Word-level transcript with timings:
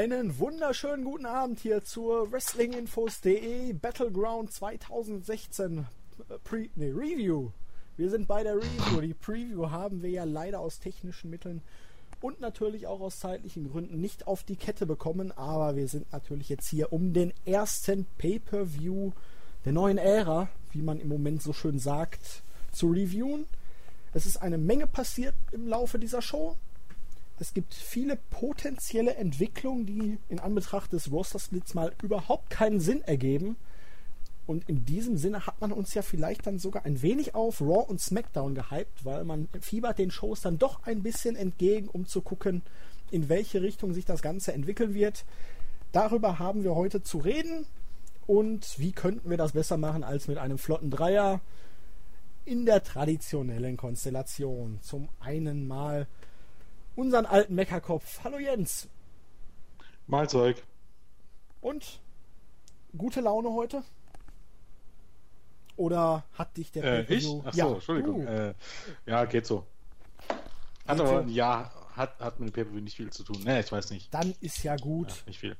Einen 0.00 0.38
wunderschönen 0.38 1.04
guten 1.04 1.26
Abend 1.26 1.60
hier 1.60 1.84
zur 1.84 2.32
Wrestlinginfos.de 2.32 3.74
Battleground 3.74 4.50
2016 4.50 5.80
äh, 6.30 6.38
Pre 6.42 6.70
nee, 6.74 6.90
Review. 6.90 7.50
Wir 7.98 8.08
sind 8.08 8.26
bei 8.26 8.42
der 8.42 8.56
Review. 8.56 9.02
Die 9.02 9.12
Preview 9.12 9.68
haben 9.68 10.00
wir 10.00 10.08
ja 10.08 10.24
leider 10.24 10.60
aus 10.60 10.78
technischen 10.78 11.28
Mitteln 11.28 11.60
und 12.22 12.40
natürlich 12.40 12.86
auch 12.86 13.00
aus 13.02 13.20
zeitlichen 13.20 13.70
Gründen 13.70 14.00
nicht 14.00 14.26
auf 14.26 14.42
die 14.42 14.56
Kette 14.56 14.86
bekommen, 14.86 15.32
aber 15.32 15.76
wir 15.76 15.86
sind 15.86 16.10
natürlich 16.14 16.48
jetzt 16.48 16.70
hier 16.70 16.94
um 16.94 17.12
den 17.12 17.34
ersten 17.44 18.06
Pay-per-View 18.16 19.12
der 19.66 19.72
neuen 19.74 19.98
Ära, 19.98 20.48
wie 20.72 20.80
man 20.80 20.98
im 20.98 21.08
Moment 21.08 21.42
so 21.42 21.52
schön 21.52 21.78
sagt, 21.78 22.42
zu 22.72 22.90
reviewen. 22.90 23.44
Es 24.14 24.24
ist 24.24 24.38
eine 24.38 24.56
Menge 24.56 24.86
passiert 24.86 25.34
im 25.52 25.68
Laufe 25.68 25.98
dieser 25.98 26.22
Show. 26.22 26.56
Es 27.40 27.54
gibt 27.54 27.72
viele 27.72 28.16
potenzielle 28.16 29.14
Entwicklungen, 29.14 29.86
die 29.86 30.18
in 30.28 30.38
Anbetracht 30.38 30.92
des 30.92 31.10
Roster-Splits 31.10 31.72
mal 31.72 31.94
überhaupt 32.02 32.50
keinen 32.50 32.80
Sinn 32.80 33.00
ergeben. 33.00 33.56
Und 34.46 34.68
in 34.68 34.84
diesem 34.84 35.16
Sinne 35.16 35.46
hat 35.46 35.58
man 35.58 35.72
uns 35.72 35.94
ja 35.94 36.02
vielleicht 36.02 36.46
dann 36.46 36.58
sogar 36.58 36.84
ein 36.84 37.00
wenig 37.00 37.34
auf 37.34 37.62
Raw 37.62 37.86
und 37.88 37.98
SmackDown 37.98 38.54
gehypt, 38.54 39.06
weil 39.06 39.24
man 39.24 39.48
fiebert 39.58 39.98
den 39.98 40.10
Shows 40.10 40.42
dann 40.42 40.58
doch 40.58 40.82
ein 40.84 41.02
bisschen 41.02 41.34
entgegen, 41.34 41.88
um 41.88 42.04
zu 42.04 42.20
gucken, 42.20 42.60
in 43.10 43.30
welche 43.30 43.62
Richtung 43.62 43.94
sich 43.94 44.04
das 44.04 44.20
Ganze 44.20 44.52
entwickeln 44.52 44.92
wird. 44.92 45.24
Darüber 45.92 46.38
haben 46.38 46.62
wir 46.62 46.74
heute 46.74 47.02
zu 47.02 47.18
reden. 47.18 47.64
Und 48.26 48.78
wie 48.78 48.92
könnten 48.92 49.30
wir 49.30 49.38
das 49.38 49.52
besser 49.52 49.78
machen 49.78 50.04
als 50.04 50.28
mit 50.28 50.36
einem 50.36 50.58
flotten 50.58 50.90
Dreier 50.90 51.40
in 52.44 52.66
der 52.66 52.82
traditionellen 52.82 53.78
Konstellation? 53.78 54.78
Zum 54.82 55.08
einen 55.20 55.66
mal 55.66 56.06
unseren 57.00 57.24
alten 57.24 57.54
Meckerkopf. 57.54 58.20
Hallo 58.24 58.38
Jens. 58.38 58.86
Mahlzeug. 60.06 60.62
Und 61.62 62.00
gute 62.96 63.22
Laune 63.22 63.50
heute? 63.54 63.82
Oder 65.76 66.24
hat 66.34 66.58
dich 66.58 66.70
der 66.72 66.84
äh, 66.84 67.14
Ich? 67.14 67.26
Achso, 67.26 67.58
ja. 67.58 67.72
Entschuldigung. 67.72 68.26
Uh. 68.26 68.28
Äh, 68.28 68.54
ja, 69.06 69.24
geht 69.24 69.46
so. 69.46 69.64
Hat 70.86 71.00
aber, 71.00 71.24
ja, 71.26 71.72
hat, 71.96 72.20
hat 72.20 72.38
mit 72.38 72.54
dem 72.54 72.70
pay 72.70 72.80
nicht 72.82 72.96
viel 72.96 73.10
zu 73.10 73.22
tun. 73.22 73.42
Ne, 73.44 73.60
ich 73.60 73.72
weiß 73.72 73.90
nicht. 73.92 74.12
Dann 74.12 74.34
ist 74.40 74.62
ja 74.62 74.76
gut. 74.76 75.08
Ja, 75.08 75.16
nicht 75.26 75.38
viel. 75.38 75.56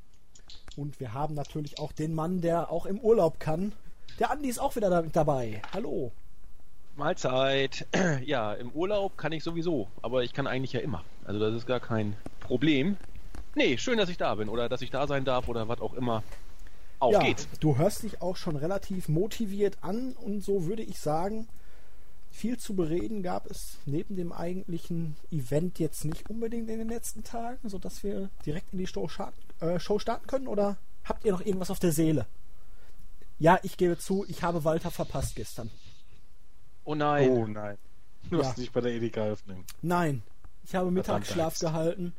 Und 0.76 1.00
wir 1.00 1.14
haben 1.14 1.34
natürlich 1.34 1.78
auch 1.78 1.92
den 1.92 2.14
Mann, 2.14 2.42
der 2.42 2.70
auch 2.70 2.84
im 2.84 2.98
Urlaub 3.00 3.40
kann. 3.40 3.72
Der 4.18 4.30
Andi 4.30 4.48
ist 4.48 4.58
auch 4.58 4.76
wieder 4.76 4.90
da, 4.90 5.00
dabei. 5.02 5.62
Hallo. 5.72 6.12
Mahlzeit. 7.00 7.86
Ja, 8.24 8.52
im 8.52 8.70
Urlaub 8.70 9.16
kann 9.16 9.32
ich 9.32 9.42
sowieso, 9.42 9.88
aber 10.02 10.22
ich 10.22 10.32
kann 10.32 10.46
eigentlich 10.46 10.72
ja 10.72 10.80
immer. 10.80 11.02
Also 11.24 11.40
das 11.40 11.54
ist 11.54 11.66
gar 11.66 11.80
kein 11.80 12.16
Problem. 12.40 12.96
Nee, 13.54 13.78
schön, 13.78 13.98
dass 13.98 14.10
ich 14.10 14.18
da 14.18 14.34
bin 14.34 14.48
oder 14.48 14.68
dass 14.68 14.82
ich 14.82 14.90
da 14.90 15.06
sein 15.06 15.24
darf 15.24 15.48
oder 15.48 15.66
was 15.68 15.80
auch 15.80 15.94
immer. 15.94 16.22
Auf 16.98 17.14
ja, 17.14 17.20
geht's. 17.20 17.48
Du 17.58 17.78
hörst 17.78 18.02
dich 18.02 18.20
auch 18.20 18.36
schon 18.36 18.56
relativ 18.56 19.08
motiviert 19.08 19.78
an 19.80 20.12
und 20.12 20.44
so 20.44 20.66
würde 20.66 20.82
ich 20.82 21.00
sagen, 21.00 21.48
viel 22.30 22.58
zu 22.58 22.76
bereden 22.76 23.22
gab 23.22 23.46
es 23.46 23.78
neben 23.86 24.16
dem 24.16 24.32
eigentlichen 24.32 25.16
Event 25.30 25.78
jetzt 25.78 26.04
nicht 26.04 26.28
unbedingt 26.28 26.68
in 26.68 26.78
den 26.78 26.88
letzten 26.88 27.24
Tagen, 27.24 27.68
sodass 27.68 28.04
wir 28.04 28.28
direkt 28.44 28.72
in 28.72 28.78
die 28.78 28.86
Show, 28.86 29.08
äh, 29.60 29.80
Show 29.80 29.98
starten 29.98 30.26
können 30.26 30.46
oder 30.46 30.76
habt 31.04 31.24
ihr 31.24 31.32
noch 31.32 31.44
irgendwas 31.44 31.70
auf 31.70 31.80
der 31.80 31.92
Seele? 31.92 32.26
Ja, 33.38 33.58
ich 33.62 33.78
gebe 33.78 33.96
zu, 33.96 34.26
ich 34.28 34.42
habe 34.42 34.64
Walter 34.64 34.90
verpasst 34.90 35.34
gestern. 35.34 35.70
Oh 36.84 36.94
nein. 36.94 37.30
Oh 37.30 37.46
nein. 37.46 37.78
Du 38.30 38.38
ja. 38.38 38.44
hast 38.44 38.58
nicht 38.58 38.72
bei 38.72 38.80
der 38.80 38.92
Edeka-Öffnung. 38.92 39.64
Nein. 39.82 40.22
Ich 40.64 40.74
habe 40.74 40.90
Mittagsschlaf 40.90 41.58
gehalten 41.58 42.12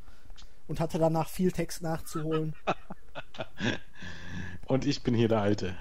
und 0.68 0.80
hatte 0.80 1.00
danach 1.00 1.30
viel 1.30 1.52
Text 1.52 1.82
nachzuholen. 1.82 2.54
und 4.68 4.86
ich 4.86 5.04
bin 5.04 5.14
hier 5.14 5.28
der 5.28 5.42
Alte. 5.42 5.76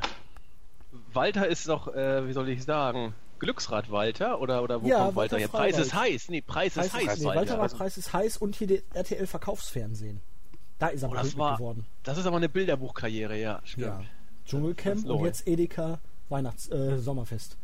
Walter 1.12 1.48
ist 1.48 1.68
doch, 1.68 1.92
äh, 1.94 2.26
wie 2.28 2.32
soll 2.32 2.48
ich 2.48 2.64
sagen, 2.64 3.14
Glücksrad 3.40 3.90
Walter 3.90 4.40
oder, 4.40 4.62
oder 4.62 4.82
wo 4.82 4.86
ja, 4.86 5.04
kommt 5.04 5.16
Walter, 5.16 5.38
her? 5.38 5.48
Preis 5.48 5.78
ist 5.78 5.94
heiß. 5.94 6.28
Nee, 6.28 6.42
Preis, 6.42 6.74
Preis 6.74 6.86
ist 6.86 6.94
heiß. 6.94 7.18
Nee, 7.20 7.26
Walter 7.26 7.58
war 7.58 7.68
Preis 7.68 7.96
ist 7.96 8.12
heiß 8.12 8.36
und 8.36 8.54
hier 8.54 8.66
die 8.66 8.82
RTL 8.94 9.26
Verkaufsfernsehen. 9.26 10.20
Da 10.78 10.88
ist 10.88 11.02
er 11.02 11.10
oh, 11.10 11.14
das 11.14 11.36
war, 11.36 11.56
geworden. 11.56 11.86
Das 12.02 12.18
ist 12.18 12.26
aber 12.26 12.36
eine 12.36 12.48
Bilderbuchkarriere, 12.48 13.38
ja. 13.38 13.60
Stimmt. 13.64 13.86
Ja. 13.86 14.00
Dschungelcamp 14.46 15.06
und 15.06 15.24
jetzt 15.24 15.46
Edeka 15.46 16.00
Weihnachts 16.28 16.70
äh, 16.70 16.98
Sommerfest. 16.98 17.56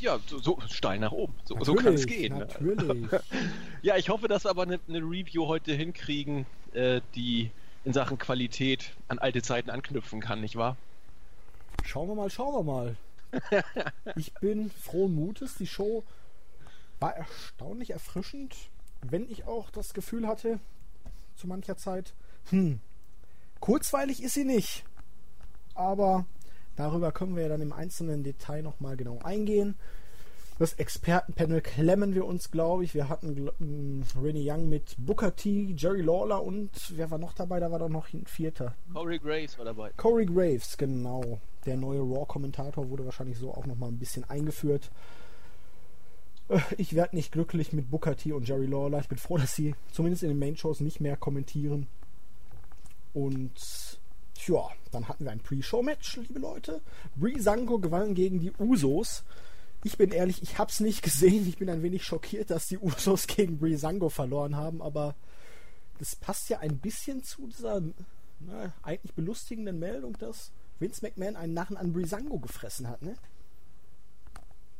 Ja, 0.00 0.18
so, 0.26 0.38
so 0.38 0.58
steil 0.68 0.98
nach 1.00 1.12
oben. 1.12 1.34
So, 1.44 1.58
so 1.62 1.74
kann 1.74 1.94
es 1.94 2.06
gehen. 2.06 2.34
Ne? 2.34 2.40
Natürlich. 2.40 3.08
Ja, 3.82 3.96
ich 3.96 4.08
hoffe, 4.08 4.26
dass 4.26 4.44
wir 4.44 4.50
aber 4.50 4.62
eine, 4.62 4.80
eine 4.88 4.98
Review 4.98 5.46
heute 5.46 5.72
hinkriegen, 5.72 6.46
äh, 6.72 7.00
die 7.14 7.52
in 7.84 7.92
Sachen 7.92 8.18
Qualität 8.18 8.90
an 9.06 9.20
alte 9.20 9.40
Zeiten 9.40 9.70
anknüpfen 9.70 10.20
kann, 10.20 10.40
nicht 10.40 10.56
wahr? 10.56 10.76
Schauen 11.84 12.08
wir 12.08 12.16
mal, 12.16 12.28
schauen 12.28 12.54
wir 12.54 12.62
mal. 12.64 12.96
ich 14.16 14.32
bin 14.34 14.70
frohen 14.70 15.14
Mutes. 15.14 15.54
Die 15.54 15.66
Show 15.66 16.02
war 16.98 17.16
erstaunlich 17.16 17.90
erfrischend, 17.90 18.56
wenn 19.02 19.30
ich 19.30 19.46
auch 19.46 19.70
das 19.70 19.94
Gefühl 19.94 20.26
hatte, 20.26 20.58
zu 21.36 21.46
mancher 21.46 21.76
Zeit, 21.76 22.14
hm, 22.50 22.80
kurzweilig 23.60 24.22
ist 24.22 24.34
sie 24.34 24.44
nicht. 24.44 24.84
Aber 25.74 26.26
Darüber 26.78 27.10
können 27.10 27.34
wir 27.34 27.42
ja 27.42 27.48
dann 27.48 27.60
im 27.60 27.72
einzelnen 27.72 28.22
Detail 28.22 28.62
nochmal 28.62 28.96
genau 28.96 29.18
eingehen. 29.18 29.74
Das 30.60 30.74
Expertenpanel 30.74 31.60
klemmen 31.60 32.14
wir 32.14 32.24
uns, 32.24 32.52
glaube 32.52 32.84
ich. 32.84 32.94
Wir 32.94 33.08
hatten 33.08 33.50
ähm, 33.60 34.04
Rennie 34.22 34.48
Young 34.48 34.68
mit 34.68 34.94
Booker 34.96 35.34
T, 35.34 35.74
Jerry 35.76 36.02
Lawler 36.02 36.40
und 36.40 36.70
wer 36.96 37.10
war 37.10 37.18
noch 37.18 37.32
dabei? 37.32 37.58
Da 37.58 37.72
war 37.72 37.80
doch 37.80 37.88
noch 37.88 38.12
ein 38.12 38.26
Vierter. 38.26 38.76
Corey 38.92 39.18
Graves 39.18 39.58
war 39.58 39.64
dabei. 39.64 39.90
Corey 39.96 40.24
Graves, 40.24 40.76
genau. 40.76 41.40
Der 41.66 41.76
neue 41.76 42.00
Raw-Kommentator 42.00 42.88
wurde 42.88 43.04
wahrscheinlich 43.04 43.38
so 43.38 43.52
auch 43.52 43.66
nochmal 43.66 43.90
ein 43.90 43.98
bisschen 43.98 44.22
eingeführt. 44.30 44.92
Äh, 46.48 46.60
ich 46.76 46.94
werde 46.94 47.16
nicht 47.16 47.32
glücklich 47.32 47.72
mit 47.72 47.90
Booker 47.90 48.14
T 48.14 48.32
und 48.32 48.46
Jerry 48.46 48.66
Lawler. 48.66 49.00
Ich 49.00 49.08
bin 49.08 49.18
froh, 49.18 49.36
dass 49.36 49.56
sie 49.56 49.74
zumindest 49.90 50.22
in 50.22 50.28
den 50.28 50.38
Main-Shows 50.38 50.78
nicht 50.78 51.00
mehr 51.00 51.16
kommentieren. 51.16 51.88
Und 53.14 53.97
Tja, 54.38 54.68
dann 54.92 55.08
hatten 55.08 55.24
wir 55.24 55.32
ein 55.32 55.40
Pre-Show-Match, 55.40 56.16
liebe 56.18 56.38
Leute. 56.38 56.80
Breezango 57.16 57.78
gewann 57.80 58.14
gegen 58.14 58.38
die 58.38 58.52
Usos. 58.52 59.24
Ich 59.82 59.98
bin 59.98 60.12
ehrlich, 60.12 60.42
ich 60.42 60.58
hab's 60.58 60.78
nicht 60.78 61.02
gesehen. 61.02 61.48
Ich 61.48 61.58
bin 61.58 61.68
ein 61.68 61.82
wenig 61.82 62.04
schockiert, 62.04 62.50
dass 62.50 62.68
die 62.68 62.78
Usos 62.78 63.26
gegen 63.26 63.58
Breezango 63.58 64.08
verloren 64.08 64.54
haben, 64.56 64.80
aber 64.80 65.16
das 65.98 66.14
passt 66.14 66.48
ja 66.50 66.60
ein 66.60 66.78
bisschen 66.78 67.24
zu 67.24 67.48
dieser 67.48 67.82
na, 68.38 68.72
eigentlich 68.84 69.14
belustigenden 69.14 69.80
Meldung, 69.80 70.16
dass 70.18 70.52
Vince 70.78 71.04
McMahon 71.04 71.34
einen 71.34 71.54
Narren 71.54 71.76
an 71.76 71.92
Breezango 71.92 72.38
gefressen 72.38 72.88
hat, 72.88 73.02
ne? 73.02 73.16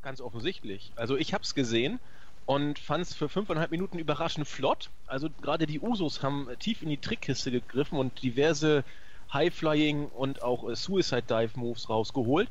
Ganz 0.02 0.20
offensichtlich. 0.20 0.92
Also 0.94 1.16
ich 1.16 1.34
hab's 1.34 1.56
gesehen 1.56 1.98
und 2.46 2.78
fand 2.78 3.02
es 3.02 3.14
für 3.14 3.28
fünfeinhalb 3.28 3.72
Minuten 3.72 3.98
überraschend 3.98 4.46
flott. 4.46 4.90
Also 5.08 5.28
gerade 5.42 5.66
die 5.66 5.80
Usos 5.80 6.22
haben 6.22 6.48
tief 6.60 6.82
in 6.82 6.88
die 6.88 6.98
Trickkiste 6.98 7.50
gegriffen 7.50 7.98
und 7.98 8.22
diverse 8.22 8.84
High-Flying 9.32 10.06
und 10.06 10.42
auch 10.42 10.68
äh, 10.68 10.76
Suicide-Dive-Moves 10.76 11.88
rausgeholt. 11.88 12.48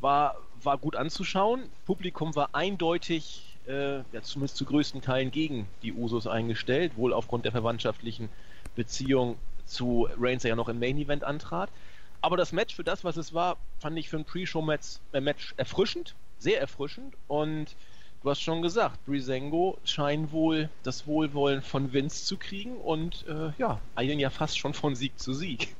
War, 0.00 0.36
war 0.62 0.78
gut 0.78 0.96
anzuschauen. 0.96 1.64
Publikum 1.86 2.34
war 2.36 2.50
eindeutig, 2.52 3.56
äh, 3.66 3.98
ja, 3.98 4.22
zumindest 4.22 4.56
zu 4.56 4.64
größten 4.64 5.02
Teilen 5.02 5.30
gegen 5.30 5.66
die 5.82 5.92
Usos 5.92 6.26
eingestellt, 6.26 6.96
wohl 6.96 7.12
aufgrund 7.12 7.44
der 7.44 7.52
verwandtschaftlichen 7.52 8.28
Beziehung 8.74 9.36
zu 9.66 10.08
Reigns, 10.18 10.42
der 10.42 10.50
ja 10.50 10.56
noch 10.56 10.68
im 10.68 10.78
Main-Event 10.78 11.24
antrat. 11.24 11.70
Aber 12.20 12.36
das 12.36 12.52
Match 12.52 12.74
für 12.74 12.84
das, 12.84 13.04
was 13.04 13.16
es 13.16 13.34
war, 13.34 13.56
fand 13.80 13.98
ich 13.98 14.08
für 14.08 14.16
ein 14.16 14.24
Pre-Show-Match 14.24 14.98
äh, 15.12 15.20
Match 15.20 15.54
erfrischend, 15.56 16.14
sehr 16.38 16.60
erfrischend 16.60 17.14
und 17.28 17.76
du 18.22 18.30
hast 18.30 18.40
schon 18.40 18.62
gesagt, 18.62 19.04
Brisengo 19.04 19.78
scheint 19.84 20.32
wohl 20.32 20.70
das 20.82 21.06
Wohlwollen 21.06 21.62
von 21.62 21.92
Vince 21.92 22.24
zu 22.24 22.36
kriegen 22.38 22.76
und 22.78 23.26
äh, 23.28 23.52
ja, 23.58 23.80
eilen 23.94 24.18
ja 24.18 24.30
fast 24.30 24.58
schon 24.58 24.74
von 24.74 24.94
Sieg 24.94 25.18
zu 25.18 25.34
Sieg. 25.34 25.74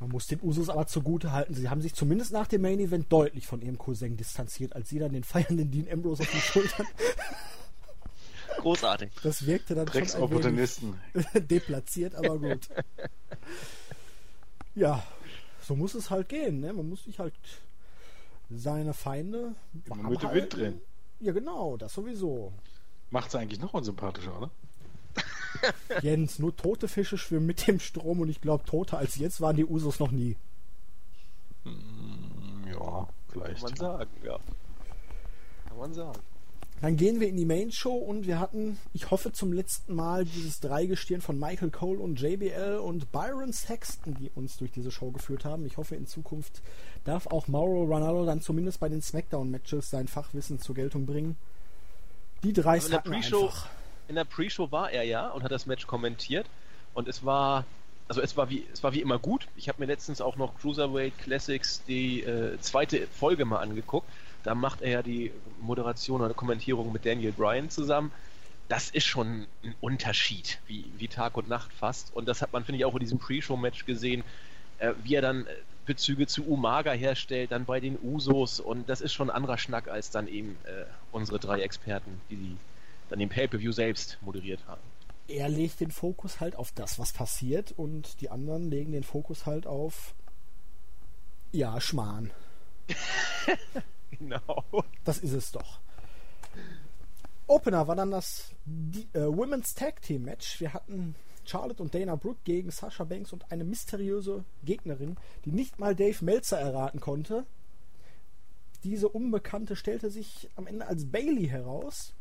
Man 0.00 0.08
muss 0.08 0.26
den 0.26 0.40
Usos 0.40 0.70
aber 0.70 0.86
zugute 0.86 1.30
halten, 1.30 1.54
sie 1.54 1.68
haben 1.68 1.82
sich 1.82 1.94
zumindest 1.94 2.32
nach 2.32 2.46
dem 2.46 2.62
Main 2.62 2.80
Event 2.80 3.12
deutlich 3.12 3.46
von 3.46 3.60
ihrem 3.60 3.76
Cousin 3.76 4.16
distanziert, 4.16 4.74
als 4.74 4.88
sie 4.88 4.98
dann 4.98 5.12
den 5.12 5.24
feiernden 5.24 5.70
Dean 5.70 5.86
Ambrose 5.92 6.22
auf 6.22 6.30
die 6.30 6.40
Schultern. 6.40 6.86
Großartig. 8.58 9.12
Das 9.22 9.46
wirkte 9.46 9.74
dann 9.74 9.86
Drecks 9.86 10.12
schon 10.12 10.20
ein 10.20 10.24
Opportunisten. 10.24 10.94
deplatziert, 11.34 12.14
aber 12.14 12.38
gut. 12.38 12.68
ja, 14.74 15.02
so 15.62 15.76
muss 15.76 15.94
es 15.94 16.10
halt 16.10 16.30
gehen. 16.30 16.60
Ne? 16.60 16.72
Man 16.72 16.88
muss 16.88 17.04
sich 17.04 17.18
halt 17.18 17.34
seine 18.48 18.94
Feinde 18.94 19.54
mit 19.72 20.22
dem 20.22 20.32
Wind 20.32 20.54
drehen. 20.54 20.80
Ja, 21.20 21.32
genau, 21.32 21.76
das 21.76 21.92
sowieso. 21.92 22.52
Macht 23.10 23.28
es 23.28 23.34
eigentlich 23.34 23.60
noch 23.60 23.74
unsympathischer, 23.74 24.36
oder? 24.36 24.50
Jens, 26.02 26.38
nur 26.38 26.56
tote 26.56 26.88
Fische 26.88 27.18
schwimmen 27.18 27.46
mit 27.46 27.66
dem 27.66 27.80
Strom 27.80 28.20
und 28.20 28.28
ich 28.28 28.40
glaube, 28.40 28.64
toter 28.64 28.98
als 28.98 29.16
jetzt 29.16 29.40
waren 29.40 29.56
die 29.56 29.64
Usos 29.64 29.98
noch 29.98 30.10
nie. 30.10 30.36
Hm, 31.64 32.64
ja, 32.72 33.08
vielleicht. 33.28 33.60
Kann 33.60 33.70
man 33.70 33.76
sagen, 33.76 34.10
ja. 34.24 34.38
Kann 35.68 35.78
man 35.78 35.94
sagen. 35.94 36.20
Dann 36.80 36.96
gehen 36.96 37.20
wir 37.20 37.28
in 37.28 37.36
die 37.36 37.44
Main 37.44 37.70
Show 37.72 37.94
und 37.94 38.26
wir 38.26 38.40
hatten, 38.40 38.78
ich 38.94 39.10
hoffe 39.10 39.32
zum 39.32 39.52
letzten 39.52 39.94
Mal, 39.94 40.24
dieses 40.24 40.60
Dreigestirn 40.60 41.20
von 41.20 41.38
Michael 41.38 41.70
Cole 41.70 41.98
und 41.98 42.18
JBL 42.18 42.78
und 42.82 43.12
Byron 43.12 43.52
Sexton, 43.52 44.14
die 44.14 44.30
uns 44.34 44.56
durch 44.56 44.72
diese 44.72 44.90
Show 44.90 45.10
geführt 45.10 45.44
haben. 45.44 45.66
Ich 45.66 45.76
hoffe, 45.76 45.94
in 45.94 46.06
Zukunft 46.06 46.62
darf 47.04 47.26
auch 47.26 47.48
Mauro 47.48 47.84
Ronaldo 47.84 48.24
dann 48.24 48.40
zumindest 48.40 48.80
bei 48.80 48.88
den 48.88 49.02
SmackDown-Matches 49.02 49.90
sein 49.90 50.08
Fachwissen 50.08 50.58
zur 50.58 50.74
Geltung 50.74 51.04
bringen. 51.04 51.36
Die 52.44 52.54
drei 52.54 52.78
in 52.78 52.90
der 52.90 53.00
Pre-Show 53.00 53.52
in 54.10 54.16
der 54.16 54.24
Pre-Show 54.24 54.70
war 54.70 54.90
er 54.90 55.04
ja 55.04 55.28
und 55.28 55.42
hat 55.42 55.52
das 55.52 55.64
Match 55.64 55.86
kommentiert 55.86 56.46
und 56.92 57.08
es 57.08 57.24
war 57.24 57.64
also 58.08 58.20
es 58.20 58.36
war 58.36 58.50
wie 58.50 58.66
es 58.72 58.82
war 58.82 58.92
wie 58.92 59.00
immer 59.00 59.18
gut. 59.18 59.46
Ich 59.56 59.68
habe 59.68 59.80
mir 59.80 59.86
letztens 59.86 60.20
auch 60.20 60.36
noch 60.36 60.58
Cruiserweight 60.60 61.16
Classics 61.18 61.82
die 61.86 62.22
äh, 62.22 62.58
zweite 62.60 63.06
Folge 63.06 63.44
mal 63.44 63.60
angeguckt 63.60 64.06
da 64.42 64.54
macht 64.54 64.82
er 64.82 64.90
ja 64.90 65.02
die 65.02 65.32
Moderation 65.60 66.22
oder 66.22 66.34
Kommentierung 66.34 66.92
mit 66.92 67.04
Daniel 67.04 67.32
Bryan 67.32 67.70
zusammen. 67.70 68.10
Das 68.68 68.88
ist 68.90 69.04
schon 69.04 69.46
ein 69.64 69.74
Unterschied, 69.80 70.60
wie, 70.66 70.84
wie 70.96 71.08
Tag 71.08 71.36
und 71.36 71.48
Nacht 71.48 71.72
fast. 71.72 72.14
Und 72.14 72.26
das 72.28 72.40
hat 72.40 72.52
man, 72.52 72.64
finde 72.64 72.78
ich, 72.78 72.84
auch 72.84 72.94
in 72.94 73.00
diesem 73.00 73.18
Pre-Show-Match 73.18 73.84
gesehen, 73.84 74.22
äh, 74.78 74.92
wie 75.02 75.16
er 75.16 75.22
dann 75.22 75.46
äh, 75.46 75.50
Bezüge 75.86 76.26
zu 76.26 76.44
Umaga 76.44 76.92
herstellt, 76.92 77.50
dann 77.50 77.64
bei 77.64 77.80
den 77.80 77.98
Usos. 78.00 78.60
Und 78.60 78.88
das 78.88 79.00
ist 79.00 79.12
schon 79.12 79.28
ein 79.28 79.36
anderer 79.36 79.58
Schnack 79.58 79.88
als 79.88 80.10
dann 80.10 80.28
eben 80.28 80.56
äh, 80.64 80.84
unsere 81.10 81.40
drei 81.40 81.60
Experten, 81.60 82.20
die, 82.30 82.36
die 82.36 82.56
dann 83.10 83.18
den 83.18 83.28
Pay-Per-View 83.28 83.72
selbst 83.72 84.18
moderiert 84.22 84.66
haben. 84.66 84.80
Er 85.28 85.48
legt 85.48 85.80
den 85.80 85.90
Fokus 85.90 86.40
halt 86.40 86.56
auf 86.56 86.72
das, 86.72 86.98
was 86.98 87.12
passiert, 87.12 87.72
und 87.72 88.20
die 88.20 88.30
anderen 88.30 88.70
legen 88.70 88.92
den 88.92 89.04
Fokus 89.04 89.46
halt 89.46 89.66
auf, 89.66 90.14
ja, 91.52 91.80
Schmarrn. 91.80 92.30
Genau. 94.18 94.64
Das 95.04 95.18
ist 95.18 95.32
es 95.32 95.52
doch. 95.52 95.78
Opener 97.46 97.88
war 97.88 97.96
dann 97.96 98.10
das 98.10 98.50
die, 98.64 99.08
äh, 99.12 99.26
Women's 99.26 99.74
Tag 99.74 100.02
Team 100.02 100.24
Match. 100.24 100.60
Wir 100.60 100.72
hatten 100.74 101.14
Charlotte 101.44 101.82
und 101.82 101.94
Dana 101.94 102.16
Brooke 102.16 102.40
gegen 102.44 102.70
Sasha 102.70 103.04
Banks 103.04 103.32
und 103.32 103.50
eine 103.50 103.64
mysteriöse 103.64 104.44
Gegnerin, 104.64 105.16
die 105.44 105.52
nicht 105.52 105.78
mal 105.78 105.96
Dave 105.96 106.24
Meltzer 106.24 106.58
erraten 106.60 107.00
konnte. 107.00 107.46
Diese 108.84 109.08
Unbekannte 109.08 109.74
stellte 109.74 110.10
sich 110.10 110.48
am 110.56 110.66
Ende 110.66 110.86
als 110.86 111.10
Bailey 111.10 111.48
heraus. 111.48 112.12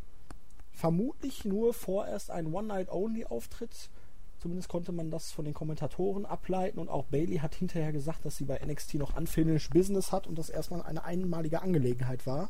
Vermutlich 0.79 1.43
nur 1.43 1.73
vorerst 1.73 2.31
ein 2.31 2.53
One-Night-Only-Auftritt 2.53 3.89
Zumindest 4.39 4.69
konnte 4.69 4.93
man 4.93 5.11
das 5.11 5.31
von 5.33 5.43
den 5.43 5.53
Kommentatoren 5.53 6.25
ableiten 6.25 6.79
und 6.79 6.87
auch 6.87 7.03
Bailey 7.05 7.39
hat 7.39 7.55
hinterher 7.55 7.91
gesagt, 7.91 8.23
dass 8.23 8.37
sie 8.37 8.45
bei 8.45 8.57
NXT 8.65 8.93
noch 8.93 9.17
Unfinished 9.17 9.73
Business 9.73 10.13
hat 10.13 10.27
und 10.27 10.39
das 10.39 10.49
erstmal 10.49 10.81
eine 10.83 11.03
einmalige 11.03 11.61
Angelegenheit 11.61 12.25
war. 12.25 12.49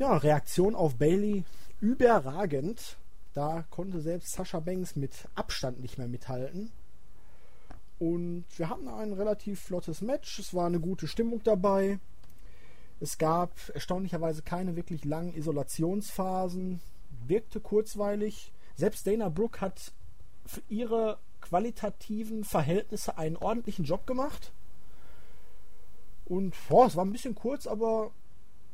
Ja, 0.00 0.16
Reaktion 0.16 0.74
auf 0.74 0.96
Bailey 0.96 1.44
überragend. 1.80 2.96
Da 3.32 3.64
konnte 3.70 4.00
selbst 4.00 4.32
Sasha 4.32 4.58
Banks 4.58 4.96
mit 4.96 5.28
Abstand 5.36 5.78
nicht 5.78 5.98
mehr 5.98 6.08
mithalten. 6.08 6.72
Und 8.00 8.46
wir 8.56 8.68
hatten 8.68 8.88
ein 8.88 9.12
relativ 9.12 9.60
flottes 9.60 10.00
Match. 10.00 10.40
Es 10.40 10.52
war 10.52 10.66
eine 10.66 10.80
gute 10.80 11.06
Stimmung 11.06 11.42
dabei. 11.44 12.00
Es 13.00 13.16
gab 13.16 13.52
erstaunlicherweise 13.74 14.42
keine 14.42 14.76
wirklich 14.76 15.04
langen 15.04 15.34
Isolationsphasen. 15.34 16.80
Wirkte 17.26 17.60
kurzweilig. 17.60 18.52
Selbst 18.76 19.06
Dana 19.06 19.28
Brooke 19.28 19.60
hat 19.60 19.92
für 20.44 20.62
ihre 20.68 21.18
qualitativen 21.40 22.44
Verhältnisse 22.44 23.16
einen 23.16 23.36
ordentlichen 23.36 23.84
Job 23.84 24.06
gemacht. 24.06 24.52
Und 26.26 26.54
boah, 26.68 26.86
es 26.86 26.96
war 26.96 27.04
ein 27.04 27.12
bisschen 27.12 27.34
kurz, 27.34 27.66
aber 27.66 28.12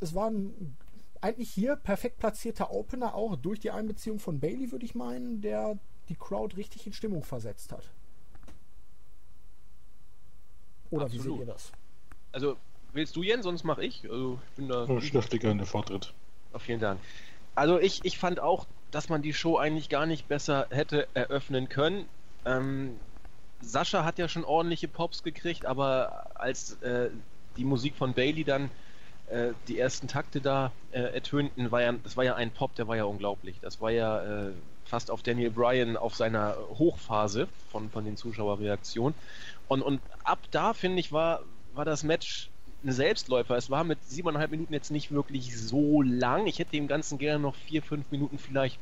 es 0.00 0.14
war 0.14 0.30
ein 0.30 0.76
eigentlich 1.20 1.50
hier 1.50 1.76
perfekt 1.76 2.18
platzierter 2.18 2.70
Opener, 2.70 3.14
auch 3.14 3.36
durch 3.36 3.60
die 3.60 3.70
Einbeziehung 3.70 4.18
von 4.18 4.40
Bailey, 4.40 4.70
würde 4.72 4.84
ich 4.84 4.94
meinen, 4.94 5.40
der 5.40 5.78
die 6.08 6.14
Crowd 6.14 6.56
richtig 6.56 6.86
in 6.86 6.92
Stimmung 6.92 7.24
versetzt 7.24 7.72
hat. 7.72 7.90
Oder 10.90 11.06
Absolut. 11.06 11.24
wie 11.24 11.30
seht 11.30 11.40
ihr 11.40 11.46
das? 11.46 11.72
Also, 12.32 12.56
willst 12.96 13.14
du 13.14 13.22
Jens, 13.22 13.44
sonst 13.44 13.62
mache 13.62 13.84
ich. 13.84 14.02
Also, 14.04 14.40
ich 14.50 14.56
bin 14.56 14.68
da. 14.68 14.86
Ich 14.98 15.12
dürfte 15.12 15.38
gerne 15.38 15.64
Vortritt. 15.64 16.12
Oh, 16.52 16.58
vielen 16.58 16.80
Dank. 16.80 17.00
Also, 17.54 17.78
ich, 17.78 18.04
ich 18.04 18.18
fand 18.18 18.40
auch 18.40 18.66
dass 18.90 19.08
man 19.08 19.22
die 19.22 19.34
Show 19.34 19.58
eigentlich 19.58 19.88
gar 19.88 20.06
nicht 20.06 20.28
besser 20.28 20.66
hätte 20.70 21.06
eröffnen 21.14 21.68
können. 21.68 22.06
Ähm, 22.44 22.96
Sascha 23.60 24.04
hat 24.04 24.18
ja 24.18 24.28
schon 24.28 24.44
ordentliche 24.44 24.88
Pops 24.88 25.22
gekriegt, 25.22 25.66
aber 25.66 26.26
als 26.34 26.80
äh, 26.82 27.10
die 27.56 27.64
Musik 27.64 27.94
von 27.94 28.12
Bailey 28.12 28.44
dann 28.44 28.70
äh, 29.28 29.48
die 29.66 29.78
ersten 29.78 30.08
Takte 30.08 30.40
da 30.40 30.72
äh, 30.92 31.00
ertönten, 31.00 31.70
war 31.70 31.82
ja, 31.82 31.92
das 31.92 32.16
war 32.16 32.24
ja 32.24 32.36
ein 32.36 32.50
Pop, 32.50 32.74
der 32.76 32.86
war 32.86 32.96
ja 32.96 33.04
unglaublich. 33.04 33.56
Das 33.60 33.80
war 33.80 33.90
ja 33.90 34.48
äh, 34.48 34.52
fast 34.84 35.10
auf 35.10 35.22
Daniel 35.22 35.50
Bryan 35.50 35.96
auf 35.96 36.14
seiner 36.14 36.56
Hochphase 36.78 37.48
von, 37.70 37.90
von 37.90 38.04
den 38.04 38.16
Zuschauerreaktionen. 38.16 39.14
Und, 39.68 39.82
und 39.82 40.00
ab 40.22 40.38
da, 40.52 40.74
finde 40.74 41.00
ich, 41.00 41.10
war, 41.10 41.40
war 41.74 41.84
das 41.84 42.04
Match 42.04 42.50
ein 42.86 42.92
Selbstläufer. 42.92 43.56
Es 43.56 43.68
war 43.68 43.84
mit 43.84 43.98
siebeneinhalb 44.04 44.50
Minuten 44.50 44.72
jetzt 44.72 44.90
nicht 44.90 45.10
wirklich 45.10 45.58
so 45.58 46.02
lang. 46.02 46.46
Ich 46.46 46.58
hätte 46.58 46.70
dem 46.70 46.88
Ganzen 46.88 47.18
gerne 47.18 47.40
noch 47.40 47.56
vier, 47.56 47.82
fünf 47.82 48.10
Minuten 48.10 48.38
vielleicht 48.38 48.78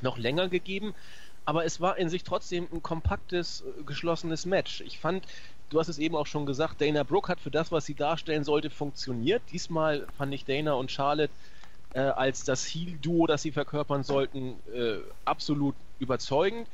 noch 0.00 0.18
länger 0.18 0.48
gegeben. 0.48 0.94
Aber 1.44 1.64
es 1.64 1.80
war 1.80 1.98
in 1.98 2.08
sich 2.08 2.24
trotzdem 2.24 2.66
ein 2.72 2.82
kompaktes, 2.82 3.62
äh, 3.62 3.82
geschlossenes 3.84 4.46
Match. 4.46 4.80
Ich 4.82 4.98
fand, 4.98 5.26
du 5.70 5.80
hast 5.80 5.88
es 5.88 5.98
eben 5.98 6.16
auch 6.16 6.26
schon 6.26 6.46
gesagt, 6.46 6.80
Dana 6.80 7.02
Brooke 7.02 7.28
hat 7.28 7.40
für 7.40 7.50
das, 7.50 7.72
was 7.72 7.84
sie 7.84 7.94
darstellen 7.94 8.44
sollte, 8.44 8.70
funktioniert. 8.70 9.42
Diesmal 9.52 10.06
fand 10.16 10.32
ich 10.32 10.44
Dana 10.44 10.74
und 10.74 10.90
Charlotte 10.90 11.32
äh, 11.94 12.00
als 12.00 12.44
das 12.44 12.64
Heel-Duo, 12.64 13.26
das 13.26 13.42
sie 13.42 13.52
verkörpern 13.52 14.02
sollten, 14.02 14.54
äh, 14.74 14.98
absolut 15.24 15.74
überzeugend. 15.98 16.66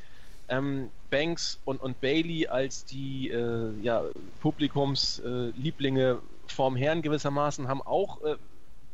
Ähm, 0.50 0.90
Banks 1.10 1.58
und, 1.64 1.80
und 1.80 2.00
Bailey 2.00 2.46
als 2.46 2.84
die 2.84 3.30
äh, 3.30 3.70
ja, 3.82 4.02
Publikumslieblinge 4.40 6.19
vorm 6.52 6.76
Herrn 6.76 7.02
gewissermaßen 7.02 7.68
haben 7.68 7.82
auch 7.82 8.22
äh, 8.22 8.36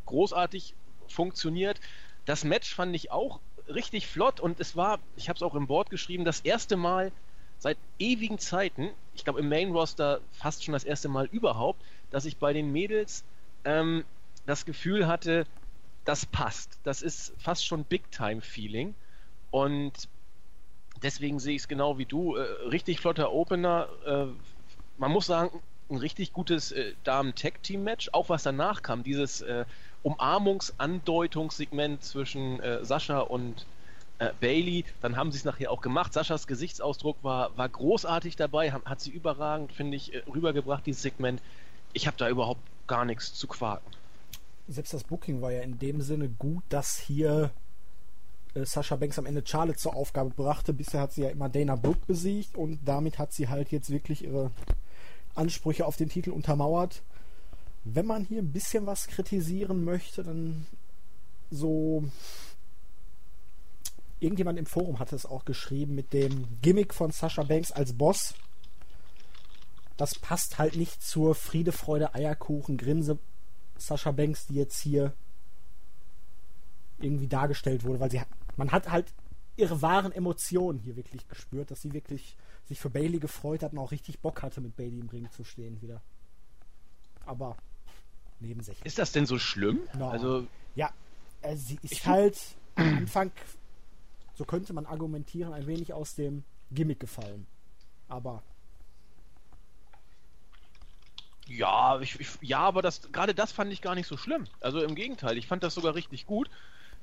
großartig 0.06 0.74
funktioniert. 1.08 1.80
Das 2.24 2.44
Match 2.44 2.74
fand 2.74 2.94
ich 2.94 3.10
auch 3.10 3.40
richtig 3.68 4.06
flott 4.06 4.40
und 4.40 4.60
es 4.60 4.76
war, 4.76 4.98
ich 5.16 5.28
habe 5.28 5.36
es 5.36 5.42
auch 5.42 5.54
im 5.54 5.66
Board 5.66 5.90
geschrieben, 5.90 6.24
das 6.24 6.40
erste 6.40 6.76
Mal 6.76 7.12
seit 7.58 7.78
ewigen 7.98 8.38
Zeiten, 8.38 8.90
ich 9.14 9.24
glaube 9.24 9.40
im 9.40 9.48
Main 9.48 9.72
Roster 9.72 10.20
fast 10.32 10.64
schon 10.64 10.72
das 10.72 10.84
erste 10.84 11.08
Mal 11.08 11.26
überhaupt, 11.26 11.82
dass 12.10 12.24
ich 12.24 12.36
bei 12.36 12.52
den 12.52 12.72
Mädels 12.72 13.24
ähm, 13.64 14.04
das 14.46 14.64
Gefühl 14.66 15.06
hatte, 15.06 15.46
das 16.04 16.26
passt. 16.26 16.78
Das 16.84 17.00
ist 17.00 17.32
fast 17.38 17.66
schon 17.66 17.84
Big-Time-Feeling 17.84 18.94
und 19.50 19.92
deswegen 21.02 21.38
sehe 21.38 21.54
ich 21.54 21.62
es 21.62 21.68
genau 21.68 21.96
wie 21.98 22.04
du. 22.04 22.36
Äh, 22.36 22.42
richtig 22.68 23.00
flotter 23.00 23.32
Opener. 23.32 23.88
Äh, 24.04 24.26
man 24.98 25.10
muss 25.10 25.26
sagen, 25.26 25.62
ein 25.90 25.96
richtig 25.96 26.32
gutes 26.32 26.72
äh, 26.72 26.94
Damen-Tag-Team-Match, 27.04 28.10
auch 28.12 28.28
was 28.28 28.42
danach 28.42 28.82
kam, 28.82 29.02
dieses 29.02 29.42
äh, 29.42 29.64
Umarmungs-Andeutungssegment 30.02 32.02
zwischen 32.02 32.60
äh, 32.60 32.84
Sascha 32.84 33.20
und 33.20 33.66
äh, 34.18 34.30
Bailey, 34.40 34.84
dann 35.00 35.16
haben 35.16 35.32
sie 35.32 35.38
es 35.38 35.44
nachher 35.44 35.70
auch 35.70 35.80
gemacht. 35.80 36.12
Saschas 36.12 36.46
Gesichtsausdruck 36.46 37.16
war, 37.22 37.56
war 37.56 37.68
großartig 37.68 38.36
dabei, 38.36 38.72
hat, 38.72 38.84
hat 38.84 39.00
sie 39.00 39.10
überragend, 39.10 39.72
finde 39.72 39.96
ich, 39.96 40.14
äh, 40.14 40.22
rübergebracht, 40.32 40.86
dieses 40.86 41.02
Segment. 41.02 41.40
Ich 41.92 42.06
habe 42.06 42.16
da 42.16 42.28
überhaupt 42.28 42.60
gar 42.86 43.04
nichts 43.04 43.34
zu 43.34 43.46
quaken. 43.46 43.90
Selbst 44.68 44.94
das 44.94 45.04
Booking 45.04 45.42
war 45.42 45.52
ja 45.52 45.62
in 45.62 45.78
dem 45.78 46.00
Sinne 46.00 46.28
gut, 46.28 46.62
dass 46.68 46.96
hier 46.96 47.50
äh, 48.54 48.64
Sascha 48.64 48.96
Banks 48.96 49.18
am 49.18 49.26
Ende 49.26 49.42
Charlotte 49.44 49.78
zur 49.78 49.94
Aufgabe 49.94 50.30
brachte. 50.30 50.72
Bisher 50.72 51.00
hat 51.00 51.12
sie 51.12 51.22
ja 51.22 51.30
immer 51.30 51.48
Dana 51.48 51.76
Brooke 51.76 52.06
besiegt 52.06 52.56
und 52.56 52.78
damit 52.84 53.18
hat 53.18 53.32
sie 53.32 53.48
halt 53.48 53.72
jetzt 53.72 53.90
wirklich 53.90 54.24
ihre 54.24 54.50
Ansprüche 55.34 55.86
auf 55.86 55.96
den 55.96 56.08
Titel 56.08 56.30
untermauert. 56.30 57.02
Wenn 57.84 58.06
man 58.06 58.24
hier 58.24 58.40
ein 58.40 58.52
bisschen 58.52 58.86
was 58.86 59.08
kritisieren 59.08 59.84
möchte, 59.84 60.22
dann 60.22 60.66
so. 61.50 62.04
Irgendjemand 64.20 64.58
im 64.58 64.66
Forum 64.66 65.00
hatte 65.00 65.16
es 65.16 65.26
auch 65.26 65.44
geschrieben 65.44 65.94
mit 65.94 66.12
dem 66.14 66.46
Gimmick 66.62 66.94
von 66.94 67.10
Sascha 67.10 67.42
Banks 67.42 67.72
als 67.72 67.92
Boss. 67.92 68.34
Das 69.96 70.14
passt 70.14 70.58
halt 70.58 70.76
nicht 70.76 71.02
zur 71.02 71.34
Friede, 71.34 71.72
Freude, 71.72 72.14
Eierkuchen, 72.14 72.78
Grinse 72.78 73.18
Sascha 73.76 74.12
Banks, 74.12 74.46
die 74.46 74.54
jetzt 74.54 74.80
hier 74.80 75.12
irgendwie 76.98 77.28
dargestellt 77.28 77.84
wurde, 77.84 78.00
weil 78.00 78.10
sie 78.10 78.20
hat, 78.20 78.28
man 78.56 78.72
hat 78.72 78.90
halt 78.90 79.12
ihre 79.56 79.82
wahren 79.82 80.12
Emotionen 80.12 80.78
hier 80.78 80.96
wirklich 80.96 81.28
gespürt, 81.28 81.70
dass 81.70 81.82
sie 81.82 81.92
wirklich 81.92 82.36
sich 82.66 82.80
für 82.80 82.90
Bailey 82.90 83.18
gefreut 83.18 83.62
hat 83.62 83.72
und 83.72 83.78
auch 83.78 83.90
richtig 83.92 84.20
Bock 84.20 84.42
hatte, 84.42 84.60
mit 84.60 84.76
Bailey 84.76 85.00
im 85.00 85.08
Ring 85.08 85.30
zu 85.30 85.44
stehen 85.44 85.80
wieder. 85.82 86.00
Aber 87.26 87.56
nebensächlich. 88.40 88.84
Ist 88.84 88.98
das 88.98 89.12
denn 89.12 89.26
so 89.26 89.38
schlimm? 89.38 89.80
No. 89.98 90.08
Also 90.08 90.46
ja, 90.74 90.92
äh, 91.42 91.56
sie 91.56 91.78
ist 91.82 92.06
halt 92.06 92.38
am 92.76 92.98
Anfang, 92.98 93.32
so 94.34 94.44
könnte 94.44 94.72
man 94.72 94.86
argumentieren, 94.86 95.52
ein 95.52 95.66
wenig 95.66 95.92
aus 95.92 96.14
dem 96.14 96.44
Gimmick 96.70 97.00
gefallen. 97.00 97.46
Aber 98.08 98.42
ja, 101.46 102.00
ich, 102.00 102.18
ich, 102.20 102.28
ja, 102.40 102.60
aber 102.60 102.80
das 102.80 103.12
gerade 103.12 103.34
das 103.34 103.52
fand 103.52 103.72
ich 103.72 103.82
gar 103.82 103.94
nicht 103.94 104.06
so 104.06 104.16
schlimm. 104.16 104.46
Also 104.60 104.82
im 104.82 104.94
Gegenteil, 104.94 105.36
ich 105.36 105.46
fand 105.46 105.62
das 105.62 105.74
sogar 105.74 105.94
richtig 105.94 106.26
gut. 106.26 106.48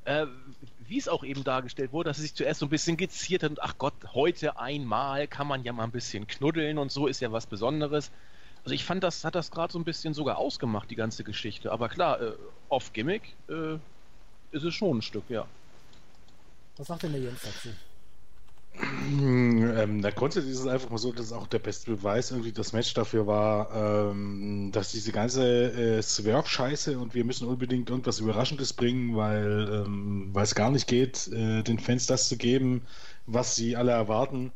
äh, 0.06 0.26
wie 0.92 0.98
es 0.98 1.08
auch 1.08 1.24
eben 1.24 1.46
dargestellt 1.46 1.94
wurde, 1.94 2.10
dass 2.10 2.18
er 2.18 2.24
sich 2.24 2.36
zuerst 2.36 2.60
so 2.60 2.66
ein 2.66 2.70
bisschen 2.70 2.98
geziert 2.98 3.44
hat 3.44 3.52
und 3.52 3.64
ach 3.64 3.78
Gott, 3.78 3.94
heute 4.14 4.60
einmal 4.60 5.26
kann 5.26 5.48
man 5.48 5.64
ja 5.64 5.72
mal 5.72 5.86
ein 5.86 5.92
bisschen 5.92 6.28
knuddeln 6.28 6.78
und 6.78 6.92
so 6.92 7.08
ist 7.08 7.22
ja 7.22 7.32
was 7.32 7.46
Besonderes. 7.46 8.12
Also 8.66 8.76
ich 8.76 8.84
fand, 8.84 9.02
das 9.02 9.24
hat 9.24 9.36
das 9.36 9.52
gerade 9.52 9.72
so 9.72 9.80
ein 9.80 9.86
bisschen 9.86 10.14
sogar 10.14 10.38
ausgemacht, 10.38 10.92
die 10.92 10.98
ganze 10.98 11.24
Geschichte. 11.24 11.72
Aber 11.72 11.88
klar, 11.88 12.22
äh, 12.22 12.34
off-Gimmick 12.68 13.22
äh, 13.48 13.76
ist 14.52 14.64
es 14.64 14.74
schon 14.74 14.98
ein 14.98 15.02
Stück, 15.02 15.24
ja. 15.30 15.48
Was 16.76 16.88
sagt 16.88 17.04
denn 17.04 17.14
der 17.14 17.22
Jens 17.22 17.42
dazu? 17.42 17.70
Ähm, 19.12 19.98
na, 19.98 20.10
grundsätzlich 20.10 20.54
ist 20.54 20.62
es 20.62 20.68
einfach 20.68 20.90
mal 20.90 20.98
so, 20.98 21.12
dass 21.12 21.32
auch 21.32 21.48
der 21.48 21.60
beste 21.60 21.92
Beweis 21.92 22.32
irgendwie 22.32 22.52
das 22.52 22.74
Match 22.74 22.94
dafür 22.94 23.28
war, 23.28 24.12
ähm, 24.12 24.72
dass 24.72 24.92
diese 24.92 25.12
ganze 25.12 25.72
äh, 25.72 26.02
Swerve-Scheiße 26.02 26.98
und 26.98 27.14
wir 27.14 27.24
müssen 27.24 27.48
unbedingt 27.48 27.90
irgendwas 27.90 28.20
Überraschendes 28.20 28.74
bringen, 28.74 29.16
weil 29.16 29.84
ähm, 29.86 30.34
es 30.36 30.56
gar 30.56 30.72
nicht 30.72 30.88
geht, 30.88 31.28
äh, 31.28 31.64
den 31.64 31.80
Fans 31.80 32.06
das 32.06 32.28
zu 32.28 32.38
geben, 32.38 32.84
was 33.26 33.56
sie 33.56 33.76
alle 33.76 33.92
erwarten, 33.92 34.52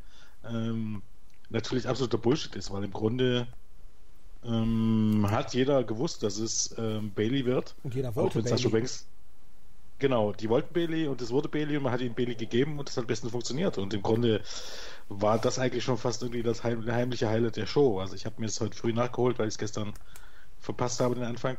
ähm, 0.48 1.02
natürlich 1.50 1.88
absoluter 1.88 2.18
Bullshit 2.18 2.54
ist, 2.56 2.72
weil 2.72 2.84
im 2.84 2.92
Grunde 2.92 3.46
ähm, 4.44 5.26
hat 5.30 5.54
jeder 5.54 5.84
gewusst, 5.84 6.22
dass 6.22 6.38
es 6.38 6.74
ähm, 6.78 7.12
Bailey 7.14 7.44
wird. 7.44 7.74
Und 7.82 7.94
jeder 7.94 8.14
wollte 8.14 8.42
Bailey. 8.42 8.68
Banks, 8.68 9.06
Genau, 9.98 10.32
die 10.32 10.50
wollten 10.50 10.74
Bailey 10.74 11.08
und 11.08 11.22
es 11.22 11.30
wurde 11.30 11.48
Bailey 11.48 11.76
und 11.78 11.84
man 11.84 11.92
hat 11.92 12.02
ihnen 12.02 12.14
Bailey 12.14 12.34
gegeben 12.34 12.78
und 12.78 12.88
es 12.88 12.96
hat 12.96 13.04
am 13.04 13.06
besten 13.06 13.30
funktioniert. 13.30 13.78
Und 13.78 13.94
im 13.94 14.02
Grunde 14.02 14.42
war 15.08 15.38
das 15.38 15.58
eigentlich 15.58 15.84
schon 15.84 15.96
fast 15.96 16.22
irgendwie 16.22 16.42
das 16.42 16.64
heim, 16.64 16.84
heimliche 16.90 17.28
Highlight 17.28 17.56
der 17.56 17.66
Show. 17.66 17.98
Also 18.00 18.14
ich 18.14 18.26
habe 18.26 18.38
mir 18.38 18.46
das 18.46 18.60
heute 18.60 18.76
früh 18.76 18.92
nachgeholt, 18.92 19.38
weil 19.38 19.48
ich 19.48 19.54
es 19.54 19.58
gestern 19.58 19.94
verpasst 20.60 21.00
habe, 21.00 21.14
den 21.14 21.24
Anfang. 21.24 21.56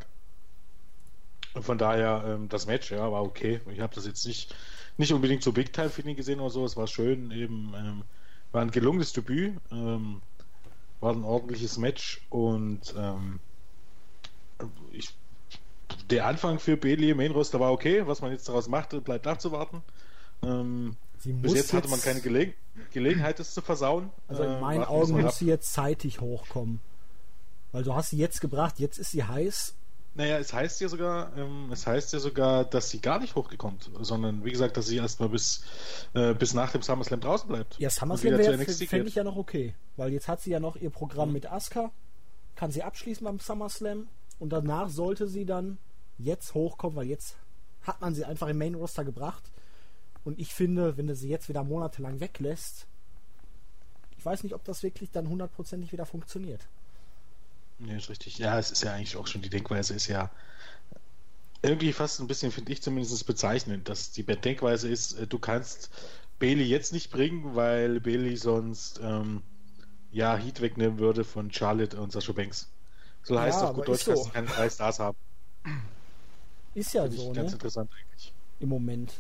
Und 1.56 1.64
von 1.64 1.80
daher, 1.80 2.24
ähm, 2.28 2.50
das 2.50 2.68
Match, 2.68 2.92
ja, 2.92 3.12
war 3.12 3.24
okay. 3.24 3.60
Ich 3.74 3.80
habe 3.80 3.96
das 3.96 4.06
jetzt 4.06 4.28
nicht, 4.28 4.54
nicht 4.98 5.12
unbedingt 5.14 5.42
so 5.42 5.52
Big 5.52 5.74
Time 5.74 5.90
Feeling 5.90 6.16
gesehen 6.16 6.40
oder 6.40 6.52
so. 6.52 6.64
Es 6.64 6.78
war 6.78 6.86
schön, 6.86 7.32
eben, 7.32 7.74
ähm, 7.76 8.04
war 8.52 8.62
ein 8.62 8.70
gelungenes 8.70 9.14
Debüt, 9.14 9.56
ähm, 9.72 10.22
war 11.00 11.14
ein 11.14 11.24
ordentliches 11.24 11.78
Match 11.80 12.22
und 12.30 12.94
ähm, 12.96 13.40
ich 14.92 15.10
der 16.10 16.26
Anfang 16.26 16.60
für 16.60 16.78
Bailey 16.78 17.12
im 17.12 17.18
Main 17.18 17.32
Roster 17.32 17.60
war 17.60 17.72
okay. 17.72 18.06
Was 18.06 18.22
man 18.22 18.32
jetzt 18.32 18.48
daraus 18.48 18.68
macht, 18.68 19.04
bleibt 19.04 19.28
abzuwarten. 19.28 19.82
Ähm, 20.44 20.96
bis 21.24 21.54
jetzt 21.54 21.74
hatte 21.74 21.88
man 21.88 22.02
keine 22.02 22.22
Gelegen 22.22 22.54
Gelegenheit, 22.92 23.40
das 23.40 23.54
zu 23.54 23.62
versauen. 23.62 24.12
Also 24.28 24.44
in 24.44 24.60
meinen 24.60 24.84
äh, 24.84 24.86
Augen 24.86 25.22
muss 25.22 25.40
sie 25.40 25.48
jetzt 25.48 25.74
zeitig 25.74 26.22
hochkommen. 26.22 26.80
Weil 27.72 27.84
du 27.84 27.94
hast 27.94 28.12
sie 28.12 28.18
jetzt 28.18 28.40
gebracht, 28.40 28.80
jetzt 28.80 28.98
ist 28.98 29.12
sie 29.12 29.24
heiß. 29.24 29.76
Naja, 30.16 30.40
es 30.40 30.52
heißt 30.52 30.82
ja 30.82 30.90
sogar, 30.90 31.36
ähm, 31.38 31.70
es 31.72 31.86
heißt 31.86 32.14
ja 32.14 32.20
sogar, 32.20 32.66
dass 32.66 32.90
sie 32.90 33.02
gar 33.02 33.20
nicht 33.20 33.36
hochgekommen, 33.36 33.78
sondern 34.02 34.44
wie 34.44 34.52
gesagt, 34.52 34.76
dass 34.76 34.88
sie 34.88 34.98
erstmal 34.98 35.30
bis, 35.30 35.64
äh, 36.14 36.34
bis 36.34 36.56
nach 36.56 36.72
dem 36.72 36.82
SummerSlam 36.82 37.20
draußen 37.20 37.48
bleibt. 37.48 37.78
Ja, 37.78 37.90
SummerSlam 37.90 38.60
fände 38.60 39.08
ich 39.08 39.16
ja 39.16 39.24
noch 39.24 39.36
okay. 39.36 39.76
Weil 39.96 40.12
jetzt 40.14 40.28
hat 40.28 40.42
sie 40.42 40.52
ja 40.52 40.60
noch 40.60 40.76
ihr 40.76 40.90
Programm 40.90 41.30
mhm. 41.30 41.34
mit 41.34 41.52
Asuka, 41.52 41.92
kann 42.56 42.72
sie 42.72 42.82
abschließen 42.82 43.26
beim 43.26 43.40
SummerSlam 43.40 44.08
und 44.40 44.50
danach 44.50 44.90
sollte 44.90 45.28
sie 45.28 45.46
dann 45.46 45.78
jetzt 46.18 46.54
hochkommen, 46.54 46.96
weil 46.96 47.08
jetzt 47.08 47.38
hat 47.84 48.02
man 48.02 48.14
sie 48.14 48.26
einfach 48.26 48.48
im 48.48 48.58
Main 48.58 48.76
Roster 48.76 49.06
gebracht. 49.06 49.52
Und 50.24 50.40
ich 50.40 50.54
finde, 50.54 50.98
wenn 50.98 51.08
du 51.08 51.16
sie 51.16 51.30
jetzt 51.30 51.48
wieder 51.48 51.64
monatelang 51.64 52.20
weglässt, 52.20 52.86
ich 54.18 54.26
weiß 54.26 54.44
nicht, 54.44 54.54
ob 54.54 54.64
das 54.66 54.84
wirklich 54.84 55.12
dann 55.12 55.30
hundertprozentig 55.30 55.92
wieder 55.92 56.06
funktioniert. 56.06 56.68
Ja, 57.80 57.96
ist 57.96 58.10
richtig. 58.10 58.38
Ja, 58.38 58.58
es 58.58 58.72
ist 58.72 58.84
ja 58.84 58.94
eigentlich 58.94 59.16
auch 59.16 59.28
schon 59.28 59.42
die 59.42 59.50
Denkweise, 59.50 59.94
ist 59.94 60.08
ja 60.08 60.32
irgendwie 61.62 61.94
fast 61.94 62.20
ein 62.20 62.28
bisschen, 62.28 62.52
finde 62.52 62.72
ich 62.72 62.82
zumindest 62.82 63.26
bezeichnend, 63.26 63.90
dass 63.90 64.12
die 64.12 64.24
Denkweise 64.24 64.90
ist, 64.90 65.14
äh, 65.14 65.28
du 65.28 65.40
kannst 65.40 65.90
Bailey 66.40 66.66
jetzt 66.66 66.94
nicht 66.94 67.12
bringen, 67.12 67.56
weil 67.56 68.00
Bailey 68.00 68.38
sonst 68.38 69.00
ähm, 69.04 69.42
ja 70.12 70.36
Heat 70.38 70.62
wegnehmen 70.62 71.00
würde 71.00 71.24
von 71.24 71.52
Charlotte 71.52 72.00
und 72.00 72.12
Sascha 72.12 72.34
Banks. 72.34 72.70
So 73.28 73.40
heißt 73.40 73.62
ja, 73.62 73.70
auf 73.70 73.76
gut 73.76 73.88
Deutsch, 73.90 74.04
so. 74.04 74.12
kannst 74.12 74.28
du 74.28 74.32
keine 74.32 74.48
drei 74.48 74.70
Stars 74.70 75.00
haben. 75.00 75.18
Ist 76.74 76.94
ja 76.94 77.10
so, 77.10 77.34
ganz 77.34 77.48
ne? 77.48 77.54
interessant 77.54 77.92
eigentlich. 77.92 78.34
Im 78.60 78.70
Moment. 78.70 79.14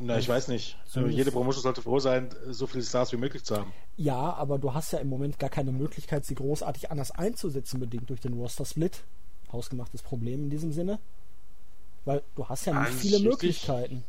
Na, 0.00 0.18
ich 0.18 0.28
weiß 0.28 0.48
nicht. 0.48 0.76
Zumindest 0.86 1.18
Jede 1.18 1.30
Promotion 1.30 1.62
sollte 1.62 1.80
froh 1.80 2.00
sein, 2.00 2.34
so 2.50 2.66
viele 2.66 2.82
Stars 2.82 3.12
wie 3.12 3.16
möglich 3.16 3.44
zu 3.44 3.56
haben. 3.56 3.72
Ja, 3.96 4.32
aber 4.34 4.58
du 4.58 4.74
hast 4.74 4.92
ja 4.92 4.98
im 4.98 5.08
Moment 5.08 5.38
gar 5.38 5.50
keine 5.50 5.70
Möglichkeit, 5.70 6.24
sie 6.24 6.34
großartig 6.34 6.90
anders 6.90 7.12
einzusetzen, 7.12 7.78
bedingt 7.78 8.10
durch 8.10 8.20
den 8.20 8.32
Roster-Split. 8.32 9.04
Hausgemachtes 9.52 10.02
Problem 10.02 10.44
in 10.44 10.50
diesem 10.50 10.72
Sinne. 10.72 10.98
Weil 12.04 12.22
du 12.34 12.48
hast 12.48 12.64
ja 12.64 12.72
nicht 12.80 12.90
An 12.90 12.98
viele 12.98 13.20
Möglichkeiten. 13.20 14.02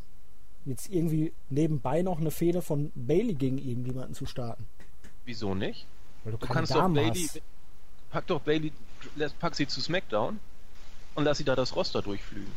Jetzt 0.66 0.90
irgendwie 0.90 1.32
nebenbei 1.52 2.02
noch 2.02 2.20
eine 2.20 2.32
Fehde 2.32 2.64
von 2.64 2.92
Bailey 2.96 3.36
gegen 3.36 3.60
irgendjemanden 3.60 4.16
zu 4.16 4.26
starten. 4.26 4.66
Wieso 5.26 5.54
nicht? 5.54 5.86
Weil 6.24 6.32
du, 6.32 6.40
du 6.40 6.48
kannst 6.48 6.74
doch 6.74 6.92
Bailey. 6.92 7.30
Pack 8.10 8.28
doch 8.28 8.42
Bailey, 8.42 8.72
pack 9.40 9.56
sie 9.56 9.68
zu 9.68 9.82
SmackDown 9.82 10.40
und 11.16 11.24
lass 11.24 11.38
sie 11.38 11.44
da 11.44 11.56
das 11.56 11.76
Roster 11.76 12.02
durchflügen. 12.02 12.52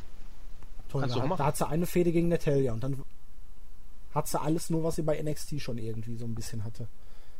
Toll, 0.90 1.06
da, 1.06 1.36
da 1.36 1.44
hat 1.44 1.56
sie 1.56 1.66
eine 1.66 1.86
Fehde 1.86 2.12
gegen 2.12 2.28
Natalia 2.28 2.72
und 2.72 2.82
dann 2.82 3.02
hat 4.14 4.26
sie 4.26 4.40
alles 4.40 4.70
nur, 4.70 4.84
was 4.84 4.96
sie 4.96 5.02
bei 5.02 5.20
NXT 5.22 5.60
schon 5.60 5.78
irgendwie 5.78 6.16
so 6.16 6.24
ein 6.24 6.34
bisschen 6.34 6.64
hatte. 6.64 6.88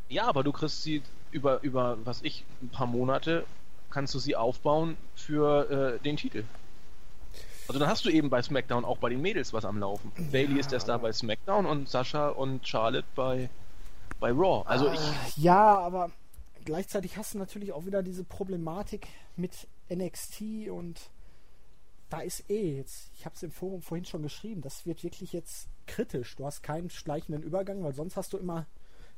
Ja, 0.09 0.27
aber 0.27 0.43
du 0.43 0.53
kriegst 0.53 0.83
sie 0.83 1.03
über, 1.31 1.63
über 1.63 1.99
was 2.05 2.23
ich, 2.23 2.45
ein 2.63 2.69
paar 2.69 2.87
Monate, 2.87 3.45
kannst 3.91 4.15
du 4.15 4.19
sie 4.19 4.37
aufbauen 4.37 4.97
für 5.15 5.97
äh, 5.99 5.99
den 6.03 6.17
Titel. 6.17 6.45
Also 7.69 7.79
dann 7.79 7.89
hast 7.89 8.05
du 8.07 8.11
eben 8.11 8.31
bei 8.31 8.41
SmackDown 8.41 8.85
auch 8.85 8.97
bei 8.97 9.11
den 9.11 9.21
Mädels 9.21 9.53
was 9.53 9.65
am 9.67 9.79
Laufen. 9.79 10.11
Ja. 10.17 10.25
Bailey 10.33 10.59
ist 10.59 10.73
erst 10.73 10.89
da 10.89 10.97
bei 10.97 11.13
SmackDown 11.13 11.67
und 11.67 11.89
Sascha 11.89 12.29
und 12.31 12.67
Charlotte 12.67 13.07
bei, 13.15 13.51
bei 14.21 14.31
Raw. 14.31 14.63
Also 14.67 14.91
ich. 14.91 14.99
Ah, 14.99 15.15
ja, 15.37 15.79
aber 15.79 16.11
gleichzeitig 16.69 17.17
hast 17.17 17.33
du 17.33 17.39
natürlich 17.39 17.73
auch 17.73 17.87
wieder 17.87 18.03
diese 18.03 18.25
Problematik 18.25 19.09
mit 19.37 19.67
NXT 19.91 20.69
und 20.69 21.01
da 22.11 22.21
ist 22.21 22.51
eh 22.51 22.77
jetzt, 22.77 23.11
ich 23.15 23.25
habe 23.25 23.35
es 23.35 23.43
im 23.43 23.51
Forum 23.51 23.81
vorhin 23.81 24.05
schon 24.05 24.23
geschrieben, 24.23 24.61
das 24.61 24.85
wird 24.85 25.03
wirklich 25.03 25.33
jetzt 25.33 25.69
kritisch. 25.87 26.37
Du 26.37 26.45
hast 26.45 26.63
keinen 26.63 26.91
schleichenden 26.91 27.43
Übergang, 27.43 27.83
weil 27.83 27.95
sonst 27.95 28.19
hast 28.19 28.35
du 28.35 28.37
immer 28.37 28.67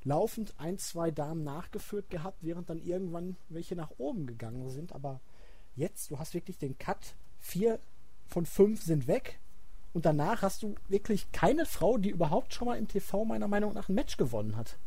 laufend 0.05 0.55
ein, 0.59 0.79
zwei 0.79 1.11
Damen 1.11 1.43
nachgeführt 1.43 2.09
gehabt, 2.09 2.39
während 2.41 2.71
dann 2.71 2.79
irgendwann 2.79 3.37
welche 3.49 3.75
nach 3.75 3.91
oben 3.99 4.29
gegangen 4.29 4.71
sind. 4.71 4.93
Aber 4.93 5.21
jetzt, 5.75 6.13
du 6.13 6.21
hast 6.21 6.35
wirklich 6.35 6.57
den 6.57 6.79
Cut, 6.79 7.17
vier 7.41 7.81
von 8.29 8.47
fünf 8.47 8.81
sind 8.81 9.09
weg 9.09 9.41
und 9.93 10.07
danach 10.07 10.43
hast 10.43 10.63
du 10.63 10.77
wirklich 10.87 11.33
keine 11.33 11.67
Frau, 11.67 11.99
die 11.99 12.11
überhaupt 12.11 12.55
schon 12.55 12.67
mal 12.69 12.79
im 12.79 12.87
TV 12.87 13.25
meiner 13.25 13.49
Meinung 13.49 13.75
nach 13.75 13.89
ein 13.89 13.97
Match 13.97 14.17
gewonnen 14.19 14.57
hat. 14.57 14.79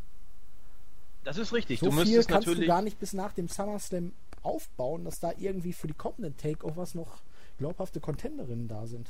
Das 1.23 1.37
ist 1.37 1.53
richtig. 1.53 1.79
So 1.79 1.89
du 1.89 2.01
viel 2.03 2.23
kannst 2.23 2.47
du 2.47 2.65
gar 2.65 2.81
nicht 2.81 2.99
bis 2.99 3.13
nach 3.13 3.33
dem 3.33 3.47
SummerSlam 3.47 4.11
aufbauen, 4.41 5.05
dass 5.05 5.19
da 5.19 5.31
irgendwie 5.37 5.73
für 5.73 5.87
die 5.87 5.93
kommenden 5.93 6.35
Takeovers 6.37 6.95
noch 6.95 7.21
glaubhafte 7.57 7.99
Contenderinnen 7.99 8.67
da 8.67 8.87
sind. 8.87 9.09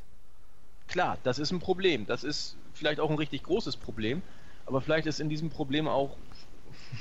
Klar, 0.88 1.18
das 1.24 1.40
ist 1.40 1.52
ein 1.52 1.60
Problem. 1.60 2.06
Das 2.06 2.24
ist 2.24 2.56
vielleicht 2.74 3.00
auch 3.00 3.10
ein 3.10 3.18
richtig 3.18 3.44
großes 3.44 3.78
Problem. 3.78 4.22
Aber 4.66 4.82
vielleicht 4.82 5.08
ist 5.08 5.20
in 5.20 5.30
diesem 5.30 5.50
Problem 5.50 5.88
auch 5.88 6.16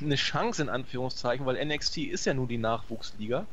eine 0.00 0.16
Chance 0.16 0.62
in 0.62 0.68
Anführungszeichen, 0.68 1.44
weil 1.46 1.62
NXT 1.64 1.98
ist 1.98 2.24
ja 2.24 2.34
nun 2.34 2.48
die 2.48 2.58
Nachwuchsliga. 2.58 3.46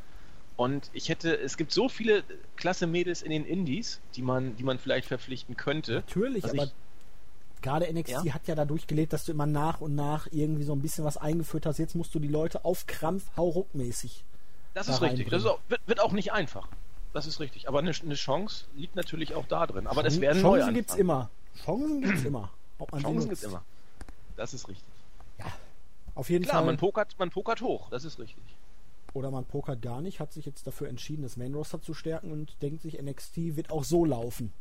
Und 0.56 0.90
ich 0.94 1.10
hätte, 1.10 1.38
es 1.38 1.56
gibt 1.58 1.72
so 1.72 1.88
viele 1.88 2.24
klasse 2.58 2.86
Mädels 2.86 3.22
in 3.22 3.32
den 3.32 3.46
Indies, 3.46 4.02
die 4.16 4.22
man, 4.22 4.56
die 4.58 4.64
man 4.64 4.78
vielleicht 4.78 5.08
verpflichten 5.08 5.56
könnte. 5.56 5.96
Natürlich, 5.96 6.44
aber 6.44 6.66
ich, 6.66 6.74
Gerade 7.62 7.92
NXT 7.92 8.24
ja. 8.24 8.34
hat 8.34 8.48
ja 8.48 8.56
dadurch 8.56 8.88
gelebt, 8.88 9.12
dass 9.12 9.26
du 9.26 9.32
immer 9.32 9.46
nach 9.46 9.82
und 9.82 9.96
nach 9.96 10.28
irgendwie 10.32 10.64
so 10.64 10.74
ein 10.74 10.82
bisschen 10.82 11.04
was 11.04 11.18
eingeführt 11.18 11.66
hast. 11.66 11.78
Jetzt 11.78 11.96
musst 11.96 12.16
du 12.16 12.20
die 12.20 12.28
Leute 12.28 12.64
auf 12.64 12.88
Krampf 12.88 13.26
hauruckmäßig. 13.36 14.24
Das 14.74 14.88
da 14.88 14.94
ist 14.94 15.02
richtig. 15.02 15.30
Das 15.30 15.42
ist 15.42 15.48
auch, 15.48 15.60
wird, 15.68 15.82
wird, 15.86 16.00
auch 16.00 16.14
nicht 16.14 16.32
einfach. 16.32 16.70
Das 17.14 17.26
ist 17.26 17.40
richtig. 17.40 17.68
Aber 17.68 17.80
eine, 17.80 17.92
eine, 17.92 18.16
Chance 18.16 18.66
liegt 18.76 18.96
natürlich 18.96 19.36
auch 19.36 19.46
da 19.46 19.68
drin. 19.68 19.88
Aber 19.88 20.04
das 20.04 20.22
werden 20.22 20.42
Chancen 20.42 20.74
gibt's 20.74 20.96
immer. 20.96 21.30
Chancen 21.66 22.02
gibt's 22.02 22.24
immer. 22.24 22.52
Ob 22.78 22.92
man 22.92 23.02
Chancen 23.02 23.30
gibt's 23.30 23.44
immer. 23.44 23.64
Das 24.38 24.54
ist 24.54 24.70
richtig. 24.70 24.88
Ja. 25.40 25.46
Auf 26.16 26.30
jeden 26.30 26.46
Klar, 26.46 26.58
Fall. 26.58 26.66
man 26.66 26.78
pokert, 26.78 27.18
man 27.18 27.30
pokert 27.30 27.62
hoch. 27.62 27.90
Das 27.90 28.06
ist 28.06 28.20
richtig. 28.20 28.44
Oder 29.14 29.32
man 29.32 29.44
pokert 29.44 29.82
gar 29.82 30.02
nicht, 30.02 30.20
hat 30.20 30.32
sich 30.32 30.46
jetzt 30.46 30.68
dafür 30.68 30.88
entschieden, 30.88 31.24
das 31.24 31.36
Main 31.36 31.56
Roster 31.56 31.82
zu 31.82 31.94
stärken 31.94 32.32
und 32.32 32.62
denkt 32.62 32.84
sich, 32.84 33.02
NXT 33.02 33.56
wird 33.56 33.72
auch 33.72 33.84
so 33.84 34.06
laufen. 34.06 34.54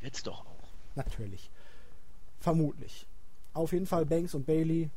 Wird's 0.00 0.22
doch 0.22 0.46
auch. 0.46 0.68
Natürlich. 0.94 1.50
Vermutlich. 2.40 3.06
Auf 3.52 3.72
jeden 3.72 3.86
Fall 3.86 4.06
Banks 4.06 4.34
und 4.34 4.46
Bailey. 4.46 4.90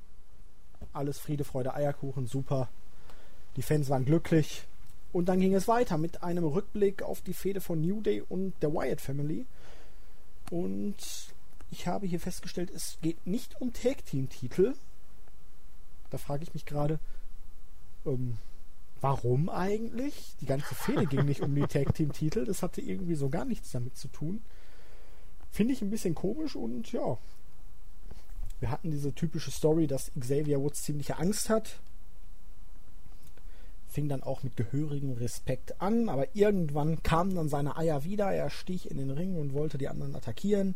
Alles 0.94 1.20
Friede, 1.20 1.44
Freude, 1.44 1.74
Eierkuchen, 1.74 2.28
super. 2.28 2.70
Die 3.56 3.62
Fans 3.62 3.90
waren 3.90 4.06
glücklich. 4.06 4.64
Und 5.12 5.26
dann 5.26 5.40
ging 5.40 5.54
es 5.54 5.68
weiter 5.68 5.98
mit 5.98 6.24
einem 6.24 6.44
Rückblick 6.44 7.04
auf 7.04 7.22
die 7.22 7.34
Fehde 7.34 7.62
von 7.62 7.82
New 7.82 8.02
Day 8.02 8.24
und 8.28 8.54
der 8.62 8.74
Wyatt 8.74 9.00
Family. 9.00 9.46
Und 10.50 10.96
ich 11.72 11.88
habe 11.88 12.08
hier 12.08 12.20
festgestellt, 12.20 12.72
es 12.74 12.98
geht 13.02 13.26
nicht 13.28 13.60
um 13.62 13.74
Tag 13.74 14.06
Team 14.06 14.30
Titel. 14.30 14.74
Da 16.10 16.18
frage 16.18 16.44
ich 16.44 16.54
mich 16.54 16.66
gerade, 16.66 17.00
ähm, 18.06 18.38
warum 19.02 19.50
eigentlich? 19.50 20.36
Die 20.42 20.46
ganze 20.46 20.76
Fehde 20.76 21.06
ging 21.06 21.26
nicht 21.26 21.42
um 21.42 21.54
die 21.54 21.62
Tag 21.68 21.94
Team 21.94 22.12
Titel. 22.12 22.46
Das 22.46 22.64
hatte 22.64 22.82
irgendwie 22.82 23.16
so 23.16 23.30
gar 23.30 23.46
nichts 23.46 23.72
damit 23.72 23.98
zu 23.98 24.08
tun. 24.08 24.42
Finde 25.54 25.76
ich 25.76 25.84
ein 25.84 25.92
bisschen 25.92 26.16
komisch 26.16 26.56
und 26.56 26.92
ja. 26.92 27.16
Wir 28.60 28.72
hatten 28.72 28.90
diese 28.90 29.14
typische 29.14 29.52
Story, 29.52 29.86
dass 29.86 30.12
Xavier 30.20 30.60
Woods 30.60 30.82
ziemliche 30.82 31.20
Angst 31.20 31.48
hat. 31.48 31.80
Fing 33.88 34.10
dann 34.10 34.24
auch 34.24 34.42
mit 34.42 34.58
gehörigem 34.58 35.12
Respekt 35.12 35.80
an, 35.80 36.10
aber 36.10 36.36
irgendwann 36.36 37.04
kamen 37.04 37.36
dann 37.36 37.50
seine 37.50 37.78
Eier 37.78 38.04
wieder. 38.04 38.32
Er 38.32 38.50
stieg 38.50 38.88
in 38.88 38.98
den 38.98 39.12
Ring 39.12 39.36
und 39.36 39.54
wollte 39.54 39.78
die 39.78 39.88
anderen 39.88 40.16
attackieren. 40.16 40.74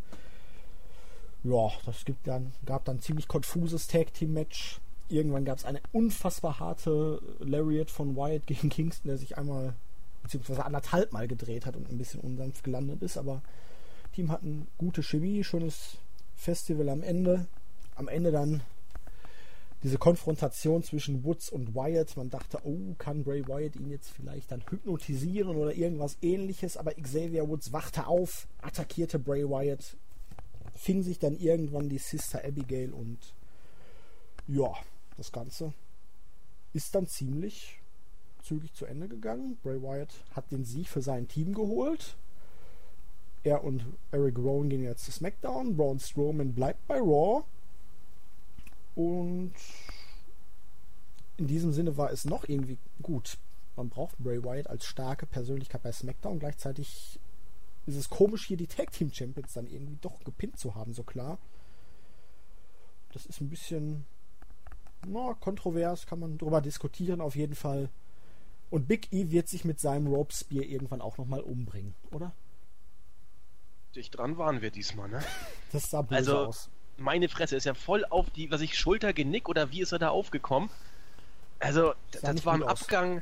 Ja, 1.43 1.71
das 1.87 2.05
gibt 2.05 2.27
dann, 2.27 2.53
gab 2.67 2.85
dann 2.85 2.99
ziemlich 2.99 3.27
konfuses 3.27 3.87
Tag 3.87 4.13
Team 4.13 4.33
Match. 4.33 4.79
Irgendwann 5.09 5.45
gab 5.45 5.57
es 5.57 5.65
eine 5.65 5.81
unfassbar 5.91 6.59
harte 6.59 7.19
Lariat 7.39 7.89
von 7.89 8.15
Wyatt 8.15 8.45
gegen 8.45 8.69
Kingston, 8.69 9.09
der 9.09 9.17
sich 9.17 9.39
einmal 9.39 9.73
beziehungsweise 10.21 10.65
anderthalb 10.65 11.13
Mal 11.13 11.27
gedreht 11.27 11.65
hat 11.65 11.75
und 11.75 11.89
ein 11.89 11.97
bisschen 11.97 12.19
unsanft 12.19 12.63
gelandet 12.63 13.01
ist, 13.01 13.17
aber 13.17 13.41
Team 14.17 14.31
hatten 14.31 14.67
gute 14.79 15.03
Chemie, 15.03 15.43
schönes 15.43 15.99
Festival 16.33 16.89
am 16.89 17.03
Ende. 17.03 17.45
Am 17.93 18.07
Ende 18.07 18.31
dann 18.31 18.63
diese 19.83 19.99
Konfrontation 19.99 20.81
zwischen 20.81 21.23
Woods 21.23 21.51
und 21.51 21.75
Wyatt. 21.75 22.17
Man 22.17 22.31
dachte, 22.31 22.59
oh, 22.63 22.95
kann 22.97 23.23
Bray 23.23 23.47
Wyatt 23.47 23.75
ihn 23.75 23.91
jetzt 23.91 24.09
vielleicht 24.09 24.51
dann 24.51 24.63
hypnotisieren 24.67 25.55
oder 25.55 25.71
irgendwas 25.75 26.17
ähnliches, 26.23 26.77
aber 26.77 26.95
Xavier 26.95 27.47
Woods 27.47 27.71
wachte 27.73 28.07
auf, 28.07 28.47
attackierte 28.59 29.19
Bray 29.19 29.47
Wyatt, 29.47 29.95
fing 30.73 31.03
sich 31.03 31.19
dann 31.19 31.37
irgendwann 31.37 31.87
die 31.87 31.99
Sister 31.99 32.43
Abigail 32.43 32.93
und 32.93 33.19
ja, 34.47 34.73
das 35.17 35.31
Ganze 35.31 35.73
ist 36.73 36.95
dann 36.95 37.05
ziemlich 37.05 37.79
zügig 38.41 38.73
zu 38.73 38.87
Ende 38.87 39.09
gegangen. 39.09 39.59
Bray 39.61 39.79
Wyatt 39.79 40.15
hat 40.31 40.51
den 40.51 40.65
Sieg 40.65 40.87
für 40.87 41.03
sein 41.03 41.27
Team 41.27 41.53
geholt. 41.53 42.15
Er 43.47 43.63
und 43.63 43.85
Eric 44.11 44.37
Rowan 44.37 44.69
gehen 44.69 44.83
jetzt 44.83 45.05
zu 45.05 45.11
SmackDown. 45.11 45.77
Braun 45.77 45.99
Strowman 45.99 46.53
bleibt 46.53 46.85
bei 46.87 46.99
Raw. 46.99 47.45
Und 48.95 49.53
in 51.37 51.47
diesem 51.47 51.71
Sinne 51.71 51.95
war 51.95 52.11
es 52.11 52.25
noch 52.25 52.49
irgendwie 52.49 52.77
gut. 53.01 53.37
Man 53.77 53.89
braucht 53.89 54.17
Bray 54.17 54.43
Wyatt 54.43 54.67
als 54.67 54.85
starke 54.85 55.25
Persönlichkeit 55.25 55.81
bei 55.81 55.93
SmackDown. 55.93 56.39
Gleichzeitig 56.39 57.19
ist 57.85 57.95
es 57.95 58.09
komisch, 58.09 58.47
hier 58.47 58.57
die 58.57 58.67
Tag 58.67 58.91
Team 58.91 59.13
Champions 59.13 59.53
dann 59.53 59.67
irgendwie 59.67 59.97
doch 60.01 60.19
gepinnt 60.25 60.59
zu 60.59 60.75
haben, 60.75 60.93
so 60.93 61.03
klar. 61.03 61.37
Das 63.13 63.25
ist 63.25 63.39
ein 63.39 63.49
bisschen 63.49 64.05
na, 65.05 65.35
kontrovers, 65.35 66.05
kann 66.05 66.19
man 66.19 66.37
drüber 66.37 66.59
diskutieren 66.59 67.21
auf 67.21 67.37
jeden 67.37 67.55
Fall. 67.55 67.89
Und 68.69 68.89
Big 68.89 69.13
E 69.13 69.31
wird 69.31 69.47
sich 69.47 69.63
mit 69.63 69.79
seinem 69.79 70.07
Rope 70.07 70.33
Spear 70.33 70.65
irgendwann 70.65 70.99
auch 70.99 71.17
nochmal 71.17 71.39
umbringen, 71.39 71.95
oder? 72.11 72.33
Dicht 73.97 74.17
dran 74.17 74.37
waren 74.37 74.61
wir 74.61 74.71
diesmal, 74.71 75.09
ne? 75.09 75.19
Das 75.73 75.89
sah 75.89 76.01
böse 76.01 76.15
Also, 76.15 76.37
aus. 76.45 76.69
meine 76.97 77.27
Fresse 77.27 77.55
ist 77.57 77.65
ja 77.65 77.73
voll 77.73 78.05
auf 78.05 78.29
die, 78.29 78.49
was 78.51 78.61
ich, 78.61 78.77
Schultergenick 78.77 79.49
oder 79.49 79.71
wie 79.71 79.81
ist 79.81 79.91
er 79.91 79.99
da 79.99 80.09
aufgekommen? 80.09 80.69
Also, 81.59 81.93
das 82.11 82.23
nicht 82.33 82.45
war 82.45 82.53
ein 82.53 82.63
aus. 82.63 82.83
Abgang. 82.83 83.21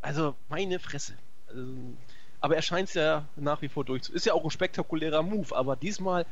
Also, 0.00 0.34
meine 0.48 0.78
Fresse. 0.78 1.14
Also, 1.48 1.66
aber 2.40 2.56
er 2.56 2.62
scheint 2.62 2.88
es 2.88 2.94
ja 2.94 3.26
nach 3.36 3.60
wie 3.62 3.68
vor 3.68 3.84
durchzu. 3.84 4.12
Ist 4.12 4.24
ja 4.26 4.32
auch 4.32 4.42
ein 4.44 4.50
spektakulärer 4.50 5.22
Move, 5.22 5.54
aber 5.54 5.76
diesmal, 5.76 6.24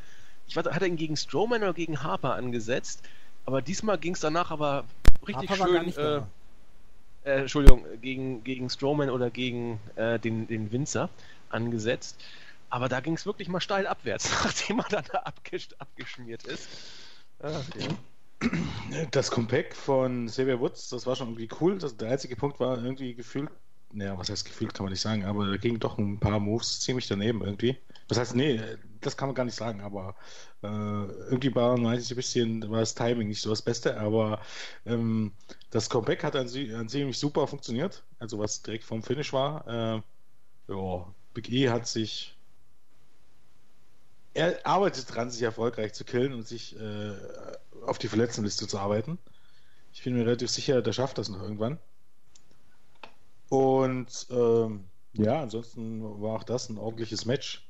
ich 0.49 0.57
weiß, 0.57 0.67
hat 0.67 0.81
er 0.83 0.89
ihn 0.89 0.97
gegen 0.97 1.17
Strowman 1.17 1.63
oder 1.63 1.75
gegen 1.75 2.03
Harper 2.03 2.35
angesetzt? 2.35 3.03
Aber 3.45 3.61
diesmal 3.63 3.99
ging 3.99 4.15
es 4.15 4.21
danach 4.21 4.51
aber 4.51 4.85
richtig 5.27 5.51
Harper 5.51 5.67
schön. 5.67 5.97
äh, 5.97 7.29
äh, 7.29 7.41
Entschuldigung, 7.43 7.85
gegen, 8.01 8.43
gegen 8.45 8.71
Strowman 8.71 9.11
oder 9.11 9.31
gegen 9.31 9.79
äh, 9.97 10.19
den, 10.19 10.47
den 10.47 10.73
Winzer 10.73 11.11
angesetzt. 11.51 12.19
Aber 12.71 12.89
da 12.89 13.01
ging 13.01 13.15
es 13.15 13.27
wirklich 13.27 13.49
mal 13.49 13.61
steil 13.61 13.87
abwärts, 13.87 14.31
nachdem 14.45 14.79
er 14.79 14.89
dann 14.89 15.05
da 15.13 15.19
abgesch 15.19 15.69
abgeschmiert 15.79 16.45
ist. 16.45 16.69
Ach. 17.41 17.63
Das 19.11 19.31
Comeback 19.31 19.75
von 19.77 20.27
Xavier 20.27 20.61
Woods, 20.61 20.89
das 20.89 21.07
war 21.07 21.15
schon 21.15 21.29
irgendwie 21.29 21.49
cool. 21.61 21.79
Das, 21.79 21.97
der 21.97 22.11
einzige 22.11 22.37
Punkt 22.37 22.59
war 22.59 22.83
irgendwie 22.83 23.15
gefühlt, 23.15 23.51
naja, 23.93 24.17
was 24.17 24.31
heißt 24.31 24.47
gefühlt, 24.47 24.73
kann 24.73 24.85
man 24.85 24.93
nicht 24.93 25.03
sagen, 25.03 25.25
aber 25.25 25.47
da 25.47 25.57
gingen 25.57 25.81
doch 25.81 25.99
ein 25.99 26.19
paar 26.19 26.41
Moves 26.41 26.81
ziemlich 26.81 27.07
daneben 27.07 27.43
irgendwie. 27.43 27.77
Das 28.09 28.19
heißt, 28.19 28.35
nee, 28.35 28.61
das 29.01 29.17
kann 29.17 29.29
man 29.29 29.35
gar 29.35 29.45
nicht 29.45 29.57
sagen, 29.57 29.83
aber 29.83 30.17
äh, 30.63 30.67
irgendwie 30.67 31.55
war 31.55 31.77
meistens 31.77 32.13
ein 32.13 32.17
bisschen, 32.17 32.71
war 32.71 32.81
das 32.81 32.95
Timing 32.95 33.29
nicht 33.29 33.43
so 33.43 33.51
das 33.51 33.63
Beste, 33.63 33.99
aber 33.99 34.41
ähm, 34.87 35.33
das 35.71 35.91
Comeback 35.91 36.25
hat 36.25 36.37
an, 36.37 36.49
an 36.75 36.89
ziemlich 36.89 37.19
super 37.19 37.47
funktioniert, 37.47 38.03
also 38.19 38.39
was 38.39 38.63
direkt 38.63 38.85
vom 38.85 39.03
Finish 39.03 39.33
war. 39.33 39.67
Äh, 39.67 40.03
ja, 40.73 41.15
Big 41.35 41.51
E 41.51 41.69
hat 41.69 41.87
sich 41.87 42.37
er 44.35 44.65
arbeitet 44.65 45.13
dran, 45.15 45.31
sich 45.31 45.43
erfolgreich 45.43 45.93
zu 45.93 46.05
killen 46.05 46.33
und 46.33 46.47
sich 46.47 46.79
äh, 46.79 47.13
auf 47.85 47.99
die 47.99 48.09
Verletztenliste 48.09 48.67
zu 48.69 48.79
arbeiten. 48.79 49.19
Ich 49.93 50.05
bin 50.05 50.15
mir 50.15 50.25
relativ 50.25 50.51
sicher, 50.51 50.83
der 50.83 50.93
schafft 50.93 51.19
das 51.19 51.29
noch 51.29 51.43
irgendwann. 51.43 51.79
Und 53.49 54.27
ähm, 54.31 54.85
ja, 55.15 55.43
ansonsten 55.43 56.03
war 56.23 56.37
auch 56.37 56.45
das 56.45 56.69
ein 56.69 56.79
ordentliches 56.79 57.25
Match. 57.25 57.67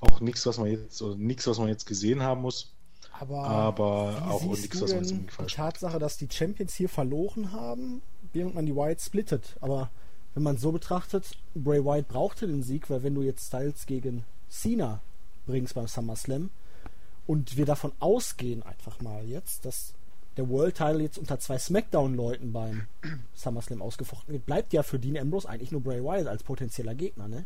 Auch 0.00 0.20
nichts, 0.20 0.46
was 0.46 0.58
man 0.58 0.68
jetzt, 0.68 1.00
oder 1.02 1.16
nichts, 1.16 1.46
was 1.46 1.58
man 1.58 1.68
jetzt 1.68 1.86
gesehen 1.86 2.22
haben 2.22 2.40
muss, 2.40 2.74
Aber, 3.20 3.44
aber 3.44 4.26
auch 4.28 4.42
nichts, 4.42 4.80
was 4.80 4.90
man 4.90 5.00
jetzt 5.00 5.10
irgendwie 5.10 5.26
die 5.26 5.32
falsch 5.32 5.58
macht. 5.58 5.74
Tatsache, 5.74 5.98
dass 5.98 6.16
die 6.16 6.28
Champions 6.30 6.74
hier 6.74 6.88
verloren 6.88 7.52
haben, 7.52 8.02
während 8.32 8.54
man 8.54 8.66
die 8.66 8.74
Wyatt 8.74 9.00
splittet? 9.00 9.56
Aber 9.60 9.90
wenn 10.34 10.42
man 10.42 10.56
es 10.56 10.62
so 10.62 10.72
betrachtet, 10.72 11.36
Bray 11.54 11.84
Wyatt 11.84 12.08
brauchte 12.08 12.46
den 12.46 12.62
Sieg, 12.62 12.88
weil 12.88 13.02
wenn 13.02 13.14
du 13.14 13.22
jetzt 13.22 13.46
Styles 13.46 13.86
gegen 13.86 14.24
Cena 14.48 15.02
bringst 15.46 15.74
beim 15.74 15.88
SummerSlam 15.88 16.50
und 17.26 17.56
wir 17.56 17.66
davon 17.66 17.92
ausgehen 18.00 18.62
einfach 18.62 19.00
mal 19.00 19.24
jetzt, 19.24 19.64
dass 19.64 19.94
der 20.36 20.48
World 20.48 20.76
Title 20.76 21.02
jetzt 21.02 21.18
unter 21.18 21.38
zwei 21.38 21.58
SmackDown-Leuten 21.58 22.52
beim 22.52 22.86
SummerSlam 23.34 23.82
ausgefochten 23.82 24.32
wird, 24.32 24.46
bleibt 24.46 24.72
ja 24.72 24.82
für 24.82 24.98
Dean 24.98 25.16
Ambrose 25.16 25.48
eigentlich 25.48 25.72
nur 25.72 25.82
Bray 25.82 26.02
Wyatt 26.02 26.26
als 26.26 26.42
potenzieller 26.42 26.94
Gegner, 26.94 27.28
ne? 27.28 27.44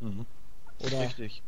Mhm. 0.00 0.26
Oder 0.80 1.00
Richtig. 1.00 1.42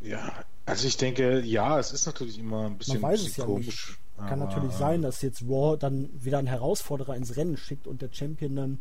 Ja, 0.00 0.44
also 0.66 0.86
ich 0.86 0.96
denke, 0.96 1.40
ja, 1.40 1.78
es 1.78 1.92
ist 1.92 2.06
natürlich 2.06 2.38
immer 2.38 2.66
ein 2.66 2.76
bisschen, 2.76 3.00
Man 3.00 3.12
weiß 3.12 3.20
es 3.20 3.26
bisschen 3.26 3.42
ja 3.42 3.46
komisch. 3.46 3.98
Kann 4.16 4.42
aber, 4.42 4.46
natürlich 4.46 4.72
sein, 4.72 5.02
dass 5.02 5.22
jetzt 5.22 5.42
Raw 5.42 5.76
dann 5.76 6.10
wieder 6.22 6.38
einen 6.38 6.46
Herausforderer 6.46 7.16
ins 7.16 7.36
Rennen 7.36 7.56
schickt 7.56 7.86
und 7.86 8.02
der 8.02 8.10
Champion 8.12 8.56
dann 8.56 8.78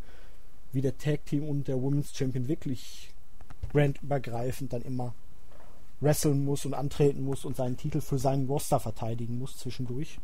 wie 0.71 0.81
der 0.81 0.97
Tag 0.97 1.25
Team 1.25 1.47
und 1.47 1.67
der 1.67 1.81
Women's 1.81 2.15
Champion 2.15 2.47
wirklich 2.47 3.13
brandübergreifend 3.71 4.73
dann 4.73 4.81
immer 4.81 5.13
wresteln 6.01 6.43
muss 6.45 6.65
und 6.65 6.73
antreten 6.73 7.23
muss 7.23 7.45
und 7.45 7.55
seinen 7.55 7.77
Titel 7.77 8.01
für 8.01 8.17
seinen 8.19 8.47
Roster 8.47 8.79
verteidigen 8.79 9.39
muss 9.39 9.57
zwischendurch. 9.57 10.19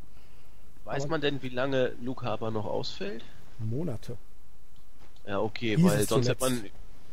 Weiß 0.85 1.03
Aber- 1.03 1.11
man 1.11 1.21
denn, 1.21 1.41
wie 1.41 1.49
lange 1.49 1.93
Luke 2.01 2.25
Harper 2.25 2.51
noch 2.51 2.65
ausfällt? 2.65 3.23
Monate. 3.59 4.17
Ja, 5.27 5.39
okay, 5.39 5.75
Hieß 5.75 5.85
weil 5.85 5.97
sonst 6.07 6.25
zuletzt. 6.25 6.29
hätte 6.29 6.43
man. 6.43 6.65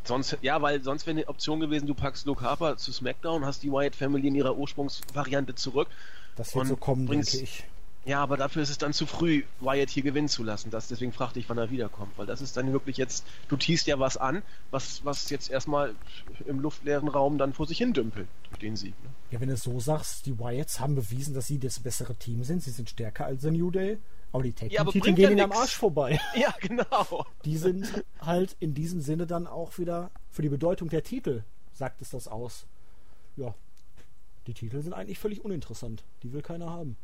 Sonst, 0.04 0.38
ja, 0.40 0.62
weil 0.62 0.82
sonst 0.82 1.06
wäre 1.06 1.18
eine 1.18 1.28
Option 1.28 1.60
gewesen, 1.60 1.86
du 1.86 1.92
packst 1.94 2.24
Luke 2.24 2.42
Harper 2.42 2.78
zu 2.78 2.92
SmackDown, 2.92 3.44
hast 3.44 3.62
die 3.62 3.70
Wyatt 3.70 3.94
Family 3.94 4.28
in 4.28 4.34
ihrer 4.34 4.56
Ursprungsvariante 4.56 5.54
zurück. 5.54 5.88
Das 6.36 6.54
wird 6.54 6.66
so 6.68 6.76
kommen, 6.76 7.06
denke 7.06 7.36
ich. 7.38 7.64
Ja, 8.08 8.22
aber 8.22 8.38
dafür 8.38 8.62
ist 8.62 8.70
es 8.70 8.78
dann 8.78 8.94
zu 8.94 9.04
früh, 9.04 9.42
Wyatt 9.60 9.90
hier 9.90 10.02
gewinnen 10.02 10.28
zu 10.28 10.42
lassen. 10.42 10.70
Das, 10.70 10.88
deswegen 10.88 11.12
fragte 11.12 11.40
ich, 11.40 11.48
wann 11.50 11.58
er 11.58 11.70
wiederkommt. 11.70 12.16
Weil 12.16 12.24
das 12.24 12.40
ist 12.40 12.56
dann 12.56 12.72
wirklich 12.72 12.96
jetzt, 12.96 13.26
du 13.48 13.56
tiest 13.58 13.86
ja 13.86 13.98
was 13.98 14.16
an, 14.16 14.42
was, 14.70 15.04
was 15.04 15.28
jetzt 15.28 15.50
erstmal 15.50 15.94
im 16.46 16.58
luftleeren 16.58 17.08
Raum 17.08 17.36
dann 17.36 17.52
vor 17.52 17.66
sich 17.66 17.76
hin 17.76 17.92
dümpelt 17.92 18.26
durch 18.48 18.60
den 18.60 18.76
Sieg. 18.76 18.94
Ne? 19.04 19.10
Ja, 19.30 19.40
wenn 19.42 19.48
du 19.48 19.54
es 19.54 19.62
so 19.62 19.78
sagst, 19.78 20.24
die 20.24 20.38
Wyatts 20.38 20.80
haben 20.80 20.94
bewiesen, 20.94 21.34
dass 21.34 21.48
sie 21.48 21.58
das 21.58 21.80
bessere 21.80 22.14
Team 22.14 22.44
sind. 22.44 22.62
Sie 22.62 22.70
sind 22.70 22.88
stärker 22.88 23.26
als 23.26 23.42
der 23.42 23.52
New 23.52 23.70
Day. 23.70 23.98
Aber 24.32 24.42
die 24.42 24.54
Tag 24.54 24.70
Team 24.70 24.90
Titel 24.90 25.12
gehen 25.12 25.32
ihnen 25.32 25.40
am. 25.40 25.52
Arsch 25.52 25.76
vorbei. 25.76 26.18
Ja, 26.34 26.54
genau. 26.62 27.26
Die 27.44 27.58
sind 27.58 28.04
halt 28.22 28.56
in 28.58 28.72
diesem 28.72 29.02
Sinne 29.02 29.26
dann 29.26 29.46
auch 29.46 29.76
wieder 29.76 30.10
für 30.30 30.40
die 30.40 30.48
Bedeutung 30.48 30.88
der 30.88 31.02
Titel, 31.02 31.42
sagt 31.74 32.00
es 32.00 32.08
das 32.08 32.26
aus. 32.26 32.64
Ja, 33.36 33.54
die 34.46 34.54
Titel 34.54 34.80
sind 34.80 34.94
eigentlich 34.94 35.18
völlig 35.18 35.44
uninteressant. 35.44 36.04
Die 36.22 36.32
will 36.32 36.40
keiner 36.40 36.70
haben. 36.70 36.96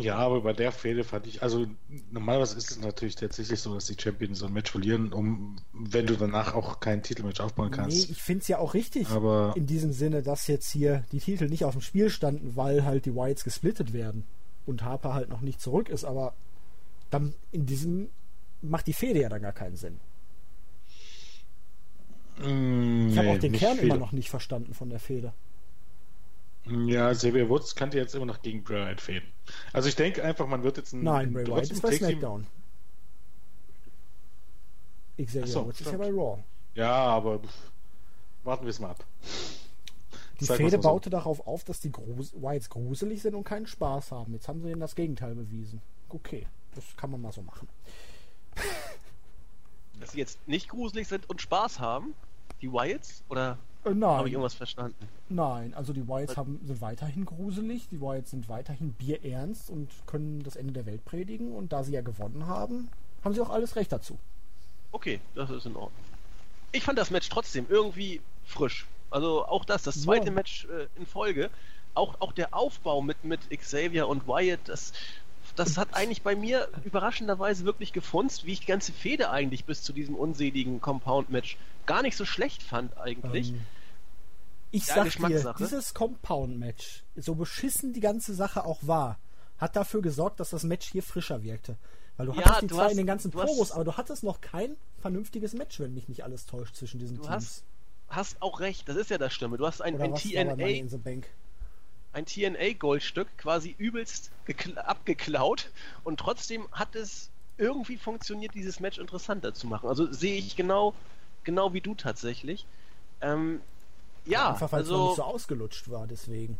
Ja, 0.00 0.16
aber 0.16 0.40
bei 0.40 0.52
der 0.54 0.72
Fehde 0.72 1.04
fand 1.04 1.26
ich, 1.26 1.42
also 1.42 1.66
normalerweise 2.10 2.56
ist 2.56 2.70
es 2.70 2.80
natürlich 2.80 3.14
tatsächlich 3.14 3.60
so, 3.60 3.74
dass 3.74 3.86
die 3.86 3.96
Champions 4.00 4.38
so 4.38 4.46
ein 4.46 4.52
Match 4.52 4.70
verlieren, 4.70 5.12
um 5.12 5.56
wenn 5.72 6.06
du 6.06 6.16
danach 6.16 6.54
auch 6.54 6.80
kein 6.80 7.02
Titelmatch 7.02 7.40
aufbauen 7.40 7.70
Nee, 7.70 7.76
kannst. 7.76 8.10
ich 8.10 8.22
finde 8.22 8.42
es 8.42 8.48
ja 8.48 8.58
auch 8.58 8.72
richtig 8.74 9.08
Aber 9.10 9.52
in 9.56 9.66
diesem 9.66 9.92
Sinne, 9.92 10.22
dass 10.22 10.46
jetzt 10.46 10.70
hier 10.70 11.04
die 11.12 11.18
Titel 11.20 11.48
nicht 11.48 11.64
auf 11.64 11.72
dem 11.74 11.82
Spiel 11.82 12.08
standen, 12.10 12.56
weil 12.56 12.84
halt 12.84 13.04
die 13.04 13.14
Whites 13.14 13.44
gesplittet 13.44 13.92
werden 13.92 14.24
und 14.64 14.82
Harper 14.82 15.12
halt 15.14 15.28
noch 15.28 15.40
nicht 15.42 15.60
zurück 15.60 15.88
ist, 15.90 16.04
aber 16.04 16.34
dann 17.10 17.34
in 17.50 17.66
diesem 17.66 18.08
macht 18.62 18.86
die 18.86 18.92
Fehde 18.94 19.20
ja 19.20 19.28
dann 19.28 19.42
gar 19.42 19.52
keinen 19.52 19.76
Sinn. 19.76 19.98
Mm, 22.38 23.08
Ich 23.10 23.18
habe 23.18 23.28
nee, 23.28 23.34
auch 23.36 23.38
den 23.40 23.52
Kern 23.52 23.76
viel. 23.76 23.88
immer 23.88 23.98
noch 23.98 24.12
nicht 24.12 24.30
verstanden 24.30 24.72
von 24.74 24.88
der 24.88 25.00
Fehde. 25.00 25.32
Ja, 26.66 27.12
Xavier 27.12 27.48
Woods 27.48 27.74
könnte 27.74 27.98
jetzt 27.98 28.14
immer 28.14 28.26
noch 28.26 28.40
gegen 28.42 28.62
Bray 28.62 28.86
Wyatt 28.86 29.00
fäden. 29.00 29.28
Also 29.72 29.88
ich 29.88 29.96
denke 29.96 30.22
einfach, 30.22 30.46
man 30.46 30.62
wird 30.62 30.76
jetzt 30.76 30.92
ein, 30.92 31.02
Nein, 31.02 31.28
ein 31.28 31.32
Bray 31.32 31.46
Wyatt 31.46 31.70
ist 31.70 31.82
bei 31.82 31.92
SmackDown. 31.96 32.46
Xavier 35.18 35.46
so, 35.46 35.66
Woods 35.66 35.80
ist 35.80 35.86
ja 35.86 35.94
stimmt. 35.94 36.16
bei 36.16 36.22
Raw. 36.22 36.42
Ja, 36.74 36.92
aber 36.92 37.40
pff, 37.40 37.72
warten 38.44 38.64
wir 38.64 38.70
es 38.70 38.78
mal 38.80 38.90
ab. 38.90 39.04
Die 40.40 40.44
Sag 40.44 40.56
Fehde 40.56 40.70
mal's 40.70 40.72
mal 40.72 40.82
so. 40.82 40.88
baute 40.88 41.10
darauf 41.10 41.46
auf, 41.46 41.64
dass 41.64 41.80
die 41.80 41.92
Grus 41.92 42.32
Whites 42.34 42.70
gruselig 42.70 43.22
sind 43.22 43.34
und 43.34 43.44
keinen 43.44 43.66
Spaß 43.66 44.12
haben. 44.12 44.32
Jetzt 44.32 44.48
haben 44.48 44.62
sie 44.62 44.70
ihnen 44.70 44.80
das 44.80 44.94
Gegenteil 44.94 45.34
bewiesen. 45.34 45.82
Okay, 46.08 46.46
das 46.74 46.84
kann 46.96 47.10
man 47.10 47.20
mal 47.20 47.32
so 47.32 47.42
machen. 47.42 47.68
Dass 50.00 50.12
sie 50.12 50.18
jetzt 50.18 50.46
nicht 50.48 50.68
gruselig 50.68 51.06
sind 51.08 51.28
und 51.28 51.40
Spaß 51.40 51.78
haben, 51.78 52.14
die 52.60 52.72
Wilds? 52.72 53.22
Oder 53.28 53.58
Äh, 53.84 53.88
habe 53.88 53.94
ich 53.94 54.00
nein, 54.00 54.26
irgendwas 54.26 54.54
verstanden? 54.54 55.08
nein, 55.28 55.74
also 55.74 55.92
die 55.92 56.06
Whites 56.06 56.36
haben, 56.36 56.60
sind 56.64 56.80
weiterhin 56.80 57.24
gruselig, 57.24 57.88
die 57.88 58.00
Whites 58.00 58.30
sind 58.30 58.48
weiterhin 58.48 58.92
bierernst 58.92 59.70
und 59.70 59.90
können 60.06 60.42
das 60.42 60.56
Ende 60.56 60.72
der 60.72 60.86
Welt 60.86 61.04
predigen. 61.04 61.52
Und 61.52 61.72
da 61.72 61.82
sie 61.82 61.92
ja 61.92 62.00
gewonnen 62.00 62.46
haben, 62.46 62.88
haben 63.24 63.34
sie 63.34 63.40
auch 63.40 63.50
alles 63.50 63.76
Recht 63.76 63.90
dazu. 63.92 64.18
Okay, 64.92 65.20
das 65.34 65.50
ist 65.50 65.66
in 65.66 65.74
Ordnung. 65.74 65.92
Ich 66.70 66.84
fand 66.84 66.98
das 66.98 67.10
Match 67.10 67.28
trotzdem 67.28 67.66
irgendwie 67.68 68.20
frisch. 68.44 68.86
Also 69.10 69.44
auch 69.46 69.64
das, 69.64 69.82
das 69.82 70.00
zweite 70.02 70.26
Ja. 70.26 70.32
Match 70.32 70.66
äh, 70.66 70.86
in 70.96 71.06
Folge. 71.06 71.50
Auch, 71.94 72.20
auch 72.20 72.32
der 72.32 72.54
Aufbau 72.54 73.02
mit, 73.02 73.22
mit 73.24 73.40
Xavier 73.50 74.08
und 74.08 74.26
Wyatt, 74.26 74.60
das, 74.64 74.94
das 75.56 75.76
hat 75.76 75.94
eigentlich 75.94 76.22
bei 76.22 76.34
mir 76.36 76.68
überraschenderweise 76.84 77.64
wirklich 77.64 77.92
gefunzt, 77.92 78.46
wie 78.46 78.52
ich 78.52 78.60
die 78.60 78.66
ganze 78.66 78.92
Fehde 78.92 79.30
eigentlich 79.30 79.64
bis 79.64 79.82
zu 79.82 79.92
diesem 79.92 80.14
unseligen 80.14 80.80
Compound-Match 80.80 81.56
gar 81.86 82.02
nicht 82.02 82.16
so 82.16 82.24
schlecht 82.24 82.62
fand 82.62 82.96
eigentlich. 82.98 83.50
Ähm, 83.50 83.60
ich 84.70 84.86
Ja, 84.86 85.04
sag 85.04 85.28
dir, 85.28 85.54
dieses 85.58 85.92
Compound-Match, 85.94 87.02
so 87.16 87.34
beschissen 87.34 87.92
die 87.92 88.00
ganze 88.00 88.34
Sache 88.34 88.64
auch 88.64 88.78
war, 88.82 89.18
hat 89.58 89.76
dafür 89.76 90.00
gesorgt, 90.02 90.40
dass 90.40 90.50
das 90.50 90.62
Match 90.64 90.90
hier 90.90 91.02
frischer 91.02 91.42
wirkte. 91.42 91.76
Weil 92.16 92.26
du 92.26 92.32
Ja, 92.32 92.44
hattest 92.46 92.62
die 92.62 92.66
du 92.68 92.74
zwar 92.76 92.84
hast- 92.86 92.92
in 92.92 92.96
den 92.98 93.06
ganzen 93.06 93.30
Promos, 93.30 93.72
aber 93.72 93.84
du 93.84 93.96
hattest 93.96 94.22
noch 94.22 94.40
kein 94.40 94.76
vernünftiges 95.00 95.52
Match, 95.54 95.78
wenn 95.80 95.94
mich 95.94 96.08
nicht 96.08 96.24
alles 96.24 96.46
täuscht 96.46 96.76
zwischen 96.76 96.98
diesen 97.00 97.16
Du 97.16 97.22
Teams. 97.22 97.34
hast, 97.34 97.64
hast 98.08 98.40
auch 98.42 98.60
recht, 98.60 98.88
das 98.88 98.96
ist 98.96 99.10
ja 99.10 99.18
das 99.18 99.32
Stimme. 99.34 99.56
Du 99.58 99.66
hast 99.66 99.82
ein, 99.82 99.94
Oder 99.94 100.04
ein 100.04 100.14
TNA 100.14 100.66
in 100.68 100.88
the 100.88 100.96
Bank? 100.98 101.28
Ein 102.12 102.26
TNA-Goldstück 102.26 103.28
quasi 103.38 103.74
übelst 103.78 104.30
gekl- 104.46 104.76
abgeklaut 104.76 105.70
und 106.04 106.20
trotzdem 106.20 106.68
hat 106.72 106.94
es 106.94 107.30
irgendwie 107.58 107.96
funktioniert, 107.96 108.54
dieses 108.54 108.80
Match 108.80 108.98
interessanter 108.98 109.54
zu 109.54 109.66
machen. 109.66 109.88
Also 109.88 110.10
sehe 110.12 110.36
ich 110.36 110.56
genau, 110.56 110.94
genau 111.44 111.72
wie 111.72 111.80
du 111.80 111.94
tatsächlich. 111.94 112.66
Ähm, 113.20 113.60
ja, 114.24 114.50
Einfach 114.50 114.72
weil 114.72 114.82
es 114.82 114.88
noch 114.88 114.94
also 114.94 115.06
nicht 115.08 115.16
so 115.16 115.22
ausgelutscht 115.22 115.90
war, 115.90 116.06
deswegen. 116.06 116.58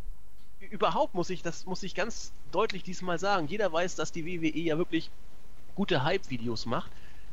überhaupt 0.59 1.13
muss 1.13 1.29
ich 1.29 1.41
das 1.41 1.65
muss 1.65 1.83
ich 1.83 1.95
ganz 1.95 2.31
deutlich 2.51 2.83
diesmal 2.83 3.19
sagen. 3.19 3.47
Jeder 3.47 3.71
weiß, 3.71 3.95
dass 3.95 4.11
die 4.11 4.25
WWE 4.25 4.57
ja 4.59 4.77
wirklich 4.77 5.09
gute 5.75 6.03
Hype-Videos 6.03 6.65
macht. 6.65 6.91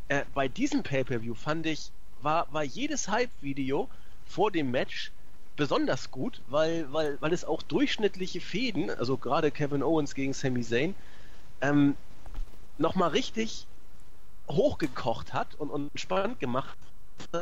Äh, 0.09 0.25
bei 0.35 0.49
diesem 0.49 0.83
Pay-per-View 0.83 1.35
fand 1.35 1.67
ich 1.67 1.91
war 2.23 2.53
war 2.53 2.65
jedes 2.65 3.09
Hype-Video 3.09 3.89
vor 4.27 4.51
dem 4.51 4.71
Match 4.71 5.13
besonders 5.61 6.11
gut, 6.11 6.40
weil 6.49 6.90
weil 6.90 7.18
weil 7.20 7.35
es 7.35 7.44
auch 7.44 7.61
durchschnittliche 7.61 8.40
Fäden, 8.40 8.88
also 8.88 9.18
gerade 9.18 9.51
Kevin 9.51 9.83
Owens 9.83 10.14
gegen 10.14 10.33
Sami 10.33 10.62
Zayn, 10.62 10.94
ähm, 11.61 11.96
noch 12.79 12.94
mal 12.94 13.09
richtig 13.09 13.66
hochgekocht 14.49 15.35
hat 15.35 15.55
und, 15.57 15.68
und 15.68 15.90
spannend 16.01 16.40
gemacht, 16.40 16.79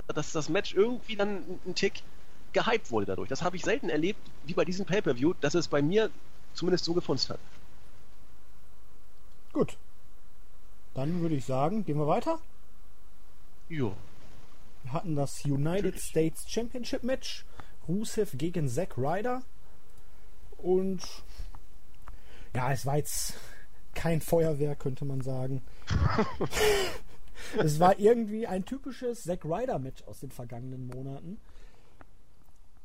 dass 0.08 0.32
das 0.32 0.48
Match 0.48 0.74
irgendwie 0.74 1.14
dann 1.14 1.44
einen 1.64 1.76
Tick 1.76 2.02
gehypt 2.52 2.90
wurde 2.90 3.06
dadurch. 3.06 3.28
Das 3.28 3.42
habe 3.42 3.54
ich 3.54 3.62
selten 3.62 3.88
erlebt, 3.88 4.18
wie 4.46 4.54
bei 4.54 4.64
diesem 4.64 4.84
Pay-Per-View, 4.84 5.34
dass 5.40 5.54
es 5.54 5.68
bei 5.68 5.80
mir 5.80 6.10
zumindest 6.54 6.86
so 6.86 6.94
gefunzt 6.94 7.30
hat. 7.30 7.38
Gut. 9.52 9.76
Dann 10.94 11.20
würde 11.20 11.36
ich 11.36 11.44
sagen, 11.44 11.84
gehen 11.84 11.98
wir 11.98 12.08
weiter. 12.08 12.40
Jo. 13.68 13.94
Wir 14.82 14.92
hatten 14.92 15.14
das 15.14 15.44
United 15.44 15.84
Natürlich. 15.84 16.02
States 16.02 16.50
Championship 16.50 17.04
Match. 17.04 17.44
Rusev 17.88 18.36
gegen 18.36 18.68
Zack 18.68 18.98
Ryder. 18.98 19.42
Und 20.58 21.02
ja, 22.54 22.72
es 22.72 22.84
war 22.84 22.98
jetzt 22.98 23.34
kein 23.94 24.20
Feuerwerk, 24.20 24.78
könnte 24.80 25.04
man 25.04 25.20
sagen. 25.22 25.62
es 27.58 27.80
war 27.80 27.98
irgendwie 27.98 28.46
ein 28.46 28.64
typisches 28.64 29.22
Zack 29.22 29.44
Ryder 29.44 29.78
Match 29.78 30.02
aus 30.04 30.20
den 30.20 30.30
vergangenen 30.30 30.86
Monaten. 30.86 31.38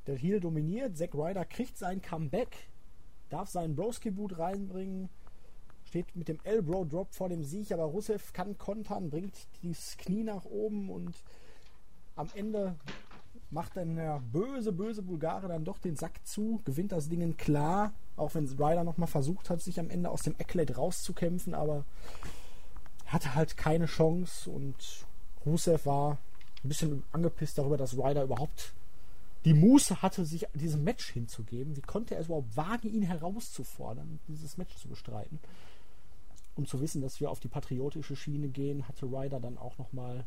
Der 0.08 0.16
Heel 0.16 0.40
dominiert, 0.40 0.98
Zack 0.98 1.14
Ryder 1.14 1.46
kriegt 1.46 1.78
sein 1.78 2.02
Comeback, 2.02 2.56
darf 3.30 3.50
seinen 3.50 3.76
Broski 3.76 4.12
Boot 4.12 4.38
reinbringen, 4.38 5.10
steht 5.86 6.16
mit 6.16 6.28
dem 6.28 6.40
Elbow 6.44 6.84
Drop 6.84 7.14
vor 7.14 7.30
dem 7.30 7.44
Sieg, 7.44 7.72
aber 7.72 7.84
Rusev 7.84 8.34
kann 8.34 8.58
kontern, 8.58 9.10
bringt 9.10 9.48
das 9.62 9.98
Knie 9.98 10.24
nach 10.24 10.46
oben 10.46 10.90
und 10.90 11.16
am 12.16 12.30
Ende 12.36 12.76
macht 13.54 13.78
dann 13.78 13.96
der 13.96 14.20
böse, 14.32 14.72
böse 14.72 15.02
Bulgare 15.02 15.48
dann 15.48 15.64
doch 15.64 15.78
den 15.78 15.96
Sack 15.96 16.26
zu, 16.26 16.62
gewinnt 16.66 16.92
das 16.92 17.08
Ding 17.08 17.38
klar, 17.38 17.94
auch 18.18 18.34
wenn 18.36 18.48
Ryder 18.48 18.84
nochmal 18.84 19.08
versucht 19.08 19.50
hat, 19.50 19.62
sich 19.62 19.80
am 19.80 19.90
Ende 19.90 20.10
aus 20.10 20.24
dem 20.24 20.36
Accolade 20.40 20.76
rauszukämpfen, 20.76 21.54
aber 21.54 21.86
hatte 23.06 23.36
halt 23.36 23.56
keine 23.58 23.86
Chance 23.86 24.50
und 24.50 24.76
Rusev 25.46 25.86
war 25.86 26.18
ein 26.64 26.70
bisschen 26.70 27.04
angepisst 27.12 27.58
darüber, 27.58 27.78
dass 27.78 27.98
Ryder 27.98 28.24
überhaupt 28.24 28.74
die 29.46 29.54
Muße 29.54 30.02
hatte, 30.02 30.26
sich 30.26 30.48
diesem 30.54 30.84
Match 30.84 31.12
hinzugeben. 31.12 31.76
Wie 31.76 31.82
konnte 31.82 32.16
er 32.16 32.22
es 32.22 32.28
überhaupt 32.28 32.56
wagen, 32.56 32.90
ihn 32.90 33.04
herauszufordern, 33.04 34.20
dieses 34.28 34.58
Match 34.58 34.76
zu 34.78 34.88
bestreiten? 34.88 35.40
Um 36.56 36.66
zu 36.66 36.80
wissen, 36.82 37.02
dass 37.02 37.20
wir 37.20 37.30
auf 37.30 37.40
die 37.40 37.50
patriotische 37.50 38.16
Schiene 38.16 38.48
gehen, 38.48 38.88
hatte 38.88 39.06
Ryder 39.06 39.40
dann 39.40 39.58
auch 39.58 39.78
nochmal 39.78 40.26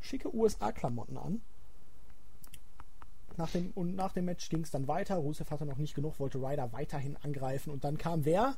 schicke 0.00 0.34
USA-Klamotten 0.34 1.18
an. 1.18 1.42
Nach 3.36 3.50
dem, 3.50 3.70
und 3.72 3.94
nach 3.94 4.12
dem 4.12 4.26
Match 4.26 4.48
ging 4.50 4.62
es 4.62 4.70
dann 4.70 4.86
weiter. 4.88 5.16
Rusev 5.16 5.50
hatte 5.50 5.64
noch 5.66 5.78
nicht 5.78 5.94
genug, 5.94 6.18
wollte 6.20 6.38
Ryder 6.38 6.72
weiterhin 6.72 7.16
angreifen. 7.16 7.70
Und 7.70 7.84
dann 7.84 7.96
kam 7.96 8.24
wer? 8.24 8.56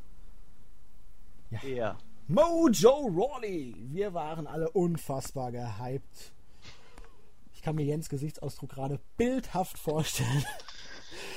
Ja. 1.62 1.98
Mojo 2.28 3.06
Rawley. 3.08 3.74
Wir 3.90 4.14
waren 4.14 4.46
alle 4.46 4.70
unfassbar 4.70 5.52
gehypt. 5.52 6.32
Ich 7.54 7.62
kann 7.62 7.76
mir 7.76 7.84
Jens 7.84 8.08
Gesichtsausdruck 8.08 8.70
gerade 8.70 8.98
bildhaft 9.16 9.78
vorstellen. 9.78 10.44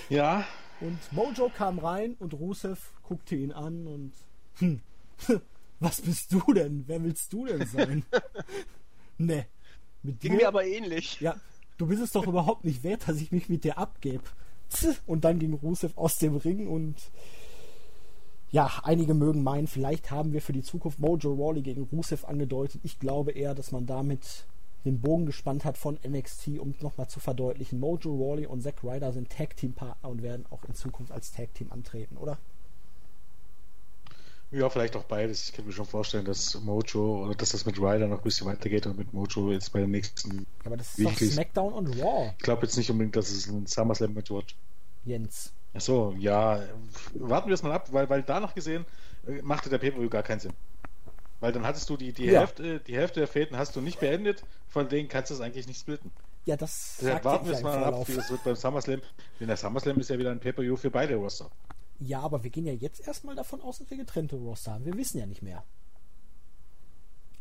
Ja, 0.10 0.46
Und 0.82 0.98
Mojo 1.12 1.50
kam 1.50 1.80
rein 1.80 2.16
und 2.20 2.34
Rusev 2.34 2.94
guckte 3.04 3.36
ihn 3.36 3.52
an 3.52 3.88
und 3.88 4.14
hm, 4.60 4.82
was 5.80 6.02
bist 6.02 6.32
du 6.32 6.42
denn? 6.54 6.84
Wer 6.88 7.04
willst 7.04 7.32
du 7.34 7.46
denn 7.46 7.66
sein? 7.68 8.06
ne. 9.18 9.46
Mit 10.04 10.20
Ging 10.20 10.32
dir- 10.34 10.38
mir 10.38 10.48
aber 10.48 10.66
ähnlich. 10.66 11.20
ja, 11.20 11.36
du 11.78 11.88
bist 11.88 12.02
es 12.02 12.12
doch 12.12 12.28
überhaupt 12.28 12.64
nicht 12.64 12.84
wert, 12.84 13.08
dass 13.08 13.22
ich 13.22 13.32
mich 13.32 13.50
mit 13.50 13.64
dir 13.64 13.78
abgebe. 13.78 14.24
Und 15.06 15.24
dann 15.24 15.40
ging 15.40 15.54
Rusev 15.54 15.94
aus 15.96 16.18
dem 16.18 16.36
Ring 16.36 16.68
und 16.68 16.96
ja, 18.52 18.72
einige 18.84 19.14
mögen 19.14 19.44
meinen, 19.44 19.68
vielleicht 19.68 20.12
haben 20.12 20.34
wir 20.34 20.42
für 20.42 20.54
die 20.54 20.64
Zukunft 20.64 21.00
Mojo 21.00 21.34
Rawley 21.34 21.62
gegen 21.62 21.84
Rusev 21.84 22.26
angedeutet. 22.26 22.82
Ich 22.84 23.00
glaube 23.00 23.32
eher, 23.32 23.54
dass 23.54 23.72
man 23.72 23.86
damit 23.86 24.46
den 24.86 25.02
Bogen 25.02 25.26
gespannt 25.26 25.66
hat 25.66 25.78
von 25.78 26.00
NXT, 26.08 26.60
um 26.60 26.74
nochmal 26.80 27.10
zu 27.10 27.20
verdeutlichen. 27.20 27.80
Mojo 27.80 28.16
Rawley 28.16 28.46
und 28.46 28.62
Zack 28.62 28.84
Ryder 28.84 29.12
sind 29.12 29.30
Tag 29.30 29.58
Team 29.58 29.74
Partner 29.74 30.10
und 30.10 30.22
werden 30.22 30.46
auch 30.52 30.64
in 30.66 30.76
Zukunft 30.76 31.12
als 31.12 31.32
Tag 31.32 31.54
Team 31.54 31.72
antreten, 31.72 32.18
oder? 32.18 32.38
Ja, 34.52 34.70
vielleicht 34.70 34.96
auch 34.96 35.04
beides. 35.04 35.50
Ich 35.50 35.54
kann 35.56 35.66
mir 35.66 35.72
schon 35.74 35.86
vorstellen, 35.86 36.26
dass 36.26 36.60
Mojo 36.62 37.26
oder 37.26 37.36
dass 37.36 37.50
das 37.50 37.66
mit 37.66 37.78
Ryder 37.78 38.08
noch 38.08 38.20
ein 38.20 38.24
bisschen 38.24 38.48
weitergeht 38.48 38.86
und 38.88 38.98
mit 38.98 39.14
Mojo 39.14 39.52
jetzt 39.52 39.74
bei 39.74 39.80
den 39.80 39.92
nächsten. 39.92 40.46
Aber 40.64 40.78
das 40.78 40.98
ist 40.98 41.06
doch 41.06 41.18
SmackDown 41.18 41.74
und 41.74 41.88
Raw, 42.00 42.34
Ich 42.38 42.44
glaube 42.44 42.66
jetzt 42.66 42.78
nicht 42.78 42.90
unbedingt, 42.90 43.16
dass 43.16 43.30
es 43.30 43.48
ein 43.48 43.66
SummerSlam-Match 43.66 44.32
wird. 44.32 44.56
Jens. 45.04 45.52
Achso, 45.74 46.16
ja, 46.18 46.62
warten 47.16 47.50
wir 47.50 47.54
es 47.54 47.64
mal 47.64 47.74
ab, 47.74 47.92
weil, 47.92 48.10
weil 48.10 48.24
danach 48.24 48.56
gesehen 48.56 48.86
äh, 49.28 49.42
machte 49.42 49.70
der 49.70 49.78
Pay-Per-View 49.78 50.10
gar 50.10 50.24
keinen 50.24 50.40
Sinn. 50.40 50.54
Weil 51.42 51.52
dann 51.52 51.66
hattest 51.66 51.90
du 51.90 51.98
die, 51.98 52.14
die, 52.14 52.26
Ja. 52.26 52.40
Hälfte, 52.40 52.80
die 52.80 52.96
Hälfte 52.96 53.20
der 53.20 53.28
Fäden 53.28 53.58
hast 53.58 53.76
du 53.76 53.82
nicht 53.82 54.00
beendet, 54.00 54.44
von 54.70 54.88
denen 54.88 55.10
kannst 55.10 55.32
du 55.32 55.36
es 55.36 55.42
eigentlich 55.42 55.68
nicht 55.68 55.82
splitten. 55.82 56.12
Ja, 56.46 56.56
das 56.56 56.98
Deshalb 57.02 57.26
warten 57.26 57.48
wir 57.48 57.56
es 57.56 57.62
mal 57.62 57.84
ab, 57.84 58.08
wie 58.08 58.16
das 58.16 58.30
wird 58.30 58.44
beim 58.44 58.56
SummerSlam. 58.56 59.02
Denn 59.40 59.48
der 59.48 59.58
SummerSlam 59.58 60.00
ist 60.00 60.10
ja 60.10 60.18
wieder 60.18 60.32
ein 60.32 60.40
Pay-Per-View 60.40 60.78
für 60.78 60.90
beide 60.92 61.16
Roster. 61.16 61.50
Ja, 62.00 62.20
aber 62.22 62.44
wir 62.44 62.50
gehen 62.50 62.66
ja 62.66 62.74
jetzt 62.74 63.06
erstmal 63.08 63.36
davon 63.36 63.62
aus, 63.62 63.78
dass 63.80 63.90
wir 63.90 63.98
getrennte 63.98 64.36
Roster 64.36 64.74
haben. 64.74 64.86
Wir 64.86 64.96
wissen 64.98 65.18
ja 65.18 65.26
nicht 65.26 65.42
mehr. 65.42 65.64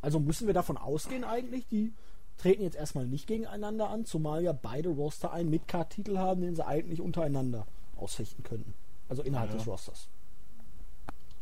Also 0.00 0.20
müssen 0.20 0.46
wir 0.46 0.54
davon 0.54 0.76
ausgehen 0.76 1.24
eigentlich, 1.24 1.66
die 1.66 1.92
treten 2.36 2.62
jetzt 2.62 2.76
erstmal 2.76 3.06
nicht 3.06 3.26
gegeneinander 3.26 3.88
an, 3.90 4.04
zumal 4.04 4.42
ja 4.42 4.52
beide 4.52 4.90
Roster 4.90 5.32
einen 5.32 5.50
Midcard-Titel 5.50 6.18
haben, 6.18 6.42
den 6.42 6.54
sie 6.56 6.66
eigentlich 6.66 7.00
untereinander 7.00 7.66
ausfechten 7.96 8.44
könnten. 8.44 8.74
Also 9.08 9.22
innerhalb 9.22 9.50
Ja. 9.50 9.56
des 9.56 9.66
Rosters. 9.66 10.08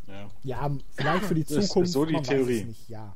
Ja. 0.07 0.29
Ja, 0.42 0.70
vielleicht 0.92 1.25
für 1.25 1.35
die 1.35 1.44
Das 1.44 1.53
ist 1.53 1.68
Zukunft. 1.68 1.92
so 1.92 2.05
die 2.05 2.20
Theorie. 2.22 2.64
Nicht, 2.64 2.88
ja. 2.88 3.14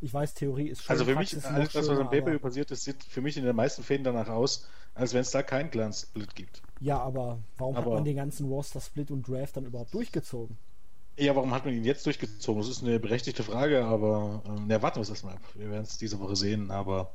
Ich 0.00 0.12
weiß, 0.12 0.34
Theorie 0.34 0.68
ist 0.68 0.82
schön. 0.82 0.90
Also 0.90 1.04
für 1.04 1.14
mich, 1.16 1.30
Praxis 1.30 1.44
noch 1.44 1.50
alles 1.52 1.74
was 1.74 1.86
schöner, 1.86 2.00
am 2.00 2.10
Pay-Per-View 2.10 2.36
aber- 2.36 2.48
passiert 2.48 2.70
ist, 2.70 2.84
sieht 2.84 3.02
für 3.04 3.20
mich 3.20 3.36
in 3.36 3.44
den 3.44 3.54
meisten 3.54 3.82
Fäden 3.82 4.04
danach 4.04 4.28
aus, 4.28 4.66
als 4.94 5.14
wenn 5.14 5.20
es 5.20 5.30
da 5.30 5.42
keinen 5.42 5.70
Glanzsplit 5.70 6.34
gibt. 6.34 6.62
Ja, 6.80 6.98
aber 6.98 7.38
warum 7.58 7.76
hat 7.76 7.84
Aber- 7.86 7.94
man 7.94 8.04
den 8.04 8.16
ganzen 8.16 8.48
Roster-Split 8.48 9.10
und 9.10 9.26
Draft 9.28 9.56
dann 9.56 9.64
überhaupt 9.66 9.94
durchgezogen? 9.94 10.56
Ja, 11.18 11.36
warum 11.36 11.52
hat 11.52 11.64
man 11.64 11.74
ihn 11.74 11.84
jetzt 11.84 12.06
durchgezogen? 12.06 12.60
Das 12.62 12.70
ist 12.70 12.82
eine 12.82 12.98
berechtigte 12.98 13.42
Frage, 13.42 13.84
aber 13.84 14.42
ähm, 14.46 14.68
warten 14.82 14.96
wir 14.96 15.02
es 15.02 15.10
erstmal 15.10 15.34
ab. 15.34 15.42
Wir 15.54 15.70
werden 15.70 15.82
es 15.82 15.98
diese 15.98 16.18
Woche 16.18 16.36
sehen, 16.36 16.70
aber 16.70 17.12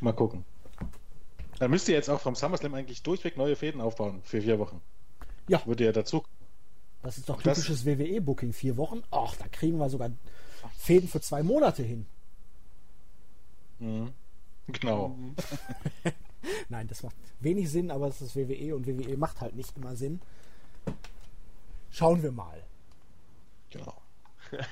mal 0.00 0.12
gucken. 0.12 0.44
Dann 1.58 1.70
müsst 1.70 1.88
ihr 1.88 1.94
jetzt 1.94 2.08
auch 2.10 2.20
vom 2.20 2.34
SummerSlam 2.34 2.74
eigentlich 2.74 3.02
durchweg 3.02 3.36
neue 3.36 3.54
Fäden 3.54 3.80
aufbauen 3.80 4.20
für 4.24 4.40
vier 4.42 4.58
Wochen. 4.58 4.80
Ja. 5.46 5.64
Würde 5.66 5.84
ja 5.84 5.92
dazu. 5.92 6.24
Das 7.02 7.18
ist 7.18 7.28
doch 7.28 7.40
typisches 7.42 7.84
WWE-Booking. 7.84 8.52
Vier 8.54 8.76
Wochen. 8.78 9.02
Ach, 9.10 9.36
da 9.36 9.46
kriegen 9.48 9.76
wir 9.78 9.90
sogar 9.90 10.10
Fäden 10.78 11.08
für 11.08 11.20
zwei 11.20 11.42
Monate 11.42 11.82
hin. 11.82 12.06
Mhm. 13.78 14.10
Genau. 14.68 15.16
Nein, 16.68 16.86
das 16.88 17.02
macht 17.02 17.16
wenig 17.40 17.70
Sinn, 17.70 17.90
aber 17.90 18.08
es 18.08 18.20
ist 18.20 18.36
WWE 18.36 18.74
und 18.74 18.86
WWE 18.86 19.16
macht 19.16 19.40
halt 19.40 19.56
nicht 19.56 19.76
immer 19.76 19.96
Sinn. 19.96 20.20
Schauen 21.90 22.22
wir 22.22 22.32
mal. 22.32 22.62
Genau. 23.70 23.94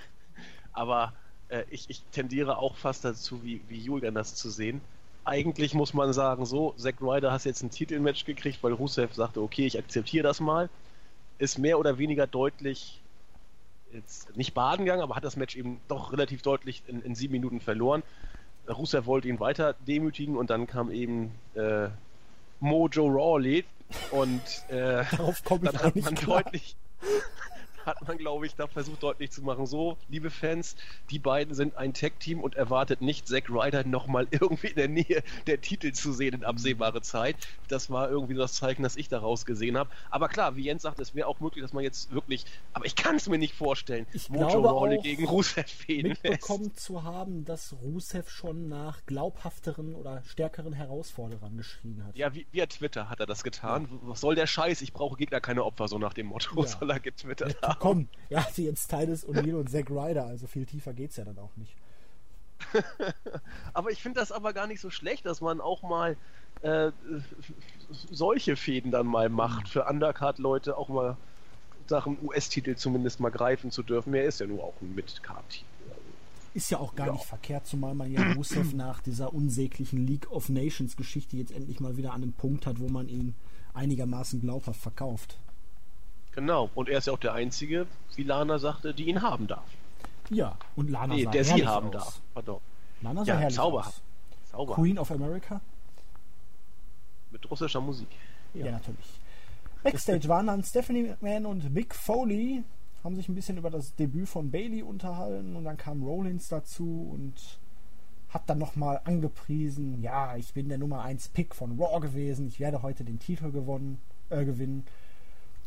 Aber 0.72 1.12
äh, 1.48 1.64
ich, 1.70 1.88
ich 1.88 2.02
tendiere 2.12 2.58
auch 2.58 2.76
fast 2.76 3.04
dazu, 3.04 3.42
wie, 3.44 3.60
wie 3.68 3.78
Julian 3.78 4.14
das 4.14 4.34
zu 4.34 4.50
sehen. 4.50 4.80
Eigentlich 5.24 5.74
muss 5.74 5.94
man 5.94 6.12
sagen, 6.12 6.46
so, 6.46 6.74
Zack 6.76 7.00
Ryder 7.00 7.30
hast 7.30 7.44
jetzt 7.44 7.62
ein 7.62 7.70
Titelmatch 7.70 8.24
gekriegt, 8.24 8.62
weil 8.62 8.72
Rusev 8.72 9.14
sagte, 9.14 9.40
okay, 9.40 9.66
ich 9.66 9.78
akzeptiere 9.78 10.24
das 10.24 10.40
mal. 10.40 10.68
Ist 11.38 11.58
mehr 11.58 11.78
oder 11.78 11.98
weniger 11.98 12.26
deutlich, 12.26 13.00
jetzt 13.92 14.36
nicht 14.36 14.54
baden 14.54 14.84
gegangen, 14.84 15.02
aber 15.02 15.14
hat 15.14 15.24
das 15.24 15.36
Match 15.36 15.56
eben 15.56 15.80
doch 15.86 16.12
relativ 16.12 16.42
deutlich 16.42 16.82
in, 16.86 17.02
in 17.02 17.14
sieben 17.14 17.32
Minuten 17.32 17.60
verloren. 17.60 18.02
Rusev 18.68 19.06
wollte 19.06 19.28
ihn 19.28 19.40
weiter 19.40 19.74
demütigen 19.86 20.36
und 20.36 20.50
dann 20.50 20.66
kam 20.66 20.90
eben 20.90 21.32
äh, 21.54 21.88
Mojo 22.60 23.06
Rawley 23.06 23.64
und 24.10 24.40
äh, 24.68 25.04
dann 25.04 25.78
hat 25.78 25.96
man 25.96 26.14
klar. 26.14 26.42
deutlich, 26.42 26.76
hat 27.86 28.06
man, 28.06 28.18
glaube 28.18 28.46
ich, 28.46 28.54
da 28.54 28.66
versucht 28.66 29.02
deutlich 29.02 29.30
zu 29.30 29.42
machen, 29.42 29.66
so, 29.66 29.96
liebe 30.08 30.30
Fans, 30.30 30.76
die 31.10 31.18
beiden 31.18 31.54
sind 31.54 31.76
ein 31.76 31.94
Tag-Team 31.94 32.40
und 32.40 32.54
erwartet 32.54 33.00
nicht 33.00 33.28
Zack 33.28 33.48
Ryder 33.50 33.84
nochmal 33.84 34.26
irgendwie 34.30 34.68
in 34.68 34.76
der 34.76 34.88
Nähe 34.88 35.22
der 35.46 35.60
Titel 35.60 35.92
zu 35.92 36.12
sehen 36.12 36.34
in 36.34 36.44
absehbare 36.44 37.02
Zeit. 37.02 37.36
Das 37.68 37.90
war 37.90 38.10
irgendwie 38.10 38.34
das 38.34 38.54
Zeichen, 38.54 38.82
das 38.82 38.96
ich 38.96 39.08
daraus 39.08 39.44
gesehen 39.46 39.76
habe. 39.76 39.90
Aber 40.10 40.28
klar, 40.28 40.56
wie 40.56 40.64
Jens 40.64 40.82
sagt, 40.82 41.00
es 41.00 41.14
wäre 41.14 41.26
auch 41.26 41.40
möglich, 41.40 41.62
dass 41.62 41.72
man 41.72 41.84
jetzt 41.84 42.12
wirklich, 42.12 42.44
aber 42.72 42.86
ich 42.86 42.96
kann 42.96 43.16
es 43.16 43.28
mir 43.28 43.38
nicht 43.38 43.54
vorstellen, 43.54 44.06
Ich 44.12 44.28
Mojo 44.28 44.68
auch, 44.68 45.02
gegen 45.02 45.26
Rusev 45.26 45.66
fehlen 45.70 46.16
lässt. 46.22 46.22
mitbekommen 46.24 46.74
zu 46.74 47.02
haben, 47.02 47.44
dass 47.44 47.74
Rusev 47.82 48.28
schon 48.30 48.68
nach 48.68 49.04
glaubhafteren 49.06 49.94
oder 49.94 50.22
stärkeren 50.24 50.72
Herausforderern 50.72 51.56
geschrien 51.56 52.04
hat. 52.04 52.16
Ja, 52.16 52.32
via 52.34 52.66
Twitter 52.66 53.08
hat 53.08 53.20
er 53.20 53.26
das 53.26 53.42
getan. 53.42 53.88
Was 54.02 54.20
soll 54.20 54.34
der 54.34 54.46
Scheiß? 54.46 54.82
Ich 54.82 54.92
brauche 54.92 55.16
Gegner 55.16 55.40
keine 55.40 55.64
Opfer, 55.64 55.88
so 55.88 55.98
nach 55.98 56.14
dem 56.14 56.26
Motto. 56.26 56.60
Ja. 56.60 56.66
Soll 56.72 56.90
er 56.90 57.00
getwittert 57.00 57.56
Ja, 57.78 57.78
komm, 57.78 58.08
hatte 58.34 58.62
jetzt 58.62 58.88
Titus 58.88 59.26
O'Neill 59.26 59.54
und 59.54 59.70
Zack 59.70 59.90
Ryder, 59.90 60.26
also 60.26 60.46
viel 60.46 60.66
tiefer 60.66 60.92
geht's 60.92 61.16
ja 61.16 61.24
dann 61.24 61.38
auch 61.38 61.54
nicht. 61.56 61.74
Aber 63.74 63.90
ich 63.90 64.00
finde 64.02 64.20
das 64.20 64.30
aber 64.32 64.52
gar 64.52 64.66
nicht 64.66 64.80
so 64.80 64.88
schlecht, 64.90 65.26
dass 65.26 65.40
man 65.40 65.60
auch 65.60 65.82
mal 65.82 66.16
äh, 66.62 66.92
solche 68.10 68.56
Fäden 68.56 68.90
dann 68.92 69.06
mal 69.06 69.28
macht, 69.28 69.68
für 69.68 69.84
Undercard-Leute 69.86 70.76
auch 70.76 70.88
mal 70.88 71.16
Sachen 71.88 72.16
US-Titel 72.22 72.76
zumindest 72.76 73.18
mal 73.20 73.30
greifen 73.30 73.70
zu 73.72 73.82
dürfen. 73.82 74.14
Er 74.14 74.24
ist 74.24 74.38
ja 74.40 74.46
nur 74.46 74.62
auch 74.62 74.74
ein 74.80 74.94
Mid-Card-Titel. 74.94 75.64
Ist 76.54 76.70
ja 76.70 76.78
auch 76.78 76.94
gar 76.94 77.08
Ja. 77.08 77.12
nicht 77.14 77.24
verkehrt, 77.24 77.66
zumal 77.66 77.94
man 77.94 78.10
ja 78.12 78.32
Rusev 78.36 78.74
nach 78.74 79.00
dieser 79.00 79.34
unsäglichen 79.34 80.06
League 80.06 80.30
of 80.30 80.48
Nations 80.48 80.96
Geschichte 80.96 81.36
jetzt 81.36 81.50
endlich 81.52 81.80
mal 81.80 81.96
wieder 81.96 82.12
an 82.12 82.22
einem 82.22 82.32
Punkt 82.32 82.66
hat, 82.66 82.78
wo 82.78 82.88
man 82.88 83.08
ihn 83.08 83.34
einigermaßen 83.74 84.40
glaubhaft 84.40 84.80
verkauft. 84.80 85.38
Genau, 86.34 86.70
und 86.74 86.88
er 86.88 86.98
ist 86.98 87.06
ja 87.06 87.12
auch 87.12 87.18
der 87.18 87.34
Einzige, 87.34 87.86
wie 88.16 88.22
Lana 88.22 88.58
sagte, 88.58 88.94
die 88.94 89.08
ihn 89.08 89.20
haben 89.22 89.46
darf. 89.46 89.64
Ja, 90.30 90.56
und 90.76 90.88
Lana 90.90 91.14
Nee, 91.14 91.24
sah 91.24 91.30
der 91.30 91.44
sie 91.44 91.66
haben 91.66 91.86
aus. 91.88 91.92
darf. 91.92 92.20
Pardon. 92.34 92.60
Lana 93.02 93.24
sah 93.24 93.32
Ja, 93.34 93.38
herrlich 93.38 93.56
zauberhaft. 93.56 93.88
aus. 93.88 94.50
Sauber. 94.50 94.74
Queen 94.74 94.98
of 94.98 95.10
America? 95.10 95.60
Mit 97.30 97.50
russischer 97.50 97.80
Musik. 97.80 98.08
Ja, 98.54 98.70
natürlich. 98.72 99.20
Backstage 99.82 100.28
waren 100.28 100.46
dann 100.46 100.62
Stephanie 100.62 101.02
McMahon 101.04 101.46
und 101.46 101.72
Mick 101.72 101.94
Foley, 101.94 102.62
haben 103.02 103.16
sich 103.16 103.28
ein 103.28 103.34
bisschen 103.34 103.56
über 103.56 103.70
das 103.70 103.94
Debüt 103.96 104.28
von 104.28 104.50
Bailey 104.50 104.82
unterhalten 104.82 105.56
und 105.56 105.64
dann 105.64 105.76
kam 105.76 106.02
Rollins 106.02 106.48
dazu 106.48 107.10
und 107.12 107.58
hat 108.28 108.48
dann 108.48 108.58
nochmal 108.58 109.00
angepriesen, 109.04 110.00
ja, 110.02 110.36
ich 110.36 110.54
bin 110.54 110.68
der 110.68 110.78
Nummer 110.78 111.02
1 111.02 111.28
Pick 111.30 111.54
von 111.54 111.78
Raw 111.80 112.00
gewesen, 112.00 112.46
ich 112.46 112.60
werde 112.60 112.82
heute 112.82 113.04
den 113.04 113.18
Titel 113.18 113.50
gewonnen, 113.50 113.98
äh, 114.30 114.44
gewinnen. 114.44 114.86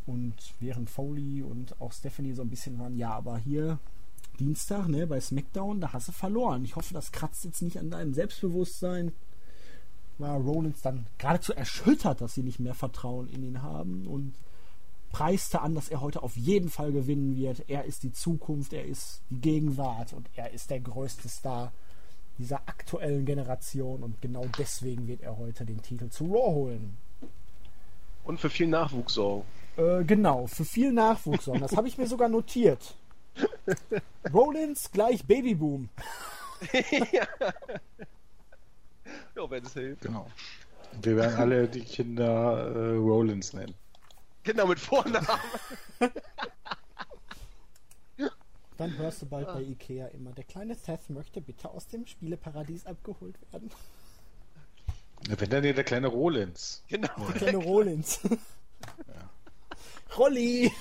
Und 0.05 0.35
während 0.59 0.89
Foley 0.89 1.41
und 1.41 1.79
auch 1.81 1.91
Stephanie 1.91 2.33
so 2.33 2.43
ein 2.43 2.49
bisschen 2.49 2.77
waren, 2.79 2.97
ja, 2.97 3.11
aber 3.11 3.37
hier 3.37 3.79
Dienstag, 4.39 4.87
ne, 4.87 5.07
bei 5.07 5.19
SmackDown, 5.19 5.81
da 5.81 5.93
hast 5.93 6.09
du 6.09 6.11
verloren. 6.11 6.63
Ich 6.63 6.75
hoffe, 6.75 6.93
das 6.93 7.11
kratzt 7.11 7.45
jetzt 7.45 7.61
nicht 7.61 7.79
an 7.79 7.89
deinem 7.89 8.13
Selbstbewusstsein 8.13 9.13
war 10.17 10.37
Rollins 10.37 10.81
dann 10.81 11.07
geradezu 11.17 11.53
erschüttert, 11.53 12.21
dass 12.21 12.35
sie 12.35 12.43
nicht 12.43 12.59
mehr 12.59 12.73
Vertrauen 12.73 13.27
in 13.29 13.43
ihn 13.43 13.61
haben 13.61 14.07
und 14.07 14.33
preiste 15.11 15.61
an, 15.61 15.75
dass 15.75 15.89
er 15.89 16.01
heute 16.01 16.23
auf 16.23 16.35
jeden 16.35 16.69
Fall 16.69 16.91
gewinnen 16.91 17.35
wird. 17.35 17.69
Er 17.69 17.85
ist 17.85 18.03
die 18.03 18.11
Zukunft, 18.11 18.73
er 18.73 18.85
ist 18.85 19.21
die 19.29 19.39
Gegenwart 19.39 20.13
und 20.13 20.29
er 20.35 20.51
ist 20.51 20.69
der 20.69 20.79
größte 20.79 21.29
Star 21.29 21.71
dieser 22.37 22.57
aktuellen 22.67 23.25
Generation 23.25 24.03
und 24.03 24.21
genau 24.21 24.45
deswegen 24.57 25.07
wird 25.07 25.21
er 25.21 25.37
heute 25.37 25.65
den 25.65 25.81
Titel 25.81 26.09
zu 26.09 26.25
Raw 26.25 26.53
holen. 26.53 26.97
Und 28.25 28.39
für 28.39 28.49
viel 28.49 28.67
Nachwuchs 28.67 29.13
sorgen. 29.13 29.45
Äh, 29.77 30.03
genau, 30.03 30.47
für 30.47 30.65
viel 30.65 30.91
Nachwuchs. 30.91 31.45
Das 31.45 31.75
habe 31.75 31.87
ich 31.87 31.97
mir 31.97 32.07
sogar 32.07 32.29
notiert. 32.29 32.95
Rollins 34.33 34.91
gleich 34.91 35.25
Babyboom. 35.25 35.89
Ja, 39.35 39.49
wenn 39.49 39.65
es 39.65 39.73
hilft. 39.73 40.01
Genau. 40.01 40.27
Wir 41.01 41.17
werden 41.17 41.35
alle 41.35 41.67
die 41.67 41.81
Kinder 41.81 42.73
äh, 42.73 42.95
Rollins 42.95 43.51
nennen. 43.53 43.75
Genau, 44.43 44.67
mit 44.67 44.79
Vornamen. 44.79 45.27
Dann 48.77 48.97
hörst 48.97 49.21
du 49.21 49.25
bald 49.25 49.47
bei 49.47 49.61
Ikea 49.61 50.07
immer, 50.07 50.31
der 50.31 50.43
kleine 50.43 50.75
Seth 50.75 51.09
möchte 51.09 51.39
bitte 51.41 51.69
aus 51.69 51.87
dem 51.87 52.05
Spieleparadies 52.05 52.85
abgeholt 52.85 53.35
werden. 53.51 53.71
Wenn 55.29 55.49
dann 55.49 55.63
der 55.63 55.83
kleine 55.83 56.07
Rollins. 56.07 56.83
Genau. 56.89 57.07
Der 57.27 57.35
kleine 57.35 57.57
Rollins. 57.63 58.19
Rolli! 60.17 60.71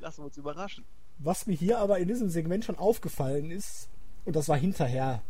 Lassen 0.00 0.20
wir 0.20 0.26
uns 0.26 0.36
überraschen. 0.36 0.84
Was 1.18 1.46
mir 1.46 1.54
hier 1.54 1.78
aber 1.78 1.98
in 1.98 2.08
diesem 2.08 2.28
Segment 2.28 2.64
schon 2.64 2.76
aufgefallen 2.76 3.50
ist, 3.50 3.88
und 4.24 4.36
das 4.36 4.48
war 4.48 4.56
hinterher 4.56 5.22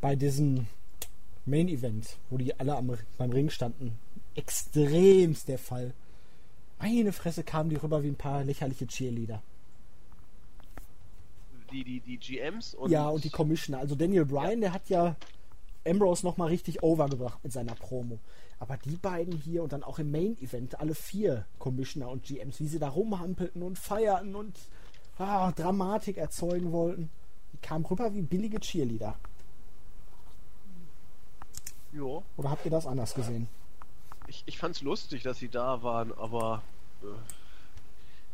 bei 0.00 0.16
diesem 0.16 0.66
Main 1.44 1.68
Event, 1.68 2.16
wo 2.30 2.38
die 2.38 2.58
alle 2.58 2.76
am, 2.76 2.96
beim 3.18 3.30
Ring 3.30 3.50
standen, 3.50 3.98
extremst 4.34 5.48
der 5.48 5.58
Fall. 5.58 5.94
Meine 6.78 7.12
Fresse 7.12 7.42
kamen 7.42 7.70
die 7.70 7.76
rüber 7.76 8.02
wie 8.02 8.08
ein 8.08 8.16
paar 8.16 8.44
lächerliche 8.44 8.86
Cheerleader. 8.86 9.42
Die, 11.72 11.82
die, 11.82 12.00
die 12.00 12.18
GMs 12.18 12.74
und. 12.74 12.90
ja, 12.90 13.08
und 13.08 13.24
die 13.24 13.30
Commissioner. 13.30 13.80
Also 13.80 13.94
Daniel 13.94 14.24
Bryan, 14.24 14.60
der 14.60 14.72
hat 14.72 14.88
ja 14.88 15.16
Ambrose 15.86 16.24
nochmal 16.24 16.48
richtig 16.48 16.82
overgebracht 16.82 17.42
mit 17.42 17.52
seiner 17.52 17.74
Promo. 17.74 18.18
Aber 18.58 18.76
die 18.78 18.96
beiden 18.96 19.36
hier 19.36 19.62
und 19.62 19.72
dann 19.72 19.82
auch 19.82 19.98
im 19.98 20.10
Main 20.10 20.36
Event, 20.40 20.80
alle 20.80 20.94
vier 20.94 21.44
Commissioner 21.58 22.08
und 22.08 22.24
GMs, 22.24 22.58
wie 22.60 22.68
sie 22.68 22.78
da 22.78 22.88
rumhampelten 22.88 23.62
und 23.62 23.78
feierten 23.78 24.34
und 24.34 24.56
ah, 25.18 25.52
Dramatik 25.52 26.16
erzeugen 26.16 26.72
wollten, 26.72 27.10
die 27.52 27.58
kamen 27.58 27.84
rüber 27.84 28.14
wie 28.14 28.22
billige 28.22 28.60
Cheerleader. 28.60 29.18
Ja. 31.92 32.22
Oder 32.36 32.50
habt 32.50 32.64
ihr 32.64 32.70
das 32.70 32.86
anders 32.86 33.14
gesehen? 33.14 33.48
Ich, 34.26 34.42
ich 34.46 34.58
fand's 34.58 34.82
lustig, 34.82 35.22
dass 35.22 35.38
sie 35.38 35.48
da 35.48 35.82
waren, 35.82 36.12
aber. 36.12 36.62
Äh, 37.02 37.06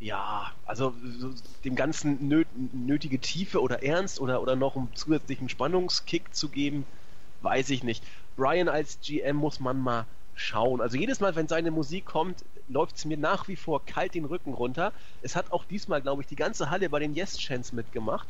ja, 0.05 0.51
also 0.67 0.95
so, 1.19 1.33
dem 1.65 1.77
Ganzen 1.77 2.27
nöt, 2.27 2.49
nötige 2.73 3.21
Tiefe 3.21 3.63
oder 3.63 3.85
Ernst 3.85 4.21
oder, 4.21 4.43
oder 4.43 4.57
noch 4.57 4.75
einen 4.75 4.93
zusätzlichen 4.97 5.49
Spannungskick 5.49 6.35
zu 6.35 6.49
geben, 6.49 6.85
weiß 7.43 7.71
ich 7.71 7.85
nicht. 7.85 8.03
Brian 8.37 8.69
als 8.69 8.99
GM 9.01 9.37
muss 9.37 9.61
man 9.61 9.81
mal 9.81 10.07
schauen. 10.35 10.81
Also 10.81 10.97
jedes 10.97 11.21
Mal, 11.21 11.35
wenn 11.37 11.49
seine 11.49 11.71
Musik 11.71 12.07
kommt, 12.07 12.45
läuft 12.69 12.97
es 12.97 13.05
mir 13.05 13.17
nach 13.17 13.49
wie 13.49 13.57
vor 13.57 13.85
kalt 13.85 14.15
den 14.15 14.25
Rücken 14.25 14.55
runter. 14.55 14.93
Es 15.21 15.37
hat 15.37 15.53
auch 15.53 15.65
diesmal, 15.65 16.01
glaube 16.01 16.23
ich, 16.23 16.29
die 16.29 16.37
ganze 16.37 16.71
Halle 16.71 16.89
bei 16.89 16.99
den 16.99 17.15
Yes 17.15 17.37
Chants 17.39 17.73
mitgemacht. 17.73 18.27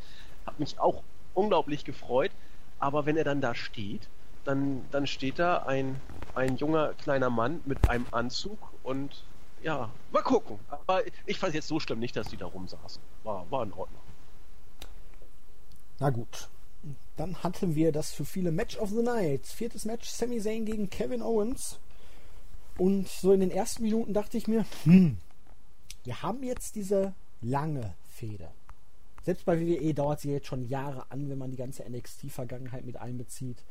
Hat 0.46 0.58
mich 0.58 0.78
auch 0.78 1.02
unglaublich 1.34 1.84
gefreut. 1.84 2.30
Aber 2.78 3.06
wenn 3.06 3.16
er 3.16 3.24
dann 3.24 3.40
da 3.40 3.54
steht, 3.54 4.08
dann, 4.44 4.84
dann 4.90 5.06
steht 5.06 5.38
da 5.38 5.58
ein, 5.58 6.00
ein 6.34 6.56
junger 6.56 6.94
kleiner 6.94 7.30
Mann 7.30 7.60
mit 7.64 7.88
einem 7.88 8.06
Anzug 8.10 8.58
und 8.82 9.22
ja, 9.62 9.88
mal 10.10 10.22
gucken. 10.22 10.58
Aber 10.68 11.02
ich 11.26 11.38
fand 11.38 11.50
es 11.50 11.54
jetzt 11.54 11.68
so 11.68 11.78
schlimm 11.78 12.00
nicht, 12.00 12.16
dass 12.16 12.28
die 12.28 12.36
da 12.36 12.46
rumsaßen. 12.46 13.00
War, 13.22 13.48
war 13.50 13.62
in 13.62 13.72
Ordnung. 13.72 14.00
Na 16.00 16.10
gut. 16.10 16.48
Dann 17.16 17.42
hatten 17.42 17.74
wir 17.74 17.92
das 17.92 18.12
für 18.12 18.24
viele 18.24 18.52
Match 18.52 18.76
of 18.78 18.90
the 18.90 19.02
Night. 19.02 19.46
Viertes 19.46 19.84
Match, 19.84 20.08
Sami 20.08 20.40
Zayn 20.40 20.64
gegen 20.64 20.88
Kevin 20.90 21.22
Owens. 21.22 21.78
Und 22.78 23.08
so 23.08 23.32
in 23.32 23.40
den 23.40 23.50
ersten 23.50 23.82
Minuten 23.82 24.14
dachte 24.14 24.38
ich 24.38 24.48
mir, 24.48 24.64
hm, 24.84 25.18
wir 26.04 26.22
haben 26.22 26.42
jetzt 26.42 26.74
diese 26.74 27.14
lange 27.42 27.94
Fehde. 28.08 28.48
Selbst 29.24 29.44
bei 29.44 29.60
WWE 29.60 29.94
dauert 29.94 30.20
sie 30.20 30.30
jetzt 30.30 30.46
schon 30.46 30.68
Jahre 30.68 31.10
an, 31.10 31.28
wenn 31.28 31.38
man 31.38 31.50
die 31.50 31.56
ganze 31.56 31.84
NXT-Vergangenheit 31.88 32.84
mit 32.84 32.96
einbezieht. 32.96 33.62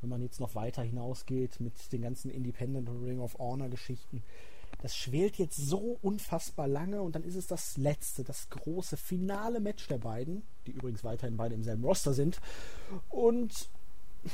wenn 0.00 0.10
man 0.10 0.20
jetzt 0.20 0.40
noch 0.40 0.56
weiter 0.56 0.82
hinausgeht 0.82 1.60
mit 1.60 1.92
den 1.92 2.02
ganzen 2.02 2.28
Independent 2.28 2.88
und 2.88 3.04
Ring 3.04 3.20
of 3.20 3.38
Honor 3.38 3.68
Geschichten. 3.68 4.24
Das 4.80 4.96
schwelt 4.96 5.36
jetzt 5.36 5.56
so 5.56 5.98
unfassbar 6.02 6.66
lange 6.66 7.02
und 7.02 7.14
dann 7.14 7.22
ist 7.22 7.36
es 7.36 7.46
das 7.46 7.76
letzte, 7.76 8.24
das 8.24 8.50
große 8.50 8.96
finale 8.96 9.60
Match 9.60 9.86
der 9.86 9.98
beiden, 9.98 10.42
die 10.66 10.72
übrigens 10.72 11.04
weiterhin 11.04 11.36
beide 11.36 11.54
im 11.54 11.62
selben 11.62 11.84
Roster 11.84 12.14
sind. 12.14 12.40
Und 13.08 13.68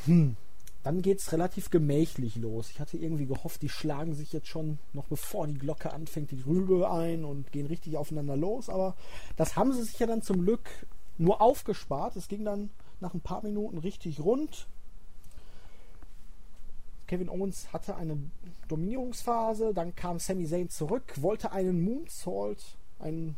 hm, 0.04 0.36
dann 0.82 1.02
geht 1.02 1.18
es 1.18 1.32
relativ 1.32 1.70
gemächlich 1.70 2.36
los. 2.36 2.70
Ich 2.70 2.80
hatte 2.80 2.96
irgendwie 2.96 3.26
gehofft, 3.26 3.62
die 3.62 3.68
schlagen 3.68 4.14
sich 4.14 4.32
jetzt 4.32 4.48
schon 4.48 4.78
noch 4.92 5.06
bevor 5.06 5.46
die 5.46 5.58
Glocke 5.58 5.92
anfängt, 5.92 6.30
die 6.30 6.40
Rübe 6.40 6.90
ein 6.90 7.24
und 7.24 7.52
gehen 7.52 7.66
richtig 7.66 7.96
aufeinander 7.96 8.36
los. 8.36 8.68
Aber 8.68 8.96
das 9.36 9.56
haben 9.56 9.72
sie 9.72 9.82
sich 9.82 9.98
ja 9.98 10.06
dann 10.06 10.22
zum 10.22 10.42
Glück 10.42 10.86
nur 11.18 11.42
aufgespart. 11.42 12.16
Es 12.16 12.28
ging 12.28 12.44
dann 12.44 12.70
nach 13.00 13.12
ein 13.12 13.20
paar 13.20 13.42
Minuten 13.42 13.78
richtig 13.78 14.20
rund. 14.20 14.66
Kevin 17.08 17.30
Owens 17.30 17.72
hatte 17.72 17.96
eine 17.96 18.18
Dominierungsphase, 18.68 19.72
dann 19.74 19.96
kam 19.96 20.18
Sami 20.18 20.46
Zayn 20.46 20.68
zurück, 20.68 21.14
wollte 21.16 21.50
einen 21.50 21.82
Moonsault, 21.82 22.62
einen 22.98 23.36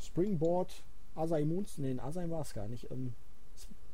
Springboard, 0.00 0.82
Asai 1.16 1.44
Moonsault, 1.44 1.78
nee, 1.78 1.98
Asai 1.98 2.30
war 2.30 2.42
es 2.42 2.52
gar 2.52 2.68
nicht, 2.68 2.90
ähm, 2.90 3.14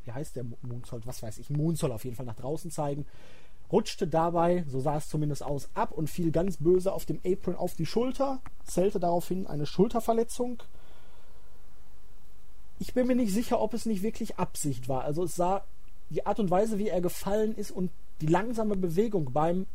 wie 0.05 0.13
heißt 0.13 0.37
der 0.37 0.45
Moonsault, 0.63 1.07
was 1.07 1.23
weiß 1.23 1.39
ich, 1.39 1.49
Moonsault 1.49 1.93
auf 1.93 2.05
jeden 2.05 2.17
Fall 2.17 2.27
nach 2.27 2.35
draußen 2.35 2.73
zeigen, 2.73 3.07
rutschte 3.71 4.09
dabei, 4.09 4.65
so 4.69 4.81
sah 4.81 4.97
es 4.97 5.09
zumindest 5.09 5.45
aus, 5.45 5.69
ab 5.75 5.93
und 5.93 6.11
fiel 6.11 6.33
ganz 6.33 6.57
böse 6.57 6.93
auf 6.93 7.07
dem 7.07 7.21
Apron 7.25 7.55
auf 7.55 7.75
die 7.75 7.87
Schulter, 7.87 8.41
zählte 8.65 8.99
daraufhin 8.99 9.47
eine 9.47 9.65
Schulterverletzung. 9.65 10.61
Ich 12.81 12.95
bin 12.95 13.07
mir 13.07 13.17
nicht 13.17 13.33
sicher, 13.33 13.61
ob 13.61 13.75
es 13.75 13.87
nicht 13.87 14.03
wirklich 14.03 14.37
Absicht 14.37 14.89
war. 14.89 15.05
Also 15.05 15.23
es 15.23 15.37
sah 15.37 15.65
die 16.11 16.27
Art 16.27 16.41
und 16.41 16.51
Weise, 16.51 16.79
wie 16.79 16.89
er 16.89 17.01
gefallen 17.01 17.55
ist 17.55 17.71
und 17.71 17.91
die 18.25 18.33
langsame 18.33 18.75
Bewegung 18.77 19.33
beim 19.33 19.67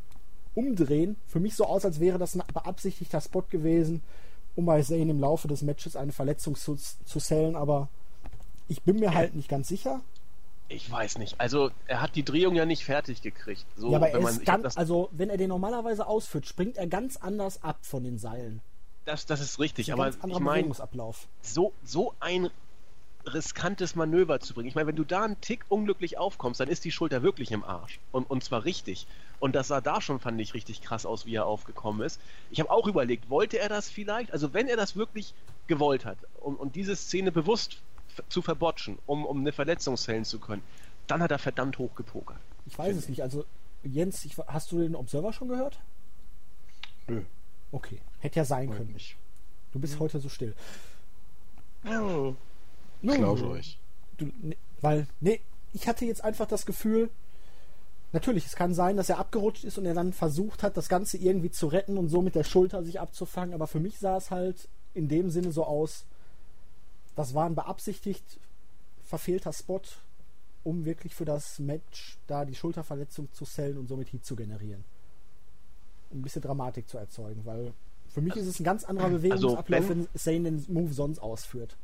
Umdrehen 0.56 1.18
für 1.28 1.40
mich 1.40 1.56
so 1.56 1.66
aus, 1.66 1.86
als 1.86 2.00
wäre 2.00 2.18
das 2.18 2.36
ein 2.36 2.42
beabsichtigter 2.52 3.22
Spot 3.22 3.44
gewesen, 3.48 4.02
um 4.56 4.66
bei 4.66 4.82
Zane 4.82 5.12
im 5.12 5.20
Laufe 5.20 5.48
des 5.48 5.62
Matches 5.62 5.96
eine 5.96 6.12
Verletzung 6.12 6.56
zu, 6.56 6.76
zu 6.76 7.20
zählen, 7.20 7.56
aber 7.56 7.90
ich 8.68 8.82
bin 8.82 9.00
mir 9.00 9.14
halt 9.14 9.36
nicht 9.36 9.50
ganz 9.50 9.68
sicher. 9.68 10.02
Ich 10.68 10.90
weiß 10.90 11.20
nicht. 11.20 11.40
Also 11.40 11.70
er 11.86 12.02
hat 12.02 12.16
die 12.16 12.24
Drehung 12.24 12.56
ja 12.56 12.66
nicht 12.66 12.84
fertig 12.84 13.22
gekriegt. 13.22 13.66
So, 13.76 13.92
ja, 13.92 13.98
aber 13.98 14.14
wenn 14.14 14.24
man, 14.24 14.44
ganz, 14.44 14.78
also 14.78 15.10
wenn 15.12 15.30
er 15.30 15.38
den 15.38 15.50
normalerweise 15.50 16.08
ausführt, 16.08 16.48
springt 16.48 16.78
er 16.78 16.88
ganz 16.88 17.18
anders 17.18 17.64
ab 17.64 17.78
von 17.82 18.04
den 18.04 18.18
Seilen. 18.18 18.62
Das, 19.06 19.28
das 19.28 19.42
ist 19.42 19.60
richtig, 19.60 19.88
das 19.88 19.94
ist 19.96 20.24
aber 20.24 20.34
ich 20.34 20.40
meine, 20.40 20.72
so, 21.42 21.74
so 21.84 22.14
ein 22.20 22.50
riskantes 23.34 23.96
Manöver 23.96 24.40
zu 24.40 24.54
bringen. 24.54 24.68
Ich 24.68 24.76
meine, 24.76 24.88
wenn 24.88 24.96
du 24.96 25.04
da 25.04 25.24
einen 25.24 25.40
Tick 25.42 25.66
unglücklich 25.70 26.18
aufkommst, 26.18 26.60
dann 26.60 26.70
ist 26.70 26.86
die 26.86 26.92
Schulter 26.92 27.24
wirklich 27.24 27.52
im 27.52 27.64
Arsch. 27.64 28.00
Und, 28.12 28.30
und 28.30 28.44
zwar 28.44 28.66
richtig. 28.66 29.08
Und 29.40 29.56
das 29.56 29.68
sah 29.68 29.82
da 29.82 30.02
schon, 30.02 30.20
fand 30.20 30.40
ich, 30.42 30.54
richtig 30.54 30.82
krass 30.82 31.06
aus, 31.06 31.26
wie 31.26 31.36
er 31.36 31.46
aufgekommen 31.46 32.06
ist. 32.06 32.20
Ich 32.52 32.60
habe 32.60 32.72
auch 32.72 32.88
überlegt, 32.88 33.30
wollte 33.30 33.60
er 33.60 33.70
das 33.70 33.90
vielleicht? 33.90 34.32
Also 34.34 34.54
wenn 34.54 34.68
er 34.68 34.78
das 34.78 34.96
wirklich 34.96 35.34
gewollt 35.68 36.06
hat 36.06 36.18
und, 36.42 36.56
und 36.60 36.76
diese 36.76 36.96
Szene 36.96 37.32
bewusst 37.32 37.82
zu 38.28 38.42
verbotschen, 38.42 38.98
um, 39.06 39.26
um 39.26 39.40
eine 39.40 39.52
Verletzung 39.52 39.96
zählen 39.96 40.26
zu 40.26 40.40
können, 40.40 40.64
dann 41.08 41.22
hat 41.22 41.32
er 41.32 41.40
verdammt 41.40 41.78
hoch 41.78 41.96
gepokert. 41.96 42.40
Ich 42.66 42.78
weiß 42.78 42.96
es 42.96 43.10
nicht. 43.10 43.24
Also 43.24 43.46
Jens, 43.84 44.26
ich, 44.26 44.38
hast 44.48 44.72
du 44.72 44.80
den 44.80 44.96
Observer 44.96 45.32
schon 45.32 45.48
gehört? 45.48 45.80
Nö. 47.08 47.24
Okay, 47.72 48.00
hätte 48.20 48.40
ja 48.40 48.46
sein 48.46 48.70
können. 48.70 48.94
Nicht. 48.94 49.16
Du 49.72 49.80
bist 49.80 49.94
hm. 49.94 50.00
heute 50.02 50.20
so 50.20 50.30
still. 50.30 50.54
Oh. 51.86 52.36
Ich 53.02 53.14
glaube 53.14 53.48
euch. 53.50 53.80
Du, 54.18 54.26
ne, 54.42 54.56
weil, 54.82 55.08
nee, 55.20 55.42
ich 55.74 55.88
hatte 55.88 56.06
jetzt 56.06 56.24
einfach 56.24 56.48
das 56.48 56.66
Gefühl, 56.66 57.10
natürlich, 58.12 58.46
es 58.46 58.56
kann 58.56 58.74
sein, 58.74 58.98
dass 58.98 59.10
er 59.10 59.20
abgerutscht 59.20 59.64
ist 59.64 59.78
und 59.78 59.86
er 59.86 59.94
dann 59.94 60.14
versucht 60.14 60.64
hat, 60.64 60.78
das 60.78 60.90
Ganze 60.90 61.18
irgendwie 61.18 61.52
zu 61.52 61.68
retten 61.68 61.98
und 61.98 62.10
so 62.10 62.22
mit 62.22 62.36
der 62.36 62.44
Schulter 62.44 62.84
sich 62.84 63.00
abzufangen, 63.00 63.54
aber 63.54 63.68
für 63.68 63.80
mich 63.80 64.00
sah 64.00 64.18
es 64.18 64.32
halt 64.32 64.68
in 64.94 65.08
dem 65.08 65.30
Sinne 65.30 65.52
so 65.52 65.64
aus, 65.64 66.06
das 67.16 67.34
war 67.34 67.46
ein 67.46 67.56
beabsichtigt 67.56 68.40
verfehlter 69.04 69.54
Spot, 69.54 69.82
um 70.64 70.86
wirklich 70.86 71.16
für 71.16 71.26
das 71.26 71.60
Match 71.60 72.18
da 72.28 72.46
die 72.46 72.56
Schulterverletzung 72.56 73.32
zu 73.34 73.46
sellen 73.46 73.78
und 73.78 73.88
somit 73.88 74.12
Heat 74.12 74.26
zu 74.26 74.36
generieren. 74.36 74.84
Um 76.10 76.20
ein 76.20 76.22
bisschen 76.22 76.42
Dramatik 76.42 76.88
zu 76.90 76.98
erzeugen, 76.98 77.46
weil 77.46 77.74
für 78.10 78.22
mich 78.22 78.36
ist 78.36 78.48
es 78.48 78.60
ein 78.60 78.64
ganz 78.64 78.84
anderer 78.84 79.08
also, 79.08 79.18
Bewegungsablauf, 79.18 79.80
also, 79.82 79.90
wenn, 79.90 80.00
wenn 80.00 80.20
Zane 80.20 80.44
den 80.52 80.66
Move 80.74 80.94
sonst 80.94 81.20
ausführt. 81.20 81.76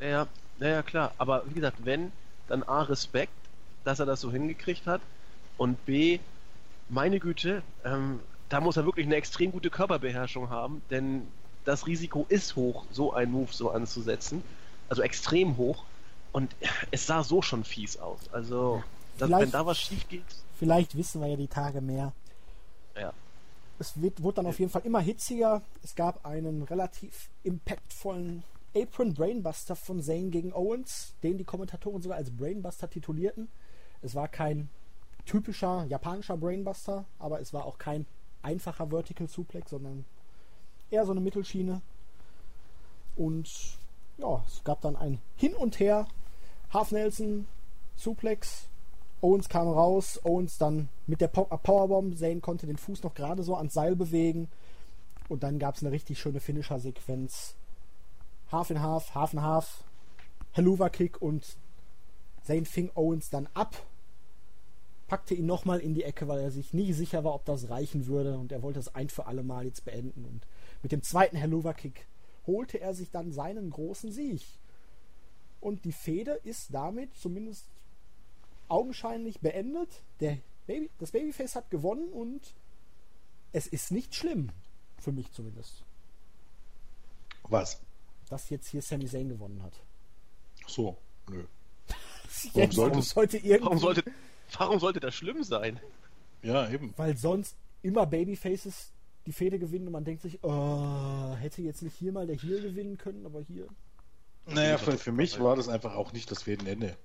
Ja, 0.00 0.26
ja, 0.58 0.82
klar. 0.82 1.12
Aber 1.18 1.42
wie 1.46 1.54
gesagt, 1.54 1.84
wenn, 1.84 2.12
dann 2.48 2.62
A, 2.62 2.82
Respekt, 2.82 3.32
dass 3.84 4.00
er 4.00 4.06
das 4.06 4.20
so 4.20 4.30
hingekriegt 4.30 4.86
hat. 4.86 5.00
Und 5.56 5.84
B, 5.86 6.18
meine 6.88 7.18
Güte, 7.18 7.62
ähm, 7.84 8.20
da 8.48 8.60
muss 8.60 8.76
er 8.76 8.84
wirklich 8.84 9.06
eine 9.06 9.16
extrem 9.16 9.52
gute 9.52 9.70
Körperbeherrschung 9.70 10.50
haben, 10.50 10.82
denn 10.90 11.26
das 11.64 11.86
Risiko 11.86 12.26
ist 12.28 12.56
hoch, 12.56 12.84
so 12.92 13.12
einen 13.12 13.32
Move 13.32 13.52
so 13.52 13.70
anzusetzen. 13.70 14.42
Also 14.88 15.02
extrem 15.02 15.56
hoch. 15.56 15.84
Und 16.32 16.54
es 16.90 17.06
sah 17.06 17.24
so 17.24 17.42
schon 17.42 17.64
fies 17.64 17.96
aus. 17.96 18.20
Also, 18.32 18.84
dass, 19.18 19.30
wenn 19.30 19.50
da 19.50 19.64
was 19.66 19.78
schief 19.78 20.06
geht. 20.08 20.24
Vielleicht 20.58 20.96
wissen 20.96 21.20
wir 21.20 21.28
ja 21.28 21.36
die 21.36 21.48
Tage 21.48 21.80
mehr. 21.80 22.12
Ja. 22.94 23.12
Es 23.78 24.00
wird, 24.00 24.22
wurde 24.22 24.36
dann 24.36 24.46
auf 24.46 24.58
jeden 24.58 24.70
Fall 24.70 24.82
immer 24.84 25.00
hitziger. 25.00 25.62
Es 25.82 25.94
gab 25.94 26.24
einen 26.24 26.62
relativ 26.62 27.30
impactvollen 27.42 28.42
Apron 28.76 29.14
Brainbuster 29.14 29.74
von 29.74 30.02
Zane 30.02 30.28
gegen 30.28 30.52
Owens, 30.52 31.14
den 31.22 31.38
die 31.38 31.44
Kommentatoren 31.44 32.02
sogar 32.02 32.18
als 32.18 32.30
Brainbuster 32.30 32.90
titulierten. 32.90 33.48
Es 34.02 34.14
war 34.14 34.28
kein 34.28 34.68
typischer 35.24 35.84
japanischer 35.88 36.36
Brainbuster, 36.36 37.06
aber 37.18 37.40
es 37.40 37.54
war 37.54 37.64
auch 37.64 37.78
kein 37.78 38.06
einfacher 38.42 38.88
Vertical 38.88 39.28
Suplex, 39.28 39.70
sondern 39.70 40.04
eher 40.90 41.06
so 41.06 41.12
eine 41.12 41.22
Mittelschiene. 41.22 41.80
Und 43.16 43.78
ja, 44.18 44.44
es 44.46 44.62
gab 44.62 44.82
dann 44.82 44.96
ein 44.96 45.20
Hin 45.36 45.54
und 45.54 45.80
Her. 45.80 46.06
Half 46.70 46.92
Nelson, 46.92 47.46
Suplex. 47.96 48.68
Owens 49.22 49.48
kam 49.48 49.68
raus. 49.68 50.20
Owens 50.22 50.58
dann 50.58 50.90
mit 51.06 51.22
der 51.22 51.28
Powerbomb. 51.28 52.18
Zane 52.18 52.40
konnte 52.40 52.66
den 52.66 52.76
Fuß 52.76 53.02
noch 53.02 53.14
gerade 53.14 53.42
so 53.42 53.56
ans 53.56 53.72
Seil 53.72 53.96
bewegen. 53.96 54.48
Und 55.30 55.42
dann 55.42 55.58
gab 55.58 55.76
es 55.76 55.82
eine 55.82 55.92
richtig 55.92 56.20
schöne 56.20 56.40
Finisher-Sequenz 56.40 57.56
Half 58.50 58.70
in 58.70 58.80
Half, 58.80 59.14
Half 59.14 59.32
in 59.32 59.42
Half, 59.42 59.84
Helluva 60.52 60.88
Kick 60.88 61.20
und 61.20 61.56
Zane 62.42 62.64
fing 62.64 62.90
Owens 62.94 63.30
dann 63.30 63.48
ab, 63.54 63.76
packte 65.08 65.34
ihn 65.34 65.46
nochmal 65.46 65.80
in 65.80 65.94
die 65.94 66.04
Ecke, 66.04 66.28
weil 66.28 66.40
er 66.40 66.50
sich 66.50 66.72
nie 66.72 66.92
sicher 66.92 67.24
war, 67.24 67.34
ob 67.34 67.44
das 67.44 67.70
reichen 67.70 68.06
würde 68.06 68.38
und 68.38 68.52
er 68.52 68.62
wollte 68.62 68.78
es 68.78 68.94
ein 68.94 69.08
für 69.08 69.26
alle 69.26 69.42
Mal 69.42 69.66
jetzt 69.66 69.84
beenden 69.84 70.24
und 70.24 70.46
mit 70.82 70.92
dem 70.92 71.02
zweiten 71.02 71.36
Helluva 71.36 71.72
Kick 71.72 72.06
holte 72.46 72.80
er 72.80 72.94
sich 72.94 73.10
dann 73.10 73.32
seinen 73.32 73.70
großen 73.70 74.12
Sieg. 74.12 74.42
Und 75.60 75.84
die 75.84 75.92
Fehde 75.92 76.32
ist 76.44 76.72
damit 76.72 77.16
zumindest 77.16 77.66
augenscheinlich 78.68 79.40
beendet. 79.40 80.02
Der 80.20 80.38
Baby, 80.66 80.90
das 80.98 81.12
Babyface 81.12 81.56
hat 81.56 81.70
gewonnen 81.70 82.08
und 82.12 82.54
es 83.52 83.66
ist 83.66 83.90
nicht 83.90 84.14
schlimm. 84.14 84.50
Für 84.98 85.12
mich 85.12 85.30
zumindest. 85.32 85.84
Was? 87.44 87.80
Dass 88.28 88.50
jetzt 88.50 88.68
hier 88.68 88.82
Sami 88.82 89.06
Zayn 89.06 89.28
gewonnen 89.28 89.62
hat. 89.62 89.80
so, 90.66 90.96
nö. 91.30 91.44
Warum 92.54 92.70
sollte, 92.70 93.02
sollte 93.02 93.60
warum, 93.62 93.78
sollte, 93.78 94.04
warum 94.58 94.78
sollte 94.78 95.00
das 95.00 95.14
schlimm 95.14 95.42
sein? 95.42 95.80
Ja, 96.42 96.68
eben. 96.68 96.92
Weil 96.96 97.16
sonst 97.16 97.56
immer 97.82 98.06
Babyfaces 98.06 98.92
die 99.26 99.32
Fehde 99.32 99.58
gewinnen 99.58 99.86
und 99.86 99.92
man 99.92 100.04
denkt 100.04 100.22
sich, 100.22 100.42
oh, 100.42 101.34
hätte 101.40 101.62
jetzt 101.62 101.82
nicht 101.82 101.96
hier 101.96 102.12
mal 102.12 102.26
der 102.26 102.36
hier 102.36 102.60
gewinnen 102.60 102.98
können, 102.98 103.26
aber 103.26 103.40
hier. 103.40 103.66
Naja, 104.46 104.78
für, 104.78 104.96
für 104.96 105.12
mich 105.12 105.40
war 105.40 105.56
das 105.56 105.68
einfach 105.68 105.94
auch 105.94 106.12
nicht 106.12 106.30
das 106.30 106.44
Fädenende. 106.44 106.96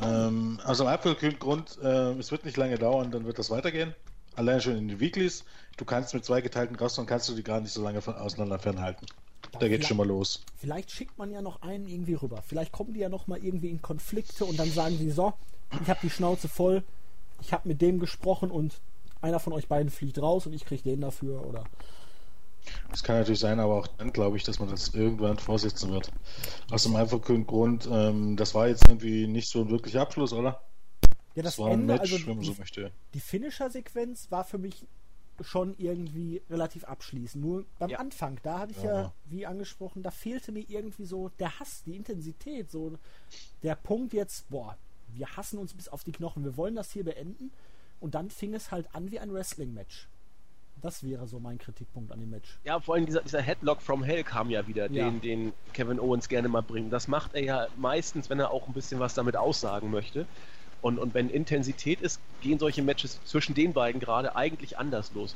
Ähm, 0.00 0.60
also 0.64 0.84
im 0.84 0.90
Abgrund, 0.90 1.78
äh, 1.82 2.12
es 2.12 2.30
wird 2.30 2.44
nicht 2.44 2.56
lange 2.56 2.78
dauern, 2.78 3.10
dann 3.10 3.24
wird 3.24 3.38
das 3.38 3.50
weitergehen. 3.50 3.94
Allein 4.36 4.60
schon 4.60 4.76
in 4.76 4.86
den 4.86 5.00
Weeklies. 5.00 5.44
Du 5.76 5.84
kannst 5.84 6.14
mit 6.14 6.24
zwei 6.24 6.40
geteilten 6.40 6.76
Rostern 6.76 7.06
kannst 7.06 7.28
du 7.28 7.34
die 7.34 7.42
gar 7.42 7.60
nicht 7.60 7.72
so 7.72 7.82
lange 7.82 8.00
von 8.00 8.14
auseinander 8.14 8.60
fernhalten. 8.60 9.06
Da, 9.52 9.60
da 9.60 9.68
geht 9.68 9.84
schon 9.84 9.96
mal 9.96 10.06
los. 10.06 10.44
Vielleicht 10.56 10.90
schickt 10.90 11.18
man 11.18 11.30
ja 11.30 11.42
noch 11.42 11.62
einen 11.62 11.88
irgendwie 11.88 12.14
rüber. 12.14 12.42
Vielleicht 12.42 12.72
kommen 12.72 12.92
die 12.92 13.00
ja 13.00 13.08
noch 13.08 13.26
mal 13.26 13.42
irgendwie 13.42 13.70
in 13.70 13.82
Konflikte 13.82 14.44
und 14.44 14.58
dann 14.58 14.70
sagen 14.70 14.96
sie 14.98 15.10
so, 15.10 15.34
ich 15.82 15.88
habe 15.88 16.00
die 16.02 16.10
Schnauze 16.10 16.48
voll, 16.48 16.82
ich 17.40 17.52
habe 17.52 17.68
mit 17.68 17.80
dem 17.80 17.98
gesprochen 17.98 18.50
und 18.50 18.80
einer 19.20 19.40
von 19.40 19.52
euch 19.52 19.68
beiden 19.68 19.90
fliegt 19.90 20.20
raus 20.20 20.46
und 20.46 20.52
ich 20.52 20.64
kriege 20.64 20.82
den 20.82 21.00
dafür 21.00 21.46
oder. 21.46 21.64
Das 22.90 23.02
kann 23.02 23.16
natürlich 23.16 23.40
sein, 23.40 23.60
aber 23.60 23.76
auch 23.76 23.86
dann 23.86 24.12
glaube 24.12 24.36
ich, 24.36 24.44
dass 24.44 24.58
man 24.58 24.68
das 24.68 24.94
irgendwann 24.94 25.38
vorsetzen 25.38 25.90
wird. 25.90 26.12
Aus 26.70 26.82
dem 26.82 26.96
einfachen 26.96 27.46
Grund, 27.46 27.88
ähm, 27.90 28.36
das 28.36 28.54
war 28.54 28.68
jetzt 28.68 28.86
irgendwie 28.86 29.26
nicht 29.26 29.48
so 29.48 29.60
ein 29.60 29.70
wirklicher 29.70 30.02
Abschluss, 30.02 30.32
oder? 30.32 30.60
Ja, 31.34 31.42
das, 31.42 31.56
das 31.56 31.58
war 31.58 31.70
Ende, 31.70 31.94
ein 31.94 31.98
Match, 31.98 32.12
also 32.12 32.26
wenn 32.26 32.36
man 32.36 32.44
so 32.44 32.54
möchte. 32.54 32.92
Die 33.14 33.20
Finisher-Sequenz 33.20 34.30
war 34.30 34.44
für 34.44 34.58
mich 34.58 34.86
schon 35.42 35.74
irgendwie 35.78 36.42
relativ 36.50 36.84
abschließen. 36.84 37.40
Nur 37.40 37.64
beim 37.78 37.90
ja. 37.90 37.98
Anfang, 37.98 38.38
da 38.42 38.60
hatte 38.60 38.72
ich 38.72 38.82
ja. 38.82 39.02
ja. 39.02 39.12
wie 39.26 39.46
angesprochen, 39.46 40.02
da 40.02 40.10
fehlte 40.10 40.52
mir 40.52 40.64
irgendwie 40.68 41.04
so 41.04 41.30
der 41.38 41.58
Hass, 41.58 41.82
die 41.84 41.96
Intensität, 41.96 42.70
so 42.70 42.98
der 43.62 43.74
Punkt 43.74 44.12
jetzt, 44.12 44.48
boah, 44.50 44.76
wir 45.08 45.36
hassen 45.36 45.58
uns 45.58 45.74
bis 45.74 45.88
auf 45.88 46.04
die 46.04 46.12
Knochen, 46.12 46.44
wir 46.44 46.56
wollen 46.56 46.74
das 46.74 46.92
hier 46.92 47.04
beenden. 47.04 47.52
Und 48.00 48.14
dann 48.14 48.30
fing 48.30 48.54
es 48.54 48.70
halt 48.70 48.94
an 48.94 49.10
wie 49.10 49.18
ein 49.18 49.32
Wrestling-Match. 49.32 50.08
Das 50.80 51.02
wäre 51.02 51.26
so 51.26 51.40
mein 51.40 51.58
Kritikpunkt 51.58 52.12
an 52.12 52.20
dem 52.20 52.30
Match. 52.30 52.58
Ja, 52.64 52.78
vor 52.78 52.94
allem 52.94 53.06
dieser, 53.06 53.22
dieser 53.22 53.42
Headlock 53.42 53.82
from 53.82 54.04
Hell 54.04 54.22
kam 54.22 54.48
ja 54.48 54.66
wieder, 54.68 54.88
Ja. 54.90 55.10
Den, 55.10 55.20
den 55.20 55.52
Kevin 55.72 55.98
Owens 55.98 56.28
gerne 56.28 56.48
mal 56.48 56.62
bringt. 56.62 56.92
Das 56.92 57.08
macht 57.08 57.34
er 57.34 57.42
ja 57.42 57.66
meistens, 57.76 58.30
wenn 58.30 58.38
er 58.38 58.52
auch 58.52 58.68
ein 58.68 58.74
bisschen 58.74 59.00
was 59.00 59.14
damit 59.14 59.36
aussagen 59.36 59.90
möchte. 59.90 60.26
Und, 60.80 60.98
und 60.98 61.14
wenn 61.14 61.28
Intensität 61.28 62.00
ist, 62.00 62.20
gehen 62.42 62.58
solche 62.58 62.82
Matches 62.82 63.18
zwischen 63.24 63.54
den 63.54 63.72
beiden 63.72 64.00
gerade 64.00 64.36
eigentlich 64.36 64.78
anders 64.78 65.10
los. 65.14 65.34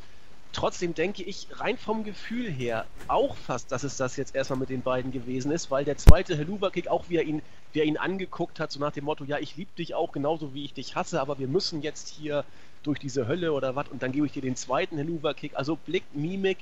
Trotzdem 0.52 0.94
denke 0.94 1.22
ich 1.22 1.48
rein 1.52 1.78
vom 1.78 2.04
Gefühl 2.04 2.50
her 2.50 2.84
auch 3.08 3.34
fast, 3.36 3.72
dass 3.72 3.84
es 3.84 3.96
das 3.96 4.16
jetzt 4.16 4.34
erstmal 4.34 4.58
mit 4.58 4.68
den 4.68 4.82
beiden 4.82 5.10
gewesen 5.10 5.50
ist, 5.50 5.70
weil 5.70 5.84
der 5.84 5.96
zweite 5.96 6.36
Helluva-Kick, 6.36 6.88
auch 6.88 7.04
wie 7.08 7.16
er 7.16 7.22
ihn, 7.22 7.40
wie 7.72 7.80
er 7.80 7.86
ihn 7.86 7.96
angeguckt 7.96 8.60
hat, 8.60 8.70
so 8.70 8.78
nach 8.78 8.92
dem 8.92 9.04
Motto, 9.04 9.24
ja, 9.24 9.38
ich 9.38 9.56
liebe 9.56 9.70
dich 9.78 9.94
auch 9.94 10.12
genauso 10.12 10.52
wie 10.52 10.64
ich 10.64 10.74
dich 10.74 10.94
hasse, 10.94 11.20
aber 11.20 11.38
wir 11.38 11.48
müssen 11.48 11.80
jetzt 11.80 12.08
hier 12.08 12.44
durch 12.82 12.98
diese 12.98 13.26
Hölle 13.26 13.52
oder 13.52 13.76
was 13.76 13.88
und 13.88 14.02
dann 14.02 14.12
gebe 14.12 14.26
ich 14.26 14.32
dir 14.32 14.42
den 14.42 14.56
zweiten 14.56 14.98
Helluva-Kick. 14.98 15.52
Also 15.54 15.76
Blick, 15.76 16.04
Mimik, 16.12 16.58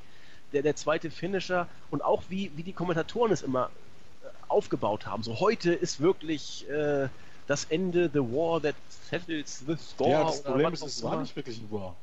der, 0.52 0.62
der 0.62 0.76
zweite 0.76 1.10
Finisher 1.10 1.66
und 1.90 2.04
auch 2.04 2.22
wie, 2.28 2.52
wie 2.54 2.62
die 2.62 2.72
Kommentatoren 2.72 3.32
es 3.32 3.42
immer 3.42 3.70
äh, 4.22 4.26
aufgebaut 4.48 5.06
haben. 5.06 5.24
So 5.24 5.40
heute 5.40 5.72
ist 5.72 6.00
wirklich 6.00 6.68
äh, 6.70 7.08
das 7.50 7.64
Ende, 7.64 8.08
the 8.12 8.20
war 8.20 8.62
that 8.62 8.76
settles 9.10 9.64
the 9.66 9.74
score. 9.76 10.08
Ja, 10.08 10.22
das 10.22 10.40
Problem 10.40 10.72
ist, 10.72 10.84
es 10.84 11.02
war 11.02 11.20
nicht 11.20 11.34
wirklich 11.34 11.58
ein 11.60 11.68
War. 11.72 11.96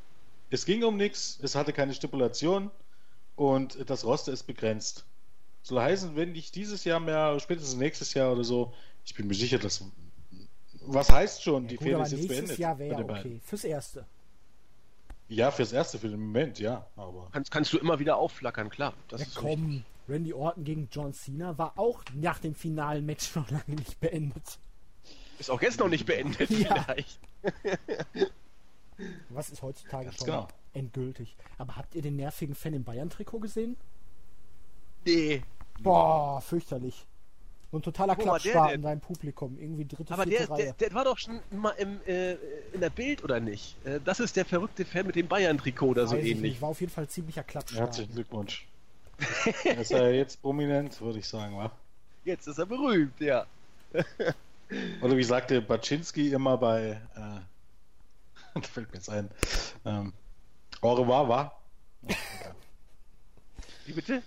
Es 0.49 0.65
ging 0.65 0.83
um 0.83 0.97
nichts, 0.97 1.39
es 1.41 1.55
hatte 1.55 1.71
keine 1.71 1.93
Stipulation 1.93 2.69
und 3.37 3.89
das 3.89 4.03
Roster 4.03 4.33
ist 4.33 4.43
begrenzt. 4.43 5.05
Soll 5.63 5.79
heißen, 5.81 6.17
wenn 6.17 6.33
nicht 6.33 6.53
dieses 6.55 6.83
Jahr 6.83 6.99
mehr, 6.99 7.39
spätestens 7.39 7.75
nächstes 7.77 8.13
Jahr 8.13 8.33
oder 8.33 8.43
so, 8.43 8.73
ich 9.05 9.15
bin 9.15 9.27
mir 9.27 9.35
sicher, 9.35 9.57
dass. 9.57 9.85
Was 10.81 11.09
heißt 11.09 11.41
schon, 11.41 11.67
die 11.67 11.77
Gut, 11.77 11.83
Fehde 11.85 11.95
aber 11.95 12.05
ist 12.05 12.11
jetzt 12.11 12.19
nächstes 12.19 12.39
beendet? 12.39 12.59
Jahr 12.59 12.79
wäre 12.79 12.95
okay. 12.95 13.03
beiden. 13.05 13.41
Fürs 13.41 13.63
Erste. 13.63 14.05
Ja, 15.29 15.51
fürs 15.51 15.71
Erste, 15.71 15.97
für 15.97 16.09
den 16.09 16.19
Moment, 16.19 16.59
ja. 16.59 16.85
Aber 16.97 17.29
Kannst, 17.31 17.51
kannst 17.51 17.71
du 17.71 17.77
immer 17.77 17.99
wieder 17.99 18.17
aufflackern, 18.17 18.69
klar. 18.69 18.93
Das 19.07 19.21
Ja, 19.21 19.27
ist 19.27 19.35
komm. 19.35 19.65
richtig. 19.65 19.83
Randy 20.09 20.33
Orton 20.33 20.63
gegen 20.65 20.89
John 20.91 21.13
Cena 21.13 21.57
war 21.57 21.73
auch 21.77 22.03
nach 22.15 22.39
dem 22.39 22.53
finalen 22.53 23.05
Match 23.05 23.33
noch 23.35 23.49
lange 23.49 23.75
nicht 23.77 23.97
beendet. 24.01 24.59
Ist 25.39 25.49
auch 25.51 25.61
jetzt 25.61 25.79
noch 25.79 25.87
nicht 25.89 26.05
beendet, 26.05 26.49
Ja. 26.49 26.83
vielleicht. 26.83 27.19
Was 29.29 29.49
ist 29.49 29.61
heutzutage 29.61 30.05
Ganz 30.05 30.17
schon 30.17 30.25
genau. 30.25 30.47
endgültig. 30.73 31.35
Aber 31.57 31.75
habt 31.75 31.93
ihr 31.95 32.01
den 32.01 32.15
nervigen 32.15 32.55
Fan 32.55 32.73
im 32.73 32.83
Bayern-Trikot 32.83 33.39
gesehen? 33.39 33.77
Nee. 35.05 35.43
Boah, 35.81 36.41
fürchterlich. 36.41 37.05
So 37.71 37.77
ein 37.77 37.81
totaler 37.83 38.17
Wo 38.17 38.25
war 38.25 38.39
Klappstar 38.39 38.67
denn? 38.67 38.75
in 38.77 38.81
deinem 38.81 38.99
Publikum. 39.01 39.57
Irgendwie 39.59 39.85
dritte, 39.85 40.13
Aber 40.13 40.25
der, 40.25 40.49
Reihe. 40.49 40.63
der, 40.63 40.73
der 40.73 40.93
war 40.93 41.03
doch 41.03 41.17
schon 41.17 41.39
mal 41.51 41.71
im, 41.71 41.99
äh, 42.07 42.33
in 42.73 42.79
der 42.81 42.89
Bild, 42.89 43.23
oder 43.23 43.39
nicht? 43.39 43.75
Äh, 43.85 43.99
das 44.03 44.19
ist 44.19 44.35
der 44.35 44.45
verrückte 44.45 44.85
Fan 44.85 45.05
mit 45.05 45.15
dem 45.15 45.27
Bayern-Trikot 45.27 45.87
oder 45.89 46.07
so 46.07 46.15
Weiß 46.15 46.23
ich 46.23 46.31
ähnlich. 46.31 46.53
nicht, 46.53 46.61
War 46.61 46.69
auf 46.69 46.79
jeden 46.81 46.91
Fall 46.93 47.07
ziemlicher 47.07 47.43
Klappstar. 47.43 47.81
herzlichen 47.81 48.13
Glückwunsch. 48.13 48.65
er 49.65 49.77
ist 49.79 49.91
ja 49.91 50.07
jetzt 50.09 50.41
prominent, 50.41 50.99
würde 51.01 51.19
ich 51.19 51.27
sagen, 51.27 51.55
wa? 51.57 51.71
Jetzt 52.23 52.47
ist 52.47 52.57
er 52.57 52.65
berühmt, 52.65 53.19
ja. 53.19 53.45
Oder 55.01 55.15
wie 55.17 55.23
sagte 55.23 55.61
Baczynski 55.61 56.31
immer 56.31 56.57
bei. 56.57 57.01
Äh, 57.15 57.39
da 58.55 58.61
fällt 58.61 58.89
mir 58.91 58.95
jetzt 58.97 59.09
ein. 59.09 59.29
Ähm, 59.85 60.13
au 60.81 60.93
revoir, 60.93 61.27
wa? 61.29 61.51
Wie 63.85 63.93
bitte? 63.93 64.21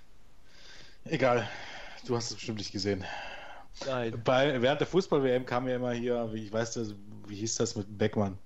Egal, 1.05 1.47
du 2.07 2.17
hast 2.17 2.31
es 2.31 2.35
bestimmt 2.37 2.59
nicht 2.59 2.73
gesehen. 2.73 3.05
Nein. 3.87 4.21
Bei, 4.25 4.61
während 4.61 4.81
der 4.81 4.87
Fußball-WM 4.89 5.45
kam 5.47 5.69
ja 5.69 5.77
immer 5.77 5.93
hier, 5.93 6.33
wie 6.33 6.45
ich 6.45 6.53
weiß 6.53 6.75
das, 6.75 6.95
wie 7.27 7.37
hieß 7.37 7.57
das 7.57 7.77
mit 7.77 7.99
Beckmann? 7.99 8.39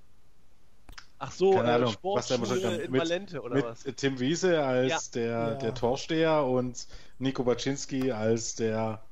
Ach 1.18 1.30
so, 1.32 1.52
Keine 1.54 1.68
äh, 1.70 1.74
Ahnung, 1.74 1.96
was 2.02 2.26
der 2.28 2.36
in 2.84 2.90
mit- 2.90 3.00
Valente, 3.00 3.40
oder 3.40 3.54
mit 3.54 3.64
was? 3.64 3.84
Tim 3.96 4.18
Wiese 4.18 4.62
als 4.64 4.90
Ja. 4.90 5.00
Der, 5.14 5.30
Ja. 5.30 5.54
der 5.54 5.74
Torsteher 5.74 6.44
und 6.44 6.86
Nico 7.18 7.44
Baczynski 7.44 8.10
als 8.12 8.56
der 8.56 9.02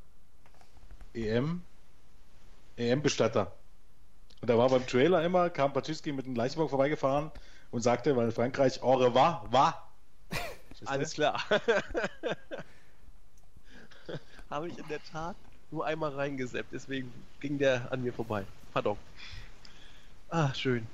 EM 1.14 1.62
EM-Bestatter. 2.76 3.52
Und 4.40 4.48
da 4.48 4.58
war 4.58 4.68
beim 4.68 4.86
Trailer 4.86 5.22
immer, 5.24 5.50
kam 5.50 5.72
Baczynski 5.72 6.12
mit 6.12 6.26
einem 6.26 6.34
Leichenwagen 6.34 6.70
vorbeigefahren 6.70 7.30
und 7.70 7.82
sagte, 7.82 8.16
weil 8.16 8.26
in 8.26 8.32
Frankreich 8.32 8.82
au 8.82 8.94
revoir, 8.94 9.46
war. 9.50 9.88
Alles 10.84 11.14
klar. 11.14 11.40
Habe 14.50 14.68
ich 14.68 14.76
in 14.76 14.88
der 14.88 15.02
Tat 15.04 15.36
nur 15.70 15.86
einmal 15.86 16.10
reingeseppt, 16.10 16.72
deswegen 16.72 17.12
ging 17.40 17.58
der 17.58 17.90
an 17.92 18.02
mir 18.02 18.12
vorbei. 18.12 18.44
Pardon. 18.72 18.96
Ah, 20.28 20.52
schön. 20.54 20.86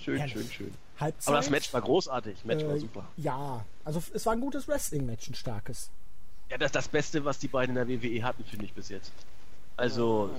Schön, 0.00 0.18
Ehrlich. 0.18 0.32
schön, 0.32 0.50
schön. 0.50 0.74
Halbzeit. 0.98 1.28
Aber 1.28 1.36
das 1.36 1.50
Match 1.50 1.72
war 1.72 1.82
großartig. 1.82 2.44
Match 2.44 2.64
war 2.64 2.74
äh, 2.76 2.80
super. 2.80 3.06
Ja, 3.16 3.64
also 3.84 4.02
es 4.12 4.24
war 4.26 4.32
ein 4.32 4.40
gutes 4.40 4.66
Wrestling-Match, 4.66 5.28
ein 5.28 5.34
starkes. 5.34 5.90
Ja, 6.50 6.58
das 6.58 6.68
ist 6.68 6.76
das 6.76 6.88
Beste, 6.88 7.24
was 7.24 7.38
die 7.38 7.48
beiden 7.48 7.76
in 7.76 7.86
der 7.86 8.02
WWE 8.02 8.22
hatten, 8.22 8.44
finde 8.44 8.64
ich 8.64 8.72
bis 8.72 8.88
jetzt. 8.88 9.12
Also 9.76 10.30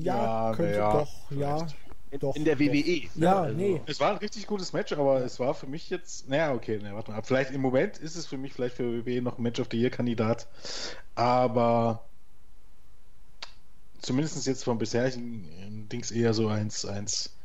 Ja, 0.00 0.46
Ja, 0.48 0.54
könnte 0.54 0.78
ja, 0.78 0.92
doch, 0.92 1.30
ja. 1.30 1.58
vielleicht. 1.58 1.76
in, 2.10 2.18
Doch, 2.20 2.36
in 2.36 2.44
der 2.44 2.56
doch. 2.56 2.60
WWE. 2.60 3.10
Ja, 3.14 3.42
also, 3.42 3.56
nee. 3.56 3.80
Es 3.86 4.00
war 4.00 4.10
ein 4.12 4.18
richtig 4.18 4.46
gutes 4.46 4.72
Match, 4.72 4.92
aber 4.92 5.22
es 5.24 5.40
war 5.40 5.54
für 5.54 5.66
mich 5.66 5.90
jetzt, 5.90 6.28
naja, 6.28 6.52
okay, 6.54 6.78
ne, 6.78 6.94
warte 6.94 7.10
mal. 7.10 7.22
Vielleicht 7.22 7.50
im 7.50 7.60
Moment 7.60 7.98
ist 7.98 8.16
es 8.16 8.26
für 8.26 8.36
mich 8.38 8.52
vielleicht 8.52 8.76
für 8.76 9.04
WWE 9.06 9.20
noch 9.22 9.38
ein 9.38 9.42
Match 9.42 9.60
of 9.60 9.68
the 9.70 9.78
Year 9.80 9.90
Kandidat, 9.90 10.48
aber 11.14 12.04
zumindest 14.00 14.46
jetzt 14.46 14.64
vom 14.64 14.78
bisherigen 14.78 15.44
äh, 15.58 15.88
Dings 15.88 16.10
eher 16.10 16.34
so 16.34 16.48
eins, 16.48 16.84
eins, 16.84 17.36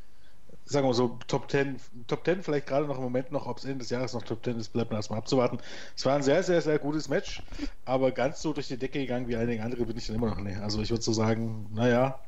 sagen 0.69 0.85
wir 0.85 0.89
mal 0.89 0.93
so 0.93 1.17
Top 1.27 1.49
10, 1.49 1.79
Top 2.07 2.23
10 2.25 2.43
vielleicht 2.43 2.67
gerade 2.67 2.85
noch 2.85 2.97
im 2.97 3.03
Moment 3.03 3.31
noch, 3.31 3.47
ob 3.47 3.57
es 3.57 3.65
Ende 3.65 3.79
des 3.79 3.89
Jahres 3.89 4.13
noch 4.13 4.23
Top 4.23 4.43
10 4.43 4.57
ist, 4.59 4.69
bleibt 4.71 4.91
man 4.91 4.99
erstmal 4.99 5.19
abzuwarten. 5.19 5.59
Es 5.95 6.05
war 6.05 6.15
ein 6.15 6.23
sehr, 6.23 6.43
sehr, 6.43 6.61
sehr 6.61 6.79
gutes 6.79 7.09
Match, 7.09 7.41
aber 7.85 8.11
ganz 8.11 8.41
so 8.41 8.53
durch 8.53 8.67
die 8.67 8.77
Decke 8.77 8.99
gegangen 8.99 9.27
wie 9.27 9.35
einige 9.35 9.63
andere 9.63 9.85
bin 9.85 9.97
ich 9.97 10.07
dann 10.07 10.15
immer 10.15 10.29
noch 10.29 10.39
nicht. 10.39 10.57
Also 10.59 10.81
ich 10.81 10.89
würde 10.91 11.03
so 11.03 11.11
sagen, 11.13 11.67
naja, 11.73 12.19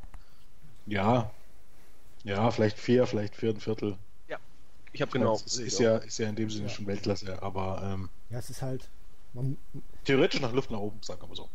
ja, 0.87 1.31
ja, 2.23 2.49
vielleicht 2.51 2.77
vier, 2.79 3.05
vielleicht 3.07 3.35
vier, 3.35 3.51
ein 3.51 3.59
Viertel. 3.59 3.97
Ich 4.93 5.01
habe 5.01 5.11
genau. 5.11 5.39
Das 5.41 5.57
ist, 5.57 5.79
ja, 5.79 5.97
ist 5.97 6.17
ja 6.17 6.27
in 6.27 6.35
dem 6.35 6.49
Sinne 6.49 6.65
Ja. 6.65 6.69
schon 6.69 6.85
Weltklasse, 6.85 7.41
aber 7.41 7.81
ähm, 7.81 8.09
Ja, 8.29 8.39
es 8.39 8.49
ist 8.49 8.61
halt, 8.61 8.89
man, 9.33 9.55
theoretisch 10.03 10.41
nach 10.41 10.51
Luft 10.51 10.69
nach 10.69 10.79
oben, 10.79 11.01
sagen 11.01 11.21
wir 11.21 11.27
mal 11.29 11.35
so. 11.35 11.47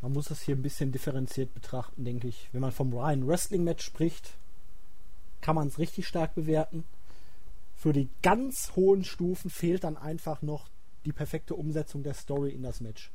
man 0.00 0.12
muss 0.14 0.28
das 0.28 0.40
hier 0.40 0.56
ein 0.56 0.62
bisschen 0.62 0.90
differenziert 0.90 1.52
betrachten, 1.52 2.06
denke 2.06 2.26
ich. 2.28 2.48
Wenn 2.52 2.62
man 2.62 2.72
vom 2.72 2.96
reinen 2.96 3.26
Wrestling-Match 3.28 3.84
spricht, 3.84 4.30
kann 5.44 5.56
man 5.56 5.68
es 5.68 5.78
richtig 5.78 6.08
stark 6.08 6.34
bewerten. 6.34 6.84
Für 7.76 7.92
die 7.92 8.08
ganz 8.22 8.72
hohen 8.76 9.04
Stufen 9.04 9.50
fehlt 9.50 9.84
dann 9.84 9.98
einfach 9.98 10.40
noch 10.40 10.70
die 11.04 11.12
perfekte 11.12 11.54
Umsetzung 11.54 12.02
der 12.02 12.14
Story 12.14 12.48
in 12.48 12.62
das 12.62 12.80
Match. 12.80 13.12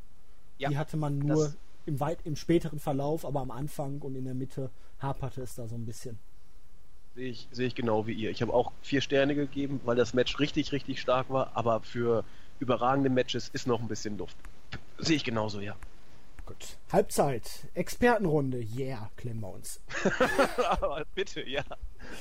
Ja, 0.60 0.70
die 0.70 0.78
hatte 0.78 0.96
man 0.96 1.18
nur 1.18 1.56
im, 1.88 2.00
weit, 2.00 2.20
im 2.26 2.36
späteren 2.36 2.78
Verlauf, 2.78 3.26
aber 3.26 3.40
am 3.40 3.50
Anfang 3.50 4.00
und 4.04 4.14
in 4.14 4.26
der 4.26 4.36
Mitte 4.36 4.70
haperte 5.00 5.42
es 5.42 5.56
da 5.56 5.68
so 5.68 5.74
ein 5.74 5.88
bisschen. 5.88 6.20
Sehe 7.16 7.30
ich, 7.30 7.48
sehe 7.52 7.66
ich 7.66 7.74
genau 7.74 8.06
wie 8.06 8.14
ihr. 8.14 8.30
Ich 8.30 8.44
habe 8.44 8.54
auch 8.54 8.74
vier 8.84 9.02
Sterne 9.02 9.34
gegeben, 9.34 9.82
weil 9.84 9.96
das 9.96 10.14
Match 10.14 10.38
richtig, 10.38 10.72
richtig 10.72 11.02
stark 11.02 11.32
war, 11.32 11.58
aber 11.58 11.82
für 11.82 12.24
überragende 12.60 13.10
Matches 13.10 13.50
ist 13.50 13.66
noch 13.66 13.82
ein 13.82 13.88
bisschen 13.88 14.20
Luft. 14.20 14.38
Sehe 15.00 15.16
ich 15.16 15.24
genauso, 15.24 15.62
ja. 15.62 15.76
Gut. 16.46 16.78
Halbzeit, 16.92 17.68
Expertenrunde, 17.74 18.60
yeah, 18.78 19.10
klemmen 19.18 19.42
wir 19.42 19.52
uns. 19.52 19.82
aber 20.60 21.04
bitte, 21.16 21.48
ja. 21.50 21.64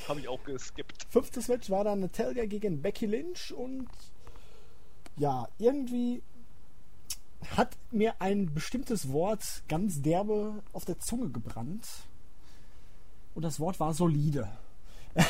Habe 0.08 0.20
ich 0.20 0.28
auch 0.28 0.42
geskippt. 0.44 1.06
Fünftes 1.10 1.48
Match 1.48 1.70
war 1.70 1.84
dann 1.84 2.00
Natalia 2.00 2.46
gegen 2.46 2.82
Becky 2.82 3.06
Lynch 3.06 3.52
und 3.52 3.88
ja, 5.16 5.48
irgendwie 5.58 6.22
hat 7.56 7.76
mir 7.90 8.20
ein 8.20 8.52
bestimmtes 8.54 9.12
Wort 9.12 9.62
ganz 9.68 10.02
derbe 10.02 10.62
auf 10.72 10.84
der 10.84 10.98
Zunge 10.98 11.30
gebrannt. 11.30 11.86
Und 13.34 13.42
das 13.42 13.60
Wort 13.60 13.80
war 13.80 13.94
solide. 13.94 14.48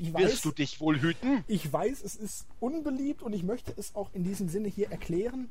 Ich 0.00 0.14
weiß, 0.14 0.22
Wirst 0.22 0.44
du 0.44 0.52
dich 0.52 0.80
wohl 0.80 1.00
hüten? 1.00 1.42
ich 1.48 1.72
weiß, 1.72 2.04
es 2.04 2.14
ist 2.14 2.46
unbeliebt 2.60 3.20
und 3.20 3.32
ich 3.32 3.42
möchte 3.42 3.74
es 3.76 3.96
auch 3.96 4.10
in 4.12 4.22
diesem 4.22 4.48
Sinne 4.48 4.68
hier 4.68 4.92
erklären. 4.92 5.50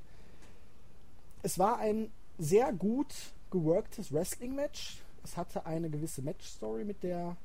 Es 1.44 1.60
war 1.60 1.80
ein 1.80 2.10
sehr 2.38 2.72
gut 2.72 3.14
geworktes 3.52 4.14
Wrestling-Match. 4.14 5.00
Es 5.22 5.36
hatte 5.36 5.66
eine 5.66 5.90
gewisse 5.90 6.22
Match-Story 6.22 6.86
mit 6.86 7.04
der 7.04 7.36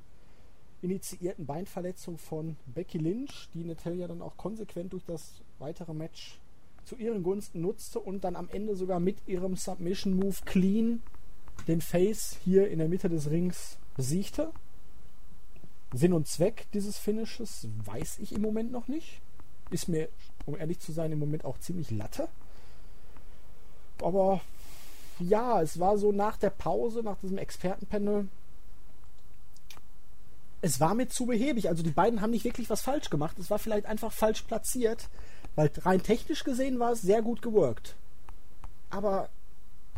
initiierten 0.83 1.47
Beinverletzung 1.47 2.18
von 2.18 2.57
Becky 2.66 2.99
Lynch, 2.99 3.49
die 3.55 3.64
Natalia 3.64 4.09
dann 4.09 4.20
auch 4.20 4.37
konsequent 4.37 4.93
durch 4.93 5.05
das 5.05 5.41
weitere 5.59 5.95
Match 5.95 6.39
zu 6.85 6.97
ihren 6.97 7.22
Gunsten 7.22 7.61
nutzte 7.61 8.01
und 8.01 8.24
dann 8.24 8.37
am 8.37 8.49
Ende 8.51 8.74
sogar 8.74 8.99
mit 9.01 9.16
ihrem 9.26 9.57
Submission-Move 9.57 10.37
clean 10.45 11.03
den 11.68 11.80
Face 11.80 12.37
hier 12.45 12.68
in 12.68 12.78
der 12.78 12.89
Mitte 12.89 13.09
des 13.09 13.30
Rings 13.30 13.78
besiegte. 13.97 14.51
Sinn 15.95 16.12
und 16.12 16.26
Zweck 16.26 16.66
dieses 16.72 16.99
Finishes 16.99 17.68
weiß 17.85 18.18
ich 18.18 18.33
im 18.33 18.43
Moment 18.43 18.72
noch 18.72 18.89
nicht. 18.89 19.20
Ist 19.70 19.89
mir, 19.89 20.09
um 20.47 20.57
ehrlich 20.57 20.80
zu 20.80 20.91
sein, 20.93 21.12
im 21.12 21.18
Moment 21.18 21.45
auch 21.45 21.59
ziemlich 21.59 21.91
latte. 21.91 22.28
Aber 24.03 24.41
ja, 25.20 25.62
es 25.62 25.78
war 25.78 25.99
so 25.99 26.11
nach 26.11 26.37
der 26.37 26.51
Pause, 26.51 27.03
nach 27.03 27.18
diesem 27.18 27.39
Expertenpanel, 27.39 28.28
es 30.63 30.81
war 30.81 30.95
mir 30.95 31.09
zu 31.09 31.27
behäbig. 31.27 31.69
Also 31.69 31.83
die 31.83 31.91
beiden 31.91 32.21
haben 32.23 32.31
nicht 32.31 32.45
wirklich 32.45 32.71
was 32.71 32.81
falsch 32.81 33.11
gemacht. 33.11 33.39
Es 33.39 33.51
war 33.51 33.59
vielleicht 33.59 33.87
einfach 33.87 34.13
falsch 34.13 34.43
platziert, 34.43 35.09
weil 35.57 35.71
rein 35.79 36.03
technisch 36.03 36.45
gesehen 36.45 36.79
war 36.79 36.93
es 36.93 37.03
sehr 37.03 37.21
gut 37.21 37.43
geworkt. 37.43 37.97
Aber 38.89 39.29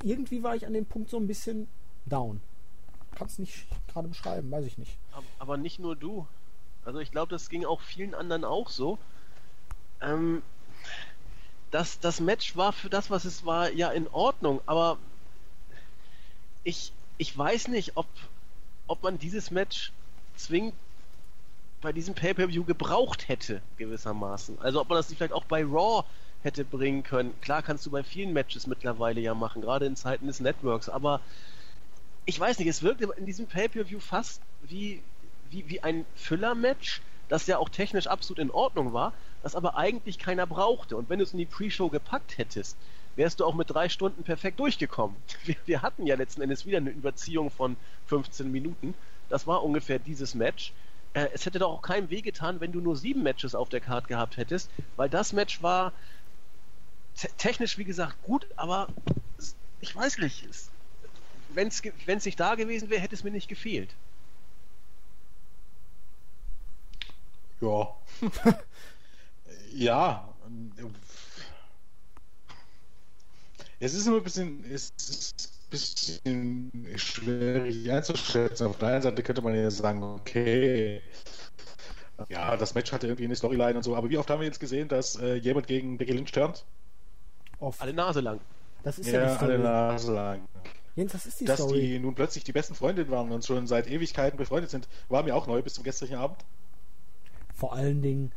irgendwie 0.03 0.43
war 0.43 0.57
ich 0.57 0.67
an 0.67 0.73
dem 0.73 0.87
Punkt 0.87 1.11
so 1.11 1.19
ein 1.19 1.27
bisschen 1.27 1.69
down. 2.07 2.41
Kann 3.15 3.29
es 3.29 3.39
nicht 3.39 3.67
gerade 3.93 4.09
beschreiben, 4.09 4.51
weiß 4.51 4.65
ich 4.65 4.79
nicht. 4.79 4.97
Aber 5.39 5.57
nicht 5.57 5.79
nur 5.79 5.95
du. 5.95 6.27
Also 6.85 6.99
ich 6.99 7.11
glaube, 7.11 7.31
das 7.31 7.49
ging 7.49 7.65
auch 7.65 7.81
vielen 7.81 8.15
anderen 8.15 8.45
auch 8.45 8.71
so. 8.71 8.99
Ähm, 10.01 10.43
das, 11.71 12.01
das 12.01 12.21
Match 12.21 12.57
war 12.57 12.73
für 12.73 12.89
das, 12.89 13.11
was 13.11 13.25
es 13.25 13.45
war, 13.45 13.71
ja 13.71 13.91
in 13.91 14.09
Ordnung, 14.09 14.61
aber 14.67 14.99
ich, 16.63 16.93
ich 17.19 17.37
weiß 17.37 17.69
nicht, 17.69 17.97
ob, 17.97 18.07
ob 18.87 19.03
man 19.03 19.19
dieses 19.19 19.51
Match 19.51 19.93
zwingend 20.37 20.75
bei 21.81 21.93
diesem 21.93 22.15
Pay-Per-View 22.15 22.65
gebraucht 22.65 23.29
hätte, 23.29 23.61
gewissermaßen. 23.77 24.59
Also 24.61 24.81
ob 24.81 24.89
man 24.89 24.97
das 24.97 25.09
nicht 25.09 25.19
vielleicht 25.19 25.35
auch 25.35 25.45
bei 25.45 25.63
Raw 25.65 26.05
hätte 26.43 26.65
bringen 26.65 27.03
können. 27.03 27.35
Klar 27.41 27.63
kannst 27.63 27.85
du 27.87 27.91
bei 27.91 28.03
vielen 28.03 28.33
Matches 28.33 28.67
mittlerweile 28.67 29.21
ja 29.21 29.35
machen, 29.35 29.63
gerade 29.63 29.87
in 29.87 29.97
Zeiten 29.97 30.27
des 30.27 30.41
Networks, 30.41 30.89
aber 30.89 31.21
ich 32.27 32.41
weiß 32.41 32.59
nicht, 32.59 32.69
es 32.69 32.83
wirkt 32.83 33.03
in 33.03 33.27
diesem 33.27 33.47
Pay-Per-View 33.47 34.01
fast 34.01 34.41
wie, 34.63 35.03
wie, 35.51 35.69
wie 35.69 35.83
ein 35.83 36.07
Füller-Match, 36.15 37.03
das 37.29 37.47
ja 37.47 37.59
auch 37.59 37.69
technisch 37.69 38.07
absolut 38.07 38.39
in 38.39 38.51
Ordnung 38.51 38.93
war, 38.93 39.13
das 39.43 39.55
aber 39.55 39.77
eigentlich 39.77 40.19
keiner 40.19 40.47
brauchte. 40.47 40.97
Und 40.97 41.11
wenn 41.11 41.19
du 41.19 41.25
es 41.25 41.33
in 41.33 41.39
die 41.39 41.47
Pre-Show 41.47 41.91
gepackt 41.91 42.39
hättest, 42.39 42.77
wärst 43.17 43.41
du 43.41 43.45
auch 43.45 43.55
mit 43.55 43.71
drei 43.71 43.89
Stunden 43.89 44.23
perfekt 44.23 44.59
durchgekommen. 44.59 45.17
Wir, 45.45 45.57
wir, 45.67 45.83
hatten 45.83 46.07
ja 46.07 46.17
letzten 46.17 46.43
Endes 46.43 46.67
wieder 46.67 46.79
eine 46.79 46.91
Überziehung 46.91 47.51
von 47.51 47.77
15 48.07 48.51
Minuten. 48.51 48.95
Das 49.29 49.47
war 49.47 49.63
ungefähr 49.63 49.99
dieses 49.99 50.35
Match. 50.35 50.73
Äh, 51.15 51.29
es 51.33 51.47
hätte 51.47 51.59
doch 51.59 51.71
auch 51.71 51.83
keinem 51.83 52.11
wehgetan, 52.11 52.61
wenn 52.61 52.73
du 52.73 52.81
nur 52.81 52.97
sieben 52.97 53.23
Matches 53.23 53.55
auf 53.55 53.69
der 53.69 53.81
Karte 53.81 54.09
gehabt 54.09 54.37
hättest, 54.37 54.71
weil 54.97 55.09
das 55.09 55.33
Match 55.33 55.63
war 55.63 55.93
technisch, 57.39 57.79
wie 57.79 57.85
gesagt, 57.85 58.21
gut, 58.25 58.47
aber 58.57 58.89
ich 59.81 59.95
weiß 59.95 60.19
nicht. 60.19 60.47
Wenn 61.51 61.69
es 61.69 62.25
nicht 62.25 62.41
da 62.41 62.57
gewesen 62.57 62.91
wäre, 62.91 63.01
hätte 63.01 63.15
es 63.15 63.23
mir 63.23 63.31
nicht 63.31 63.49
gefehlt. 63.49 63.95
Ja. 67.61 67.95
ja. 69.73 70.35
Es 73.79 73.95
ist 73.95 74.07
immer 74.07 74.17
ein 74.17 74.25
bisschen, 74.25 74.65
es 74.71 74.93
ist 74.97 75.54
bisschen 75.75 76.87
schwierig 76.97 77.91
einzuschätzen. 77.91 78.67
Auf 78.69 78.79
der 78.79 78.89
einen 78.89 79.03
Seite 79.03 79.23
könnte 79.23 79.43
man 79.43 79.55
ja 79.55 79.71
sagen, 79.71 80.03
okay, 80.03 81.03
ja, 82.29 82.57
das 82.57 82.75
Match 82.75 82.93
hatte 82.93 83.09
irgendwie 83.09 83.25
eine 83.25 83.35
Storyline 83.35 83.75
und 83.77 83.83
so, 83.83 83.97
aber 83.97 84.09
wie 84.09 84.19
oft 84.19 84.31
haben 84.31 84.41
wir 84.41 84.47
jetzt 84.47 84.61
gesehen, 84.61 84.89
dass 84.89 85.17
äh, 85.17 85.35
jemand 85.35 85.67
gegen 85.67 85.99
Becky 85.99 86.13
Lynch 86.13 86.31
turnt? 86.31 86.65
Oft. 87.59 87.81
Alle 87.81 87.93
Nase 87.93 88.21
lang. 88.21 88.41
Das 88.85 88.99
ist 88.99 89.09
ja, 89.09 89.21
ja, 89.21 89.31
die 89.31 89.37
Story. 89.37 89.53
alle 89.53 89.63
Nase 89.63 90.15
lang. 90.15 90.49
Jens, 90.95 91.13
das 91.13 91.27
ist 91.27 91.41
die 91.41 91.45
Dass 91.45 91.59
Story. 91.61 91.81
die 91.81 91.99
nun 91.99 92.15
plötzlich 92.15 92.45
die 92.45 92.53
besten 92.53 92.77
Freundinnen 92.77 93.11
waren 93.11 93.33
und 93.33 93.45
schon 93.45 93.67
seit 93.67 93.89
Ewigkeiten 93.89 94.37
befreundet 94.37 94.71
sind, 94.71 94.87
war 95.09 95.25
mir 95.25 95.35
auch 95.35 95.49
neu 95.49 95.61
bis 95.61 95.75
zum 95.75 95.83
gestrigen 95.83 96.15
Abend. 96.15 96.39
Vor 97.53 97.73
allen 97.73 98.01
Dingen, 98.01 98.31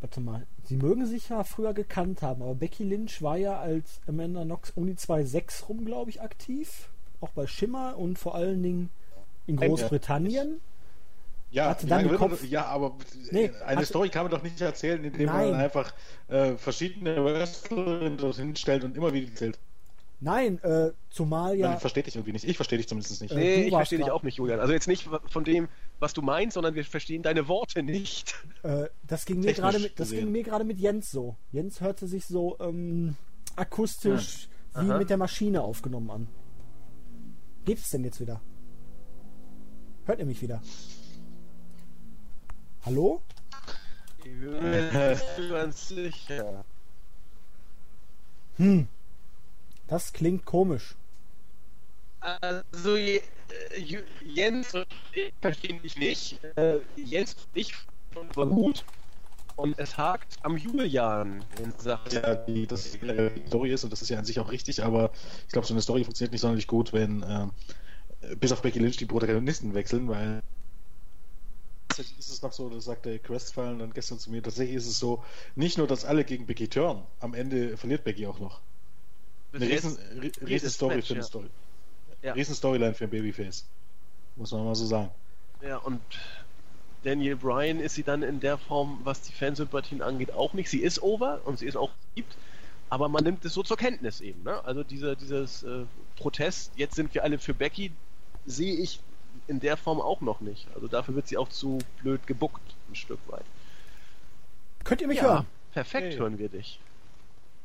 warte 0.00 0.20
mal, 0.20 0.46
sie 0.64 0.76
mögen 0.76 1.04
sich 1.06 1.28
ja 1.28 1.44
früher 1.44 1.74
gekannt 1.74 2.22
haben, 2.22 2.42
aber 2.42 2.54
Becky 2.54 2.84
Lynch 2.84 3.22
war 3.22 3.36
ja 3.36 3.58
als 3.60 4.00
Amanda 4.06 4.44
Knox 4.44 4.70
um 4.74 4.86
die 4.86 4.94
2.6 4.94 5.66
rum, 5.68 5.84
glaube 5.84 6.10
ich, 6.10 6.20
aktiv. 6.22 6.88
Auch 7.20 7.30
bei 7.30 7.46
Schimmer 7.46 7.98
und 7.98 8.18
vor 8.18 8.34
allen 8.34 8.62
Dingen 8.62 8.90
in 9.46 9.56
Großbritannien. 9.56 10.60
Ja, 11.52 11.70
Hatte 11.70 11.86
dann 11.88 12.08
Kopf- 12.16 12.44
ja, 12.44 12.64
aber 12.66 12.94
Nee, 13.32 13.50
eine 13.66 13.76
hatte- 13.78 13.86
Story 13.86 14.08
kann 14.08 14.22
man 14.22 14.30
doch 14.30 14.42
nicht 14.42 14.60
erzählen, 14.60 15.02
indem 15.02 15.26
Nein. 15.26 15.50
man 15.50 15.60
einfach 15.60 15.92
äh, 16.28 16.52
verschiedene 16.56 17.22
Wrestlerinnen 17.24 18.16
dorthin 18.18 18.54
stellt 18.54 18.84
und 18.84 18.96
immer 18.96 19.12
wieder 19.12 19.34
zählt. 19.34 19.58
Nein, 20.20 20.62
äh, 20.62 20.92
zumal 21.10 21.56
Ja. 21.56 21.72
ja. 21.72 21.76
verstehe 21.78 22.04
dich 22.04 22.14
irgendwie 22.14 22.32
nicht. 22.32 22.44
Ich 22.44 22.56
verstehe 22.56 22.78
dich 22.78 22.86
zumindest 22.88 23.20
nicht. 23.20 23.32
Äh, 23.32 23.34
Nee, 23.34 23.56
du 23.62 23.66
ich 23.68 23.74
verstehe 23.74 23.98
dich 23.98 24.10
auch 24.10 24.22
nicht, 24.22 24.36
Julian. 24.36 24.60
Also 24.60 24.72
jetzt 24.72 24.86
nicht 24.86 25.08
von 25.28 25.42
dem, 25.44 25.68
was 26.00 26.14
du 26.14 26.22
meinst, 26.22 26.54
sondern 26.54 26.74
wir 26.74 26.84
verstehen 26.84 27.22
deine 27.22 27.46
Worte 27.46 27.82
nicht. 27.82 28.34
Äh, 28.62 28.88
das 29.06 29.26
ging 29.26 29.40
mir 29.40 29.52
gerade 29.52 29.78
mit, 29.78 30.00
das 30.00 30.10
ging 30.10 30.32
mir 30.32 30.42
gerade 30.42 30.64
mit 30.64 30.78
Jens 30.78 31.10
so. 31.10 31.36
Jens 31.52 31.80
hörte 31.80 32.06
sich 32.06 32.26
so 32.26 32.58
ähm, 32.60 33.16
akustisch 33.56 34.48
wie 34.74 34.90
Aha. 34.90 34.98
mit 34.98 35.10
der 35.10 35.16
Maschine 35.16 35.62
aufgenommen 35.62 36.10
an. 36.10 36.28
Geht 37.64 37.78
es 37.78 37.90
denn 37.90 38.04
jetzt 38.04 38.20
wieder? 38.20 38.40
Hört 40.06 40.18
ihr 40.18 40.26
mich 40.26 40.42
wieder? 40.42 40.62
Hallo? 42.84 43.22
Ich 44.18 44.24
bin 44.24 44.40
mir 44.40 45.20
ganz 45.50 45.88
sicher. 45.88 46.64
Hm. 48.56 48.88
Das 49.86 50.12
klingt 50.12 50.44
komisch. 50.44 50.94
Also 52.20 52.96
Jens 54.24 54.74
und 54.74 54.86
ich 55.12 55.32
verstehen 55.40 55.82
dich 55.82 55.96
nicht. 55.96 56.40
Äh, 56.56 56.78
Jens 56.96 57.34
und 57.34 57.46
ich 57.54 57.74
war 58.34 58.46
gut. 58.46 58.84
Und 59.56 59.78
es 59.78 59.96
hakt 59.98 60.38
am 60.42 60.56
Julian 60.56 61.44
in 61.62 61.72
Sachen. 61.78 62.10
ja, 62.12 62.34
die, 62.34 62.66
das 62.66 62.92
die 62.92 63.42
Story 63.46 63.72
ist 63.72 63.84
und 63.84 63.92
das 63.92 64.00
ist 64.00 64.08
ja 64.08 64.18
an 64.18 64.24
sich 64.24 64.40
auch 64.40 64.50
richtig, 64.50 64.82
aber 64.82 65.12
ich 65.46 65.52
glaube, 65.52 65.66
so 65.66 65.74
eine 65.74 65.82
Story 65.82 66.02
funktioniert 66.04 66.32
nicht 66.32 66.40
sonderlich 66.40 66.66
gut, 66.66 66.92
wenn 66.94 67.22
äh, 67.22 67.46
bis 68.36 68.52
auf 68.52 68.62
Becky 68.62 68.78
Lynch 68.78 68.96
die 68.96 69.04
Protagonisten 69.06 69.74
wechseln, 69.74 70.08
weil 70.08 70.42
tatsächlich 71.88 72.18
ist 72.18 72.30
es 72.30 72.40
noch 72.40 72.52
so, 72.52 72.70
das 72.70 72.84
sagte 72.84 73.18
Crestfallen 73.18 73.78
dann 73.80 73.92
gestern 73.92 74.18
zu 74.18 74.30
mir, 74.30 74.42
tatsächlich 74.42 74.76
ist 74.76 74.86
es 74.86 74.98
so, 74.98 75.22
nicht 75.56 75.76
nur, 75.76 75.86
dass 75.86 76.04
alle 76.06 76.24
gegen 76.24 76.46
Becky 76.46 76.68
turnen, 76.68 77.02
am 77.20 77.34
Ende 77.34 77.76
verliert 77.76 78.04
Becky 78.04 78.26
auch 78.26 78.38
noch. 78.38 78.60
Eine 79.52 79.68
riesen, 79.68 79.98
ri- 80.18 80.46
riesen 80.46 80.70
Story 80.70 81.02
für 81.02 81.14
eine. 81.14 81.22
Story. 81.22 81.46
Ja. 81.46 81.50
Riesen 82.22 82.54
Storyline 82.54 82.94
für 82.94 83.04
ein 83.04 83.10
Babyface. 83.10 83.64
Muss 84.36 84.52
man 84.52 84.64
mal 84.64 84.74
so 84.74 84.86
sagen. 84.86 85.10
Ja, 85.62 85.76
und 85.78 86.00
Daniel 87.02 87.36
Bryan 87.36 87.80
ist 87.80 87.94
sie 87.94 88.02
dann 88.02 88.22
in 88.22 88.40
der 88.40 88.58
Form, 88.58 89.00
was 89.04 89.22
die 89.22 89.32
Fansympathien 89.32 90.02
angeht, 90.02 90.32
auch 90.32 90.52
nicht. 90.52 90.68
Sie 90.68 90.80
ist 90.80 91.02
over 91.02 91.40
und 91.44 91.58
sie 91.58 91.66
ist 91.66 91.76
auch 91.76 91.90
beliebt, 92.14 92.36
aber 92.90 93.08
man 93.08 93.24
nimmt 93.24 93.44
es 93.44 93.54
so 93.54 93.62
zur 93.62 93.76
Kenntnis 93.76 94.20
eben. 94.20 94.42
Ne? 94.42 94.62
Also 94.64 94.84
dieser, 94.84 95.16
dieses 95.16 95.62
äh, 95.62 95.84
Protest, 96.16 96.72
jetzt 96.76 96.94
sind 96.94 97.14
wir 97.14 97.24
alle 97.24 97.38
für 97.38 97.54
Becky, 97.54 97.92
sehe 98.46 98.74
ich 98.74 99.00
in 99.46 99.60
der 99.60 99.76
Form 99.76 100.00
auch 100.00 100.20
noch 100.20 100.40
nicht. 100.40 100.66
Also 100.74 100.88
dafür 100.88 101.14
wird 101.14 101.28
sie 101.28 101.36
auch 101.36 101.48
zu 101.48 101.78
blöd 102.02 102.26
gebuckt, 102.26 102.74
ein 102.90 102.94
Stück 102.94 103.20
weit. 103.28 103.44
Könnt 104.84 105.00
ihr 105.00 105.08
mich 105.08 105.18
ja, 105.18 105.24
hören? 105.24 105.46
perfekt 105.72 106.12
Hey. 106.12 106.18
hören 106.18 106.38
wir 106.38 106.48
dich. 106.48 106.80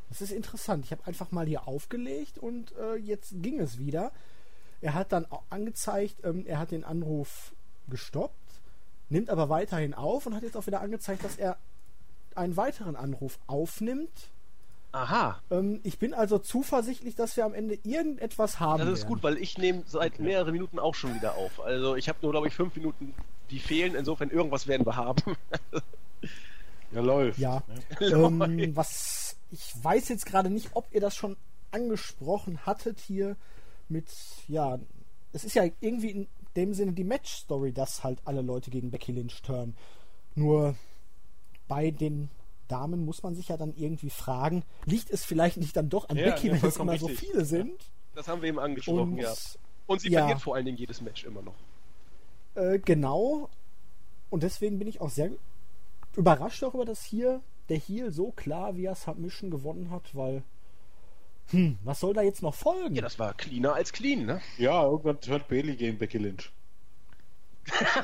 Das 0.10 0.22
ist 0.22 0.32
interessant. 0.32 0.86
Ich 0.86 0.92
habe 0.92 1.06
einfach 1.06 1.32
mal 1.32 1.46
hier 1.46 1.68
aufgelegt 1.68 2.38
und 2.38 2.74
äh, 2.78 2.96
jetzt 2.96 3.34
ging 3.42 3.60
es 3.60 3.80
wieder. 3.80 4.12
Er 4.82 4.94
hat 4.94 5.12
dann 5.12 5.26
auch 5.32 5.44
angezeigt, 5.50 6.16
ähm, 6.24 6.46
er 6.46 6.60
hat 6.60 6.72
den 6.72 6.84
Anruf 6.84 7.54
gestoppt, 7.88 8.34
nimmt 9.10 9.30
aber 9.30 9.50
weiterhin 9.50 9.94
auf 9.94 10.26
und 10.26 10.36
hat 10.36 10.44
jetzt 10.44 10.58
auch 10.58 10.68
wieder 10.68 10.82
angezeigt, 10.82 11.24
dass 11.24 11.38
er 11.38 11.58
einen 12.36 12.58
weiteren 12.58 12.96
Anruf 12.96 13.40
aufnimmt. 13.48 14.30
Aha, 14.92 15.42
Ähm, 15.52 15.82
ich 15.84 16.00
bin 16.00 16.14
also 16.14 16.38
zuversichtlich, 16.38 17.16
dass 17.16 17.36
wir 17.36 17.44
am 17.44 17.54
Ende 17.54 17.78
irgendetwas 17.84 18.62
haben. 18.62 18.80
das 18.80 18.90
ist 18.90 19.00
werden. 19.00 19.16
gut, 19.16 19.24
weil 19.24 19.38
ich 19.38 19.58
nehme 19.58 19.84
seit 19.86 20.20
mehreren 20.20 20.54
Minuten 20.54 20.80
auch 20.80 20.96
schon 20.96 21.14
wieder 21.16 21.36
auf. 21.36 21.60
Also 21.62 21.98
ich 21.98 22.08
habe 22.08 22.20
nur, 22.22 22.32
glaube 22.32 22.48
ich, 22.48 22.56
fünf 22.56 22.76
Minuten, 22.78 23.14
die 23.50 23.60
fehlen. 23.60 23.94
Insofern 23.96 24.30
irgendwas 24.30 24.68
werden 24.68 24.86
wir 24.86 24.96
haben. 24.96 25.22
Ja, 26.92 27.02
läuft. 27.02 27.40
Ja. 27.40 27.62
Ne? 28.00 28.06
ähm, 28.08 28.76
was 28.76 29.36
ich 29.52 29.74
weiß 29.82 30.10
jetzt 30.10 30.26
gerade 30.26 30.50
nicht, 30.50 30.70
ob 30.74 30.88
ihr 30.92 31.02
das 31.02 31.16
schon 31.16 31.36
angesprochen 31.72 32.66
hattet 32.66 33.00
hier 33.00 33.36
mit, 33.90 34.10
ja, 34.48 34.80
es 35.34 35.44
ist 35.44 35.56
ja 35.56 35.66
irgendwie 35.80 36.12
in 36.12 36.28
dem 36.56 36.74
Sinne 36.74 36.94
die 36.94 37.04
Match-Story, 37.04 37.74
dass 37.74 38.04
halt 38.04 38.20
alle 38.26 38.42
Leute 38.42 38.72
gegen 38.72 38.92
Becky 38.92 39.12
Lynch 39.12 39.42
turnen. 39.42 39.76
Nur 40.36 40.76
bei 41.68 41.92
den 41.92 42.30
Damen 42.68 43.06
muss 43.06 43.24
man 43.24 43.36
sich 43.36 43.50
ja 43.50 43.58
dann 43.58 43.74
irgendwie 43.76 44.10
fragen, 44.10 44.64
liegt 44.86 45.10
es 45.10 45.24
vielleicht 45.24 45.58
nicht 45.58 45.76
dann 45.76 45.90
doch 45.90 46.10
an 46.10 46.18
Ja, 46.18 46.32
Becky, 46.32 46.48
ja, 46.48 46.62
wenn 46.62 46.70
es 46.70 46.78
immer 46.78 46.98
so 46.98 47.08
richtig. 47.08 47.30
viele 47.30 47.46
sind? 47.46 47.92
Das 48.16 48.28
haben 48.28 48.42
wir 48.42 48.50
eben 48.50 48.60
angesprochen, 48.60 49.14
Und 49.14 49.18
ja. 49.18 49.34
Und 49.88 50.02
sie 50.02 50.10
ja. 50.10 50.22
verliert 50.22 50.42
vor 50.42 50.56
allen 50.56 50.66
Dingen 50.66 50.78
jedes 50.78 51.02
Match 51.02 51.26
immer 51.26 51.42
noch. 51.42 51.56
Äh, 52.56 52.80
genau. 52.80 53.50
Und 54.30 54.44
deswegen 54.44 54.80
bin 54.80 54.88
ich 54.88 55.02
auch 55.02 55.10
sehr 55.10 55.32
überrascht 56.16 56.64
darüber, 56.64 56.86
dass 56.86 57.04
hier 57.04 57.42
der 57.70 57.78
Heel 57.78 58.12
so 58.12 58.32
klar 58.32 58.78
via 58.78 58.96
Submission 58.96 59.52
gewonnen 59.52 59.90
hat, 59.92 60.16
weil 60.16 60.44
hm, 61.52 61.78
was 61.84 62.00
soll 62.00 62.14
da 62.14 62.22
jetzt 62.22 62.42
noch 62.42 62.56
folgen? 62.56 62.96
Ja, 62.96 63.02
das 63.02 63.20
war 63.20 63.34
cleaner 63.34 63.74
als 63.74 63.92
clean, 63.94 64.26
ne? 64.26 64.42
Ja, 64.58 64.84
irgendwann 64.84 65.22
turnt 65.22 65.48
Bailey 65.48 65.76
gegen 65.76 65.98
Becky 65.98 66.18
Lynch. 66.18 66.52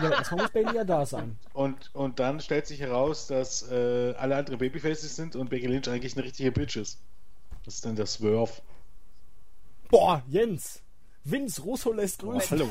ja, 0.02 0.10
erstmal 0.12 0.42
muss 0.44 0.52
Bailey 0.52 0.76
ja 0.76 0.84
da 0.84 1.06
sein. 1.06 1.38
Und, 1.54 1.94
und 1.94 2.20
dann 2.20 2.40
stellt 2.40 2.66
sich 2.68 2.80
heraus, 2.80 3.28
dass 3.28 3.70
äh, 3.70 4.14
alle 4.18 4.36
anderen 4.36 4.60
Babyfaces 4.60 5.16
sind 5.16 5.36
und 5.36 5.50
Becky 5.50 5.68
Lynch 5.68 5.88
eigentlich 5.90 6.16
eine 6.16 6.26
richtige 6.26 6.52
Bitch 6.52 6.76
ist. 6.78 7.00
Das 7.66 7.76
ist 7.76 7.86
dann 7.86 7.96
der 7.96 8.08
Swerve. 8.08 8.52
Boah, 9.90 10.24
Jens! 10.28 10.82
Vince 11.24 11.62
Russo 11.62 11.92
lässt 11.94 12.24
Oh, 12.24 12.32
grüßen. 12.32 12.50
hallo. 12.60 12.70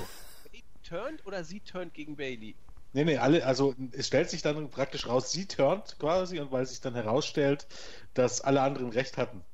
Turnt 0.83 1.25
oder 1.27 1.45
sie 1.45 1.61
turnt 1.61 1.95
gegen 1.95 2.17
Bailey? 2.17 2.57
Nee, 2.93 3.05
nee, 3.05 3.17
alle, 3.19 3.47
also 3.47 3.75
es 3.93 4.09
stellt 4.09 4.29
sich 4.31 4.43
dann 4.43 4.69
praktisch 4.71 5.07
raus, 5.07 5.31
sie 5.31 5.47
turnt 5.47 5.97
quasi 6.01 6.41
und 6.41 6.51
weil 6.51 6.67
sich 6.67 6.81
dann 6.81 6.95
herausstellt, 6.95 7.69
dass 8.15 8.41
alle 8.41 8.63
anderen 8.63 8.89
recht 8.91 9.17
hatten. 9.17 9.45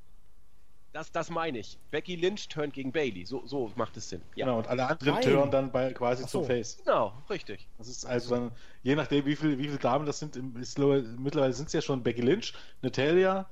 Das, 0.97 1.13
das 1.13 1.29
meine 1.29 1.59
ich. 1.59 1.79
Becky 1.91 2.17
Lynch 2.17 2.49
turnt 2.49 2.73
gegen 2.73 2.91
Bailey. 2.91 3.27
So, 3.27 3.47
so 3.47 3.71
macht 3.77 3.99
es 3.99 4.09
Sinn. 4.09 4.23
Ja. 4.35 4.47
Genau, 4.47 4.57
und 4.57 4.67
alle 4.67 4.89
anderen 4.89 5.13
Nein. 5.13 5.23
turnen 5.25 5.51
dann 5.51 5.71
bei, 5.71 5.93
quasi 5.93 6.23
so. 6.23 6.41
zum 6.41 6.47
Face. 6.47 6.79
Genau, 6.79 7.13
richtig. 7.29 7.69
Das 7.77 7.87
ist 7.87 8.07
also 8.07 8.35
dann, 8.35 8.51
je 8.83 8.97
nachdem, 8.97 9.27
wie 9.27 9.37
viele 9.37 9.59
wie 9.59 9.69
viel 9.69 9.77
Damen 9.77 10.07
das 10.07 10.21
sind, 10.21 10.37
ist, 10.37 10.79
mittlerweile 10.79 11.53
sind 11.53 11.67
es 11.67 11.75
ja 11.75 11.83
schon 11.83 12.03
Becky 12.03 12.23
Lynch, 12.23 12.55
Natalia, 12.81 13.47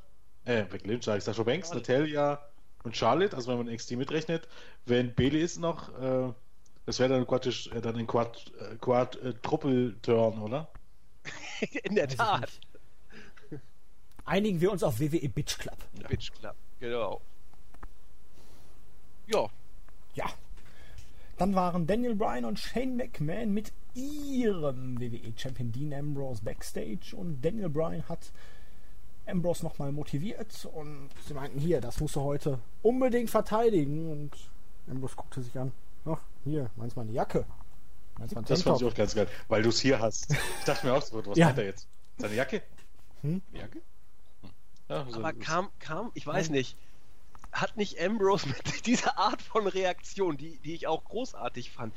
äh, 0.46 0.62
Becky 0.62 0.88
Lynch, 0.88 1.04
sag 1.04 1.18
ich, 1.18 1.24
Sasha 1.24 1.42
Banks, 1.42 1.68
Charlotte. 1.68 1.92
Natalia 1.92 2.48
und 2.82 2.96
Charlotte, 2.96 3.36
also 3.36 3.50
wenn 3.50 3.66
man 3.66 3.76
XT 3.76 3.90
mitrechnet. 3.90 4.48
Wenn 4.86 5.14
Bailey 5.14 5.42
ist 5.42 5.58
noch, 5.58 5.90
äh, 6.00 6.32
das 6.86 6.98
wäre 6.98 7.10
dann 7.10 7.26
praktisch 7.26 7.66
äh, 7.72 7.82
dann 7.82 7.96
ein 7.96 8.06
Quad, 8.06 8.52
äh, 8.58 8.76
Quad 8.76 9.16
äh, 9.16 9.34
Truppel-Turn, 9.34 10.38
oder? 10.40 10.68
In 11.82 11.94
der 11.94 12.08
Tat. 12.08 12.48
Einigen 14.24 14.62
wir 14.62 14.72
uns 14.72 14.82
auf 14.82 14.98
WWE 14.98 15.28
Bitch 15.28 15.58
Club. 15.58 15.76
Ja. 16.00 16.08
Bitch 16.08 16.32
Club, 16.32 16.56
genau. 16.80 17.20
Ja. 19.26 19.48
Ja. 20.14 20.26
Dann 21.36 21.54
waren 21.54 21.86
Daniel 21.86 22.14
Bryan 22.14 22.44
und 22.44 22.58
Shane 22.58 22.96
McMahon 22.96 23.52
mit 23.52 23.72
ihrem 23.94 25.00
WWE-Champion 25.00 25.72
Dean 25.72 25.92
Ambrose 25.92 26.42
backstage 26.42 27.14
und 27.16 27.42
Daniel 27.42 27.68
Bryan 27.68 28.08
hat 28.08 28.32
Ambrose 29.26 29.64
nochmal 29.64 29.90
motiviert 29.90 30.68
und 30.72 31.08
sie 31.26 31.34
meinten, 31.34 31.58
hier, 31.58 31.80
das 31.80 32.00
musst 32.00 32.16
du 32.16 32.20
heute 32.20 32.60
unbedingt 32.82 33.30
verteidigen 33.30 34.10
und 34.10 34.30
Ambrose 34.88 35.16
guckte 35.16 35.42
sich 35.42 35.58
an. 35.58 35.72
Ach, 36.04 36.20
hier, 36.44 36.70
meinst 36.76 36.96
du 36.96 37.00
meine 37.00 37.12
Jacke? 37.12 37.46
Meinst 38.18 38.36
du 38.36 38.42
das 38.42 38.62
fand 38.62 38.80
ich 38.80 38.86
auch 38.86 38.94
ganz 38.94 39.14
geil, 39.14 39.26
weil 39.48 39.62
du 39.62 39.70
es 39.70 39.80
hier 39.80 39.98
hast. 39.98 40.30
Ich 40.58 40.64
dachte 40.64 40.86
mir 40.86 40.94
auch 40.94 41.02
so, 41.02 41.24
was 41.26 41.36
ja. 41.36 41.48
hat 41.48 41.58
er 41.58 41.64
jetzt? 41.64 41.88
Seine 42.18 42.34
Jacke? 42.34 42.62
Hm? 43.22 43.42
Jacke? 43.52 43.80
Hm. 44.42 44.50
Ja, 44.88 45.06
so 45.08 45.18
Aber 45.18 45.32
kam, 45.32 45.68
kam, 45.78 46.10
ich 46.14 46.26
weiß 46.26 46.50
nicht, 46.50 46.76
hat 47.54 47.76
nicht 47.76 48.00
Ambrose 48.00 48.48
mit 48.66 48.86
dieser 48.86 49.18
Art 49.18 49.40
von 49.40 49.66
Reaktion, 49.66 50.36
die, 50.36 50.58
die 50.58 50.74
ich 50.74 50.86
auch 50.86 51.04
großartig 51.04 51.70
fand, 51.70 51.94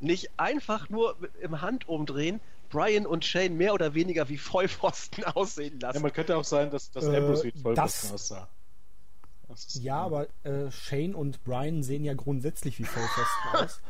nicht 0.00 0.30
einfach 0.38 0.88
nur 0.88 1.16
im 1.40 1.60
Handumdrehen 1.60 2.40
Brian 2.70 3.04
und 3.04 3.24
Shane 3.24 3.56
mehr 3.56 3.74
oder 3.74 3.94
weniger 3.94 4.28
wie 4.28 4.38
Vollpfosten 4.38 5.24
aussehen 5.34 5.80
lassen. 5.80 5.96
Ja, 5.96 6.02
man 6.02 6.12
könnte 6.12 6.36
auch 6.36 6.44
sein, 6.44 6.70
dass, 6.70 6.90
dass 6.90 7.04
äh, 7.04 7.16
Ambrose 7.16 7.44
wie 7.44 7.60
Vollpfosten 7.60 8.12
aussah. 8.12 8.48
Ja, 9.80 9.96
aber 10.02 10.28
äh, 10.44 10.70
Shane 10.70 11.14
und 11.14 11.42
Brian 11.42 11.82
sehen 11.82 12.04
ja 12.04 12.14
grundsätzlich 12.14 12.78
wie 12.78 12.84
Vollpfosten 12.84 13.52
aus. 13.52 13.80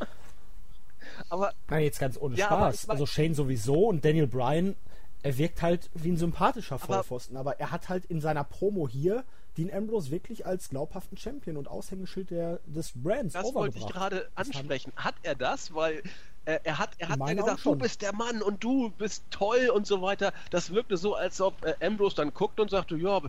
Aber. 1.28 1.52
Nein, 1.68 1.84
jetzt 1.84 2.00
ganz 2.00 2.16
ohne 2.18 2.36
ja, 2.36 2.46
Spaß. 2.46 2.88
Also 2.88 3.04
Shane 3.04 3.34
sowieso 3.34 3.88
und 3.88 4.04
Daniel 4.04 4.26
Bryan, 4.26 4.74
er 5.22 5.36
wirkt 5.36 5.60
halt 5.60 5.90
wie 5.92 6.12
ein 6.12 6.16
sympathischer 6.16 6.78
Vollpfosten, 6.78 7.36
aber, 7.36 7.50
aber 7.50 7.60
er 7.60 7.70
hat 7.70 7.90
halt 7.90 8.06
in 8.06 8.22
seiner 8.22 8.44
Promo 8.44 8.88
hier 8.88 9.24
Dean 9.60 9.70
Ambrose 9.76 10.10
wirklich 10.10 10.46
als 10.46 10.70
glaubhaften 10.70 11.18
Champion 11.18 11.58
und 11.58 11.68
Aushängeschild 11.68 12.30
der, 12.30 12.60
des 12.64 12.92
Brands 12.94 13.34
Das 13.34 13.52
wollte 13.52 13.76
ich 13.76 13.86
gerade 13.86 14.30
ansprechen. 14.34 14.90
Hat 14.96 15.16
er 15.22 15.34
das? 15.34 15.74
Weil 15.74 16.02
äh, 16.46 16.60
er 16.64 16.78
hat, 16.78 16.92
er 16.96 17.10
hat 17.10 17.18
ja 17.18 17.34
gesagt, 17.34 17.66
du 17.66 17.76
bist 17.76 18.00
der 18.00 18.14
Mann 18.14 18.40
und 18.40 18.64
du 18.64 18.90
bist 18.90 19.24
toll 19.30 19.68
und 19.68 19.86
so 19.86 20.00
weiter. 20.00 20.32
Das 20.50 20.72
wirkte 20.72 20.96
so, 20.96 21.14
als 21.14 21.42
ob 21.42 21.62
äh, 21.62 21.74
Ambrose 21.84 22.16
dann 22.16 22.32
guckt 22.32 22.58
und 22.58 22.70
sagte, 22.70 22.96
ja, 22.96 23.20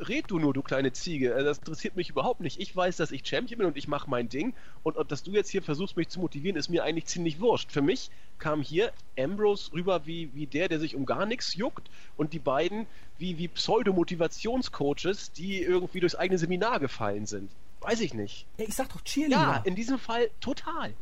red 0.00 0.30
du 0.30 0.38
nur, 0.38 0.52
du 0.52 0.62
kleine 0.62 0.92
Ziege. 0.92 1.34
Äh, 1.34 1.44
das 1.44 1.58
interessiert 1.58 1.96
mich 1.96 2.10
überhaupt 2.10 2.40
nicht. 2.40 2.60
Ich 2.60 2.74
weiß, 2.74 2.96
dass 2.96 3.10
ich 3.10 3.26
Champion 3.26 3.58
bin 3.58 3.66
und 3.66 3.76
ich 3.76 3.88
mache 3.88 4.08
mein 4.08 4.28
Ding. 4.28 4.54
Und, 4.82 4.96
und 4.96 5.10
dass 5.10 5.22
du 5.22 5.32
jetzt 5.32 5.50
hier 5.50 5.62
versuchst, 5.62 5.96
mich 5.96 6.08
zu 6.08 6.20
motivieren, 6.20 6.56
ist 6.56 6.68
mir 6.68 6.84
eigentlich 6.84 7.06
ziemlich 7.06 7.40
wurscht. 7.40 7.72
Für 7.72 7.82
mich 7.82 8.10
kam 8.38 8.62
hier 8.62 8.92
Ambrose 9.18 9.72
rüber 9.72 10.06
wie, 10.06 10.30
wie 10.34 10.46
der, 10.46 10.68
der 10.68 10.78
sich 10.78 10.94
um 10.94 11.06
gar 11.06 11.26
nichts 11.26 11.54
juckt. 11.54 11.88
Und 12.16 12.32
die 12.32 12.38
beiden 12.38 12.86
wie, 13.18 13.38
wie 13.38 13.48
Pseudo-Motivationscoaches, 13.48 15.32
die 15.32 15.62
irgendwie 15.62 16.00
durchs 16.00 16.14
eigene 16.14 16.38
Seminar 16.38 16.80
gefallen 16.80 17.26
sind. 17.26 17.50
Weiß 17.80 18.00
ich 18.00 18.14
nicht. 18.14 18.46
Ja, 18.58 18.64
ich 18.66 18.74
sag 18.74 18.88
doch 18.90 19.00
Cheerleader. 19.02 19.42
Ja, 19.42 19.62
in 19.64 19.74
diesem 19.74 19.98
Fall 19.98 20.30
total. 20.40 20.92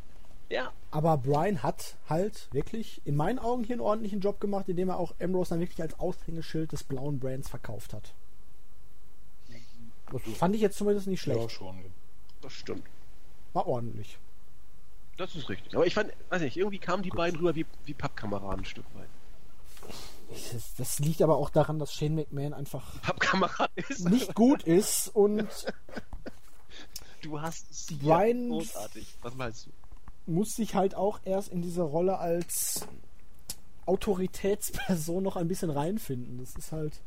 Ja. 0.50 0.72
Aber 0.90 1.16
Brian 1.16 1.62
hat 1.62 1.96
halt 2.08 2.48
wirklich 2.52 3.00
in 3.04 3.16
meinen 3.16 3.38
Augen 3.38 3.64
hier 3.64 3.74
einen 3.74 3.80
ordentlichen 3.80 4.20
Job 4.20 4.40
gemacht, 4.40 4.68
indem 4.68 4.90
er 4.90 4.98
auch 4.98 5.14
Ambrose 5.20 5.50
dann 5.50 5.60
wirklich 5.60 5.80
als 5.80 5.98
Aushängeschild 5.98 6.72
des 6.72 6.84
blauen 6.84 7.18
Brands 7.18 7.48
verkauft 7.48 7.94
hat. 7.94 8.14
Das 10.12 10.22
fand 10.36 10.54
ich 10.54 10.60
jetzt 10.60 10.76
zumindest 10.76 11.06
nicht 11.06 11.20
schlecht. 11.20 11.40
Ja, 11.40 11.48
schon. 11.48 11.84
Das 12.40 12.52
stimmt. 12.52 12.84
War 13.52 13.66
ordentlich. 13.66 14.18
Das 15.16 15.34
ist 15.36 15.48
richtig. 15.48 15.74
Aber 15.74 15.86
ich 15.86 15.94
fand, 15.94 16.12
weiß 16.28 16.42
nicht, 16.42 16.56
irgendwie 16.56 16.78
kamen 16.78 17.02
die 17.02 17.10
Gut. 17.10 17.18
beiden 17.18 17.38
rüber 17.38 17.54
wie, 17.54 17.66
wie 17.84 17.94
Pappkameraden 17.94 18.60
ein 18.60 18.64
Stück 18.64 18.86
weit. 18.94 19.08
Das, 20.52 20.74
das, 20.76 20.98
liegt 20.98 21.22
aber 21.22 21.36
auch 21.36 21.50
daran, 21.50 21.78
dass 21.78 21.94
Shane 21.94 22.14
McMahon 22.14 22.54
einfach 22.54 23.00
Pappkamerad 23.02 23.70
ist. 23.76 24.08
nicht 24.08 24.34
gut 24.34 24.62
ist 24.64 25.08
und 25.14 25.46
du 27.22 27.40
hast 27.40 27.70
es 27.70 27.86
Brian 27.98 28.48
großartig. 28.48 29.06
Was 29.22 29.34
meinst 29.34 29.66
du? 29.66 29.70
Muss 30.26 30.56
sich 30.56 30.74
halt 30.74 30.94
auch 30.94 31.20
erst 31.24 31.50
in 31.50 31.62
diese 31.62 31.82
Rolle 31.82 32.18
als 32.18 32.86
Autoritätsperson 33.86 35.22
noch 35.22 35.36
ein 35.36 35.46
bisschen 35.46 35.70
reinfinden. 35.70 36.38
Das 36.38 36.56
ist 36.56 36.72
halt 36.72 37.00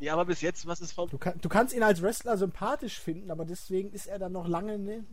ja, 0.00 0.12
aber 0.12 0.26
bis 0.26 0.40
jetzt, 0.40 0.66
was 0.66 0.80
ist 0.80 0.92
vom. 0.92 1.08
Du, 1.08 1.18
kann, 1.18 1.40
du 1.40 1.48
kannst 1.48 1.74
ihn 1.74 1.82
als 1.82 2.02
Wrestler 2.02 2.36
sympathisch 2.36 2.98
finden, 3.00 3.30
aber 3.30 3.44
deswegen 3.44 3.92
ist 3.92 4.06
er 4.06 4.18
dann 4.18 4.32
noch 4.32 4.46
lange 4.46 4.78
ne, 4.78 5.04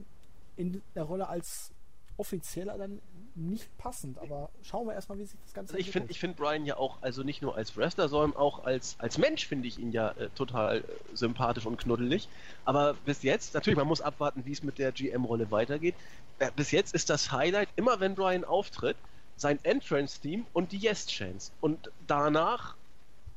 in 0.55 0.81
der 0.93 1.03
Rolle 1.03 1.27
als 1.27 1.71
Offizieller 2.17 2.77
dann 2.77 3.01
nicht 3.35 3.77
passend. 3.77 4.19
Aber 4.19 4.49
schauen 4.63 4.87
wir 4.87 4.93
erstmal, 4.93 5.17
wie 5.17 5.25
sich 5.25 5.39
das 5.43 5.53
Ganze 5.53 5.73
also 5.73 5.79
Ich 5.79 5.91
finde 5.91 6.13
find 6.13 6.37
Brian 6.37 6.65
ja 6.65 6.77
auch, 6.77 7.01
also 7.01 7.23
nicht 7.23 7.41
nur 7.41 7.55
als 7.55 7.75
Wrestler, 7.75 8.07
sondern 8.07 8.37
auch 8.39 8.63
als, 8.63 8.95
als 8.99 9.17
Mensch 9.17 9.47
finde 9.47 9.67
ich 9.67 9.77
ihn 9.77 9.91
ja 9.91 10.11
äh, 10.11 10.29
total 10.35 10.79
äh, 10.79 10.83
sympathisch 11.13 11.65
und 11.65 11.77
knuddelig. 11.77 12.29
Aber 12.63 12.93
bis 13.05 13.23
jetzt, 13.23 13.53
natürlich, 13.53 13.77
man 13.77 13.87
muss 13.87 14.01
abwarten, 14.01 14.45
wie 14.45 14.53
es 14.53 14.63
mit 14.63 14.77
der 14.77 14.91
GM-Rolle 14.91 15.51
weitergeht. 15.51 15.95
Äh, 16.39 16.51
bis 16.55 16.71
jetzt 16.71 16.93
ist 16.93 17.09
das 17.09 17.31
Highlight, 17.31 17.69
immer 17.75 17.99
wenn 17.99 18.15
Brian 18.15 18.45
auftritt, 18.45 18.97
sein 19.35 19.59
Entrance-Team 19.63 20.45
und 20.53 20.71
die 20.71 20.77
Yes-Chance. 20.77 21.51
Und 21.59 21.91
danach 22.07 22.75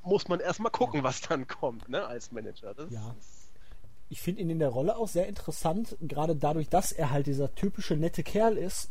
muss 0.03 0.29
man 0.29 0.41
erstmal 0.41 0.73
gucken, 0.73 1.03
was 1.03 1.21
dann 1.21 1.47
kommt, 1.47 1.89
ne, 1.89 2.07
als 2.07 2.33
Manager. 2.33 2.75
Das 2.75 2.91
ja. 2.91 3.15
Ich 4.11 4.21
finde 4.21 4.43
ihn 4.43 4.51
in 4.51 4.59
der 4.59 4.71
Rolle 4.71 4.97
auch 4.97 5.09
sehr 5.09 5.27
interessant, 5.27 5.97
gerade 6.01 6.35
dadurch, 6.35 6.69
dass 6.69 6.93
er 6.93 7.11
halt 7.11 7.27
dieser 7.27 7.55
typische 7.55 7.95
nette 7.95 8.23
Kerl 8.23 8.57
ist 8.57 8.91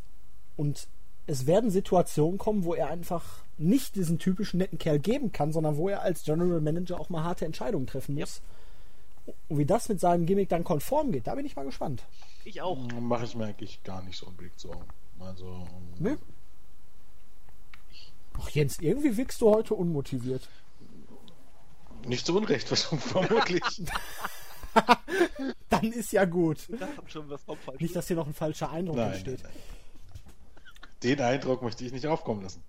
und 0.55 0.87
es 1.25 1.45
werden 1.45 1.69
Situationen 1.71 2.37
kommen, 2.37 2.63
wo 2.63 2.73
er 2.73 2.89
einfach 2.89 3.43
nicht 3.57 3.95
diesen 3.95 4.17
typischen 4.17 4.59
netten 4.59 4.77
Kerl 4.77 4.99
geben 4.99 5.31
kann, 5.31 5.51
sondern 5.51 5.75
wo 5.75 5.89
er 5.89 6.01
als 6.01 6.23
General 6.23 6.61
Manager 6.61 6.99
auch 6.99 7.09
mal 7.09 7.23
harte 7.23 7.45
Entscheidungen 7.45 7.87
treffen 7.87 8.15
muss. 8.15 8.41
Ja. 9.25 9.33
Und 9.49 9.57
wie 9.57 9.65
das 9.65 9.89
mit 9.89 9.99
seinem 9.99 10.25
Gimmick 10.25 10.47
dann 10.47 10.63
konform 10.63 11.11
geht, 11.11 11.27
da 11.27 11.35
bin 11.35 11.45
ich 11.45 11.55
mal 11.55 11.65
gespannt. 11.65 12.03
Ich 12.45 12.61
auch. 12.61 12.77
Mache 13.01 13.25
ich 13.25 13.35
mir 13.35 13.45
eigentlich 13.45 13.83
gar 13.83 14.01
nicht 14.03 14.17
so 14.17 14.27
unbedingt 14.27 14.57
so. 14.57 14.71
Also. 15.19 15.67
Ne? 15.99 16.17
Ach 18.39 18.49
Jens, 18.51 18.79
irgendwie 18.79 19.17
wirkst 19.17 19.41
du 19.41 19.49
heute 19.53 19.73
unmotiviert. 19.73 20.47
Nicht 22.07 22.25
so 22.25 22.37
unrecht, 22.37 22.67
vermutlich. 22.77 23.63
Dann 25.69 25.91
ist 25.91 26.11
ja 26.11 26.25
gut. 26.25 26.67
Nicht, 27.79 27.95
dass 27.95 28.07
hier 28.07 28.15
noch 28.15 28.27
ein 28.27 28.33
falscher 28.33 28.71
Eindruck 28.71 28.97
nein, 28.97 29.11
entsteht. 29.11 29.43
Nein, 29.43 29.51
nein. 29.53 29.77
Den 31.03 31.21
Eindruck 31.21 31.61
möchte 31.61 31.85
ich 31.85 31.91
nicht 31.91 32.07
aufkommen 32.07 32.41
lassen. 32.41 32.63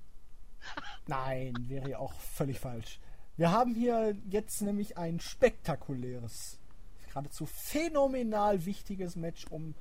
Nein, 1.06 1.54
wäre 1.68 1.88
ja 1.88 1.98
auch 1.98 2.12
völlig 2.12 2.60
falsch. 2.60 3.00
Wir 3.36 3.50
haben 3.50 3.74
hier 3.74 4.16
jetzt 4.28 4.60
nämlich 4.62 4.98
ein 4.98 5.20
spektakuläres, 5.20 6.58
geradezu 7.06 7.46
phänomenal 7.46 8.66
wichtiges 8.66 9.16
Match 9.16 9.46
um 9.48 9.74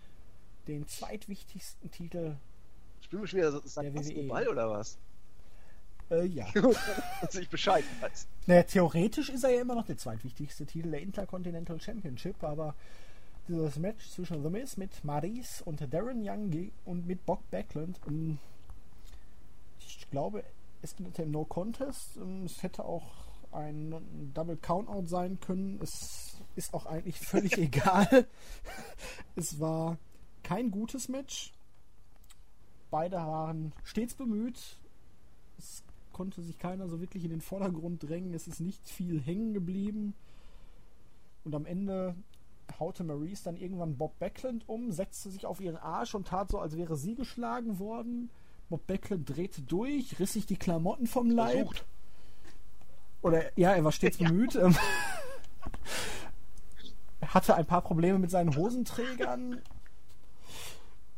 den 0.67 0.87
zweitwichtigsten 0.87 1.91
Titel. 1.91 2.35
Spielen 3.01 3.23
wir 3.23 3.27
schon 3.27 3.39
wieder 3.39 3.51
das 3.51 3.73
der 3.73 3.93
WWE. 3.93 4.27
Ball 4.27 4.47
oder 4.47 4.69
was? 4.69 4.97
Äh, 6.09 6.25
ja. 6.25 6.47
Dass 7.21 7.35
ich 7.35 7.49
Bescheid 7.49 7.83
weiß. 8.01 8.27
Naja, 8.45 8.63
theoretisch 8.63 9.29
ist 9.29 9.43
er 9.43 9.51
ja 9.51 9.61
immer 9.61 9.75
noch 9.75 9.85
der 9.85 9.97
zweitwichtigste 9.97 10.65
Titel 10.65 10.91
der 10.91 11.01
Intercontinental 11.01 11.81
Championship, 11.81 12.43
aber 12.43 12.75
dieses 13.47 13.77
Match 13.77 14.09
zwischen 14.09 14.43
The 14.43 14.49
Miz 14.49 14.77
mit 14.77 15.03
Maris 15.03 15.61
und 15.61 15.81
Darren 15.93 16.21
Young 16.21 16.71
und 16.85 17.07
mit 17.07 17.25
Bob 17.25 17.49
Backlund, 17.49 17.99
ähm, 18.07 18.39
ich 19.79 20.09
glaube, 20.09 20.43
es 20.81 20.93
endete 20.93 21.23
im 21.23 21.31
No 21.31 21.45
Contest. 21.45 22.17
Ähm, 22.17 22.43
es 22.45 22.63
hätte 22.63 22.85
auch 22.85 23.27
ein 23.51 24.31
Double 24.33 24.57
Countout 24.57 25.07
sein 25.07 25.39
können. 25.39 25.79
Es 25.81 26.41
ist 26.55 26.73
auch 26.73 26.85
eigentlich 26.85 27.19
völlig 27.19 27.57
egal. 27.57 28.27
es 29.35 29.59
war 29.59 29.97
kein 30.43 30.71
gutes 30.71 31.09
Match. 31.09 31.53
Beide 32.89 33.17
waren 33.17 33.73
stets 33.83 34.13
bemüht. 34.13 34.77
Es 35.57 35.83
konnte 36.17 36.41
sich 36.41 36.57
keiner 36.57 36.87
so 36.87 36.99
wirklich 36.99 37.23
in 37.23 37.29
den 37.29 37.41
Vordergrund 37.41 38.01
drängen. 38.01 38.33
Es 38.33 38.47
ist 38.47 38.59
nicht 38.59 38.89
viel 38.89 39.21
hängen 39.21 39.53
geblieben. 39.53 40.15
Und 41.43 41.53
am 41.53 41.65
Ende 41.67 42.15
haute 42.79 43.03
Maurice 43.03 43.43
dann 43.43 43.55
irgendwann 43.55 43.97
Bob 43.97 44.17
Backlund 44.17 44.67
um, 44.67 44.91
setzte 44.91 45.29
sich 45.29 45.45
auf 45.45 45.61
ihren 45.61 45.77
Arsch 45.77 46.15
und 46.15 46.27
tat 46.27 46.49
so, 46.49 46.59
als 46.59 46.75
wäre 46.75 46.97
sie 46.97 47.13
geschlagen 47.13 47.77
worden. 47.77 48.31
Bob 48.69 48.85
Backlund 48.87 49.29
drehte 49.29 49.61
durch, 49.61 50.19
riss 50.19 50.33
sich 50.33 50.47
die 50.47 50.57
Klamotten 50.57 51.05
vom 51.05 51.29
Leib. 51.29 51.67
Versucht. 51.67 51.85
Oder 53.21 53.57
ja, 53.57 53.73
er 53.73 53.83
war 53.83 53.91
stets 53.91 54.17
bemüht. 54.17 54.55
ähm, 54.55 54.75
Er 57.19 57.33
hatte 57.33 57.55
ein 57.55 57.65
paar 57.65 57.81
Probleme 57.81 58.17
mit 58.19 58.31
seinen 58.31 58.55
Hosenträgern. 58.55 59.61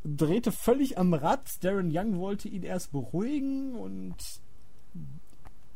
Drehte 0.04 0.52
völlig 0.52 0.98
am 0.98 1.14
Rad. 1.14 1.64
Darren 1.64 1.90
Young 1.92 2.20
wollte 2.20 2.48
ihn 2.50 2.64
erst 2.64 2.92
beruhigen 2.92 3.76
und 3.76 4.16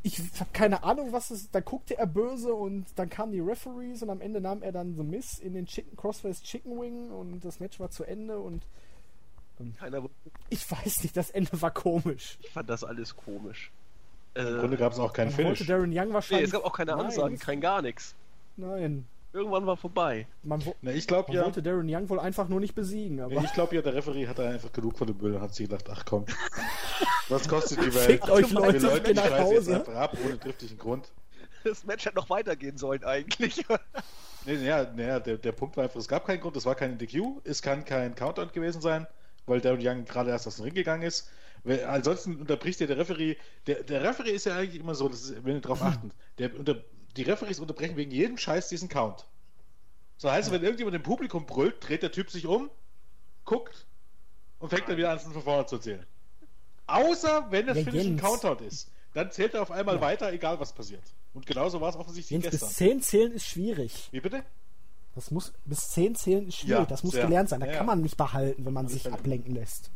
ich 0.04 0.20
habe 0.40 0.50
keine 0.52 0.84
Ahnung, 0.84 1.12
was 1.14 1.32
es. 1.32 1.50
Da 1.52 1.60
guckte 1.62 1.98
er 1.98 2.08
böse 2.08 2.54
und 2.54 2.86
dann 2.96 3.10
kamen 3.10 3.32
die 3.32 3.40
Referees 3.40 4.04
und 4.04 4.10
am 4.10 4.20
Ende 4.22 4.42
nahm 4.42 4.62
er 4.62 4.72
dann 4.72 4.96
The 4.98 5.04
Miss 5.04 5.40
in 5.40 5.54
den 5.54 5.66
Chicken 5.66 5.96
Crossface 5.96 6.42
Chicken 6.44 6.80
Wing 6.80 7.10
und 7.10 7.44
das 7.46 7.60
Match 7.60 7.80
war 7.80 7.90
zu 7.90 8.04
Ende 8.04 8.38
und 8.40 8.64
Keiner, 9.80 10.04
ich 10.50 10.70
weiß 10.70 11.04
nicht, 11.04 11.16
das 11.16 11.30
Ende 11.30 11.62
war 11.62 11.72
komisch. 11.72 12.38
ich 12.42 12.50
fand 12.50 12.70
das 12.70 12.84
alles 12.84 13.16
komisch. 13.16 13.72
Im 14.34 14.48
Äh, 14.48 14.60
Grunde 14.60 14.78
gab 14.78 14.92
es 14.94 15.00
auch 15.00 15.14
keinen 15.14 15.32
Finish. 15.32 15.66
Darren 15.68 15.92
Young 15.98 16.08
nee, 16.08 16.14
wahrscheinlich. 16.14 16.46
es 16.48 16.52
gab 16.52 16.66
auch 16.66 16.74
keine 16.74 16.92
Nein, 16.92 17.06
Ansagen, 17.06 17.38
kein 17.38 17.62
gar 17.62 17.82
nichts. 17.82 18.16
Nein. 18.58 19.06
Irgendwann 19.34 19.66
war 19.66 19.76
vorbei. 19.78 20.28
Man, 20.44 20.64
wo, 20.64 20.76
Na, 20.82 20.92
ich 20.92 21.08
glaube 21.08 21.30
man 21.30 21.38
ja, 21.38 21.46
wollte 21.46 21.64
Darren 21.64 21.88
Young 21.90 22.08
wohl 22.08 22.20
einfach 22.20 22.48
nur 22.48 22.60
nicht 22.60 22.76
besiegen, 22.76 23.20
aber. 23.20 23.44
ich 23.44 23.54
glaube 23.54 23.76
ja, 23.76 23.82
der 23.82 23.96
Referee 23.96 24.28
hatte 24.28 24.46
einfach 24.48 24.72
genug 24.72 24.96
von 24.98 25.08
dem 25.08 25.18
Müll 25.18 25.36
und 25.36 25.42
hat 25.42 25.56
sich 25.56 25.68
gedacht, 25.68 25.90
ach 25.90 26.06
komm, 26.06 26.26
was 27.30 27.48
kostet 27.48 27.80
die 27.80 27.94
Welt? 27.96 28.06
Fickt 28.06 28.30
euch, 28.30 28.52
Leute, 28.52 28.78
ich 28.78 28.84
Leute, 28.84 29.14
nach 29.16 29.26
jetzt 29.26 29.40
Hause. 29.40 29.76
einfach 29.78 29.96
ab, 29.96 30.18
ohne 30.24 30.40
triftigen 30.40 30.78
Grund. 30.78 31.12
Das 31.64 31.84
Match 31.84 32.06
hätte 32.06 32.16
noch 32.16 32.30
weitergehen 32.30 32.78
sollen 32.78 33.04
eigentlich. 33.04 33.66
Nee, 34.46 34.56
ja, 34.56 34.84
naja, 34.84 35.22
der, 35.22 35.38
der 35.38 35.54
Punkt 35.54 35.78
war 35.78 35.86
einfach, 35.86 36.02
es 36.02 36.08
gab 36.10 36.28
keinen 36.28 36.42
Grund, 36.42 36.58
es 36.58 36.66
war 36.66 36.76
kein 36.76 36.98
DQ, 36.98 37.40
es 37.46 37.62
kann 37.62 37.86
kein 37.86 38.14
Countdown 38.14 38.52
gewesen 38.52 38.82
sein, 38.82 39.08
weil 39.46 39.62
Darren 39.62 39.80
Young 39.82 40.04
gerade 40.04 40.32
erst 40.32 40.48
aus 40.48 40.58
dem 40.58 40.66
Ring 40.66 40.74
gegangen 40.74 41.04
ist. 41.04 41.32
Weil, 41.64 41.86
ansonsten 41.86 42.36
unterbricht 42.36 42.82
dir 42.82 42.88
der 42.88 42.98
Referee, 42.98 43.38
der, 43.68 43.84
der 43.84 44.04
Referee 44.04 44.32
ist 44.32 44.46
ja 44.46 44.58
eigentlich 44.58 44.82
immer 44.82 44.96
so, 44.96 45.08
das 45.08 45.22
ist, 45.22 45.46
wenn 45.46 45.56
ihr 45.56 45.62
darauf 45.62 45.82
achten, 45.82 46.12
der, 46.40 46.54
unter, 46.60 46.76
die 47.18 47.24
Referees 47.24 47.60
unterbrechen 47.60 47.96
wegen 47.96 48.12
jedem 48.12 48.38
Scheiß 48.38 48.70
diesen 48.70 48.90
Count. 48.90 49.26
So 50.18 50.32
heißt, 50.32 50.52
wenn 50.52 50.62
irgendjemand 50.64 50.96
im 50.96 51.04
Publikum 51.04 51.46
brüllt, 51.46 51.88
dreht 51.88 52.04
der 52.04 52.12
Typ 52.12 52.30
sich 52.32 52.46
um, 52.46 52.70
guckt 53.46 53.86
und 54.60 54.70
fängt 54.70 54.88
dann 54.88 54.98
wieder 54.98 55.12
an, 55.12 55.20
von 55.20 55.42
vorne 55.42 55.66
zu 55.66 55.78
zählen. 55.80 56.06
Außer 56.88 57.48
wenn 57.50 57.66
das 57.68 57.78
Ja, 57.78 57.84
Finish 57.84 58.06
ein. 58.06 58.18
Countdown 58.18 58.60
ist. 58.60 58.90
Dann 59.14 59.32
zählt 59.32 59.54
er 59.54 59.62
auf 59.62 59.72
einmal 59.72 59.96
Ja. 59.96 60.02
weiter, 60.02 60.32
egal 60.34 60.60
was 60.60 60.74
passiert. 60.74 61.04
Und 61.34 61.46
genauso 61.46 61.80
war 61.82 61.90
es 61.90 61.96
offensichtlich 61.96 62.32
Jens, 62.32 62.44
bis 62.52 62.62
gestern. 62.62 62.70
10 62.70 63.02
zählen 63.02 63.32
ist 63.32 63.46
schwierig. 63.46 64.10
Wie 64.12 64.22
bitte? 64.22 64.44
Das 65.16 65.30
muss, 65.30 65.54
bis 65.66 65.90
10 65.92 66.16
zählen 66.16 66.48
ist 66.48 66.58
schwierig. 66.58 66.80
Ja, 66.80 66.86
das 66.86 67.04
muss 67.04 67.14
sehr. 67.14 67.26
gelernt 67.26 67.50
sein. 67.50 67.60
Da 67.60 67.68
Ja, 67.68 67.74
kann 67.78 67.86
man 67.86 68.02
nicht 68.02 68.18
behalten, 68.18 68.66
wenn 68.66 68.74
man 68.74 68.88
sich 68.88 69.12
ablenken 69.12 69.54
lässt. 69.54 69.92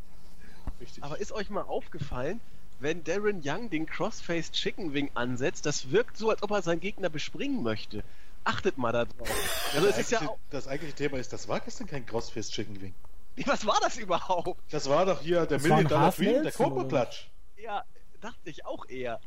Richtig. 0.80 1.02
Aber 1.02 1.18
ist 1.18 1.32
euch 1.32 1.50
mal 1.50 1.62
aufgefallen, 1.62 2.40
wenn 2.80 3.04
Darren 3.04 3.42
Young 3.44 3.70
den 3.70 3.86
Crossface 3.86 4.52
Chicken 4.52 4.92
Wing 4.94 5.10
ansetzt, 5.14 5.66
das 5.66 5.90
wirkt 5.90 6.16
so, 6.16 6.30
als 6.30 6.42
ob 6.42 6.50
er 6.50 6.62
seinen 6.62 6.80
Gegner 6.80 7.08
bespringen 7.08 7.62
möchte. 7.62 8.02
Achtet 8.44 8.78
mal 8.78 8.92
da 8.92 9.04
drauf. 9.04 9.70
Also 9.74 9.86
ist 9.88 10.10
ja 10.10 10.20
das 10.50 10.68
eigentliche 10.68 10.94
Thema 10.94 11.18
ist, 11.18 11.32
das 11.32 11.48
war 11.48 11.60
gestern 11.60 11.86
kein 11.86 12.06
Crossface 12.06 12.50
Chicken 12.50 12.80
Wing. 12.80 12.94
was 13.46 13.66
war 13.66 13.78
das 13.82 13.96
überhaupt? 13.96 14.60
Das 14.70 14.88
war 14.88 15.06
doch 15.06 15.20
hier 15.20 15.46
der 15.46 15.58
Das 15.58 15.62
Million 15.62 15.86
Dollar 15.86 16.12
Dream, 16.12 16.32
der 16.32 16.42
Nelson, 16.44 16.66
Cobra 16.66 16.80
oder? 16.80 16.88
Klatsch. 16.88 17.26
Ja, 17.56 17.84
dachte 18.20 18.50
ich 18.50 18.64
auch 18.64 18.88
eher. 18.88 19.20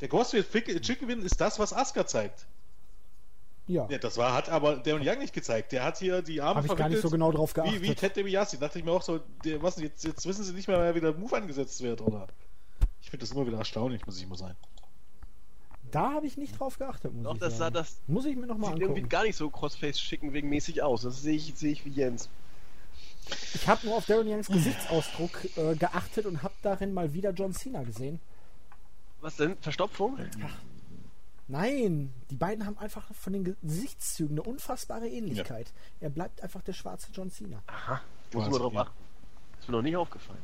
Der 0.00 0.08
Crossface 0.08 0.46
Chicken 0.80 1.08
Wing 1.08 1.22
ist 1.22 1.40
das, 1.40 1.58
was 1.58 1.72
Asuka 1.72 2.06
zeigt. 2.06 2.46
Ja, 3.66 3.86
Ja, 3.90 3.98
das 3.98 4.16
war, 4.16 4.32
hat 4.32 4.48
aber 4.48 4.76
Darren 4.76 5.06
Young 5.06 5.18
nicht 5.18 5.34
gezeigt. 5.34 5.72
Der 5.72 5.84
hat 5.84 5.98
hier 5.98 6.22
die 6.22 6.40
Arme 6.40 6.56
habe 6.62 6.66
ich 6.68 6.76
gar 6.76 6.88
nicht 6.88 7.02
so 7.02 7.10
genau 7.10 7.30
drauf 7.32 7.54
Wie, 7.54 7.82
wie 7.82 7.88
geachtet. 7.88 8.14
Ted 8.14 8.16
DiBiase. 8.16 8.56
dachte 8.58 8.78
ich 8.78 8.84
mir 8.84 8.92
auch 8.92 9.02
so, 9.02 9.20
der, 9.44 9.62
was, 9.62 9.78
jetzt, 9.78 10.04
jetzt 10.04 10.24
wissen 10.26 10.42
sie 10.42 10.54
nicht 10.54 10.68
mehr, 10.68 10.94
wie 10.94 11.00
der 11.00 11.12
Move 11.12 11.36
angesetzt 11.36 11.82
wird, 11.82 12.00
oder? 12.00 12.28
Ich 13.08 13.10
finde 13.10 13.24
das 13.24 13.32
immer 13.34 13.46
wieder 13.46 13.56
erstaunlich, 13.56 14.04
muss 14.04 14.20
ich 14.20 14.28
mal 14.28 14.36
sagen. 14.36 14.54
Da 15.90 16.12
habe 16.12 16.26
ich 16.26 16.36
nicht 16.36 16.60
drauf 16.60 16.76
geachtet, 16.78 17.14
muss 17.14 17.24
Doch, 17.24 17.34
ich 17.36 17.40
das 17.40 17.54
sah 17.54 17.58
sagen. 17.58 17.74
das 17.76 17.96
Muss 18.06 18.26
ich 18.26 18.36
mir 18.36 18.46
nochmal 18.46 18.72
sieht 18.72 18.82
irgendwie 18.82 18.98
angucken. 19.00 19.08
gar 19.08 19.22
nicht 19.24 19.36
so 19.36 19.48
Crossface 19.48 19.96
Chicken 19.96 20.34
Wing 20.34 20.46
mäßig 20.46 20.82
aus. 20.82 21.00
Das 21.00 21.22
sehe 21.22 21.34
ich, 21.34 21.54
sehe 21.56 21.72
ich 21.72 21.86
wie 21.86 21.88
Jens. 21.88 22.28
Ich 23.54 23.66
habe 23.66 23.86
nur 23.86 23.96
auf 23.96 24.04
Darren 24.04 24.28
Youngs 24.28 24.48
Gesichtsausdruck 24.48 25.56
äh, 25.56 25.74
geachtet 25.76 26.26
und 26.26 26.42
habe 26.42 26.52
darin 26.60 26.92
mal 26.92 27.14
wieder 27.14 27.30
John 27.30 27.54
Cena 27.54 27.82
gesehen. 27.82 28.20
Was 29.22 29.36
denn? 29.36 29.56
Verstopfung? 29.56 30.18
Nein, 31.46 32.12
die 32.30 32.36
beiden 32.36 32.66
haben 32.66 32.76
einfach 32.76 33.10
von 33.14 33.32
den 33.32 33.56
Gesichtszügen 33.62 34.38
eine 34.38 34.42
unfassbare 34.42 35.08
Ähnlichkeit. 35.08 35.72
Er 36.00 36.10
bleibt 36.10 36.42
einfach 36.42 36.60
der 36.60 36.74
schwarze 36.74 37.08
John 37.14 37.30
Cena. 37.30 37.62
Aha. 37.68 38.02
Muss 38.34 38.50
man 38.50 38.60
drauf 38.60 38.74
ja. 38.74 38.82
achten. 38.82 39.04
Ist 39.60 39.66
mir 39.66 39.76
noch 39.76 39.82
nicht 39.82 39.96
aufgefallen. 39.96 40.42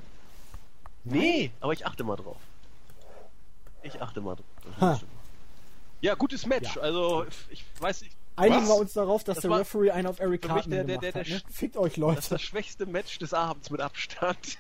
Nee, 1.05 1.51
aber 1.61 1.75
ich 1.75 1.87
achte 1.87 2.05
mal 2.05 2.17
drauf. 2.17 2.39
Ich 3.85 4.01
achte 4.03 4.21
mal 4.21 4.35
drauf. 4.37 4.47
Das. 4.81 5.01
Ja, 6.01 6.15
gutes 6.15 6.45
Match. 6.47 6.75
Ja. 6.77 6.83
Also, 6.83 7.25
ich 7.51 7.65
weiß 7.81 8.03
nicht, 8.03 8.17
Einigen 8.37 8.67
wir 8.67 8.75
uns 8.75 8.93
darauf, 8.95 9.23
dass 9.23 9.37
Das 9.37 9.43
der 9.43 9.59
Referee 9.61 9.93
einen 9.93 10.09
auf 10.09 10.19
Eric 10.19 10.43
Cartman 10.43 10.71
der- 10.71 10.85
der- 10.85 10.99
gemacht 10.99 11.03
der- 11.15 11.21
hat. 11.21 11.29
der 11.29 11.37
Ne? 11.37 11.43
Fickt 11.53 11.77
euch, 11.77 11.83
das 11.85 11.93
ist 11.93 11.97
Leute. 11.99 12.23
das 12.31 12.43
schwächste 12.43 12.85
Match 12.87 13.19
des 13.21 13.33
Abends 13.33 13.71
mit 13.71 13.81
Abstand. 13.81 14.59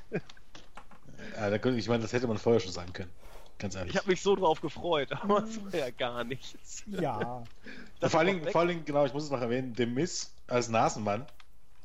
Ja, 1.36 1.58
könnte- 1.58 1.78
ich 1.80 1.88
meine, 1.88 2.02
das 2.02 2.12
hätte 2.12 2.28
man 2.28 2.38
vorher 2.38 2.60
schon 2.60 2.70
sagen 2.70 2.92
können. 2.92 3.10
Ganz 3.58 3.74
ehrlich. 3.74 3.92
Ich 3.94 3.98
habe 4.00 4.10
mich 4.10 4.22
so 4.22 4.36
drauf 4.36 4.60
gefreut, 4.60 5.10
aber 5.12 5.42
es 5.44 5.60
war 5.64 5.74
ja 5.80 5.90
gar 5.90 6.22
nichts. 6.24 6.84
Ja, 6.86 7.42
Ja, 8.00 8.08
vor, 8.08 8.20
allen 8.20 8.26
Dingen, 8.28 8.44
weg. 8.44 8.52
vor 8.52 8.60
allen 8.60 8.68
Dingen, 8.68 8.84
genau, 8.84 9.04
ich 9.06 9.12
muss 9.12 9.24
es 9.24 9.30
noch 9.30 9.40
erwähnen, 9.40 9.74
dem 9.74 9.94
Miss 9.94 10.32
als 10.46 10.68
Nasenmann. 10.68 11.26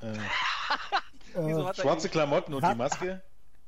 Äh, 0.01 0.13
äh, 1.39 1.73
schwarze 1.73 2.09
Klamotten 2.09 2.53
und 2.53 2.63
die 2.67 2.75
Maske. 2.75 3.21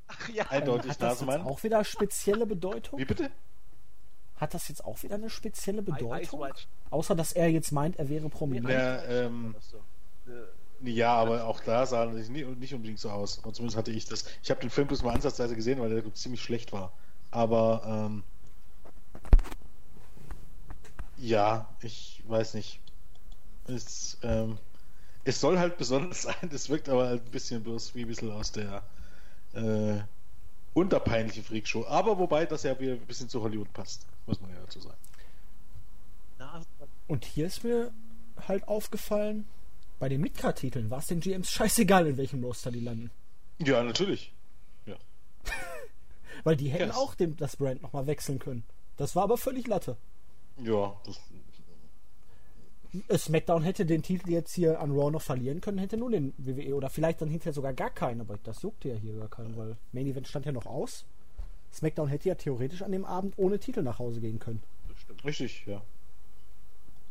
Ach 0.08 0.28
ja, 0.28 0.44
Eindeutig 0.50 0.90
hat 0.92 1.00
das 1.02 1.18
jetzt 1.18 1.26
Nasenmann. 1.26 1.42
auch 1.42 1.62
wieder 1.62 1.82
spezielle 1.84 2.46
Bedeutung? 2.46 2.98
Wie 2.98 3.04
bitte? 3.04 3.30
Hat 4.42 4.54
das 4.54 4.66
jetzt 4.66 4.84
auch 4.84 5.00
wieder 5.04 5.14
eine 5.14 5.30
spezielle 5.30 5.82
Bedeutung? 5.82 6.48
Außer, 6.90 7.14
dass 7.14 7.32
er 7.32 7.48
jetzt 7.48 7.70
meint, 7.70 7.96
er 8.00 8.08
wäre 8.08 8.28
prominent. 8.28 8.70
Ja, 8.74 9.00
ähm. 9.04 9.54
Äh, 10.26 10.90
Ja, 10.90 11.14
aber 11.14 11.44
auch 11.46 11.60
da 11.60 11.86
sah 11.86 12.10
es 12.12 12.28
nicht, 12.28 12.58
nicht 12.58 12.74
unbedingt 12.74 12.98
so 12.98 13.08
aus. 13.10 13.38
Und 13.38 13.54
zumindest 13.54 13.76
hatte 13.78 13.92
ich 13.92 14.04
das. 14.06 14.24
Ich 14.42 14.50
habe 14.50 14.60
den 14.60 14.70
Film 14.70 14.88
bloß 14.88 15.04
mal 15.04 15.14
ansatzweise 15.14 15.54
gesehen, 15.54 15.78
weil 15.80 15.90
der 15.90 16.12
ziemlich 16.14 16.42
schlecht 16.42 16.72
war. 16.72 16.92
Aber 17.30 17.82
ähm, 17.86 18.24
ja, 21.18 21.68
ich 21.80 22.24
weiß 22.26 22.54
nicht. 22.54 22.80
Es, 23.68 24.18
ähm, 24.24 24.58
es 25.22 25.40
soll 25.40 25.60
halt 25.60 25.78
besonders 25.78 26.22
sein. 26.24 26.50
Es 26.52 26.68
wirkt 26.68 26.88
aber 26.88 27.06
halt 27.06 27.24
ein 27.24 27.30
bisschen 27.30 27.62
bloß 27.62 27.94
wie 27.94 28.02
ein 28.02 28.08
bisschen 28.08 28.32
aus 28.32 28.50
der 28.50 28.82
äh, 29.54 30.00
unterpeinlichen 30.74 31.44
Freakshow. 31.44 31.86
Aber 31.86 32.18
wobei 32.18 32.44
das 32.44 32.64
ja 32.64 32.78
wieder 32.80 32.94
ein 32.94 33.06
bisschen 33.06 33.28
zu 33.28 33.40
Hollywood 33.40 33.72
passt, 33.72 34.04
muss 34.26 34.40
man 34.40 34.50
ja 34.50 34.60
dazu 34.60 34.80
sagen. 34.80 34.98
Nasen- 36.38 36.66
Und 37.08 37.24
hier 37.24 37.46
ist 37.46 37.64
mir 37.64 37.92
halt 38.48 38.66
aufgefallen, 38.68 39.46
bei 39.98 40.08
den 40.08 40.20
Midcard-Titeln 40.20 40.90
war 40.90 40.98
es 40.98 41.06
den 41.06 41.20
GMs 41.20 41.50
scheißegal, 41.50 42.06
in 42.06 42.16
welchem 42.16 42.42
Roster 42.44 42.70
die 42.72 42.80
landen. 42.80 43.10
Ja, 43.58 43.82
natürlich. 43.82 44.32
Weil 46.44 46.56
die 46.56 46.70
hätten 46.70 46.88
Yes. 46.88 46.96
auch 46.96 47.14
dem, 47.14 47.36
das 47.36 47.56
Brand 47.56 47.82
nochmal 47.82 48.06
wechseln 48.08 48.38
können. 48.40 48.64
Das 48.96 49.14
war 49.14 49.22
aber 49.24 49.36
völlig 49.38 49.66
Latte. 49.68 49.96
Ja, 50.58 50.96
das, 51.06 51.20
Äh, 53.08 53.16
SmackDown 53.16 53.62
hätte 53.62 53.86
den 53.86 54.02
Titel 54.02 54.28
jetzt 54.30 54.52
hier 54.54 54.80
an 54.80 54.90
Raw 54.90 55.10
noch 55.10 55.22
verlieren 55.22 55.60
können, 55.60 55.78
hätte 55.78 55.96
nur 55.96 56.10
den 56.10 56.34
WWE 56.36 56.74
oder 56.74 56.90
vielleicht 56.90 57.22
dann 57.22 57.28
hinterher 57.30 57.52
sogar 57.54 57.72
gar 57.72 57.90
keinen, 57.90 58.20
aber 58.20 58.38
das 58.42 58.60
juckte 58.62 58.88
ja 58.90 58.96
hier 58.96 59.14
gar 59.14 59.28
keinen, 59.28 59.56
weil 59.56 59.76
Main 59.92 60.06
Event 60.08 60.26
stand 60.28 60.44
ja 60.46 60.52
noch 60.52 60.66
aus. 60.66 61.06
SmackDown 61.72 62.08
hätte 62.08 62.28
ja 62.28 62.34
theoretisch 62.34 62.82
an 62.82 62.92
dem 62.92 63.04
Abend 63.04 63.34
ohne 63.38 63.58
Titel 63.58 63.82
nach 63.82 63.98
Hause 63.98 64.20
gehen 64.20 64.38
können. 64.38 64.62
das 64.88 64.98
stimmt. 64.98 65.24
richtig, 65.24 65.64
ja. 65.66 65.82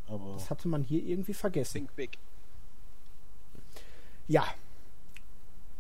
Aber 0.08 0.34
Das 0.34 0.50
hatte 0.50 0.68
man 0.68 0.84
hier 0.84 1.04
irgendwie 1.04 1.34
vergessen. 1.34 1.74
Think 1.74 1.96
big. 1.96 2.18
Ja. 4.28 4.46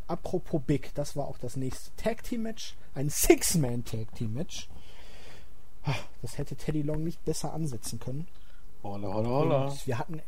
Apropos 0.07 0.61
Big, 0.65 0.93
das 0.95 1.15
war 1.15 1.27
auch 1.27 1.38
das 1.38 1.55
nächste 1.55 1.95
Tag 1.95 2.23
Team 2.23 2.43
Match. 2.43 2.75
Ein 2.95 3.09
Six-Man 3.09 3.86
Tag 3.86 4.13
Team 4.15 4.34
Match. 4.34 4.67
Ah, 5.84 5.95
Das 6.21 6.38
hätte 6.38 6.55
Teddy 6.55 6.82
Long 6.82 7.03
nicht 7.03 7.23
besser 7.23 7.53
ansetzen 7.53 7.99
können. 7.99 8.27
holla, 8.84 9.07
holla, 9.13 9.29
holla. 9.29 9.67
Und 9.67 9.88
wir 9.88 9.97
hatten. 9.97 10.21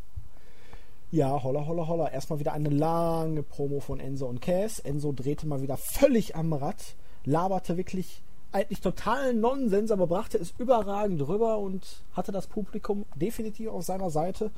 Ja, 1.12 1.44
holla, 1.44 1.66
holla, 1.68 1.86
holla. 1.86 2.10
Erstmal 2.10 2.40
wieder 2.40 2.54
eine 2.54 2.70
lange 2.70 3.44
Promo 3.44 3.80
von 3.82 4.00
Enzo 4.00 4.26
und 4.28 4.42
Cass. 4.42 4.80
Enzo 4.80 5.12
drehte 5.12 5.46
mal 5.48 5.62
wieder 5.62 5.78
völlig 5.78 6.36
am 6.36 6.54
Rad, 6.54 6.96
laberte 7.26 7.76
wirklich 7.78 8.23
eigentlich 8.54 8.82
totalen 8.82 9.40
Nonsens, 9.40 9.92
aber 9.92 10.08
brachte 10.08 10.38
es 10.38 10.54
überragend 10.58 11.28
rüber 11.28 11.58
und 11.58 12.04
hatte 12.14 12.32
das 12.32 12.48
Publikum 12.48 13.06
definitiv 13.16 13.70
auf 13.70 13.84
seiner 13.84 14.10
Seite. 14.10 14.52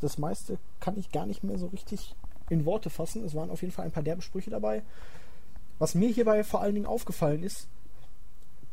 Das 0.00 0.18
meiste 0.18 0.58
kann 0.80 0.98
ich 0.98 1.12
gar 1.12 1.26
nicht 1.26 1.44
mehr 1.44 1.58
so 1.58 1.66
richtig 1.66 2.14
in 2.48 2.64
Worte 2.64 2.90
fassen. 2.90 3.24
Es 3.24 3.34
waren 3.34 3.50
auf 3.50 3.62
jeden 3.62 3.72
Fall 3.72 3.84
ein 3.84 3.92
paar 3.92 4.02
derbe 4.02 4.22
Sprüche 4.22 4.50
dabei. 4.50 4.82
Was 5.78 5.94
mir 5.94 6.08
hierbei 6.08 6.44
vor 6.44 6.62
allen 6.62 6.74
Dingen 6.74 6.86
aufgefallen 6.86 7.42
ist, 7.42 7.68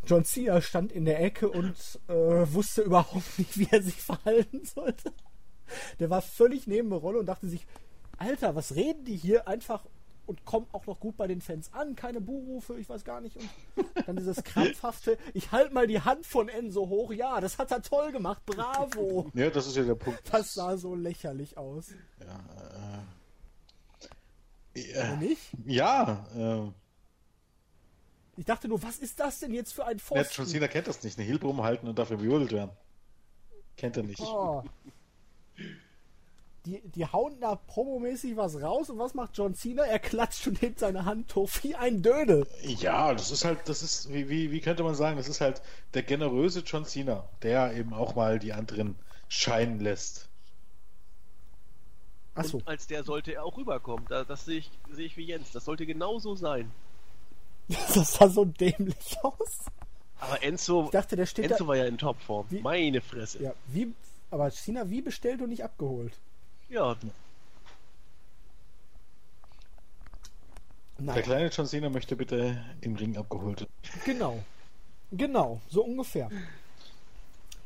John 0.06 0.26
Cena 0.26 0.62
stand 0.62 0.92
in 0.92 1.06
der 1.06 1.22
Ecke 1.22 1.50
und 1.50 2.00
äh, 2.08 2.14
wusste 2.54 2.82
überhaupt 2.82 3.24
nicht, 3.38 3.58
wie 3.58 3.68
er 3.72 3.82
sich 3.82 4.02
verhalten 4.02 4.64
sollte. 4.66 5.12
Der 6.00 6.10
war 6.10 6.22
völlig 6.22 6.68
neben 6.68 6.90
der 6.90 7.00
Rolle 7.00 7.20
und 7.20 7.26
dachte 7.26 7.48
sich, 7.48 7.66
Alter, 8.18 8.56
was 8.56 8.76
reden 8.76 9.06
die 9.06 9.16
hier 9.16 9.48
einfach 9.48 9.86
und 10.26 10.46
kommt 10.46 10.74
auch 10.74 10.86
noch 10.86 11.00
gut 11.00 11.18
bei 11.18 11.28
den 11.28 11.42
Fans 11.42 11.72
an. 11.74 11.96
Keine 11.96 12.22
Buhrufe, 12.22 12.80
ich 12.80 12.88
weiß 12.88 13.04
gar 13.04 13.22
nicht. 13.22 13.38
Und 13.38 13.50
dann 14.08 14.16
dieses 14.16 14.44
krampfhafte, 14.44 15.18
ich 15.34 15.52
halte 15.52 15.74
mal 15.74 15.88
die 15.88 16.02
Hand 16.02 16.26
von 16.26 16.50
Enzo 16.50 16.88
hoch. 16.88 17.12
Ja, 17.12 17.42
das 17.42 17.58
hat 17.58 17.72
er 17.72 17.82
toll 17.82 18.12
gemacht. 18.12 18.42
Bravo. 18.46 19.32
Ja, 19.34 19.50
das 19.50 19.68
ist 19.68 19.76
ja 19.76 19.84
der 19.84 19.96
Punkt. 19.96 20.22
Das 20.32 20.54
sah 20.54 20.78
so 20.78 20.96
lächerlich 20.96 21.58
aus. 21.58 21.92
Ja, 22.20 23.04
äh, 24.76 24.92
Oder 24.92 25.06
ja, 25.06 25.16
nicht? 25.16 25.42
ja 25.66 26.28
äh, 26.36 26.72
Ich 28.38 28.46
dachte 28.46 28.68
nur, 28.68 28.82
was 28.84 29.00
ist 29.00 29.20
das 29.20 29.40
denn 29.40 29.54
jetzt 29.54 29.74
für 29.74 29.86
ein 29.86 29.98
ja, 29.98 30.04
Pfosten? 30.04 30.34
John 30.36 30.48
Cena 30.48 30.68
kennt 30.68 30.88
das 30.88 31.04
nicht, 31.04 31.18
eine 31.18 31.28
Heel 31.28 31.40
halten 31.58 31.88
und 31.88 31.98
dafür 31.98 32.18
bejubelt 32.18 32.52
werden. 32.52 32.72
Kennt 33.76 33.98
er 33.98 34.04
nicht. 34.04 34.22
Oh. 34.22 34.64
Die, 36.66 36.80
die 36.82 37.06
hauen 37.06 37.40
da 37.42 37.56
promomäßig 37.56 38.38
was 38.38 38.62
raus 38.62 38.90
und 38.90 38.98
was 38.98 39.14
macht 39.14 39.38
John 39.38 39.54
Cena? 39.54 39.84
Er 39.84 40.00
klatscht 40.00 40.48
und 40.48 40.62
hebt 40.62 40.80
seine 40.80 41.04
Hand 41.04 41.36
hoch 41.36 41.50
wie 41.62 41.76
ein 41.76 42.02
Dödel. 42.02 42.48
Ja, 42.64 43.14
das 43.14 43.32
ist 43.32 43.44
halt, 43.44 43.68
das 43.68 43.84
ist, 43.84 44.14
wie, 44.14 44.30
wie, 44.30 44.50
wie 44.52 44.62
könnte 44.62 44.84
man 44.84 44.96
sagen, 44.96 45.18
das 45.18 45.28
ist 45.28 45.42
halt 45.42 45.62
der 45.94 46.04
generöse 46.04 46.62
John 46.62 46.86
Cena, 46.86 47.28
der 47.42 47.74
eben 47.74 47.94
auch 47.94 48.16
mal 48.16 48.40
die 48.40 48.54
anderen 48.54 48.96
scheinen 49.28 49.82
lässt. 49.82 50.30
Achso, 52.36 52.58
Und 52.58 52.68
als 52.68 52.88
der 52.88 53.04
sollte 53.04 53.34
er 53.34 53.44
auch 53.44 53.58
rüberkommen. 53.58 54.06
Da, 54.08 54.24
das 54.24 54.46
sehe 54.46 54.60
ich, 54.60 54.72
sehe 54.92 55.06
ich 55.06 55.18
wie 55.18 55.26
Jens. 55.26 55.52
Das 55.52 55.66
sollte 55.66 55.86
genauso 55.86 56.36
sein. 56.36 56.72
das 57.68 58.14
sah 58.14 58.28
so 58.30 58.46
dämlich 58.46 59.18
aus. 59.22 59.66
Aber 60.20 60.42
Enzo, 60.42 60.86
Ich 60.86 60.92
dachte, 60.92 61.16
der 61.18 61.26
steht 61.26 61.52
Enzo 61.52 61.66
da. 61.66 61.68
war 61.68 61.76
ja 61.76 61.86
in 61.86 61.98
Topform. 61.98 62.46
Wie- 62.50 62.62
Meine 62.62 63.02
Fresse. 63.02 63.44
Ja, 63.44 63.54
wie, 63.68 63.94
aber 64.32 64.50
Cena, 64.50 64.90
wie 64.90 65.02
bestellt 65.02 65.42
und 65.42 65.50
nicht 65.50 65.64
abgeholt? 65.64 66.14
Ja, 66.74 66.96
Der 66.96 67.12
Naja, 70.98 71.22
kleine 71.22 71.48
John 71.50 71.68
Cena 71.68 71.90
möchte 71.90 72.16
bitte 72.16 72.66
im 72.82 72.96
Ring 72.96 73.16
abgeholt 73.16 73.62
werden. 73.62 73.72
genau. 74.06 74.44
Genau, 75.12 75.62
so 75.70 75.84
ungefähr. 75.84 76.32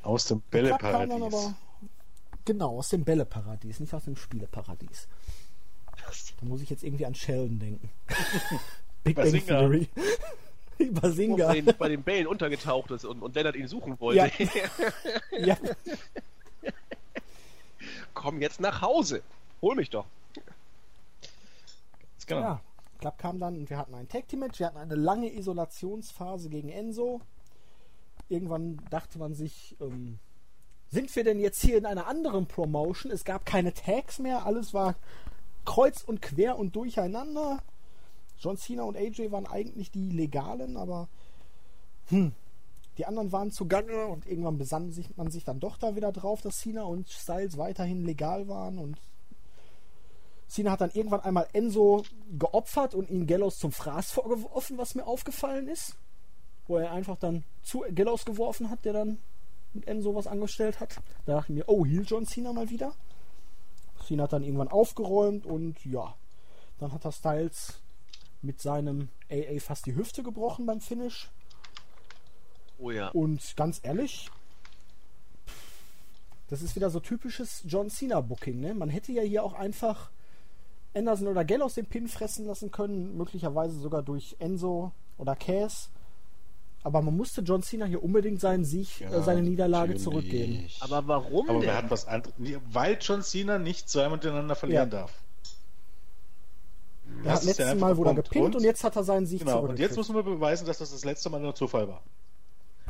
Aus 0.03 0.25
dem 0.25 0.41
Bälleparadies. 0.51 1.21
aber. 1.21 1.55
Genau, 2.43 2.79
aus 2.79 2.89
dem 2.89 3.05
Bälleparadies, 3.05 3.79
nicht 3.79 3.93
aus 3.93 4.03
dem 4.03 4.17
Spieleparadies. 4.17 5.07
Da 6.39 6.45
muss 6.45 6.61
ich 6.61 6.69
jetzt 6.69 6.83
irgendwie 6.83 7.05
an 7.05 7.15
Sheldon 7.15 7.59
denken. 7.59 7.89
Big 9.05 9.15
Bang. 9.15 9.31
Theory. 9.31 9.87
Basinga. 10.91 11.47
bei 11.47 11.61
den, 11.61 11.77
bei 11.77 11.89
den 11.89 12.03
Bällen 12.03 12.27
untergetaucht 12.27 12.91
ist 12.91 13.05
und, 13.05 13.21
und 13.21 13.33
Lennart 13.35 13.55
ihn 13.55 13.67
suchen 13.67 13.97
wollte. 14.01 14.31
Ja. 14.37 15.39
ja, 15.39 15.57
Komm 18.18 18.41
jetzt 18.41 18.59
nach 18.59 18.82
Hause. 18.82 19.22
Hol 19.61 19.76
mich 19.76 19.89
doch. 19.89 20.05
Genau. 22.26 22.41
ja. 22.41 22.61
Klapp 22.99 23.20
kam 23.20 23.39
dann 23.39 23.55
und 23.55 23.70
wir 23.70 23.78
hatten 23.78 23.93
ein 23.93 24.09
Tag 24.09 24.28
Team 24.28 24.39
Match. 24.39 24.59
Wir 24.59 24.68
hatten 24.68 24.80
eine 24.80 24.95
lange 24.95 25.32
Isolationsphase 25.32 26.49
gegen 26.49 26.70
Enzo. 26.70 27.22
Irgendwann 28.28 28.82
dachte 28.89 29.20
man 29.20 29.34
sich, 29.34 29.78
ähm, 29.80 30.20
sind 30.89 31.15
wir 31.15 31.24
denn 31.24 31.39
jetzt 31.39 31.61
hier 31.61 31.78
in 31.78 31.86
einer 31.86 32.07
anderen 32.07 32.47
Promotion? 32.47 33.11
Es 33.11 33.24
gab 33.24 33.45
keine 33.45 33.74
Tags 33.74 34.20
mehr, 34.20 34.45
alles 34.45 34.74
war 34.74 34.95
kreuz 35.63 36.01
und 36.01 36.22
quer 36.22 36.57
und 36.57 36.76
durcheinander. 36.76 37.61
John 38.39 38.57
Cena 38.57 38.84
und 38.84 38.97
AJ 38.97 39.32
waren 39.32 39.45
eigentlich 39.45 39.91
die 39.91 40.09
Legalen, 40.09 40.76
aber 40.76 41.07
hm, 42.07 42.34
die 42.97 43.05
anderen 43.05 43.31
waren 43.31 43.51
zugange 43.51 44.07
und 44.07 44.25
irgendwann 44.25 44.57
besann 44.57 44.91
sich, 44.91 45.15
man 45.17 45.29
sich 45.29 45.43
dann 45.43 45.59
doch 45.59 45.77
da 45.77 45.95
wieder 45.95 46.11
drauf, 46.11 46.41
dass 46.41 46.57
Cena 46.59 46.83
und 46.83 47.09
Styles 47.09 47.57
weiterhin 47.57 48.03
legal 48.03 48.47
waren 48.47 48.79
und 48.79 48.97
Cena 50.47 50.71
hat 50.71 50.81
dann 50.81 50.91
irgendwann 50.91 51.21
einmal 51.21 51.47
Enzo 51.53 52.03
geopfert 52.37 52.95
und 52.95 53.09
ihn 53.09 53.27
Gallows 53.27 53.59
zum 53.59 53.71
Fraß 53.71 54.11
vorgeworfen, 54.11 54.77
was 54.77 54.95
mir 54.95 55.05
aufgefallen 55.05 55.67
ist. 55.67 55.97
Wo 56.67 56.77
er 56.77 56.91
einfach 56.91 57.17
dann 57.17 57.43
zu 57.63 57.83
Gallows 57.93 58.25
geworfen 58.25 58.69
hat, 58.69 58.85
der 58.85 58.93
dann 58.93 59.19
mit 59.73 59.87
Enzo 59.87 60.15
was 60.15 60.27
angestellt 60.27 60.79
hat. 60.79 60.95
Da 61.25 61.35
dachte 61.35 61.51
ich 61.51 61.57
mir, 61.57 61.65
oh, 61.67 61.85
hielt 61.85 62.09
John 62.09 62.25
Cena 62.25 62.53
mal 62.53 62.69
wieder. 62.69 62.93
Cena 64.05 64.23
hat 64.23 64.33
dann 64.33 64.43
irgendwann 64.43 64.69
aufgeräumt 64.69 65.45
und 65.45 65.83
ja, 65.85 66.15
dann 66.79 66.93
hat 66.93 67.05
er 67.05 67.11
Styles 67.11 67.79
mit 68.41 68.61
seinem 68.61 69.09
AA 69.29 69.59
fast 69.59 69.85
die 69.85 69.95
Hüfte 69.95 70.23
gebrochen 70.23 70.65
beim 70.65 70.79
Finish. 70.79 71.29
Oh 72.80 72.91
ja. 72.91 73.09
Und 73.09 73.55
ganz 73.55 73.80
ehrlich, 73.84 74.30
das 76.49 76.61
ist 76.61 76.75
wieder 76.75 76.89
so 76.89 76.99
typisches 76.99 77.63
John 77.65 77.89
Cena 77.89 78.21
Booking. 78.21 78.59
Ne? 78.59 78.73
Man 78.73 78.89
hätte 78.89 79.11
ja 79.11 79.21
hier 79.23 79.43
auch 79.43 79.53
einfach 79.53 80.09
Anderson 80.95 81.28
oder 81.28 81.43
Gallows 81.43 81.73
den 81.75 81.86
Pin 81.86 82.07
fressen 82.07 82.45
lassen 82.45 82.71
können, 82.71 83.17
möglicherweise 83.17 83.78
sogar 83.80 84.01
durch 84.03 84.36
Enzo 84.39 84.91
oder 85.17 85.36
Cass. 85.36 85.89
Aber 86.84 87.01
man 87.01 87.17
musste 87.17 87.41
John 87.41 87.63
Cena 87.63 87.86
hier 87.86 88.01
unbedingt 88.01 88.39
seinen 88.39 88.63
Sieg, 88.63 89.01
äh, 89.01 89.21
seine 89.21 89.41
Niederlage 89.41 89.88
natürlich. 89.93 90.03
zurückgeben. 90.03 90.67
Aber 90.80 91.05
warum 91.07 91.49
Aber 91.49 91.59
denn? 91.59 91.67
wir 91.69 91.75
hatten 91.75 91.89
was 91.89 92.07
anderes. 92.07 92.34
Weil 92.71 92.97
John 93.01 93.21
Cena 93.23 93.57
nicht 93.59 93.89
zweimal 93.89 94.17
miteinander 94.17 94.55
verlieren 94.55 94.89
Ja. 94.91 94.99
darf. 94.99 95.11
Er 97.19 97.23
Das 97.23 97.39
hat 97.39 97.43
letztes 97.45 97.75
Mal 97.75 97.97
wurde 97.97 98.11
er 98.11 98.15
gepinnt 98.15 98.45
und, 98.45 98.55
Und- 98.57 98.63
jetzt 98.63 98.84
hat 98.84 98.95
er 98.95 99.03
seinen 99.03 99.25
Sieg 99.25 99.39
Genau, 99.39 99.59
und 99.61 99.80
jetzt 99.80 99.95
zurückgekriegt. 99.95 99.97
muss 99.97 100.09
man 100.09 100.23
beweisen, 100.39 100.65
dass 100.67 100.78
das 100.78 100.91
das 100.91 101.03
letzte 101.03 101.30
Mal 101.30 101.41
nur 101.41 101.55
Zufall 101.55 101.88
war. 101.88 102.01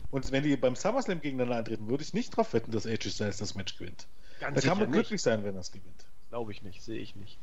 Und 0.10 0.32
wenn 0.32 0.44
die 0.44 0.56
beim 0.56 0.76
SummerSlam 0.76 1.22
gegeneinander 1.22 1.58
antreten, 1.58 1.88
würde 1.88 2.04
ich 2.04 2.14
nicht 2.14 2.36
drauf 2.36 2.54
wetten, 2.54 2.72
dass 2.72 2.86
AJ 2.86 3.10
Styles 3.10 3.38
das 3.38 3.56
Match 3.56 3.78
gewinnt. 3.78 4.08
Ganz 4.40 4.62
Da 4.62 4.68
kann 4.70 4.78
man 4.78 4.90
nicht. 4.90 4.96
glücklich 4.96 5.22
sein, 5.22 5.44
wenn 5.44 5.56
er 5.56 5.62
es 5.62 5.72
gewinnt. 5.72 6.06
Glaube 6.30 6.52
ich 6.52 6.62
nicht, 6.62 6.82
sehe 6.82 7.00
ich 7.00 7.16
nicht. 7.16 7.38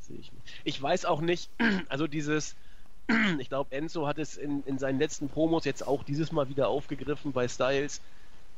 Sehe 0.00 0.16
ich 0.16 0.32
nicht. 0.32 0.60
Ich 0.64 0.80
weiß 0.80 1.04
auch 1.04 1.20
nicht, 1.20 1.50
also 1.88 2.06
dieses, 2.06 2.54
ich 3.38 3.48
glaube, 3.48 3.74
Enzo 3.74 4.06
hat 4.06 4.18
es 4.18 4.36
in, 4.36 4.62
in 4.64 4.78
seinen 4.78 4.98
letzten 4.98 5.28
Promos 5.28 5.64
jetzt 5.64 5.86
auch 5.86 6.04
dieses 6.04 6.32
Mal 6.32 6.48
wieder 6.48 6.68
aufgegriffen 6.68 7.32
bei 7.32 7.48
Styles. 7.48 8.00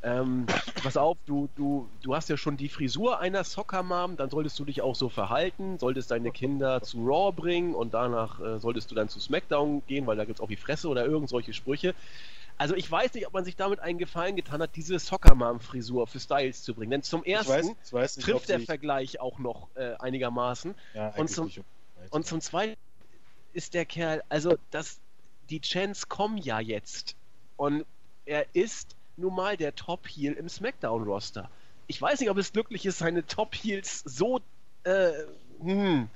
Ähm, 0.03 0.47
pass 0.83 0.97
auf, 0.97 1.17
du, 1.27 1.49
du, 1.57 1.89
du 2.03 2.15
hast 2.15 2.29
ja 2.29 2.37
schon 2.37 2.57
die 2.57 2.69
Frisur 2.69 3.19
einer 3.19 3.43
Soccer-Mom, 3.43 4.17
dann 4.17 4.31
solltest 4.31 4.59
du 4.59 4.65
dich 4.65 4.83
auch 4.83 4.95
so 4.95 5.09
verhalten, 5.09 5.79
solltest 5.79 6.13
deine 6.13 6.31
Kinder 6.31 6.83
zu 6.83 7.05
Raw 7.05 7.33
bringen 7.33 7.75
und 7.75 7.93
danach 7.95 8.41
äh, 8.41 8.59
solltest 8.61 8.91
du 8.91 8.95
dann 8.95 9.09
zu 9.09 9.19
SmackDown 9.19 9.83
gehen, 9.89 10.07
weil 10.07 10.17
da 10.17 10.25
gibt 10.25 10.39
es 10.39 10.43
auch 10.45 10.49
die 10.49 10.57
Fresse 10.57 10.89
oder 10.89 11.05
irgend 11.07 11.29
solche 11.29 11.53
Sprüche. 11.53 11.95
Also 12.59 12.75
ich 12.75 12.91
weiß 12.91 13.13
nicht, 13.15 13.27
ob 13.27 13.33
man 13.35 13.45
sich 13.45 13.57
damit 13.57 13.81
einen 13.81 13.99
Gefallen 13.99 14.35
getan 14.37 14.63
hat, 14.63 14.77
diese 14.77 14.99
Soccer-Mom-Frisur 14.99 16.07
für 16.07 16.21
Styles 16.21 16.63
zu 16.63 16.75
bringen. 16.75 16.91
Denn 16.91 17.03
zum 17.03 17.23
Ich 17.25 17.33
ersten 17.35 17.53
weiß, 17.53 17.67
ich 17.85 17.93
weiß 17.93 18.17
nicht, 18.17 18.25
trifft 18.25 18.49
der 18.49 18.61
sie- 18.61 18.67
Vergleich 18.67 19.21
auch 19.21 19.39
noch 19.39 19.69
äh, 19.75 19.95
einigermaßen. 19.99 20.75
Ja, 20.95 21.09
Und 21.17 21.29
zum- 21.29 21.47
nicht. 21.47 21.61
Und 22.11 22.27
zum 22.27 22.41
Zweiten 22.41 22.77
ist 23.53 23.75
der 23.75 23.85
Kerl, 23.85 24.23
also 24.29 24.57
das, 24.71 24.99
die 25.51 25.61
Chance 25.61 26.07
kommen 26.09 26.39
ja 26.39 26.61
jetzt. 26.61 27.15
Und 27.57 27.85
er 28.25 28.47
ist 28.55 28.97
nun 29.17 29.35
mal 29.35 29.57
der 29.57 29.75
Top-Heel 29.75 30.33
im 30.35 30.49
SmackDown-Roster. 30.49 31.51
Ich 31.89 32.01
weiß 32.01 32.21
nicht, 32.21 32.31
ob 32.31 32.37
es 32.39 32.53
glücklich 32.53 32.85
ist, 32.87 32.99
seine 32.99 33.27
Top-Heels 33.27 34.03
so, 34.05 34.41
äh, 34.85 35.13
hm, 35.61 36.09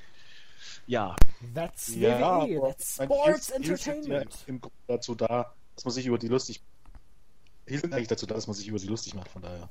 ja, 0.87 1.17
That's 1.55 1.95
Ja, 1.95 2.47
that's 2.61 2.97
Sports 3.03 3.51
Entertainment. 3.51 4.33
Ja 4.33 4.39
im 4.47 4.61
Grunde 4.61 4.77
dazu 4.87 5.15
da, 5.15 5.53
dass 5.81 5.87
man 5.87 5.95
sich 5.95 6.05
über 6.05 6.19
die 6.19 6.29
lustig. 6.29 6.61
Sind 7.65 7.95
eigentlich 7.95 8.09
dazu 8.09 8.27
da, 8.27 8.35
dass 8.35 8.47
man 8.47 8.55
sich 8.55 8.69
über 8.69 8.79
die 8.79 8.87
lustig 8.87 9.15
macht, 9.15 9.29
von 9.29 9.41
daher. 9.41 9.71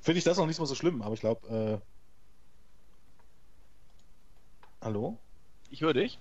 Finde 0.00 0.18
ich 0.18 0.24
das 0.24 0.38
noch 0.38 0.46
nicht 0.46 0.58
mal 0.58 0.64
so 0.64 0.74
schlimm, 0.74 1.02
aber 1.02 1.12
ich 1.12 1.20
glaube, 1.20 1.46
äh... 1.48 1.78
Hallo? 4.80 5.18
ich 5.70 5.82
höre 5.82 5.92
dich. 5.92 6.18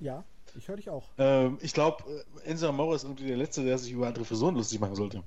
Ja, 0.00 0.24
ich 0.56 0.66
höre 0.66 0.76
dich 0.76 0.90
auch. 0.90 1.04
Ähm, 1.18 1.58
ich 1.60 1.72
glaube, 1.72 2.02
äh, 2.44 2.48
Enzo 2.48 2.68
Amore 2.68 2.96
ist 2.96 3.04
irgendwie 3.04 3.28
der 3.28 3.36
Letzte, 3.36 3.64
der 3.64 3.78
sich 3.78 3.92
über 3.92 4.08
andere 4.08 4.24
Frisuren 4.24 4.56
lustig 4.56 4.80
machen 4.80 4.96
sollte. 4.96 5.22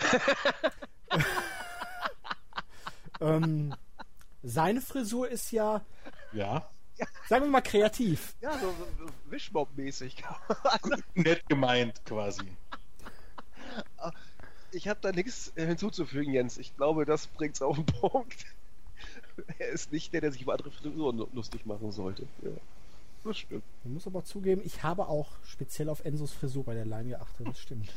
Ähm, 3.20 3.74
seine 4.44 4.80
Frisur 4.80 5.28
ist 5.28 5.50
ja, 5.50 5.84
Ja. 6.32 6.70
Sagen 7.28 7.44
wir 7.44 7.50
mal, 7.50 7.60
kreativ. 7.60 8.34
Ja, 8.40 8.58
so, 8.58 8.74
so 8.98 9.06
Wischmob-mäßig. 9.30 10.22
Nett 11.14 11.48
gemeint, 11.48 12.04
quasi. 12.04 12.42
ich 14.72 14.88
habe 14.88 15.00
da 15.00 15.12
nichts 15.12 15.52
äh, 15.56 15.66
hinzuzufügen, 15.66 16.32
Jens. 16.32 16.58
Ich 16.58 16.76
glaube, 16.76 17.04
das 17.04 17.26
bringt's 17.26 17.62
auf 17.62 17.76
den 17.76 17.86
Punkt. 17.86 18.46
er 19.58 19.68
ist 19.68 19.92
nicht 19.92 20.12
der, 20.12 20.20
der 20.20 20.32
sich 20.32 20.42
über 20.42 20.52
andere 20.52 20.70
Frisuren 20.70 21.26
lustig 21.32 21.66
machen 21.66 21.92
sollte. 21.92 22.26
Ja, 22.42 22.50
das 23.24 23.38
stimmt. 23.38 23.64
Man 23.84 23.94
muss 23.94 24.06
aber 24.06 24.24
zugeben, 24.24 24.62
ich 24.64 24.82
habe 24.82 25.06
auch 25.08 25.30
speziell 25.44 25.88
auf 25.88 26.04
Enzos 26.04 26.32
Frisur 26.32 26.64
bei 26.64 26.74
der 26.74 26.86
Line 26.86 27.10
geachtet. 27.10 27.46
Das 27.46 27.60
stimmt. 27.60 27.88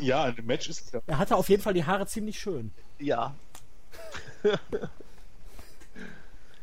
Ja, 0.00 0.28
in 0.28 0.36
dem 0.36 0.46
Match 0.46 0.68
ist 0.68 0.86
es 0.86 0.92
ja. 0.92 1.00
Er 1.06 1.18
hatte 1.18 1.36
auf 1.36 1.48
jeden 1.48 1.62
Fall 1.62 1.74
die 1.74 1.84
Haare 1.84 2.06
ziemlich 2.06 2.38
schön. 2.38 2.72
Ja, 2.98 3.34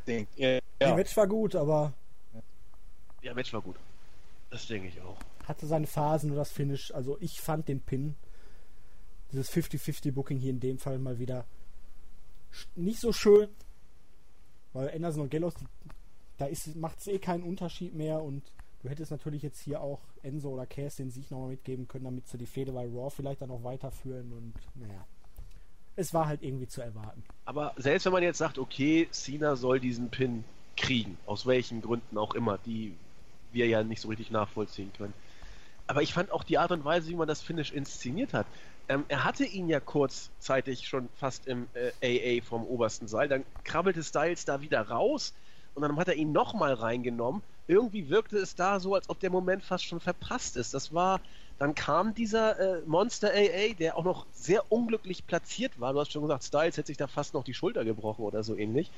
Denkt. 0.08 0.38
Ja, 0.80 0.88
Der 0.88 0.90
ja. 0.90 0.96
Match 0.96 1.16
war 1.18 1.28
gut, 1.28 1.56
aber 1.56 1.94
ja, 3.22 3.34
Match 3.34 3.52
war 3.54 3.62
gut. 3.62 3.76
Das 4.50 4.68
denke 4.68 4.88
ich 4.88 5.02
auch. 5.02 5.18
hatte 5.46 5.66
seine 5.68 5.88
Phasen 5.88 6.32
und 6.32 6.38
das 6.38 6.52
Finish. 6.52 6.94
Also 6.94 7.18
ich 7.20 7.42
fand 7.42 7.68
den 7.68 7.82
Pin, 7.82 8.16
dieses 9.32 9.52
50-50 9.52 10.14
Booking 10.14 10.38
hier 10.38 10.52
in 10.52 10.60
dem 10.60 10.78
Fall 10.78 11.00
mal 11.00 11.20
wieder 11.20 11.46
nicht 12.76 13.00
so 13.00 13.12
schön, 13.12 13.50
weil 14.74 14.90
Anderson 14.92 15.24
und 15.24 15.32
Gallows, 15.32 15.56
die 15.56 15.66
da 16.38 16.48
macht 16.76 17.00
es 17.00 17.08
eh 17.08 17.20
keinen 17.20 17.44
Unterschied 17.44 17.96
mehr 17.96 18.22
und 18.22 18.44
du 18.82 18.90
hättest 18.90 19.12
natürlich 19.12 19.42
jetzt 19.42 19.60
hier 19.60 19.82
auch 19.82 20.02
Enzo 20.22 20.50
oder 20.50 20.68
Cass 20.68 20.96
den 20.98 21.10
Sieg 21.10 21.32
nochmal 21.32 21.50
mitgeben 21.50 21.88
können, 21.88 22.06
damit 22.06 22.28
sie 22.28 22.38
die 22.38 22.46
Fehde 22.46 22.72
bei 22.72 22.86
Raw 22.86 23.10
vielleicht 23.10 23.42
dann 23.42 23.50
noch 23.50 23.64
weiterführen 23.64 24.32
und 24.32 24.54
naja. 24.76 25.06
Es 25.96 26.14
war 26.14 26.28
halt 26.28 26.44
irgendwie 26.44 26.68
zu 26.68 26.82
erwarten. 26.82 27.24
Aber 27.46 27.74
selbst 27.78 28.06
wenn 28.06 28.14
man 28.14 28.22
jetzt 28.22 28.38
sagt, 28.38 28.60
okay, 28.60 29.08
Cena 29.10 29.56
soll 29.56 29.80
diesen 29.80 30.10
Pin 30.12 30.44
kriegen, 30.78 31.18
aus 31.26 31.46
welchen 31.46 31.82
Gründen 31.82 32.18
auch 32.18 32.34
immer, 32.36 32.58
die 32.60 32.94
wir 33.52 33.68
ja 33.68 33.84
nicht 33.84 34.02
so 34.02 34.08
richtig 34.08 34.32
nachvollziehen 34.32 34.92
können. 34.94 35.14
Aber 35.88 36.02
ich 36.02 36.14
fand 36.14 36.32
auch 36.32 36.44
die 36.44 36.58
Art 36.58 36.72
und 36.72 36.84
Weise, 36.86 37.10
wie 37.10 37.16
man 37.16 37.28
das 37.28 37.42
Finish 37.42 37.72
inszeniert 37.72 38.34
hat. 38.34 38.46
Ähm, 38.90 39.06
er 39.08 39.24
hatte 39.24 39.46
ihn 39.46 39.70
ja 39.70 39.80
kurzzeitig 39.80 40.88
schon 40.88 41.10
fast 41.16 41.48
im 41.48 41.68
äh, 42.02 42.40
AA 42.40 42.44
vom 42.44 42.66
obersten 42.66 43.08
Seil. 43.08 43.28
Dann 43.28 43.46
krabbelte 43.64 44.04
Styles 44.04 44.46
da 44.46 44.62
wieder 44.62 44.82
raus 44.90 45.34
und 45.74 45.82
dann 45.82 45.96
hat 45.98 46.08
er 46.08 46.16
ihn 46.16 46.32
nochmal 46.32 46.74
reingenommen. 46.74 47.42
Irgendwie 47.68 48.10
wirkte 48.10 48.38
es 48.38 48.56
da 48.56 48.80
so, 48.80 48.96
als 48.96 49.10
ob 49.10 49.20
der 49.20 49.30
Moment 49.30 49.64
fast 49.64 49.86
schon 49.86 50.00
verpasst 50.00 50.56
ist. 50.58 50.74
Das 50.74 50.94
war, 50.94 51.22
dann 51.58 51.76
kam 51.76 52.14
dieser 52.14 52.60
äh, 52.60 52.82
Monster 52.86 53.30
AA, 53.34 53.74
der 53.78 53.98
auch 53.98 54.06
noch 54.06 54.26
sehr 54.32 54.72
unglücklich 54.72 55.26
platziert 55.26 55.80
war. 55.80 55.94
Du 55.94 56.00
hast 56.00 56.12
schon 56.12 56.22
gesagt, 56.22 56.44
Styles 56.44 56.78
hätte 56.78 56.88
sich 56.88 56.98
da 56.98 57.08
fast 57.08 57.34
noch 57.34 57.44
die 57.44 57.54
Schulter 57.54 57.84
gebrochen 57.86 58.24
oder 58.24 58.44
so 58.44 58.56
ähnlich. 58.56 58.90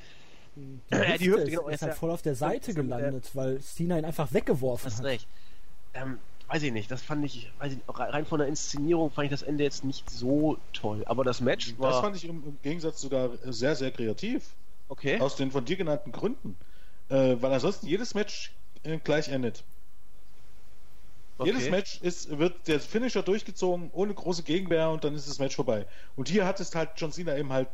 Der 0.91 1.09
ja, 1.09 1.17
die 1.17 1.29
Hüfte, 1.29 1.49
genau, 1.49 1.67
ist 1.67 1.81
halt 1.81 1.95
voll 1.95 2.11
auf 2.11 2.21
der 2.21 2.35
Seite 2.35 2.73
gelandet, 2.73 3.31
weil 3.33 3.59
Cena 3.61 3.97
ihn 3.97 4.05
einfach 4.05 4.33
weggeworfen 4.33 4.85
hast 4.85 4.99
hat. 4.99 5.05
recht. 5.05 5.27
Ähm, 5.93 6.17
weiß 6.47 6.63
ich 6.63 6.71
nicht, 6.71 6.89
das 6.89 7.01
fand 7.01 7.25
ich, 7.25 7.51
weiß 7.59 7.73
ich, 7.73 7.79
rein 7.87 8.25
von 8.25 8.39
der 8.39 8.47
Inszenierung 8.47 9.11
fand 9.11 9.25
ich 9.25 9.31
das 9.31 9.41
Ende 9.43 9.63
jetzt 9.63 9.83
nicht 9.83 10.09
so 10.09 10.57
toll. 10.73 11.03
Aber 11.05 11.23
das 11.23 11.41
Match 11.41 11.77
war. 11.77 11.91
Das 11.91 11.99
fand 12.01 12.15
ich 12.15 12.25
im, 12.25 12.43
im 12.45 12.57
Gegensatz 12.61 13.01
sogar 13.01 13.31
sehr, 13.45 13.75
sehr 13.75 13.91
kreativ. 13.91 14.43
Okay. 14.89 15.19
Aus 15.19 15.35
den 15.35 15.51
von 15.51 15.65
dir 15.65 15.77
genannten 15.77 16.11
Gründen. 16.11 16.57
Äh, 17.09 17.35
weil 17.39 17.53
ansonsten 17.53 17.87
jedes 17.87 18.13
Match 18.13 18.53
äh, 18.83 18.97
gleich 18.97 19.29
endet. 19.29 19.63
Okay. 21.37 21.51
Jedes 21.51 21.69
Match 21.69 22.01
ist, 22.01 22.37
wird 22.37 22.67
der 22.67 22.81
Finisher 22.81 23.23
durchgezogen, 23.23 23.89
ohne 23.93 24.13
große 24.13 24.43
Gegenwehr 24.43 24.89
und 24.89 25.05
dann 25.05 25.15
ist 25.15 25.29
das 25.29 25.39
Match 25.39 25.55
vorbei. 25.55 25.85
Und 26.17 26.27
hier 26.27 26.45
hat 26.45 26.59
es 26.59 26.75
halt 26.75 26.89
John 26.97 27.13
Cena 27.13 27.37
eben 27.37 27.53
halt 27.53 27.69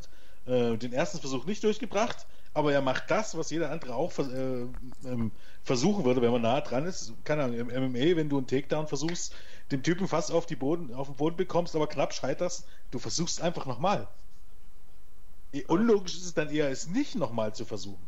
äh, 0.45 0.77
den 0.77 0.93
ersten 0.93 1.19
Versuch 1.19 1.45
nicht 1.45 1.63
durchgebracht, 1.63 2.27
aber 2.55 2.71
er 2.71 2.81
macht 2.81 3.11
das, 3.11 3.37
was 3.37 3.49
jeder 3.49 3.69
andere 3.69 3.93
auch 3.95 4.11
vers 4.11 4.29
äh, 4.29 4.65
ähm, 5.03 5.31
versuchen 5.63 6.05
würde, 6.05 6.21
wenn 6.21 6.31
man 6.31 6.41
nah 6.41 6.61
dran 6.61 6.85
ist. 6.85 7.13
Keine 7.25 7.43
Ahnung, 7.43 7.57
im 7.59 7.67
MMA, 7.67 8.15
wenn 8.15 8.29
du 8.29 8.37
einen 8.37 8.47
Takedown 8.47 8.87
versuchst, 8.87 9.35
den 9.71 9.83
Typen 9.83 10.07
fast 10.07 10.31
auf, 10.31 10.45
die 10.45 10.55
Boden, 10.55 10.93
auf 10.93 11.07
den 11.07 11.17
Boden 11.17 11.35
bekommst, 11.35 11.75
aber 11.75 11.87
knapp 11.87 12.13
scheiterst, 12.13 12.65
du 12.91 12.99
versuchst 12.99 13.41
einfach 13.41 13.65
nochmal. 13.65 14.07
Unlogisch 15.67 16.15
ist 16.15 16.25
es 16.25 16.33
dann 16.33 16.49
eher, 16.49 16.69
es 16.69 16.87
nicht 16.87 17.15
nochmal 17.15 17.53
zu 17.53 17.65
versuchen. 17.65 18.07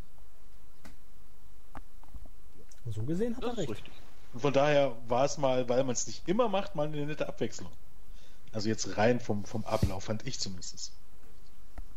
So 2.86 3.04
gesehen 3.04 3.36
hat 3.36 3.44
das 3.44 3.54
er 3.54 3.58
recht. 3.58 3.70
Richtig. 3.70 3.94
Und 4.34 4.40
von 4.40 4.54
daher 4.54 4.96
war 5.10 5.26
es 5.26 5.38
mal, 5.38 5.68
weil 5.68 5.84
man 5.84 5.94
es 5.94 6.08
nicht 6.08 6.26
immer 6.28 6.48
macht, 6.48 6.76
mal 6.76 6.88
eine 6.88 7.06
nette 7.06 7.28
Abwechslung. 7.28 7.72
Also 8.54 8.70
jetzt 8.70 8.98
rein 8.98 9.20
vom, 9.20 9.44
vom 9.44 9.66
Ablauf, 9.66 10.06
fand 10.06 10.26
ich 10.26 10.40
zumindest. 10.40 10.94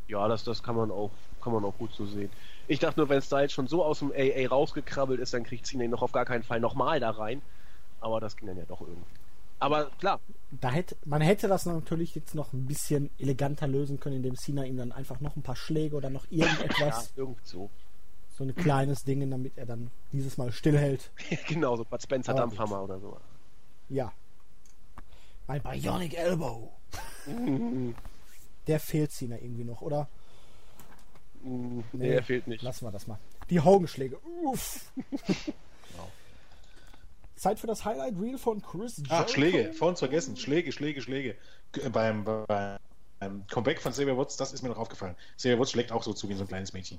Ja, 0.08 0.26
das, 0.26 0.42
das 0.42 0.64
kann 0.64 0.74
man 0.74 0.90
auch, 0.90 1.12
kann 1.40 1.52
man 1.52 1.64
auch 1.64 1.76
gut 1.78 1.92
so 1.94 2.06
sehen. 2.06 2.30
Ich 2.68 2.78
dachte 2.78 3.00
nur, 3.00 3.08
wenn 3.08 3.22
Styles 3.22 3.52
schon 3.52 3.66
so 3.66 3.84
aus 3.84 4.00
dem 4.00 4.12
AA 4.12 4.48
rausgekrabbelt 4.48 5.20
ist, 5.20 5.34
dann 5.34 5.44
kriegt 5.44 5.66
Cena 5.66 5.84
ihn 5.84 5.90
noch 5.90 6.02
auf 6.02 6.12
gar 6.12 6.24
keinen 6.24 6.42
Fall 6.42 6.60
nochmal 6.60 7.00
da 7.00 7.10
rein. 7.10 7.42
Aber 8.00 8.20
das 8.20 8.36
ging 8.36 8.48
dann 8.48 8.56
ja 8.56 8.64
doch 8.66 8.80
irgendwie. 8.80 9.04
Aber 9.58 9.90
klar. 9.98 10.20
Da 10.52 10.70
hätte, 10.70 10.96
man 11.04 11.20
hätte 11.20 11.48
das 11.48 11.66
natürlich 11.66 12.14
jetzt 12.14 12.34
noch 12.34 12.52
ein 12.52 12.66
bisschen 12.66 13.10
eleganter 13.18 13.66
lösen 13.66 14.00
können, 14.00 14.16
indem 14.16 14.36
Cena 14.36 14.64
ihm 14.64 14.76
dann 14.76 14.92
einfach 14.92 15.20
noch 15.20 15.36
ein 15.36 15.42
paar 15.42 15.56
Schläge 15.56 15.96
oder 15.96 16.10
noch 16.10 16.26
irgendetwas. 16.30 17.12
ja, 17.16 17.22
irgend 17.22 17.46
so 17.46 17.68
so 18.40 18.44
ein 18.44 18.54
kleines 18.54 19.04
Ding, 19.04 19.30
damit 19.30 19.58
er 19.58 19.66
dann 19.66 19.90
dieses 20.12 20.38
Mal 20.38 20.50
stillhält. 20.50 21.10
genau, 21.46 21.76
so 21.76 21.84
Bud 21.84 22.02
Spencer 22.02 22.32
Aber 22.32 22.40
Dampfhammer 22.40 22.80
gut. 22.80 22.84
oder 22.84 22.98
so. 22.98 23.16
Ja. 23.90 24.12
Ein 25.46 25.62
Bionic 25.62 26.14
Elbow. 26.16 26.72
Der 28.66 28.80
fehlt 28.80 29.12
Cena 29.12 29.36
irgendwie 29.36 29.64
noch, 29.64 29.82
oder? 29.82 30.08
Nee, 31.42 31.82
nee, 31.92 32.14
er 32.14 32.22
fehlt 32.22 32.46
nicht. 32.46 32.62
Lassen 32.62 32.84
wir 32.84 32.92
das 32.92 33.06
mal. 33.06 33.18
Die 33.48 33.60
Augenschläge. 33.60 34.18
Uff. 34.42 34.92
genau. 35.26 36.08
Zeit 37.36 37.58
für 37.58 37.66
das 37.66 37.84
Highlight 37.84 38.14
Reel 38.20 38.38
von 38.38 38.60
Chris 38.60 38.98
Jericho. 38.98 39.14
Ach, 39.14 39.28
Schläge. 39.28 39.72
Vor 39.72 39.88
uns 39.88 39.98
vergessen. 39.98 40.36
Schläge, 40.36 40.72
Schläge, 40.72 41.00
Schläge. 41.00 41.36
Beim, 41.92 42.24
beim 42.24 43.46
Comeback 43.48 43.80
von 43.80 43.92
Xavier 43.92 44.16
Woods, 44.16 44.36
das 44.36 44.52
ist 44.52 44.62
mir 44.62 44.68
noch 44.68 44.78
aufgefallen. 44.78 45.16
Xavier 45.36 45.58
Woods 45.58 45.70
schlägt 45.70 45.92
auch 45.92 46.02
so 46.02 46.12
zu 46.12 46.28
wie 46.28 46.34
so 46.34 46.44
ein 46.44 46.48
kleines 46.48 46.72
Mädchen. 46.72 46.98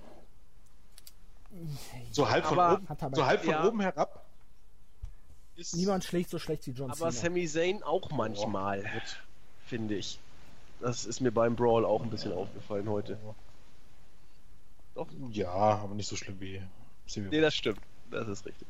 So 2.12 2.30
halb 2.30 2.46
von, 2.46 2.60
aber, 2.60 2.82
oben, 2.82 3.16
so 3.16 3.26
halb 3.26 3.42
von 3.44 3.52
ja. 3.52 3.68
oben 3.68 3.82
herab. 3.82 4.26
Niemand 5.74 6.04
schlägt 6.04 6.30
so 6.30 6.40
schlecht 6.40 6.66
wie 6.66 6.72
John 6.72 6.90
Aber 6.90 7.12
Cena. 7.12 7.12
Sami 7.12 7.48
Zayn 7.48 7.84
auch 7.84 8.10
manchmal, 8.12 8.84
oh. 8.84 9.00
finde 9.68 9.96
ich. 9.96 10.20
Das 10.80 11.06
ist 11.06 11.20
mir 11.22 11.32
beim 11.32 11.56
Brawl 11.56 11.86
auch 11.86 12.02
ein 12.02 12.10
bisschen 12.10 12.34
aufgefallen 12.34 12.90
heute. 12.90 13.20
Doch? 14.96 15.08
Ja, 15.32 15.50
aber 15.50 15.96
nicht 15.96 16.10
so 16.10 16.16
schlimm 16.16 16.40
wie 16.40 16.62
Sami 17.06 17.30
Nee, 17.30 17.42
das 17.42 17.56
stimmt. 17.56 17.80
Das 18.10 18.28
ist 18.28 18.46
richtig. 18.46 18.68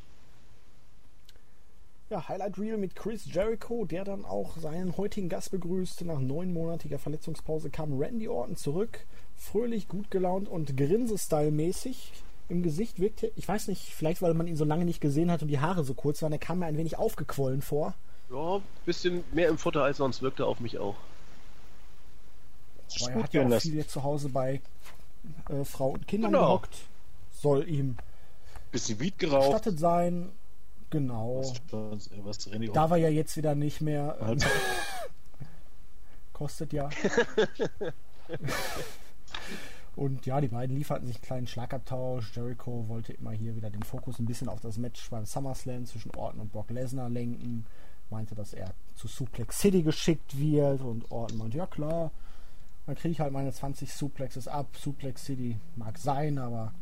Ja, 2.10 2.28
Highlight 2.28 2.58
Reel 2.58 2.76
mit 2.76 2.94
Chris 2.94 3.24
Jericho, 3.24 3.86
der 3.86 4.04
dann 4.04 4.24
auch 4.24 4.56
seinen 4.58 4.96
heutigen 4.96 5.28
Gast 5.28 5.50
begrüßte. 5.50 6.04
Nach 6.04 6.20
neunmonatiger 6.20 6.98
Verletzungspause 6.98 7.70
kam 7.70 7.98
Randy 7.98 8.28
Orton 8.28 8.56
zurück. 8.56 9.06
Fröhlich, 9.36 9.88
gut 9.88 10.10
gelaunt 10.10 10.48
und 10.48 10.76
Grinse-Style-mäßig 10.76 12.12
im 12.48 12.62
Gesicht 12.62 13.00
wirkte, 13.00 13.32
ich 13.34 13.48
weiß 13.48 13.68
nicht, 13.68 13.94
vielleicht 13.94 14.20
weil 14.20 14.34
man 14.34 14.46
ihn 14.46 14.56
so 14.56 14.64
lange 14.64 14.84
nicht 14.84 15.00
gesehen 15.00 15.30
hat 15.30 15.42
und 15.42 15.48
die 15.48 15.60
Haare 15.60 15.84
so 15.84 15.94
kurz 15.94 16.22
waren, 16.22 16.32
er 16.32 16.38
kam 16.38 16.58
mir 16.58 16.66
ein 16.66 16.76
wenig 16.76 16.98
aufgequollen 16.98 17.62
vor. 17.62 17.94
Ja, 18.30 18.56
ein 18.56 18.62
bisschen 18.84 19.24
mehr 19.32 19.48
im 19.48 19.58
Futter 19.58 19.82
als 19.82 19.96
sonst 19.96 20.22
wirkte 20.22 20.44
auf 20.44 20.60
mich 20.60 20.78
auch. 20.78 20.96
Aber 23.00 23.12
er 23.12 23.22
hat 23.22 23.32
ja 23.32 23.46
auch 23.46 23.60
viel 23.60 23.74
jetzt 23.74 23.90
zu 23.90 24.02
Hause 24.02 24.28
bei 24.28 24.60
äh, 25.48 25.64
Frau 25.64 25.90
und 25.90 26.06
Kindern 26.06 26.32
genau. 26.32 26.44
gehockt. 26.46 26.76
Soll 27.30 27.68
ihm 27.68 27.96
bisschen 28.72 28.98
Weed 29.00 29.18
geraucht. 29.18 29.52
gestattet 29.52 29.78
sein. 29.78 30.30
Genau. 30.90 31.42
Was, 31.70 32.10
was 32.22 32.50
da 32.72 32.90
war 32.90 32.98
ja 32.98 33.08
jetzt 33.08 33.36
wieder 33.36 33.54
nicht 33.54 33.80
mehr. 33.80 34.16
Ähm, 34.20 34.38
kostet 36.32 36.72
ja. 36.72 36.90
Und 39.94 40.24
ja, 40.24 40.40
die 40.40 40.48
beiden 40.48 40.74
lieferten 40.74 41.06
sich 41.06 41.16
einen 41.16 41.24
kleinen 41.24 41.46
Schlagabtausch. 41.46 42.34
Jericho 42.34 42.86
wollte 42.88 43.12
immer 43.12 43.32
hier 43.32 43.54
wieder 43.54 43.68
den 43.70 43.82
Fokus 43.82 44.18
ein 44.18 44.26
bisschen 44.26 44.48
auf 44.48 44.60
das 44.60 44.78
Match 44.78 45.10
beim 45.10 45.26
SummerSlam 45.26 45.84
zwischen 45.84 46.14
Orton 46.14 46.40
und 46.40 46.50
Brock 46.50 46.70
Lesnar 46.70 47.10
lenken. 47.10 47.66
Meinte, 48.10 48.34
dass 48.34 48.54
er 48.54 48.72
zu 48.94 49.06
Suplex 49.06 49.60
City 49.60 49.82
geschickt 49.82 50.38
wird. 50.38 50.80
Und 50.80 51.10
Orton 51.10 51.38
meinte, 51.38 51.58
ja 51.58 51.66
klar, 51.66 52.10
dann 52.86 52.96
kriege 52.96 53.12
ich 53.12 53.20
halt 53.20 53.32
meine 53.32 53.52
20 53.52 53.92
Suplexes 53.92 54.48
ab. 54.48 54.76
Suplex 54.76 55.24
City 55.24 55.58
mag 55.76 55.98
sein, 55.98 56.38
aber 56.38 56.72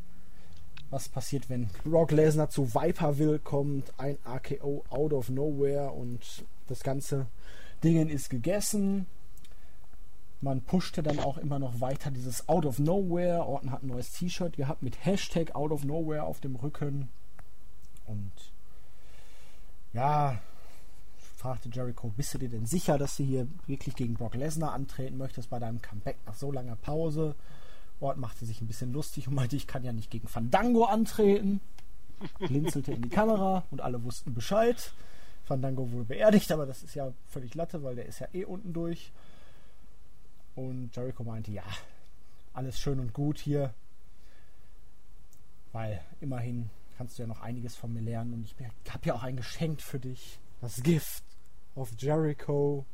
was 0.91 1.09
passiert, 1.09 1.49
wenn 1.49 1.69
Brock 1.85 2.11
Lesnar 2.11 2.51
zu 2.51 2.75
Viperville 2.75 3.39
kommt? 3.39 3.93
Ein 3.99 4.19
AKO 4.25 4.85
out 4.91 5.13
of 5.13 5.29
nowhere 5.29 5.93
und 5.93 6.45
das 6.67 6.83
ganze 6.83 7.27
Ding 7.85 8.09
ist 8.09 8.31
gegessen. 8.31 9.07
Man 10.41 10.63
pushte 10.63 11.03
dann 11.03 11.19
auch 11.19 11.37
immer 11.37 11.59
noch 11.59 11.81
weiter 11.83 12.11
dieses 12.11 12.49
Out 12.49 12.65
of 12.65 12.79
Nowhere. 12.79 13.47
Orton 13.47 13.71
hat 13.71 13.83
ein 13.83 13.89
neues 13.89 14.13
T-Shirt 14.13 14.57
gehabt 14.57 14.83
mit 14.83 15.05
Hashtag 15.05 15.55
Out 15.55 15.71
of 15.71 15.85
Nowhere 15.85 16.25
auf 16.25 16.41
dem 16.41 16.57
Rücken. 16.57 17.11
Und 18.07 18.33
ja, 19.93 20.41
fragte 21.41 21.71
Jericho, 21.73 22.13
bist 22.15 22.35
du 22.35 22.39
dir 22.39 22.51
denn 22.51 22.67
sicher, 22.67 22.99
dass 22.99 23.17
du 23.17 23.25
hier 23.25 23.49
wirklich 23.67 23.97
gegen 23.97 24.13
Brock 24.15 24.35
Lesnar 24.35 24.73
antreten 24.73 25.17
möchtest 25.17 25.49
bei 25.49 25.59
deinem 25.59 25.81
Comeback 25.81 26.19
nach 26.27 26.35
so 26.35 26.53
langer 26.53 26.77
Pause? 26.77 27.35
Orton 27.99 28.21
machte 28.21 28.45
sich 28.45 28.61
ein 28.61 28.67
bisschen 28.67 28.93
lustig 28.93 29.27
und 29.27 29.35
meinte, 29.35 29.57
ich 29.57 29.67
kann 29.67 29.83
ja 29.83 29.93
nicht 29.93 30.11
gegen 30.11 30.29
Fandango 30.29 30.85
antreten. 30.85 31.61
Blinzelte 32.39 32.93
in 32.93 33.01
die 33.01 33.09
Kamera 33.09 33.65
und 33.71 33.81
alle 33.81 34.05
wussten 34.05 34.35
Bescheid. 34.35 34.93
Fandango 35.45 35.91
wurde 35.91 36.05
beerdigt, 36.05 36.53
aber 36.53 36.67
das 36.67 36.83
ist 36.83 36.95
ja 36.95 37.11
völlig 37.27 37.55
Latte, 37.55 37.83
weil 37.83 37.97
der 37.97 38.05
ist 38.05 38.19
ja 38.19 38.29
eh 38.35 38.45
unten 38.45 38.75
durch. 38.75 39.11
Und 40.55 40.95
Jericho 40.95 41.25
meinte, 41.25 41.51
ja, 41.53 41.65
alles 42.53 42.79
schön 42.79 43.01
und 43.01 43.15
gut 43.15 43.39
hier, 43.39 43.73
weil 45.73 46.03
immerhin 46.21 46.69
kannst 46.99 47.19
du 47.19 47.23
ja 47.23 47.27
noch 47.27 47.41
einiges 47.41 47.77
von 47.77 47.95
mir 47.95 48.03
lernen 48.03 48.35
und 48.35 48.45
ich 48.45 48.55
habe 48.93 49.07
ja 49.07 49.15
auch 49.15 49.23
ein 49.23 49.37
Geschenk 49.37 49.81
für 49.81 49.99
dich, 49.99 50.39
das 50.61 50.83
Gift 50.83 51.25
of 51.75 51.91
Jericho. 51.99 52.85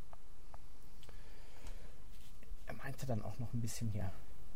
Er 2.65 2.73
meinte 2.75 3.05
dann 3.05 3.23
auch 3.23 3.37
noch 3.39 3.53
ein 3.53 3.61
bisschen 3.61 3.89
hier, 3.89 4.11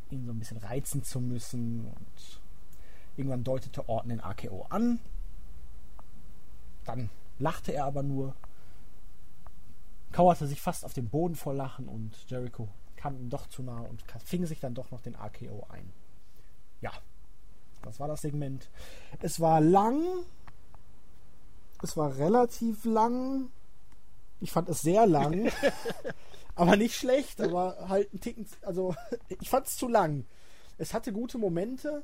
ihn 0.09 0.25
so 0.25 0.31
ein 0.31 0.39
bisschen 0.39 0.57
reizen 0.57 1.03
zu 1.03 1.19
müssen 1.19 1.85
und 1.85 2.41
irgendwann 3.17 3.43
deutete 3.43 3.87
Orton 3.87 4.09
den 4.09 4.21
AKO 4.21 4.65
an. 4.69 4.99
Dann 6.85 7.09
lachte 7.39 7.71
er 7.71 7.85
aber 7.85 8.03
nur, 8.03 8.35
kauerte 10.11 10.47
sich 10.47 10.61
fast 10.61 10.85
auf 10.85 10.93
den 10.93 11.09
Boden 11.09 11.35
vor 11.35 11.53
Lachen 11.53 11.87
und 11.87 12.15
Jericho 12.29 12.67
kam 12.95 13.17
ihm 13.17 13.29
doch 13.29 13.47
zu 13.47 13.63
nah 13.63 13.79
und 13.79 14.03
fing 14.23 14.45
sich 14.45 14.59
dann 14.59 14.75
doch 14.75 14.91
noch 14.91 15.01
den 15.01 15.15
AKO 15.15 15.65
ein. 15.69 15.91
Ja, 16.81 16.91
Das 17.83 17.99
war 17.99 18.07
das 18.07 18.21
Segment. 18.21 18.69
Es 19.21 19.39
war 19.39 19.59
lang. 19.59 20.03
Es 21.81 21.97
war 21.97 22.15
relativ 22.17 22.85
lang. 22.85 23.49
Ich 24.41 24.51
fand 24.51 24.67
es 24.69 24.81
sehr 24.81 25.05
lang. 25.05 25.51
aber 26.55 26.75
nicht 26.75 26.95
schlecht, 26.95 27.39
aber 27.39 27.87
halt 27.87 28.13
ein 28.13 28.19
Ticken. 28.19 28.45
Also, 28.63 28.95
ich 29.39 29.49
fand 29.49 29.67
es 29.67 29.77
zu 29.77 29.87
lang. 29.87 30.25
Es 30.77 30.93
hatte 30.93 31.13
gute 31.13 31.37
Momente. 31.37 32.03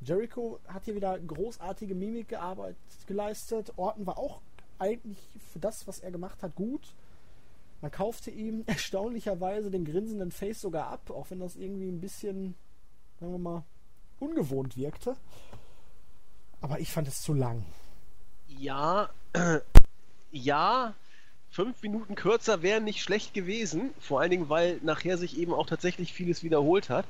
Jericho 0.00 0.58
hat 0.66 0.84
hier 0.84 0.94
wieder 0.94 1.18
großartige 1.18 1.94
Mimik 1.94 2.28
gearbeitet, 2.28 2.78
geleistet. 3.06 3.72
Orton 3.76 4.06
war 4.06 4.18
auch 4.18 4.40
eigentlich 4.78 5.18
für 5.52 5.58
das, 5.58 5.86
was 5.86 6.00
er 6.00 6.10
gemacht 6.10 6.42
hat, 6.42 6.54
gut. 6.54 6.94
Man 7.80 7.90
kaufte 7.90 8.30
ihm 8.30 8.64
erstaunlicherweise 8.66 9.70
den 9.70 9.84
grinsenden 9.84 10.32
Face 10.32 10.60
sogar 10.60 10.88
ab, 10.88 11.10
auch 11.10 11.30
wenn 11.30 11.40
das 11.40 11.56
irgendwie 11.56 11.88
ein 11.88 12.00
bisschen, 12.00 12.54
sagen 13.20 13.32
wir 13.32 13.38
mal, 13.38 13.64
ungewohnt 14.18 14.76
wirkte. 14.76 15.16
Aber 16.60 16.78
ich 16.78 16.92
fand 16.92 17.08
es 17.08 17.22
zu 17.22 17.34
lang. 17.34 17.64
Ja, 18.46 19.10
äh, 19.32 19.60
ja, 20.30 20.94
fünf 21.52 21.82
Minuten 21.82 22.14
kürzer 22.14 22.62
wären 22.62 22.84
nicht 22.84 23.02
schlecht 23.02 23.34
gewesen. 23.34 23.90
Vor 24.00 24.20
allen 24.20 24.30
Dingen, 24.30 24.48
weil 24.48 24.80
nachher 24.82 25.18
sich 25.18 25.38
eben 25.38 25.52
auch 25.52 25.66
tatsächlich 25.66 26.12
vieles 26.12 26.42
wiederholt 26.42 26.88
hat. 26.88 27.04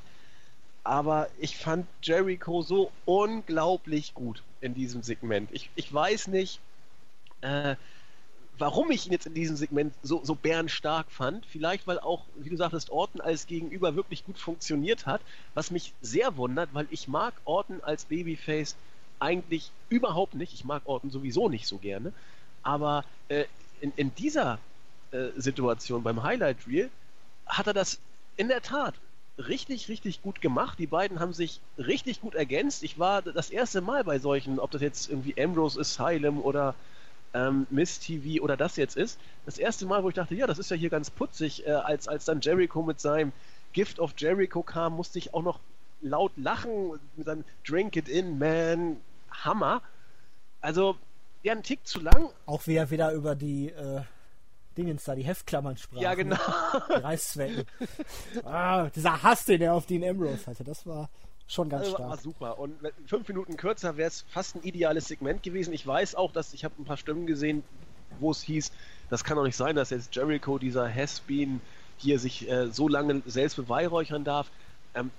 Aber 0.83 1.29
ich 1.39 1.57
fand 1.57 1.87
Jericho 2.03 2.61
so 2.61 2.91
unglaublich 3.05 4.13
gut 4.13 4.43
in 4.59 4.73
diesem 4.73 5.01
Segment. 5.01 5.49
Ich, 5.53 5.69
ich 5.75 5.91
weiß 5.91 6.27
nicht, 6.27 6.59
äh, 7.39 7.77
warum 8.57 8.91
ich 8.91 9.05
ihn 9.05 9.13
jetzt 9.13 9.25
in 9.25 9.33
diesem 9.33 9.55
Segment 9.55 9.93
so, 10.03 10.21
so 10.25 10.35
bärenstark 10.35 11.09
fand. 11.09 11.45
Vielleicht, 11.45 11.87
weil 11.87 11.99
auch, 11.99 12.25
wie 12.35 12.49
du 12.49 12.57
sagtest, 12.57 12.89
Orton 12.89 13.21
als 13.21 13.47
Gegenüber 13.47 13.95
wirklich 13.95 14.25
gut 14.25 14.37
funktioniert 14.37 15.05
hat. 15.05 15.21
Was 15.53 15.71
mich 15.71 15.93
sehr 16.01 16.35
wundert, 16.35 16.69
weil 16.73 16.87
ich 16.91 17.07
mag 17.07 17.33
Orton 17.45 17.81
als 17.81 18.03
Babyface 18.05 18.75
eigentlich 19.19 19.71
überhaupt 19.87 20.33
nicht. 20.33 20.53
Ich 20.53 20.65
mag 20.65 20.81
Orton 20.83 21.11
sowieso 21.11 21.47
nicht 21.47 21.65
so 21.65 21.77
gerne. 21.77 22.11
Aber 22.61 23.05
äh, 23.29 23.45
in, 23.83 23.91
in 23.97 24.15
dieser 24.15 24.59
äh, 25.11 25.27
Situation 25.35 26.03
beim 26.03 26.23
Highlight 26.23 26.65
Reel 26.65 26.89
hat 27.45 27.67
er 27.67 27.73
das 27.73 27.99
in 28.37 28.47
der 28.47 28.61
Tat 28.61 28.95
richtig, 29.37 29.89
richtig 29.89 30.21
gut 30.21 30.39
gemacht. 30.39 30.79
Die 30.79 30.87
beiden 30.87 31.19
haben 31.19 31.33
sich 31.33 31.59
richtig 31.77 32.21
gut 32.21 32.33
ergänzt. 32.33 32.83
Ich 32.83 32.97
war 32.97 33.21
das 33.21 33.49
erste 33.49 33.81
Mal 33.81 34.05
bei 34.05 34.19
solchen, 34.19 34.57
ob 34.57 34.71
das 34.71 34.81
jetzt 34.81 35.09
irgendwie 35.09 35.39
Ambrose 35.41 35.81
Asylum 35.81 36.41
oder 36.41 36.75
ähm, 37.33 37.67
Miss 37.69 37.99
TV 37.99 38.41
oder 38.41 38.55
das 38.55 38.77
jetzt 38.77 38.95
ist, 38.95 39.19
das 39.45 39.57
erste 39.57 39.85
Mal, 39.85 40.03
wo 40.03 40.09
ich 40.09 40.15
dachte, 40.15 40.35
ja, 40.35 40.47
das 40.47 40.59
ist 40.59 40.71
ja 40.71 40.77
hier 40.77 40.89
ganz 40.89 41.09
putzig, 41.09 41.67
äh, 41.67 41.71
als, 41.71 42.07
als 42.07 42.23
dann 42.25 42.39
Jericho 42.39 42.83
mit 42.83 43.01
seinem 43.01 43.33
Gift 43.73 43.99
of 43.99 44.13
Jericho 44.15 44.63
kam, 44.63 44.93
musste 44.93 45.19
ich 45.19 45.33
auch 45.33 45.41
noch 45.41 45.59
laut 46.01 46.31
lachen 46.37 46.99
mit 47.17 47.25
seinem 47.25 47.43
Drink 47.67 47.97
it 47.97 48.07
in, 48.07 48.37
man, 48.37 48.97
Hammer. 49.31 49.81
Also, 50.61 50.95
ja, 51.43 51.53
ein 51.53 51.63
Tick 51.63 51.85
zu 51.85 51.99
lang. 51.99 52.29
Auch 52.45 52.65
wie 52.67 52.75
er 52.75 52.89
wieder 52.89 53.11
über 53.11 53.35
die 53.35 53.69
äh, 53.69 54.01
Dingens 54.77 55.03
da, 55.03 55.15
die 55.15 55.23
Heftklammern 55.23 55.77
sprach. 55.77 56.01
Ja, 56.01 56.15
genau. 56.15 56.37
Die 56.89 56.93
Reißzwecken. 56.93 57.65
ah, 58.45 58.89
dieser 58.89 59.21
Hass, 59.21 59.45
den 59.45 59.61
er 59.61 59.73
auf 59.73 59.85
Dean 59.85 60.03
Ambrose 60.03 60.47
hatte, 60.47 60.63
das 60.63 60.87
war 60.87 61.09
schon 61.47 61.69
ganz 61.69 61.85
also, 61.85 61.95
stark. 61.95 62.09
War 62.09 62.17
super. 62.17 62.59
Und 62.59 62.75
fünf 63.05 63.27
Minuten 63.27 63.57
kürzer 63.57 63.97
wäre 63.97 64.07
es 64.07 64.25
fast 64.29 64.55
ein 64.55 64.63
ideales 64.63 65.07
Segment 65.07 65.43
gewesen. 65.43 65.73
Ich 65.73 65.85
weiß 65.85 66.15
auch, 66.15 66.31
dass 66.31 66.53
ich 66.53 66.63
habe 66.63 66.75
ein 66.79 66.85
paar 66.85 66.97
Stimmen 66.97 67.27
gesehen, 67.27 67.63
wo 68.19 68.31
es 68.31 68.41
hieß, 68.41 68.71
das 69.09 69.23
kann 69.23 69.37
doch 69.37 69.43
nicht 69.43 69.57
sein, 69.57 69.75
dass 69.75 69.89
jetzt 69.89 70.15
Jericho, 70.15 70.57
dieser 70.57 70.91
Has-Been, 70.91 71.61
hier 71.97 72.19
sich 72.19 72.49
äh, 72.49 72.71
so 72.71 72.87
lange 72.87 73.21
selbst 73.25 73.55
beweihräuchern 73.55 74.23
darf. 74.23 74.49
Ähm, 74.95 75.11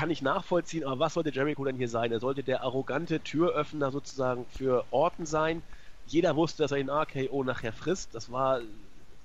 kann 0.00 0.08
ich 0.08 0.22
nachvollziehen, 0.22 0.84
aber 0.84 0.98
was 0.98 1.12
sollte 1.12 1.30
Jericho 1.30 1.62
denn 1.62 1.76
hier 1.76 1.90
sein? 1.90 2.10
Er 2.10 2.20
sollte 2.20 2.42
der 2.42 2.62
arrogante 2.62 3.20
Türöffner 3.20 3.90
sozusagen 3.90 4.46
für 4.46 4.86
Orten 4.90 5.26
sein. 5.26 5.62
Jeder 6.06 6.36
wusste, 6.36 6.62
dass 6.62 6.72
er 6.72 6.78
den 6.78 6.88
RKO 6.88 7.44
nachher 7.44 7.74
frisst. 7.74 8.14
Das 8.14 8.32
war 8.32 8.60
das 8.60 8.66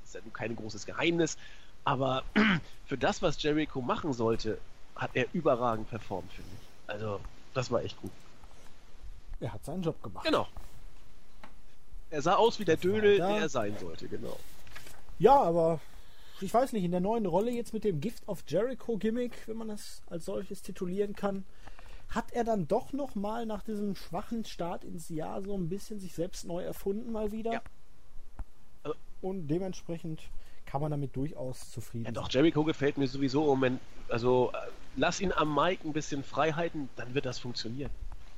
ist 0.03 0.15
ja 0.15 0.21
kein 0.33 0.53
großes 0.53 0.85
Geheimnis. 0.85 1.37
Aber 1.85 2.23
für 2.87 2.97
das, 2.97 3.21
was 3.21 3.41
Jericho 3.41 3.79
machen 3.79 4.11
sollte, 4.11 4.57
hat 4.97 5.11
er 5.13 5.27
überragend 5.31 5.89
performt, 5.89 6.29
finde 6.33 6.51
ich. 6.53 6.89
Also, 6.89 7.21
das 7.53 7.71
war 7.71 7.81
echt 7.81 7.97
gut. 8.01 8.11
Er 9.39 9.53
hat 9.53 9.63
seinen 9.63 9.81
Job 9.81 10.03
gemacht. 10.03 10.25
Genau. 10.25 10.45
Er 12.09 12.21
sah 12.21 12.35
aus 12.35 12.59
wie 12.59 12.65
der 12.65 12.75
Dödel, 12.75 13.15
der 13.15 13.29
er 13.29 13.47
sein 13.47 13.77
sollte, 13.79 14.09
genau. 14.09 14.37
Ja, 15.19 15.41
aber 15.41 15.79
ich 16.41 16.53
weiß 16.53 16.73
nicht, 16.73 16.83
in 16.83 16.91
der 16.91 16.99
neuen 16.99 17.25
Rolle 17.25 17.51
jetzt 17.51 17.73
mit 17.73 17.83
dem 17.83 18.01
Gift 18.01 18.27
of 18.27 18.43
Jericho 18.47 18.97
Gimmick, 18.97 19.47
wenn 19.47 19.57
man 19.57 19.69
das 19.69 20.01
als 20.07 20.25
solches 20.25 20.61
titulieren 20.61 21.15
kann, 21.15 21.45
hat 22.09 22.31
er 22.33 22.43
dann 22.43 22.67
doch 22.67 22.93
noch 22.93 23.15
mal 23.15 23.45
nach 23.45 23.63
diesem 23.63 23.95
schwachen 23.95 24.45
Start 24.45 24.83
ins 24.83 25.09
Jahr 25.09 25.41
so 25.41 25.55
ein 25.55 25.69
bisschen 25.69 25.99
sich 25.99 26.13
selbst 26.13 26.45
neu 26.45 26.63
erfunden 26.63 27.11
mal 27.11 27.31
wieder. 27.31 27.53
Ja. 27.53 27.61
Also, 28.83 28.97
Und 29.21 29.47
dementsprechend 29.47 30.21
kann 30.65 30.81
man 30.81 30.91
damit 30.91 31.15
durchaus 31.15 31.71
zufrieden 31.71 32.05
ja, 32.05 32.13
sein. 32.13 32.15
Doch, 32.15 32.29
Jericho 32.29 32.63
gefällt 32.63 32.97
mir 32.97 33.07
sowieso 33.07 33.41
im 33.43 33.47
Moment. 33.47 33.81
Also 34.09 34.51
äh, 34.53 34.57
lass 34.95 35.21
ihn 35.21 35.31
am 35.31 35.53
Mike 35.53 35.87
ein 35.87 35.93
bisschen 35.93 36.23
Freiheiten, 36.23 36.89
dann 36.95 37.13
wird 37.13 37.25
das 37.25 37.39
funktionieren. 37.39 37.91